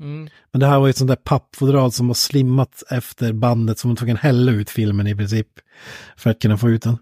Mm. 0.00 0.28
Men 0.50 0.60
det 0.60 0.66
här 0.66 0.78
var 0.80 0.86
ju 0.86 0.90
ett 0.90 0.96
sånt 0.96 1.08
där 1.08 1.16
pappfodral 1.16 1.92
som 1.92 2.06
var 2.06 2.14
slimmat 2.14 2.82
efter 2.90 3.32
bandet 3.32 3.78
som 3.78 3.88
man 3.88 3.96
tvungen 3.96 4.16
hälla 4.16 4.52
ut 4.52 4.70
filmen 4.70 5.06
i 5.06 5.16
princip. 5.16 5.48
För 6.16 6.30
att 6.30 6.42
kunna 6.42 6.56
få 6.56 6.70
ut 6.70 6.82
den. 6.82 6.98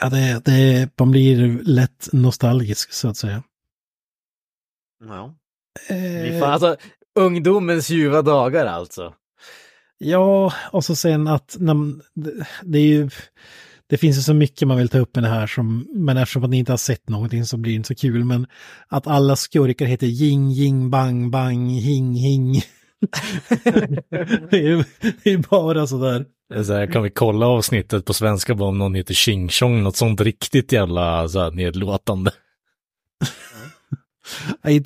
Ja, 0.00 0.08
det, 0.08 0.42
det, 0.44 0.90
man 0.98 1.10
blir 1.10 1.62
lätt 1.62 2.08
nostalgisk 2.12 2.92
så 2.92 3.08
att 3.08 3.16
säga. 3.16 3.42
Ja. 5.04 5.34
Vi 5.88 6.34
Eh, 6.34 6.40
får, 6.40 6.46
alltså, 6.46 6.76
ungdomens 7.14 7.90
ljuva 7.90 8.22
dagar 8.22 8.66
alltså. 8.66 9.14
Ja, 10.04 10.52
och 10.72 10.84
så 10.84 10.96
sen 10.96 11.26
att 11.28 11.56
när, 11.58 11.74
man- 11.74 12.02
det, 12.14 12.46
det 12.62 12.78
är 12.78 12.86
ju... 12.86 13.10
Det 13.86 13.96
finns 13.98 14.18
ju 14.18 14.22
så 14.22 14.34
mycket 14.34 14.68
man 14.68 14.76
vill 14.76 14.88
ta 14.88 14.98
upp 14.98 15.14
med 15.14 15.24
det 15.24 15.28
här 15.30 15.46
som, 15.46 15.86
men 15.94 16.16
eftersom 16.16 16.44
att 16.44 16.50
ni 16.50 16.58
inte 16.58 16.72
har 16.72 16.76
sett 16.76 17.08
någonting 17.08 17.44
så 17.44 17.56
blir 17.56 17.72
det 17.72 17.76
inte 17.76 17.86
så 17.86 17.94
kul. 17.94 18.24
Men 18.24 18.46
att 18.88 19.06
alla 19.06 19.36
skurkar 19.36 19.86
heter 19.86 20.06
Jing, 20.06 20.50
Jing, 20.50 20.90
Bang, 20.90 21.30
Bang, 21.30 21.70
Hing, 21.70 22.14
Hing. 22.14 22.54
det 24.50 24.56
är 24.56 24.62
ju 24.62 24.84
det 25.22 25.30
är 25.32 25.38
bara 25.50 25.86
sådär. 25.86 26.24
Så 26.64 26.72
här, 26.72 26.86
kan 26.92 27.02
vi 27.02 27.10
kolla 27.10 27.46
avsnittet 27.46 28.04
på 28.04 28.14
svenska 28.14 28.54
bara 28.54 28.68
om 28.68 28.78
någon 28.78 28.94
heter 28.94 29.14
Ching 29.14 29.48
Chong, 29.48 29.82
något 29.82 29.96
sånt 29.96 30.20
riktigt 30.20 30.72
jävla 30.72 31.28
så 31.28 31.40
här, 31.40 31.50
nedlåtande. 31.50 32.30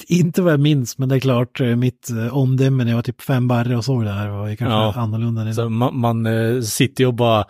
Inte- 0.06 0.42
vad 0.42 0.52
jag 0.52 0.60
minns, 0.60 0.98
men 0.98 1.08
det 1.08 1.14
är 1.14 1.20
klart 1.20 1.60
eh, 1.60 1.76
mitt 1.76 2.10
eh, 2.10 2.36
omdöme 2.36 2.84
när 2.84 2.90
jag 2.90 2.96
var 2.98 3.02
typ 3.02 3.22
fem 3.22 3.48
barre 3.48 3.76
och 3.76 3.84
såg 3.84 4.04
det 4.04 4.10
här 4.10 4.28
var 4.28 4.48
ju 4.48 4.56
kanske 4.56 4.72
Ja. 4.74 4.92
annorlunda. 4.96 5.54
Så 5.54 5.68
man, 5.68 5.98
man 5.98 6.26
eh, 6.26 6.60
sitter 6.60 7.04
ju 7.04 7.08
och 7.08 7.14
bara 7.14 7.44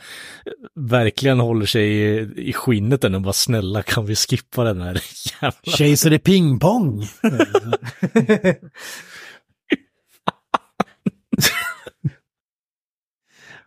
verkligen 0.74 1.40
håller 1.40 1.66
sig 1.66 1.86
i, 1.90 2.18
i 2.36 2.53
skinnet 2.53 3.01
där 3.01 3.14
och 3.14 3.22
bara 3.22 3.32
snälla 3.32 3.82
kan 3.82 4.07
vi 4.07 4.14
skippa 4.16 4.64
den 4.64 4.80
här 4.80 4.95
jävla... 5.42 5.72
Kejsare 5.76 6.18
Ping 6.18 6.59
Pong! 6.59 7.07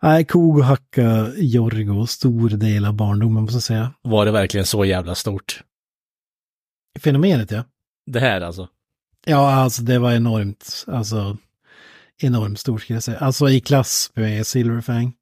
Nej, 0.02 0.24
kog 0.24 0.58
och 0.58 0.64
hacka 0.64 1.26
Jorgo, 1.36 2.06
stor 2.06 2.48
del 2.50 2.84
av 2.84 2.94
barndomen 2.94 3.42
måste 3.42 3.56
jag 3.56 3.62
säga. 3.62 3.92
Var 4.02 4.24
det 4.24 4.30
verkligen 4.32 4.66
så 4.66 4.84
jävla 4.84 5.14
stort? 5.14 5.62
Fenomenet 7.00 7.50
ja. 7.50 7.64
Det 8.12 8.20
här 8.20 8.40
alltså. 8.40 8.68
Ja, 9.26 9.52
alltså 9.52 9.82
det 9.82 9.98
var 9.98 10.12
enormt, 10.12 10.84
alltså 10.86 11.36
enormt 12.20 12.58
stort 12.58 12.82
skulle 12.82 12.96
jag 12.96 13.02
säga. 13.02 13.18
Alltså 13.18 13.50
i 13.50 13.60
klass 13.60 14.10
med 14.14 14.46
Silverfang. 14.46 15.12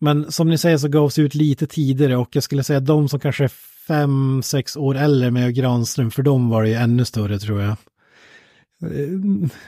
Men 0.00 0.32
som 0.32 0.50
ni 0.50 0.58
säger 0.58 0.78
så 0.78 0.88
gavs 0.88 1.14
det 1.14 1.22
ut 1.22 1.34
lite 1.34 1.66
tidigare 1.66 2.16
och 2.16 2.28
jag 2.32 2.42
skulle 2.42 2.62
säga 2.64 2.80
de 2.80 3.08
som 3.08 3.20
kanske 3.20 3.44
är 3.44 3.52
fem, 3.88 4.42
sex 4.42 4.76
år 4.76 4.96
äldre 4.96 5.30
med 5.30 5.54
Granström, 5.54 6.10
för 6.10 6.22
dem 6.22 6.48
var 6.48 6.62
det 6.62 6.68
ju 6.68 6.74
ännu 6.74 7.04
större 7.04 7.38
tror 7.38 7.60
jag. 7.60 7.70
Eh, 7.70 9.08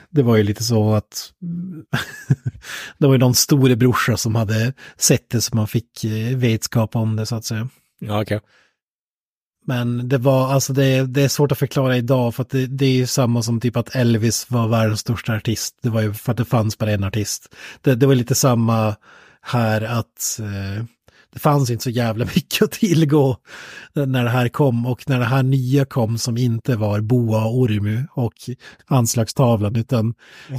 Det 0.09 0.23
var 0.23 0.37
ju 0.37 0.43
lite 0.43 0.63
så 0.63 0.93
att 0.93 1.33
det 2.97 3.07
var 3.07 3.13
ju 3.13 3.19
någon 3.19 3.35
storebrorsa 3.35 4.17
som 4.17 4.35
hade 4.35 4.73
sett 4.97 5.29
det 5.29 5.41
så 5.41 5.55
man 5.55 5.67
fick 5.67 6.03
eh, 6.03 6.37
vetskap 6.37 6.95
om 6.95 7.15
det 7.15 7.25
så 7.25 7.35
att 7.35 7.45
säga. 7.45 7.69
Ja, 7.99 8.21
okej. 8.21 8.39
Men 9.71 10.09
det 10.09 10.17
var, 10.17 10.53
alltså 10.53 10.73
det, 10.73 11.05
det 11.05 11.21
är 11.21 11.27
svårt 11.27 11.51
att 11.51 11.57
förklara 11.57 11.97
idag 11.97 12.35
för 12.35 12.41
att 12.41 12.49
det, 12.49 12.67
det 12.67 12.85
är 12.85 12.93
ju 12.93 13.07
samma 13.07 13.41
som 13.41 13.59
typ 13.59 13.77
att 13.77 13.95
Elvis 13.95 14.51
var 14.51 14.67
världens 14.67 14.99
största 14.99 15.35
artist. 15.35 15.75
Det 15.81 15.89
var 15.89 16.01
ju 16.01 16.13
för 16.13 16.31
att 16.31 16.37
det 16.37 16.45
fanns 16.45 16.77
bara 16.77 16.91
en 16.91 17.03
artist. 17.03 17.55
Det, 17.81 17.95
det 17.95 18.07
var 18.07 18.15
lite 18.15 18.35
samma 18.35 18.95
här 19.41 19.81
att 19.81 20.39
eh, 20.39 20.85
det 21.33 21.39
fanns 21.39 21.69
inte 21.69 21.83
så 21.83 21.89
jävla 21.89 22.25
mycket 22.35 22.61
att 22.61 22.71
tillgå 22.71 23.37
när 23.93 24.23
det 24.23 24.29
här 24.29 24.49
kom 24.49 24.85
och 24.85 25.09
när 25.09 25.19
det 25.19 25.25
här 25.25 25.43
nya 25.43 25.85
kom 25.85 26.17
som 26.17 26.37
inte 26.37 26.75
var 26.75 27.01
Boa 27.01 27.45
och 27.45 27.59
Ormu 27.59 28.03
och 28.11 28.33
anslagstavlan 28.87 29.75
utan 29.75 30.13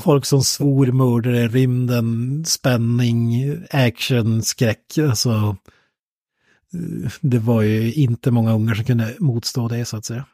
folk 0.05 0.25
som 0.25 0.43
svor, 0.43 0.87
mördare, 0.87 1.49
rymden, 1.49 2.45
spänning, 2.47 3.57
action, 3.71 4.43
skräck. 4.43 4.99
Alltså, 4.99 5.57
det 7.20 7.39
var 7.39 7.62
ju 7.62 7.93
inte 7.93 8.31
många 8.31 8.53
ungar 8.53 8.75
som 8.75 8.85
kunde 8.85 9.16
motstå 9.18 9.68
det 9.68 9.85
så 9.85 9.97
att 9.97 10.05
säga. 10.05 10.27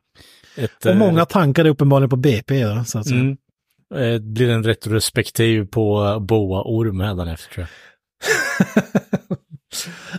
Ett, 0.57 0.85
Och 0.85 0.91
eh, 0.91 0.99
många 0.99 1.25
tankade 1.25 1.71
uppenbarligen 1.71 2.11
på 2.11 2.17
BP 2.17 2.65
då, 2.65 2.85
så 2.85 2.99
att 2.99 3.09
säga. 3.09 3.21
Mm. 3.21 3.37
Eh, 3.95 4.21
blir 4.21 4.51
en 4.51 4.65
retrospektiv 4.65 5.65
på 5.65 6.05
eh, 6.05 6.19
Boa 6.19 6.63
Orm 6.63 7.01
hädanefter 7.01 7.55
tror 7.55 7.67
jag. 7.67 8.85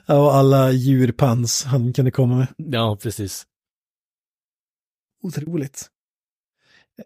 Ja, 0.06 0.26
och 0.26 0.36
alla 0.36 0.72
djurpans 0.72 1.64
han 1.64 1.94
kunde 1.94 2.12
komma 2.12 2.38
med. 2.38 2.48
Ja, 2.58 2.98
precis. 3.02 3.46
Otroligt. 5.24 5.90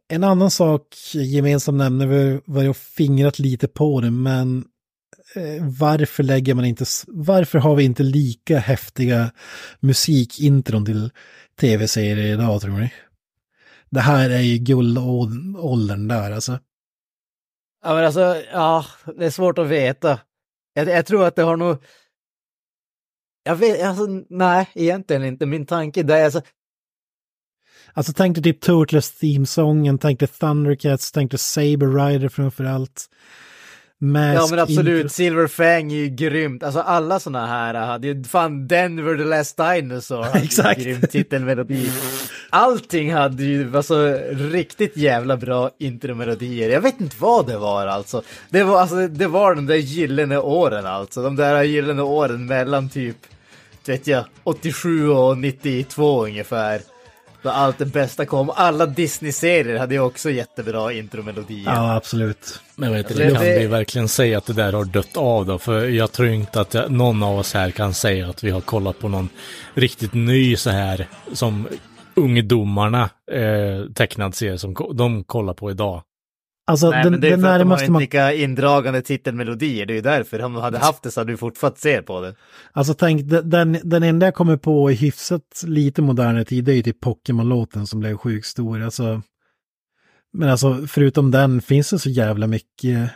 En 0.07 0.24
annan 0.24 0.51
sak 0.51 0.88
gemensam 1.14 1.78
nämner 1.78 2.07
vi 2.07 2.41
var 2.45 2.64
jag 2.64 2.78
fingrat 2.78 3.39
lite 3.39 3.68
på 3.68 4.01
det, 4.01 4.11
men 4.11 4.57
eh, 4.57 4.64
varför 5.79 6.23
lägger 6.23 6.53
man 6.53 6.65
inte, 6.65 6.86
varför 7.07 7.59
har 7.59 7.75
vi 7.75 7.84
inte 7.84 8.03
lika 8.03 8.59
häftiga 8.59 9.31
musikintron 9.79 10.86
till 10.86 11.11
tv-serier 11.59 12.34
idag 12.34 12.61
tror 12.61 12.77
ni? 12.77 12.93
Det 13.89 13.99
här 13.99 14.29
är 14.29 14.41
ju 14.41 14.57
guldåldern 14.57 16.07
där 16.07 16.31
alltså. 16.31 16.59
Ja, 17.84 17.95
men 17.95 18.05
alltså, 18.05 18.43
ja, 18.51 18.86
det 19.17 19.25
är 19.25 19.29
svårt 19.29 19.57
att 19.57 19.67
veta. 19.67 20.19
Jag, 20.73 20.88
jag 20.88 21.05
tror 21.05 21.25
att 21.25 21.36
det 21.36 21.43
har 21.43 21.57
nog... 21.57 21.84
Jag 23.43 23.55
vet, 23.55 23.84
alltså, 23.84 24.07
nej, 24.29 24.69
egentligen 24.73 25.23
inte. 25.25 25.45
Min 25.45 25.65
tanke 25.65 26.03
där 26.03 26.17
är 26.17 26.25
alltså, 26.25 26.41
Alltså 27.93 28.13
tänk 28.13 28.36
dig 28.36 28.43
typ 28.43 28.61
Turtles 28.61 29.11
theme-sången, 29.11 29.97
tänk 29.97 30.19
dig 30.19 30.27
Thundercats, 30.27 31.11
tänk 31.11 31.31
dig 31.31 31.39
Saber 31.39 32.05
Rider 32.05 32.29
framförallt. 32.29 33.09
Mask 34.02 34.41
ja 34.41 34.48
men 34.50 34.60
absolut, 34.60 34.96
intro. 34.96 35.10
Silverfang 35.10 35.91
är 35.91 35.96
ju 35.96 36.10
grymt. 36.10 36.64
Alltså 36.64 36.80
alla 36.80 37.20
såna 37.20 37.46
här 37.48 37.74
hade 37.74 38.08
ju, 38.08 38.24
fan 38.24 38.68
Denver 38.68 39.18
the 39.18 39.24
Last 39.24 39.57
Dinosaur 39.57 40.24
hade 40.24 40.40
ju 40.40 40.45
Exakt. 40.45 40.82
grym 40.82 41.02
titelmelodi. 41.02 41.90
Allting 42.49 43.14
hade 43.14 43.44
ju, 43.44 43.78
alltså 43.78 44.20
riktigt 44.32 44.98
jävla 44.98 45.38
bra 45.38 45.72
intromelodier. 45.80 46.70
Jag 46.70 46.82
vet 46.82 47.02
inte 47.02 47.15
vad 47.20 47.48
det 47.48 47.57
var 47.57 47.88
alltså. 47.88 48.22
Det 48.49 48.64
var, 48.64 48.82
alltså, 48.82 49.07
det 49.07 49.28
var 49.28 49.56
de 49.56 49.65
där 49.65 49.76
gyllene 49.76 50.38
åren 50.38 50.86
alltså. 50.86 51.24
De 51.24 51.36
där 51.36 51.64
gyllene 51.64 52.02
åren 52.02 52.45
mellan 52.45 52.90
typ, 52.90 53.18
vet 53.86 54.07
jag, 54.07 54.26
87 54.44 55.10
och 55.10 55.38
92 55.38 56.26
ungefär. 56.26 56.82
Då 57.44 57.49
allt 57.49 57.78
det 57.78 57.86
bästa 57.86 58.26
kom. 58.26 58.49
Alla 58.56 58.86
Disney-serier 58.86 59.78
hade 59.80 59.94
ju 59.95 59.99
också 60.02 60.30
jättebra 60.30 60.94
intromelodier. 60.94 61.72
Ja, 61.72 61.95
absolut. 61.95 62.60
Men 62.76 62.91
vet 62.94 63.06
Alltså, 63.06 63.24
inte, 63.24 63.36
kan 63.36 63.44
det- 63.44 63.60
vi 63.60 63.68
verkligen 63.68 64.07
säga 64.07 64.38
att 64.38 64.45
det 64.45 64.53
där 64.53 64.74
har 64.74 64.86
dött 64.86 65.18
av 65.18 65.45
då? 65.45 65.57
För 65.57 65.88
jag 65.88 66.11
tror 66.11 66.28
inte 66.28 66.61
att 66.61 66.74
jag, 66.74 66.91
någon 66.91 67.24
av 67.24 67.38
oss 67.40 67.53
här 67.53 67.72
kan 67.72 67.94
säga 67.94 68.30
att 68.30 68.44
vi 68.44 68.49
har 68.52 68.61
kollat 68.61 68.99
på 68.99 69.07
någon 69.07 69.30
riktigt 69.74 70.14
ny 70.14 70.56
så 70.56 70.70
här 70.70 71.07
som 71.34 71.68
ungdomarna 72.15 73.10
eh, 73.32 73.91
tecknad 73.95 74.36
serie 74.36 74.57
som 74.57 74.76
de 74.94 75.24
kollar 75.24 75.53
på 75.53 75.72
idag. 75.72 76.02
Alltså 76.65 76.90
Nej, 76.90 77.03
den, 77.03 77.11
men 77.11 77.22
det 77.22 77.27
är 77.27 77.31
den 77.31 77.41
för 77.41 77.49
att 77.49 77.60
de 77.60 77.72
har 77.72 77.80
inte 77.80 77.91
man... 77.91 78.02
lika 78.02 78.34
indragande 78.34 79.02
titelmelodier, 79.02 79.85
det 79.85 79.94
är 79.94 79.95
ju 79.95 80.02
därför. 80.02 80.41
Om 80.41 80.53
de 80.53 80.61
hade 80.64 80.77
haft 80.77 81.03
det 81.03 81.11
så 81.11 81.19
hade 81.22 81.31
vi 81.31 81.38
fortfarande 81.38 81.80
se 81.80 82.02
på 82.02 82.22
det. 82.22 82.35
Alltså 82.72 82.94
tänk, 82.94 83.30
den- 83.30 83.49
den, 83.49 83.77
den 83.84 84.03
enda 84.03 84.26
jag 84.26 84.35
kommer 84.35 84.57
på 84.57 84.91
i 84.91 84.94
hyfsat 84.94 85.64
lite 85.65 86.02
modernare 86.02 86.45
tid, 86.45 86.64
det 86.64 86.72
är 86.72 86.76
ju 86.76 86.84
typ 86.84 87.03
Pokémon-låten 87.06 87.88
som 87.88 87.99
blev 87.99 88.18
sjukt 88.18 88.48
stor. 88.48 88.81
Alltså, 88.81 89.22
men 90.34 90.49
alltså 90.49 90.88
förutom 90.88 91.31
den 91.31 91.61
finns 91.61 91.90
det 91.90 91.99
så 91.99 92.10
jävla 92.10 92.48
mycket 92.48 93.11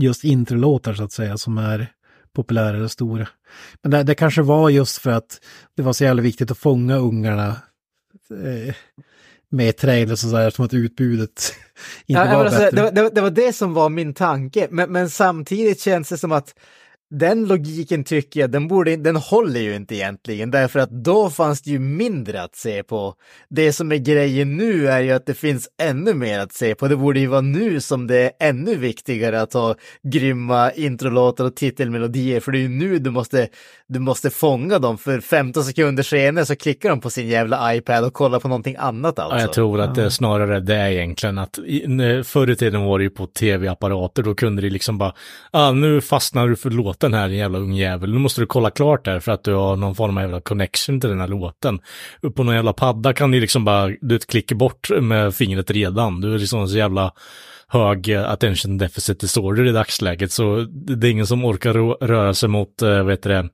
just 0.00 0.24
introlåtar 0.24 0.94
så 0.94 1.04
att 1.04 1.12
säga 1.12 1.38
som 1.38 1.58
är 1.58 1.92
populära 2.34 2.82
och 2.84 2.90
stora. 2.90 3.28
Men 3.82 3.90
det, 3.90 4.02
det 4.02 4.14
kanske 4.14 4.42
var 4.42 4.70
just 4.70 4.98
för 4.98 5.10
att 5.10 5.40
det 5.76 5.82
var 5.82 5.92
så 5.92 6.04
jävla 6.04 6.22
viktigt 6.22 6.50
att 6.50 6.58
fånga 6.58 6.96
ungarna 6.96 7.48
eh, 8.30 8.74
med 9.50 9.76
trailers 9.76 10.24
och 10.24 10.30
sådär 10.30 10.50
som 10.50 10.64
att 10.64 10.74
utbudet 10.74 11.54
inte 12.06 12.22
Ja, 12.22 12.36
var 12.38 12.44
alltså, 12.44 12.60
bättre. 12.60 12.76
det, 12.76 12.82
var- 12.82 12.90
det, 12.90 13.02
var- 13.02 13.10
det 13.10 13.20
var 13.20 13.30
det 13.30 13.52
som 13.52 13.74
var 13.74 13.88
min 13.88 14.14
tanke, 14.14 14.68
men, 14.70 14.92
men 14.92 15.10
samtidigt 15.10 15.80
känns 15.80 16.08
det 16.08 16.18
som 16.18 16.32
att 16.32 16.54
den 17.10 17.44
logiken 17.44 18.04
tycker 18.04 18.40
jag, 18.40 18.50
den, 18.50 18.68
borde, 18.68 18.96
den 18.96 19.16
håller 19.16 19.60
ju 19.60 19.74
inte 19.74 19.94
egentligen, 19.94 20.50
därför 20.50 20.78
att 20.78 20.90
då 20.90 21.30
fanns 21.30 21.62
det 21.62 21.70
ju 21.70 21.78
mindre 21.78 22.42
att 22.42 22.56
se 22.56 22.82
på. 22.82 23.14
Det 23.48 23.72
som 23.72 23.92
är 23.92 23.96
grejen 23.96 24.56
nu 24.56 24.88
är 24.88 25.00
ju 25.00 25.12
att 25.12 25.26
det 25.26 25.34
finns 25.34 25.68
ännu 25.82 26.14
mer 26.14 26.38
att 26.38 26.52
se 26.52 26.74
på. 26.74 26.88
Det 26.88 26.96
borde 26.96 27.20
ju 27.20 27.26
vara 27.26 27.40
nu 27.40 27.80
som 27.80 28.06
det 28.06 28.16
är 28.16 28.48
ännu 28.48 28.76
viktigare 28.76 29.40
att 29.40 29.52
ha 29.52 29.74
grymma 30.02 30.72
introlåtar 30.72 31.44
och 31.44 31.56
titelmelodier, 31.56 32.40
för 32.40 32.52
det 32.52 32.58
är 32.58 32.62
ju 32.62 32.68
nu 32.68 32.98
du 32.98 33.10
måste, 33.10 33.48
du 33.86 33.98
måste 33.98 34.30
fånga 34.30 34.78
dem, 34.78 34.98
för 34.98 35.20
15 35.20 35.64
sekunder 35.64 36.02
senare 36.02 36.46
så 36.46 36.56
klickar 36.56 36.88
de 36.88 37.00
på 37.00 37.10
sin 37.10 37.28
jävla 37.28 37.74
iPad 37.74 38.04
och 38.04 38.12
kollar 38.12 38.40
på 38.40 38.48
någonting 38.48 38.76
annat 38.78 39.18
alltså. 39.18 39.36
Ja, 39.36 39.42
jag 39.42 39.52
tror 39.52 39.80
att 39.80 39.94
det 39.94 40.04
är 40.04 40.08
snarare 40.08 40.60
det 40.60 40.74
är 40.74 40.90
egentligen 40.90 41.38
att 41.38 41.58
förr 42.24 42.50
i 42.50 42.56
tiden 42.56 42.82
var 42.84 42.98
det 42.98 43.04
ju 43.04 43.10
på 43.10 43.26
tv-apparater, 43.26 44.22
då 44.22 44.34
kunde 44.34 44.62
det 44.62 44.70
liksom 44.70 44.98
bara, 44.98 45.14
ah, 45.50 45.72
nu 45.72 46.00
fastnar 46.00 46.48
du 46.48 46.56
för 46.56 46.70
låten 46.98 47.14
här, 47.14 47.28
din 47.28 47.38
jävla 47.38 47.58
ungjävel, 47.58 48.12
nu 48.12 48.18
måste 48.18 48.40
du 48.40 48.46
kolla 48.46 48.70
klart 48.70 49.04
där 49.04 49.20
för 49.20 49.32
att 49.32 49.44
du 49.44 49.54
har 49.54 49.76
någon 49.76 49.94
form 49.94 50.16
av 50.16 50.22
jävla 50.22 50.40
connection 50.40 51.00
till 51.00 51.10
den 51.10 51.20
här 51.20 51.28
låten. 51.28 51.80
Upp 52.22 52.34
på 52.34 52.42
någon 52.42 52.54
jävla 52.54 52.72
padda 52.72 53.12
kan 53.12 53.30
du 53.30 53.40
liksom 53.40 53.64
bara, 53.64 53.90
du 54.00 54.18
klickar 54.18 54.56
bort 54.56 54.90
med 55.00 55.34
fingret 55.34 55.70
redan, 55.70 56.20
du 56.20 56.34
är 56.34 56.38
liksom 56.38 56.68
så 56.68 56.76
jävla 56.76 57.12
hög 57.68 58.08
eh, 58.08 58.30
attention 58.30 58.78
deficit 58.78 59.20
disorder 59.20 59.66
i 59.66 59.72
dagsläget, 59.72 60.32
så 60.32 60.66
det 60.70 61.06
är 61.06 61.10
ingen 61.10 61.26
som 61.26 61.44
orkar 61.44 61.74
röra 62.06 62.34
sig 62.34 62.48
mot, 62.48 62.82
eh, 62.82 63.02
vad 63.02 63.10
heter 63.10 63.30
det, 63.30 63.48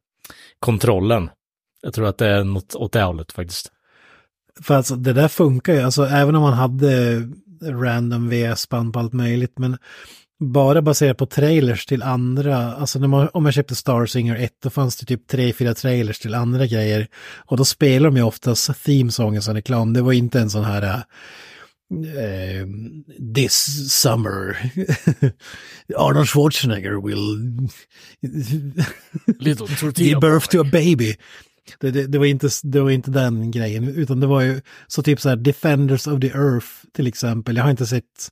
kontrollen. 0.60 1.30
Jag 1.82 1.94
tror 1.94 2.06
att 2.06 2.18
det 2.18 2.28
är 2.28 2.44
något 2.44 2.74
åt 2.74 2.92
det 2.92 3.02
hållet 3.02 3.32
faktiskt. 3.32 3.72
För 4.62 4.74
alltså 4.74 4.96
det 4.96 5.12
där 5.12 5.28
funkar 5.28 5.74
ju, 5.74 5.80
alltså 5.80 6.04
även 6.04 6.34
om 6.34 6.42
man 6.42 6.52
hade 6.52 7.22
random 7.62 8.28
VS-band 8.30 8.92
på 8.92 8.98
allt 8.98 9.12
möjligt, 9.12 9.58
men 9.58 9.78
bara 10.52 10.82
baserat 10.82 11.18
på 11.18 11.26
trailers 11.26 11.86
till 11.86 12.02
andra, 12.02 12.74
alltså 12.74 12.98
man, 12.98 13.28
om 13.32 13.44
jag 13.44 13.54
köpte 13.54 13.74
Star 13.74 14.06
Singer 14.06 14.36
1, 14.36 14.52
då 14.62 14.70
fanns 14.70 14.96
det 14.96 15.06
typ 15.06 15.26
tre, 15.26 15.52
fyra 15.52 15.74
trailers 15.74 16.18
till 16.18 16.34
andra 16.34 16.66
grejer. 16.66 17.08
Och 17.36 17.56
då 17.56 17.64
spelar 17.64 18.10
de 18.10 18.16
ju 18.16 18.22
oftast 18.22 18.84
themesången 18.84 19.42
som 19.42 19.54
reklam, 19.54 19.92
det 19.92 20.02
var 20.02 20.12
inte 20.12 20.40
en 20.40 20.50
sån 20.50 20.64
här 20.64 20.82
eh, 20.82 22.66
This 23.34 23.90
summer 23.92 24.56
Arnold 25.96 26.28
Schwarzenegger 26.28 27.06
will 27.06 27.68
Little 29.38 29.66
give 29.96 30.20
birth 30.20 30.48
to 30.48 30.60
a 30.60 30.68
baby. 30.72 31.16
Det, 31.80 31.90
det, 31.90 32.06
det, 32.06 32.18
var 32.18 32.26
inte, 32.26 32.48
det 32.62 32.80
var 32.80 32.90
inte 32.90 33.10
den 33.10 33.50
grejen, 33.50 33.88
utan 33.88 34.20
det 34.20 34.26
var 34.26 34.40
ju 34.40 34.60
så 34.86 35.02
typ 35.02 35.20
så 35.20 35.28
här 35.28 35.36
Defenders 35.36 36.06
of 36.06 36.20
the 36.20 36.26
Earth 36.26 36.66
till 36.92 37.06
exempel. 37.06 37.56
Jag 37.56 37.62
har 37.62 37.70
inte 37.70 37.86
sett 37.86 38.30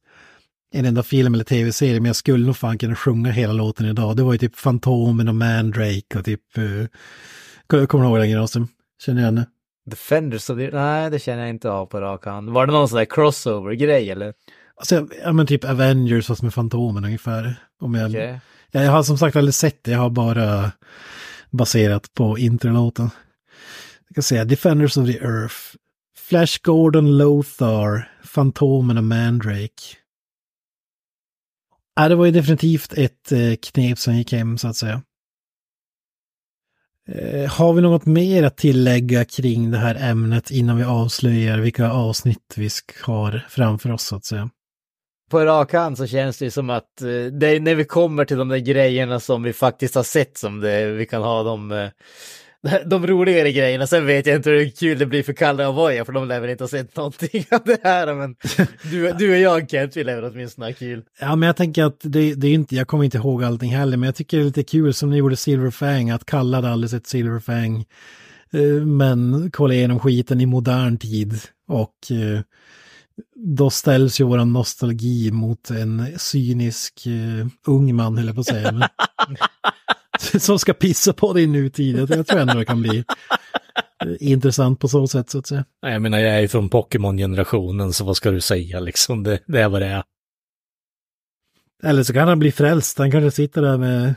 en 0.73 0.85
enda 0.85 1.03
film 1.03 1.35
eller 1.35 1.45
tv-serie, 1.45 2.01
men 2.01 2.05
jag 2.05 2.17
skulle 2.17 2.47
nog 2.47 2.57
fan 2.57 2.79
kunna 2.79 2.95
sjunga 2.95 3.31
hela 3.31 3.53
låten 3.53 3.87
idag. 3.87 4.17
Det 4.17 4.23
var 4.23 4.33
ju 4.33 4.39
typ 4.39 4.57
Fantomen 4.57 5.29
och 5.29 5.35
Mandrake 5.35 6.19
och 6.19 6.25
typ... 6.25 6.59
Uh, 6.59 6.87
kommer 7.67 8.05
du 8.05 8.09
ihåg 8.09 8.19
den 8.19 8.31
Granström? 8.31 8.69
Känner 9.05 9.17
du 9.17 9.23
igen 9.23 9.35
det? 9.35 9.47
Defenders 9.91 10.51
of 10.51 10.59
the... 10.59 10.71
Nej, 10.71 11.11
det 11.11 11.19
känner 11.19 11.41
jag 11.41 11.51
inte 11.51 11.71
av 11.71 11.87
på 11.87 12.01
rak 12.01 12.25
hand. 12.27 12.51
Var 12.51 12.67
det 12.67 12.73
någon 12.73 12.89
sån 12.89 12.99
där 12.99 13.05
crossover-grej 13.05 14.11
eller? 14.11 14.35
Alltså, 14.77 15.07
ja 15.25 15.33
men 15.33 15.47
typ 15.47 15.65
Avengers 15.65 16.27
fast 16.27 16.43
med 16.43 16.55
Fantomen 16.55 17.05
ungefär. 17.05 17.55
Om 17.81 17.95
jag, 17.95 18.11
Okej. 18.11 18.41
jag 18.71 18.91
har 18.91 19.03
som 19.03 19.19
sagt 19.19 19.37
aldrig 19.37 19.55
sett 19.55 19.85
det, 19.85 19.91
jag 19.91 19.99
har 19.99 20.11
bara 20.11 20.73
baserat 21.51 22.15
på 22.15 22.39
introlåten. 22.39 23.11
Jag 24.09 24.15
kan 24.15 24.23
säga 24.23 24.45
Defenders 24.45 24.97
of 24.97 25.07
the 25.07 25.19
Earth, 25.19 25.57
Flash 26.19 26.59
Gordon 26.63 27.19
Lothar, 27.19 28.09
Fantomen 28.25 28.99
och 28.99 29.05
Mandrake. 29.05 30.02
Ja, 31.95 32.09
det 32.09 32.15
var 32.15 32.27
ju 32.27 32.33
definitivt 32.33 32.93
ett 32.93 33.33
eh, 33.33 33.55
knep 33.63 33.99
som 33.99 34.17
gick 34.17 34.33
hem 34.33 34.59
så 34.59 34.69
att 34.69 34.77
säga. 34.77 35.03
Eh, 37.09 37.51
har 37.51 37.73
vi 37.73 37.83
något 37.83 38.07
mer 38.07 38.43
att 38.43 38.57
tillägga 38.57 39.25
kring 39.25 39.71
det 39.71 39.79
här 39.79 40.11
ämnet 40.11 40.51
innan 40.51 40.77
vi 40.77 40.85
avslöjar 40.85 41.59
vilka 41.59 41.91
avsnitt 41.91 42.55
vi 42.57 42.69
har 43.03 43.47
framför 43.49 43.93
oss 43.93 44.03
så 44.03 44.17
att 44.17 44.25
säga? 44.25 44.51
På 45.31 45.45
rak 45.45 45.73
hand 45.73 45.99
så 45.99 46.07
känns 46.07 46.39
det 46.39 46.51
som 46.51 46.71
att 46.71 47.03
eh, 47.03 47.25
det 47.33 47.47
är 47.47 47.61
när 47.61 47.75
vi 47.75 47.85
kommer 47.85 48.25
till 48.25 48.37
de 48.37 48.49
där 48.49 48.59
grejerna 48.59 49.21
som 49.21 49.43
vi 49.43 49.53
faktiskt 49.53 49.95
har 49.95 50.03
sett 50.03 50.39
som 50.39 50.61
det, 50.61 50.87
vi 50.87 51.07
kan 51.07 51.23
ha 51.23 51.43
de, 51.43 51.73
eh, 51.73 51.89
de 52.87 53.07
roligare 53.07 53.53
grejerna. 53.53 53.87
Sen 53.87 54.07
vet 54.07 54.27
jag 54.27 54.37
inte 54.37 54.51
hur 54.51 54.71
kul 54.71 54.99
det 54.99 55.07
blir 55.07 55.23
för 55.23 55.33
Kalle 55.33 55.67
och 55.67 55.75
Voja 55.75 56.05
för 56.05 56.13
de 56.13 56.29
lär 56.29 56.41
väl 56.41 56.51
inte 56.51 56.65
ha 56.65 56.69
sett 56.69 56.97
någonting 56.97 57.45
av 57.51 57.61
det 57.65 57.81
här. 57.83 58.15
Men 58.15 58.37
du, 58.91 59.13
du 59.13 59.33
och 59.33 59.39
jag 59.39 59.71
Kent, 59.71 59.97
vi 59.97 60.05
lär 60.05 60.25
åtminstone 60.25 60.67
ha 60.67 60.75
kul. 60.75 61.03
Ja, 61.21 61.37
men 61.37 61.47
jag 61.47 61.57
tänker 61.57 61.85
att 61.85 62.01
det, 62.03 62.35
det 62.35 62.47
är 62.47 62.55
inte, 62.55 62.77
jag 62.77 62.87
kommer 62.87 63.05
inte 63.05 63.19
ihåg 63.19 63.45
allting 63.45 63.71
heller, 63.71 63.97
men 63.97 64.07
jag 64.07 64.15
tycker 64.15 64.37
det 64.37 64.43
är 64.43 64.47
lite 64.47 64.63
kul 64.63 64.95
som 64.95 65.11
ni 65.11 65.17
gjorde 65.17 65.37
Silverfang, 65.37 66.11
att 66.11 66.25
Kalle 66.25 66.57
hade 66.57 66.71
aldrig 66.71 66.91
sett 66.91 67.07
Silverfang, 67.07 67.85
eh, 68.53 68.87
men 68.87 69.51
kolla 69.53 69.75
igenom 69.75 70.01
skiten 70.01 70.41
i 70.41 70.47
modern 70.47 70.99
tid. 70.99 71.41
Och 71.69 71.97
eh, 72.11 72.41
då 73.35 73.71
ställs 73.71 74.21
ju 74.21 74.25
våran 74.25 74.53
nostalgi 74.53 75.31
mot 75.33 75.71
en 75.71 76.07
cynisk 76.19 77.07
uh, 77.07 77.47
ung 77.67 77.95
man, 77.95 78.17
höll 78.17 78.27
jag 78.27 78.35
på 78.35 78.41
att 78.41 78.47
säga. 78.47 78.73
Som 80.41 80.59
ska 80.59 80.73
pissa 80.73 81.13
på 81.13 81.33
det 81.33 81.43
i 81.43 81.47
nutid. 81.47 82.11
Jag 82.11 82.27
tror 82.27 82.41
ändå 82.41 82.55
det 82.55 82.65
kan 82.65 82.83
bli 82.83 83.05
intressant 84.21 84.81
på 84.81 84.89
så 84.89 85.07
sätt, 85.07 85.31
så 85.31 85.39
att 85.39 85.47
säga. 85.47 85.65
Nej, 85.83 85.93
Jag 85.93 86.03
menar, 86.03 86.19
jag 86.19 86.35
är 86.35 86.41
ju 86.41 86.49
från 86.49 86.69
Pokémon-generationen, 86.69 87.93
så 87.93 88.05
vad 88.05 88.17
ska 88.17 88.31
du 88.31 88.41
säga 88.41 88.81
liksom? 88.81 89.23
Det, 89.23 89.39
det 89.47 89.61
är 89.61 89.69
vad 89.69 89.83
det 89.83 89.87
är. 89.87 90.03
Eller 91.83 92.03
så 92.03 92.13
kan 92.13 92.29
han 92.29 92.39
bli 92.39 92.53
frälst, 92.53 92.99
han 92.99 93.11
kanske 93.11 93.31
sitter 93.31 93.63
där 93.63 93.79
med 93.79 94.15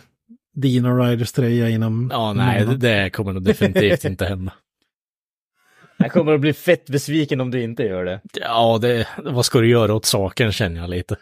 Dino 0.53 1.03
Riders 1.03 1.31
tröja 1.31 1.69
inom... 1.69 2.09
Ja, 2.13 2.33
nej, 2.33 2.65
det, 2.65 2.77
det 2.77 3.09
kommer 3.09 3.33
nog 3.33 3.43
definitivt 3.43 4.05
inte 4.05 4.25
hända. 4.25 4.53
Jag 5.97 6.11
kommer 6.11 6.33
att 6.33 6.41
bli 6.41 6.53
fett 6.53 6.85
besviken 6.85 7.41
om 7.41 7.51
du 7.51 7.61
inte 7.61 7.83
gör 7.83 8.05
det. 8.05 8.21
Ja, 8.33 8.77
det, 8.81 9.07
vad 9.23 9.45
ska 9.45 9.59
du 9.59 9.69
göra 9.69 9.93
åt 9.93 10.05
saken 10.05 10.51
känner 10.51 10.81
jag 10.81 10.89
lite. 10.89 11.15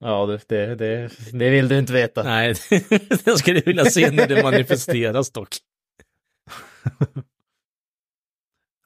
Ja, 0.00 0.26
det, 0.26 0.48
det, 0.48 0.74
det, 0.74 1.10
det 1.32 1.50
vill 1.50 1.68
du 1.68 1.78
inte 1.78 1.92
veta. 1.92 2.22
Nej, 2.22 2.54
det 3.24 3.38
skulle 3.38 3.58
jag 3.58 3.66
vilja 3.66 3.84
se 3.84 4.10
när 4.10 4.28
det 4.28 4.42
manifesteras 4.42 5.30
dock. 5.30 5.56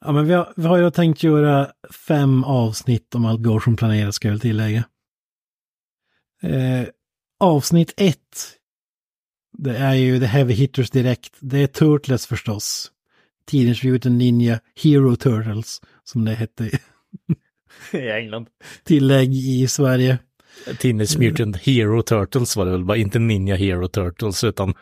Ja, 0.05 0.11
men 0.11 0.27
vi 0.27 0.33
har, 0.33 0.53
vi 0.55 0.63
har 0.63 0.77
ju 0.77 0.91
tänkt 0.91 1.23
göra 1.23 1.71
fem 2.07 2.43
avsnitt 2.43 3.15
om 3.15 3.25
allt 3.25 3.43
går 3.43 3.59
som 3.59 3.75
planerat, 3.75 4.15
ska 4.15 4.27
jag 4.27 4.33
väl 4.33 4.39
tillägga. 4.39 4.83
Eh, 6.41 6.87
avsnitt 7.39 7.93
ett, 7.97 8.57
det 9.57 9.77
är 9.77 9.93
ju 9.93 10.19
The 10.19 10.25
Heavy 10.25 10.53
Hitters 10.53 10.89
direkt. 10.89 11.37
Det 11.39 11.57
är 11.57 11.67
Turtles 11.67 12.27
förstås. 12.27 12.91
Teenage 13.51 13.85
Mutant 13.85 14.17
Ninja 14.17 14.59
Hero 14.83 15.15
Turtles, 15.15 15.81
som 16.03 16.25
det 16.25 16.33
hette. 16.33 16.79
I 17.93 18.11
England. 18.11 18.47
Tillägg 18.83 19.33
i 19.33 19.67
Sverige. 19.67 20.19
Teenage 20.79 21.19
Mutant 21.19 21.57
Hero 21.57 22.01
Turtles 22.01 22.55
var 22.55 22.65
det 22.65 22.71
väl 22.71 22.85
bara, 22.85 22.97
inte 22.97 23.19
Ninja 23.19 23.55
Hero 23.55 23.87
Turtles, 23.87 24.43
utan 24.43 24.73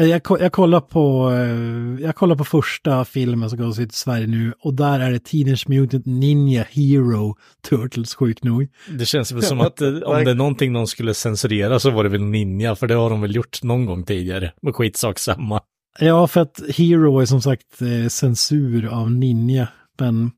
Jag, 0.00 0.22
jag 0.40 0.52
kollar 0.52 0.80
på, 0.80 1.30
eh, 1.30 2.04
jag 2.04 2.16
kollar 2.16 2.36
på 2.36 2.44
första 2.44 3.04
filmen 3.04 3.50
som 3.50 3.58
går 3.58 3.80
ut 3.80 3.92
i 3.92 3.96
Sverige 3.96 4.26
nu 4.26 4.52
och 4.60 4.74
där 4.74 5.00
är 5.00 5.10
det 5.10 5.18
Teenage 5.18 5.68
Mutant 5.68 6.06
Ninja 6.06 6.64
Hero 6.70 7.36
Turtles, 7.68 8.14
sjukt 8.14 8.44
nog. 8.44 8.68
det 8.98 9.06
känns 9.06 9.32
väl 9.32 9.42
som 9.42 9.60
att 9.60 9.80
eh, 9.80 9.88
om 9.88 10.24
det 10.24 10.30
är 10.30 10.34
någonting 10.34 10.72
någon 10.72 10.86
skulle 10.86 11.14
censurera 11.14 11.78
så 11.78 11.90
var 11.90 12.04
det 12.04 12.10
väl 12.10 12.22
Ninja, 12.22 12.76
för 12.76 12.86
det 12.86 12.94
har 12.94 13.10
de 13.10 13.20
väl 13.20 13.36
gjort 13.36 13.62
någon 13.62 13.86
gång 13.86 14.04
tidigare. 14.04 14.52
Men 14.62 14.72
skitsak 14.72 15.18
samma. 15.18 15.60
Ja, 15.98 16.26
för 16.26 16.40
att 16.40 16.60
Hero 16.76 17.20
är 17.20 17.26
som 17.26 17.42
sagt 17.42 17.82
eh, 17.82 18.08
censur 18.08 18.86
av 18.86 19.10
Ninja, 19.10 19.68
men 19.98 20.30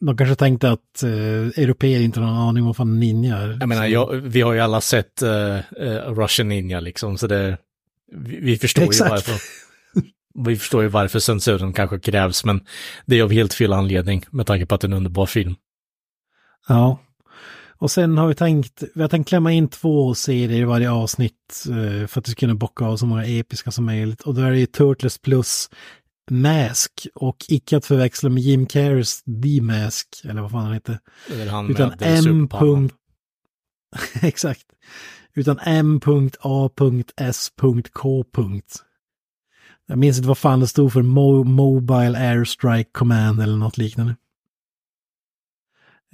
de 0.00 0.16
kanske 0.16 0.34
tänkte 0.34 0.70
att 0.70 1.02
eh, 1.02 1.10
europeer 1.62 2.00
inte 2.00 2.20
har 2.20 2.26
någon 2.26 2.48
aning 2.48 2.62
om 2.62 2.66
vad 2.66 2.76
fan 2.76 3.00
Ninja 3.00 3.36
är. 3.36 3.56
Jag 3.60 3.68
menar, 3.68 3.86
jag, 3.86 4.12
vi 4.12 4.40
har 4.40 4.52
ju 4.52 4.60
alla 4.60 4.80
sett 4.80 5.22
uh, 5.22 5.58
Russian 6.06 6.48
Ninja 6.48 6.80
liksom, 6.80 7.18
så 7.18 7.26
det, 7.26 7.58
vi, 8.12 8.40
vi 8.40 8.58
förstår 8.58 8.82
Exakt. 8.82 9.08
ju 9.08 9.10
varför. 9.10 9.34
Vi 10.44 10.56
förstår 10.56 10.82
ju 10.82 10.88
varför 10.88 11.18
censuren 11.18 11.72
kanske 11.72 11.98
krävs, 11.98 12.44
men 12.44 12.60
det 13.06 13.18
är 13.18 13.22
av 13.22 13.32
helt 13.32 13.54
fel 13.54 13.72
anledning 13.72 14.24
med 14.30 14.46
tanke 14.46 14.66
på 14.66 14.74
att 14.74 14.80
det 14.80 14.84
är 14.84 14.88
en 14.88 14.96
underbar 14.96 15.26
film. 15.26 15.54
Ja. 16.68 16.98
Och 17.80 17.90
sen 17.90 18.18
har 18.18 18.28
vi 18.28 18.34
tänkt, 18.34 18.82
vi 18.94 19.02
har 19.02 19.08
tänkt 19.08 19.28
klämma 19.28 19.52
in 19.52 19.68
två 19.68 20.14
serier 20.14 20.60
i 20.60 20.64
varje 20.64 20.90
avsnitt 20.90 21.66
eh, 21.68 22.06
för 22.06 22.20
att 22.20 22.28
vi 22.28 22.32
ska 22.32 22.40
kunna 22.40 22.54
bocka 22.54 22.84
av 22.84 22.96
så 22.96 23.06
många 23.06 23.24
episka 23.24 23.70
som 23.70 23.84
möjligt. 23.84 24.20
Och 24.20 24.34
då 24.34 24.42
är 24.42 24.50
det 24.50 24.58
ju 24.58 24.66
Turtles 24.66 25.18
plus 25.18 25.70
Mask 26.30 27.06
och 27.14 27.44
icke 27.48 27.76
att 27.76 27.84
förväxla 27.84 28.28
med 28.28 28.42
Jim 28.42 28.66
Carreys 28.66 29.22
The 29.22 29.60
Mask, 29.60 30.08
eller 30.24 30.42
vad 30.42 30.50
fan 30.50 30.64
han 30.64 30.74
heter. 30.74 30.98
Han 31.50 31.70
Utan 31.70 31.94
M. 32.00 32.48
Exakt. 34.22 34.66
Utan 35.34 35.58
M.A.S.K. 35.58 36.22
Jag 39.86 39.98
minns 39.98 40.16
inte 40.16 40.28
vad 40.28 40.38
fan 40.38 40.60
det 40.60 40.66
stod 40.66 40.92
för 40.92 41.02
Mo 41.02 41.44
Mobile 41.44 42.18
Airstrike 42.18 42.90
Command 42.92 43.40
eller 43.40 43.56
något 43.56 43.78
liknande. 43.78 44.16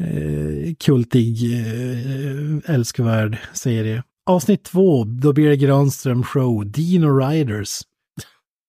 eh, 0.00 0.74
kultig, 0.74 1.60
eh, 1.60 2.74
älskvärd 2.74 3.38
serie. 3.52 4.02
Avsnitt 4.26 4.64
två, 4.64 5.04
då 5.04 5.32
blir 5.32 5.48
det 5.48 5.56
Granström 5.56 6.22
Show, 6.22 6.66
Dino 6.66 7.18
Riders. 7.18 7.80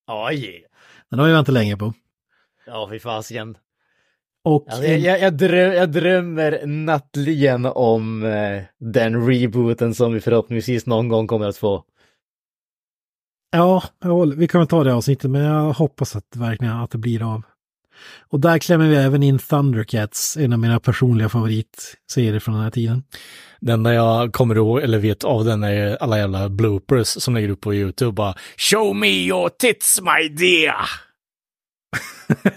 Oj! 0.07 0.64
Den 1.11 1.19
har 1.19 1.27
jag 1.27 1.39
inte 1.39 1.51
länge 1.51 1.77
på. 1.77 1.93
Ja, 2.67 2.87
fy 2.91 2.99
fasiken. 2.99 3.57
Och 4.43 4.65
Alltså, 4.69 4.83
jag, 4.83 4.99
jag, 4.99 5.19
jag, 5.19 5.33
dröm, 5.37 5.73
jag 5.73 5.91
drömmer 5.91 6.65
nattligen 6.65 7.65
om 7.65 8.23
eh, 8.23 8.63
den 8.79 9.27
rebooten 9.27 9.93
som 9.95 10.13
vi 10.13 10.19
förhoppningsvis 10.21 10.85
någon 10.85 11.07
gång 11.09 11.27
kommer 11.27 11.47
att 11.47 11.57
få. 11.57 11.83
Ja, 13.51 13.83
håller- 14.03 14.35
vi 14.35 14.47
kan 14.47 14.67
ta 14.67 14.83
det 14.83 14.93
avsnittet, 14.93 15.31
men 15.31 15.41
jag 15.41 15.73
hoppas 15.73 16.15
att 16.15 16.35
verkligen 16.35 16.73
att 16.73 16.91
det 16.91 16.97
blir 16.97 17.33
av. 17.33 17.41
Och 18.29 18.39
där 18.39 18.59
klämmer 18.59 18.89
vi 18.89 18.95
även 18.95 19.23
in 19.23 19.39
Thundercats, 19.39 20.37
en 20.37 20.53
av 20.53 20.59
mina 20.59 20.79
personliga 20.79 21.29
favoritserier 21.29 22.39
från 22.39 22.55
den 22.55 22.63
här 22.63 22.71
tiden. 22.71 23.03
Det 23.59 23.73
enda 23.73 23.93
jag 23.93 24.33
kommer 24.33 24.55
ihåg, 24.55 24.79
eller 24.79 24.99
vet 24.99 25.23
av 25.23 25.45
den, 25.45 25.63
är 25.63 25.95
alla 25.95 26.17
jävla 26.17 26.49
bloopers 26.49 27.07
som 27.07 27.33
lägger 27.33 27.49
upp 27.49 27.61
på 27.61 27.73
YouTube. 27.73 28.11
Bara 28.11 28.35
Show 28.57 28.95
me 28.95 29.07
your 29.07 29.49
tits 29.49 30.01
my 30.01 30.29
dear! 30.29 30.75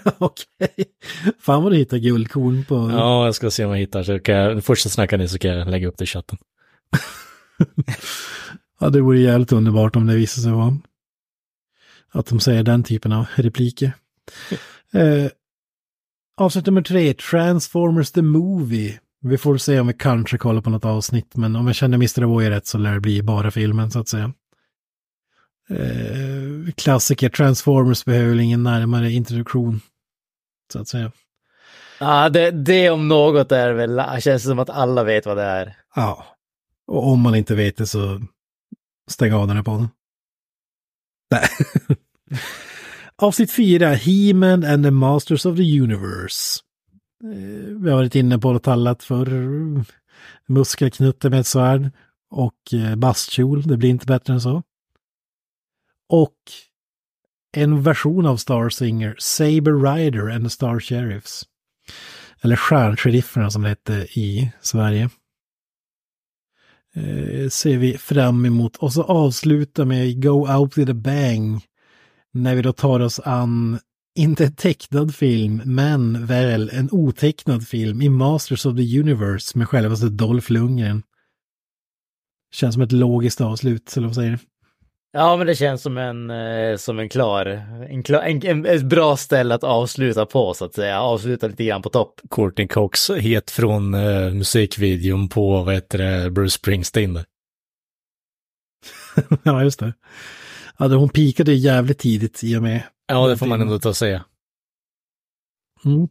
Okej. 0.17 0.85
Fan 1.39 1.63
vad 1.63 1.71
du 1.71 1.77
hittar 1.77 1.97
guldkorn 1.97 2.65
på... 2.65 2.91
Ja, 2.93 3.25
jag 3.25 3.35
ska 3.35 3.51
se 3.51 3.65
om 3.65 3.71
jag 3.71 3.77
hittar. 3.77 4.03
Så 4.03 4.19
kan 4.19 4.35
jag, 4.35 4.63
först 4.63 4.91
snackar 4.91 5.17
ni 5.17 5.27
så 5.27 5.39
kan 5.39 5.51
jag 5.51 5.67
lägga 5.67 5.87
upp 5.87 5.97
det 5.97 6.03
i 6.03 6.07
chatten. 6.07 6.37
Ja, 8.79 8.89
det 8.89 9.01
vore 9.01 9.19
jävligt 9.19 9.51
underbart 9.51 9.95
om 9.95 10.07
det 10.07 10.15
visar 10.15 10.41
sig 10.41 10.51
vara 10.51 10.77
att 12.11 12.25
de 12.25 12.39
säger 12.39 12.63
den 12.63 12.83
typen 12.83 13.11
av 13.11 13.25
repliker. 13.35 13.93
Eh, 14.93 15.31
avsnitt 16.37 16.65
nummer 16.65 16.81
tre, 16.81 17.13
Transformers 17.13 18.11
the 18.11 18.21
Movie. 18.21 18.99
Vi 19.21 19.37
får 19.37 19.57
se 19.57 19.79
om 19.79 19.87
vi 19.87 19.93
kanske 19.93 20.37
kollar 20.37 20.61
på 20.61 20.69
något 20.69 20.85
avsnitt, 20.85 21.35
men 21.35 21.55
om 21.55 21.67
jag 21.67 21.75
känner 21.75 21.95
Mr. 21.95 22.23
Avoy 22.23 22.49
rätt 22.49 22.67
så 22.67 22.77
lär 22.77 22.93
det 22.93 22.99
bli 22.99 23.23
bara 23.23 23.51
filmen 23.51 23.91
så 23.91 23.99
att 23.99 24.07
säga. 24.07 24.33
Eh, 25.69 26.73
klassiker, 26.75 27.29
Transformers 27.29 28.05
behöver 28.05 28.29
väl 28.29 28.39
ingen 28.39 28.63
närmare 28.63 29.11
introduktion, 29.11 29.81
så 30.73 30.79
att 30.79 30.87
säga. 30.87 31.11
Ja, 31.99 32.29
det, 32.29 32.51
det 32.51 32.89
om 32.89 33.07
något 33.07 33.51
är 33.51 33.73
väl, 33.73 34.21
känns 34.21 34.43
som 34.43 34.59
att 34.59 34.69
alla 34.69 35.03
vet 35.03 35.25
vad 35.25 35.37
det 35.37 35.43
är. 35.43 35.77
Ja, 35.95 36.25
och 36.87 37.07
om 37.07 37.21
man 37.21 37.35
inte 37.35 37.55
vet 37.55 37.77
det 37.77 37.87
så 37.87 38.21
stäng 39.11 39.33
av 39.33 39.47
den 39.47 39.55
här 39.55 39.63
podden. 39.63 39.89
Nej. 41.31 41.47
Avsnitt 43.21 43.51
fyra, 43.51 43.93
He-Man 43.93 44.63
and 44.63 44.83
the 44.83 44.91
Masters 44.91 45.45
of 45.45 45.57
the 45.57 45.81
Universe. 45.81 46.61
Eh, 47.23 47.77
vi 47.81 47.89
har 47.89 47.97
varit 47.97 48.15
inne 48.15 48.39
på 48.39 48.53
det 48.53 48.59
talat 48.59 49.03
för 49.03 49.27
muskelknutte 50.47 51.29
med 51.29 51.39
ett 51.39 51.47
svärd 51.47 51.91
och 52.31 52.73
eh, 52.73 52.95
bastkjol, 52.95 53.61
det 53.61 53.77
blir 53.77 53.89
inte 53.89 54.05
bättre 54.05 54.33
än 54.33 54.41
så. 54.41 54.63
Och 56.09 56.37
en 57.51 57.83
version 57.83 58.25
av 58.25 58.37
Star 58.37 58.69
Singer, 58.69 59.15
Saber 59.19 59.95
Rider 59.95 60.29
and 60.29 60.43
the 60.43 60.49
Star 60.49 60.79
Sheriffs. 60.79 61.43
Eller 62.41 62.55
Stjärnsherifferna 62.55 63.51
som 63.51 63.61
det 63.61 63.69
hette 63.69 63.93
i 63.93 64.51
Sverige 64.61 65.09
eh, 66.95 67.49
ser 67.49 67.77
vi 67.77 67.97
fram 67.97 68.45
emot. 68.45 68.77
Och 68.77 68.93
så 68.93 69.03
avsluta 69.03 69.85
med 69.85 70.23
Go 70.23 70.57
Out 70.57 70.77
with 70.77 70.91
a 70.91 70.95
Bang. 70.95 71.61
När 72.33 72.55
vi 72.55 72.61
då 72.61 72.73
tar 72.73 72.99
oss 72.99 73.19
an, 73.19 73.79
inte 74.15 74.45
en 74.45 74.55
tecknad 74.55 75.15
film, 75.15 75.61
men 75.65 76.25
väl 76.25 76.69
en 76.73 76.89
otecknad 76.91 77.67
film 77.67 78.01
i 78.01 78.09
Masters 78.09 78.65
of 78.65 78.77
the 78.77 78.99
Universe 78.99 79.57
med 79.57 79.69
självaste 79.69 80.09
Dolph 80.09 80.51
Lundgren. 80.51 81.03
Känns 82.53 82.73
som 82.73 82.83
ett 82.83 82.91
logiskt 82.91 83.41
avslut, 83.41 83.97
eller 83.97 84.07
vad 84.07 84.15
säger 84.15 84.31
du? 84.31 84.37
Ja, 85.11 85.37
men 85.37 85.47
det 85.47 85.55
känns 85.55 85.81
som 85.81 85.97
en, 85.97 86.29
eh, 86.29 86.77
som 86.77 86.99
en 86.99 87.09
klar, 87.09 87.45
en, 87.89 88.03
klar 88.03 88.21
en, 88.21 88.45
en, 88.45 88.65
ett 88.65 88.83
bra 88.83 89.17
ställe 89.17 89.55
att 89.55 89.63
avsluta 89.63 90.25
på 90.25 90.53
så 90.53 90.65
att 90.65 90.73
säga. 90.73 91.01
Avsluta 91.01 91.47
lite 91.47 91.63
grann 91.63 91.81
på 91.81 91.89
topp. 91.89 92.21
Courtney 92.29 92.67
Cox, 92.67 93.09
het 93.09 93.51
från 93.51 93.93
eh, 93.93 94.33
musikvideon 94.33 95.29
på, 95.29 95.63
vad 95.63 95.73
heter 95.73 95.97
det, 95.97 96.31
Bruce 96.31 96.53
Springsteen. 96.53 97.19
ja, 99.43 99.63
just 99.63 99.79
det. 99.79 99.93
Ja, 100.79 100.87
då 100.87 100.97
hon 100.97 101.09
pikade 101.09 101.53
jävligt 101.53 101.97
tidigt 101.97 102.43
i 102.43 102.57
och 102.57 102.61
med. 102.61 102.83
Ja, 103.07 103.27
det 103.27 103.37
får 103.37 103.45
man 103.45 103.61
ändå 103.61 103.79
ta 103.79 103.89
och 103.89 103.97
säga. 103.97 104.25
Mm. 105.85 106.07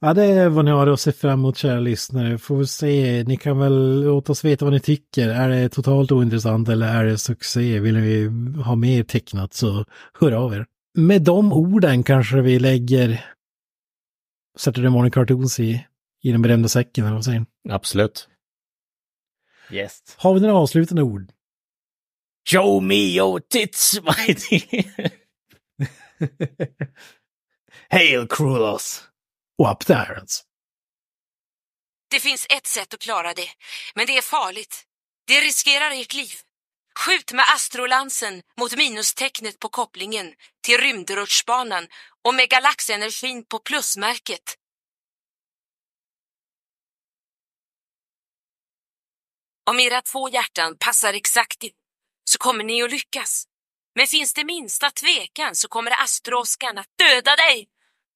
Ja, 0.00 0.14
det 0.14 0.24
är 0.24 0.48
vad 0.48 0.64
ni 0.64 0.70
har 0.70 0.86
att 0.86 1.00
se 1.00 1.12
fram 1.12 1.32
emot, 1.32 1.56
kära 1.56 1.80
lyssnare. 1.80 2.38
Får 2.38 2.56
vi 2.56 2.66
se, 2.66 3.24
ni 3.26 3.36
kan 3.36 3.58
väl 3.58 4.04
låta 4.04 4.32
oss 4.32 4.44
veta 4.44 4.64
vad 4.64 4.74
ni 4.74 4.80
tycker. 4.80 5.28
Är 5.28 5.48
det 5.48 5.68
totalt 5.68 6.12
ointressant 6.12 6.68
eller 6.68 6.86
är 6.86 7.04
det 7.04 7.18
succé? 7.18 7.80
Vill 7.80 7.94
ni 7.94 8.26
ha 8.62 8.74
mer 8.74 9.04
tecknat 9.04 9.54
så 9.54 9.84
hör 10.20 10.32
av 10.32 10.54
er. 10.54 10.66
Med 10.94 11.22
de 11.22 11.52
orden 11.52 12.02
kanske 12.02 12.40
vi 12.40 12.58
lägger 12.58 13.24
Saturday 14.56 14.90
Morning 14.90 15.10
Cartoons 15.10 15.60
i, 15.60 15.86
i 16.22 16.32
den 16.32 16.42
berömda 16.42 16.68
säcken, 16.68 17.04
eller 17.04 17.14
vad 17.14 17.24
säger 17.24 17.40
ni? 17.64 17.72
Absolut. 17.72 18.28
Yes. 19.70 20.02
Har 20.16 20.34
vi 20.34 20.40
några 20.40 20.54
avslutande 20.54 21.02
ord? 21.02 21.32
Show 22.44 22.80
me 22.80 23.14
your 23.14 23.40
tits 23.40 24.00
my 24.02 24.34
dear! 24.34 25.10
Hail 27.90 28.26
Krulos! 28.26 29.08
Och 29.58 29.70
up 29.70 29.84
the 29.86 29.92
irons. 29.92 30.44
Det 32.10 32.20
finns 32.20 32.46
ett 32.50 32.66
sätt 32.66 32.94
att 32.94 33.00
klara 33.00 33.34
det, 33.34 33.48
men 33.94 34.06
det 34.06 34.16
är 34.16 34.22
farligt. 34.22 34.84
Det 35.26 35.40
riskerar 35.40 35.90
ert 35.90 36.14
liv. 36.14 36.32
Skjut 36.98 37.32
med 37.32 37.44
astrolansen 37.54 38.42
mot 38.60 38.76
minustecknet 38.76 39.58
på 39.58 39.68
kopplingen 39.68 40.34
till 40.60 40.78
rymdrutschbanan 40.78 41.88
och 42.24 42.34
med 42.34 42.48
galaxenergin 42.48 43.44
på 43.44 43.58
plusmärket. 43.58 44.56
Om 49.70 49.80
era 49.80 50.02
två 50.02 50.28
hjärtan 50.28 50.76
passar 50.78 51.14
exakt 51.14 51.64
i 51.64 51.70
så 52.32 52.38
kommer 52.38 52.64
ni 52.64 52.82
att 52.82 52.90
lyckas. 52.90 53.44
Men 53.94 54.06
finns 54.06 54.34
det 54.34 54.44
minsta 54.44 54.90
tvekan 54.90 55.54
så 55.54 55.68
kommer 55.68 56.02
astroåskan 56.02 56.78
att 56.78 56.86
döda 56.98 57.36
dig. 57.36 57.68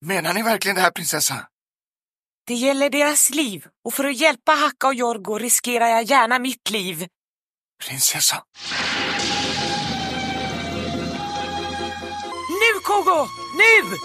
Menar 0.05 0.35
ni 0.35 0.43
verkligen 0.43 0.75
det 0.75 0.83
här 0.83 0.91
prinsessa? 0.91 1.47
Det 2.47 2.55
gäller 2.55 2.91
deras 2.91 3.31
liv 3.31 3.67
och 3.85 3.95
för 3.95 4.05
att 4.05 4.17
hjälpa 4.17 4.53
Hacka 4.53 4.87
och 4.87 4.95
Jorgo 4.95 5.39
riskerar 5.39 5.89
jag 5.89 6.03
gärna 6.03 6.39
mitt 6.39 6.71
liv. 6.71 7.07
Prinsessa? 7.85 8.45
Nu 12.49 12.81
Kogo! 12.83 13.29
Nu! 13.57 13.97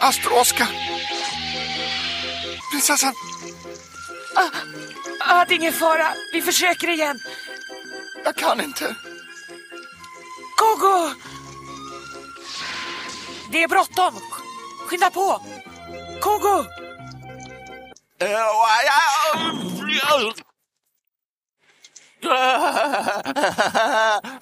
Astro-Oskar! 0.00 0.68
Prinsessan! 2.70 3.14
Ah, 4.34 4.50
ah, 5.20 5.44
det 5.44 5.54
är 5.54 5.56
ingen 5.56 5.72
fara. 5.72 6.14
Vi 6.32 6.42
försöker 6.42 6.88
igen. 6.88 7.20
Jag 8.26 8.36
kan 8.36 8.60
inte. 8.60 8.96
Kogo! 10.56 11.14
Det 13.52 13.62
är 13.62 13.68
bråttom. 13.68 14.20
Skynda 14.86 15.10
på. 15.10 15.40
Kogo! 16.20 16.64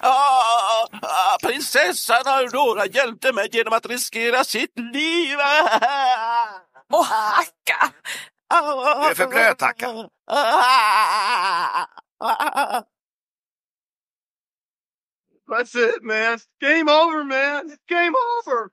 Ah, 0.01 1.37
Prinsessan 1.43 2.21
Aurora 2.25 2.85
hjälpte 2.85 3.33
mig 3.33 3.49
genom 3.51 3.73
att 3.73 3.85
riskera 3.85 4.43
sitt 4.43 4.79
liv. 4.79 5.37
Och 6.93 7.05
Hacka! 7.05 7.91
Du 8.49 9.09
är 9.09 9.15
för 9.15 9.27
blöt, 9.27 9.61
Hacka. 9.61 10.09
That's 15.47 15.75
it, 15.75 16.03
man. 16.03 16.39
Game 16.61 16.89
over, 16.89 17.23
man. 17.23 17.75
Game 17.87 18.13
over. 18.47 18.71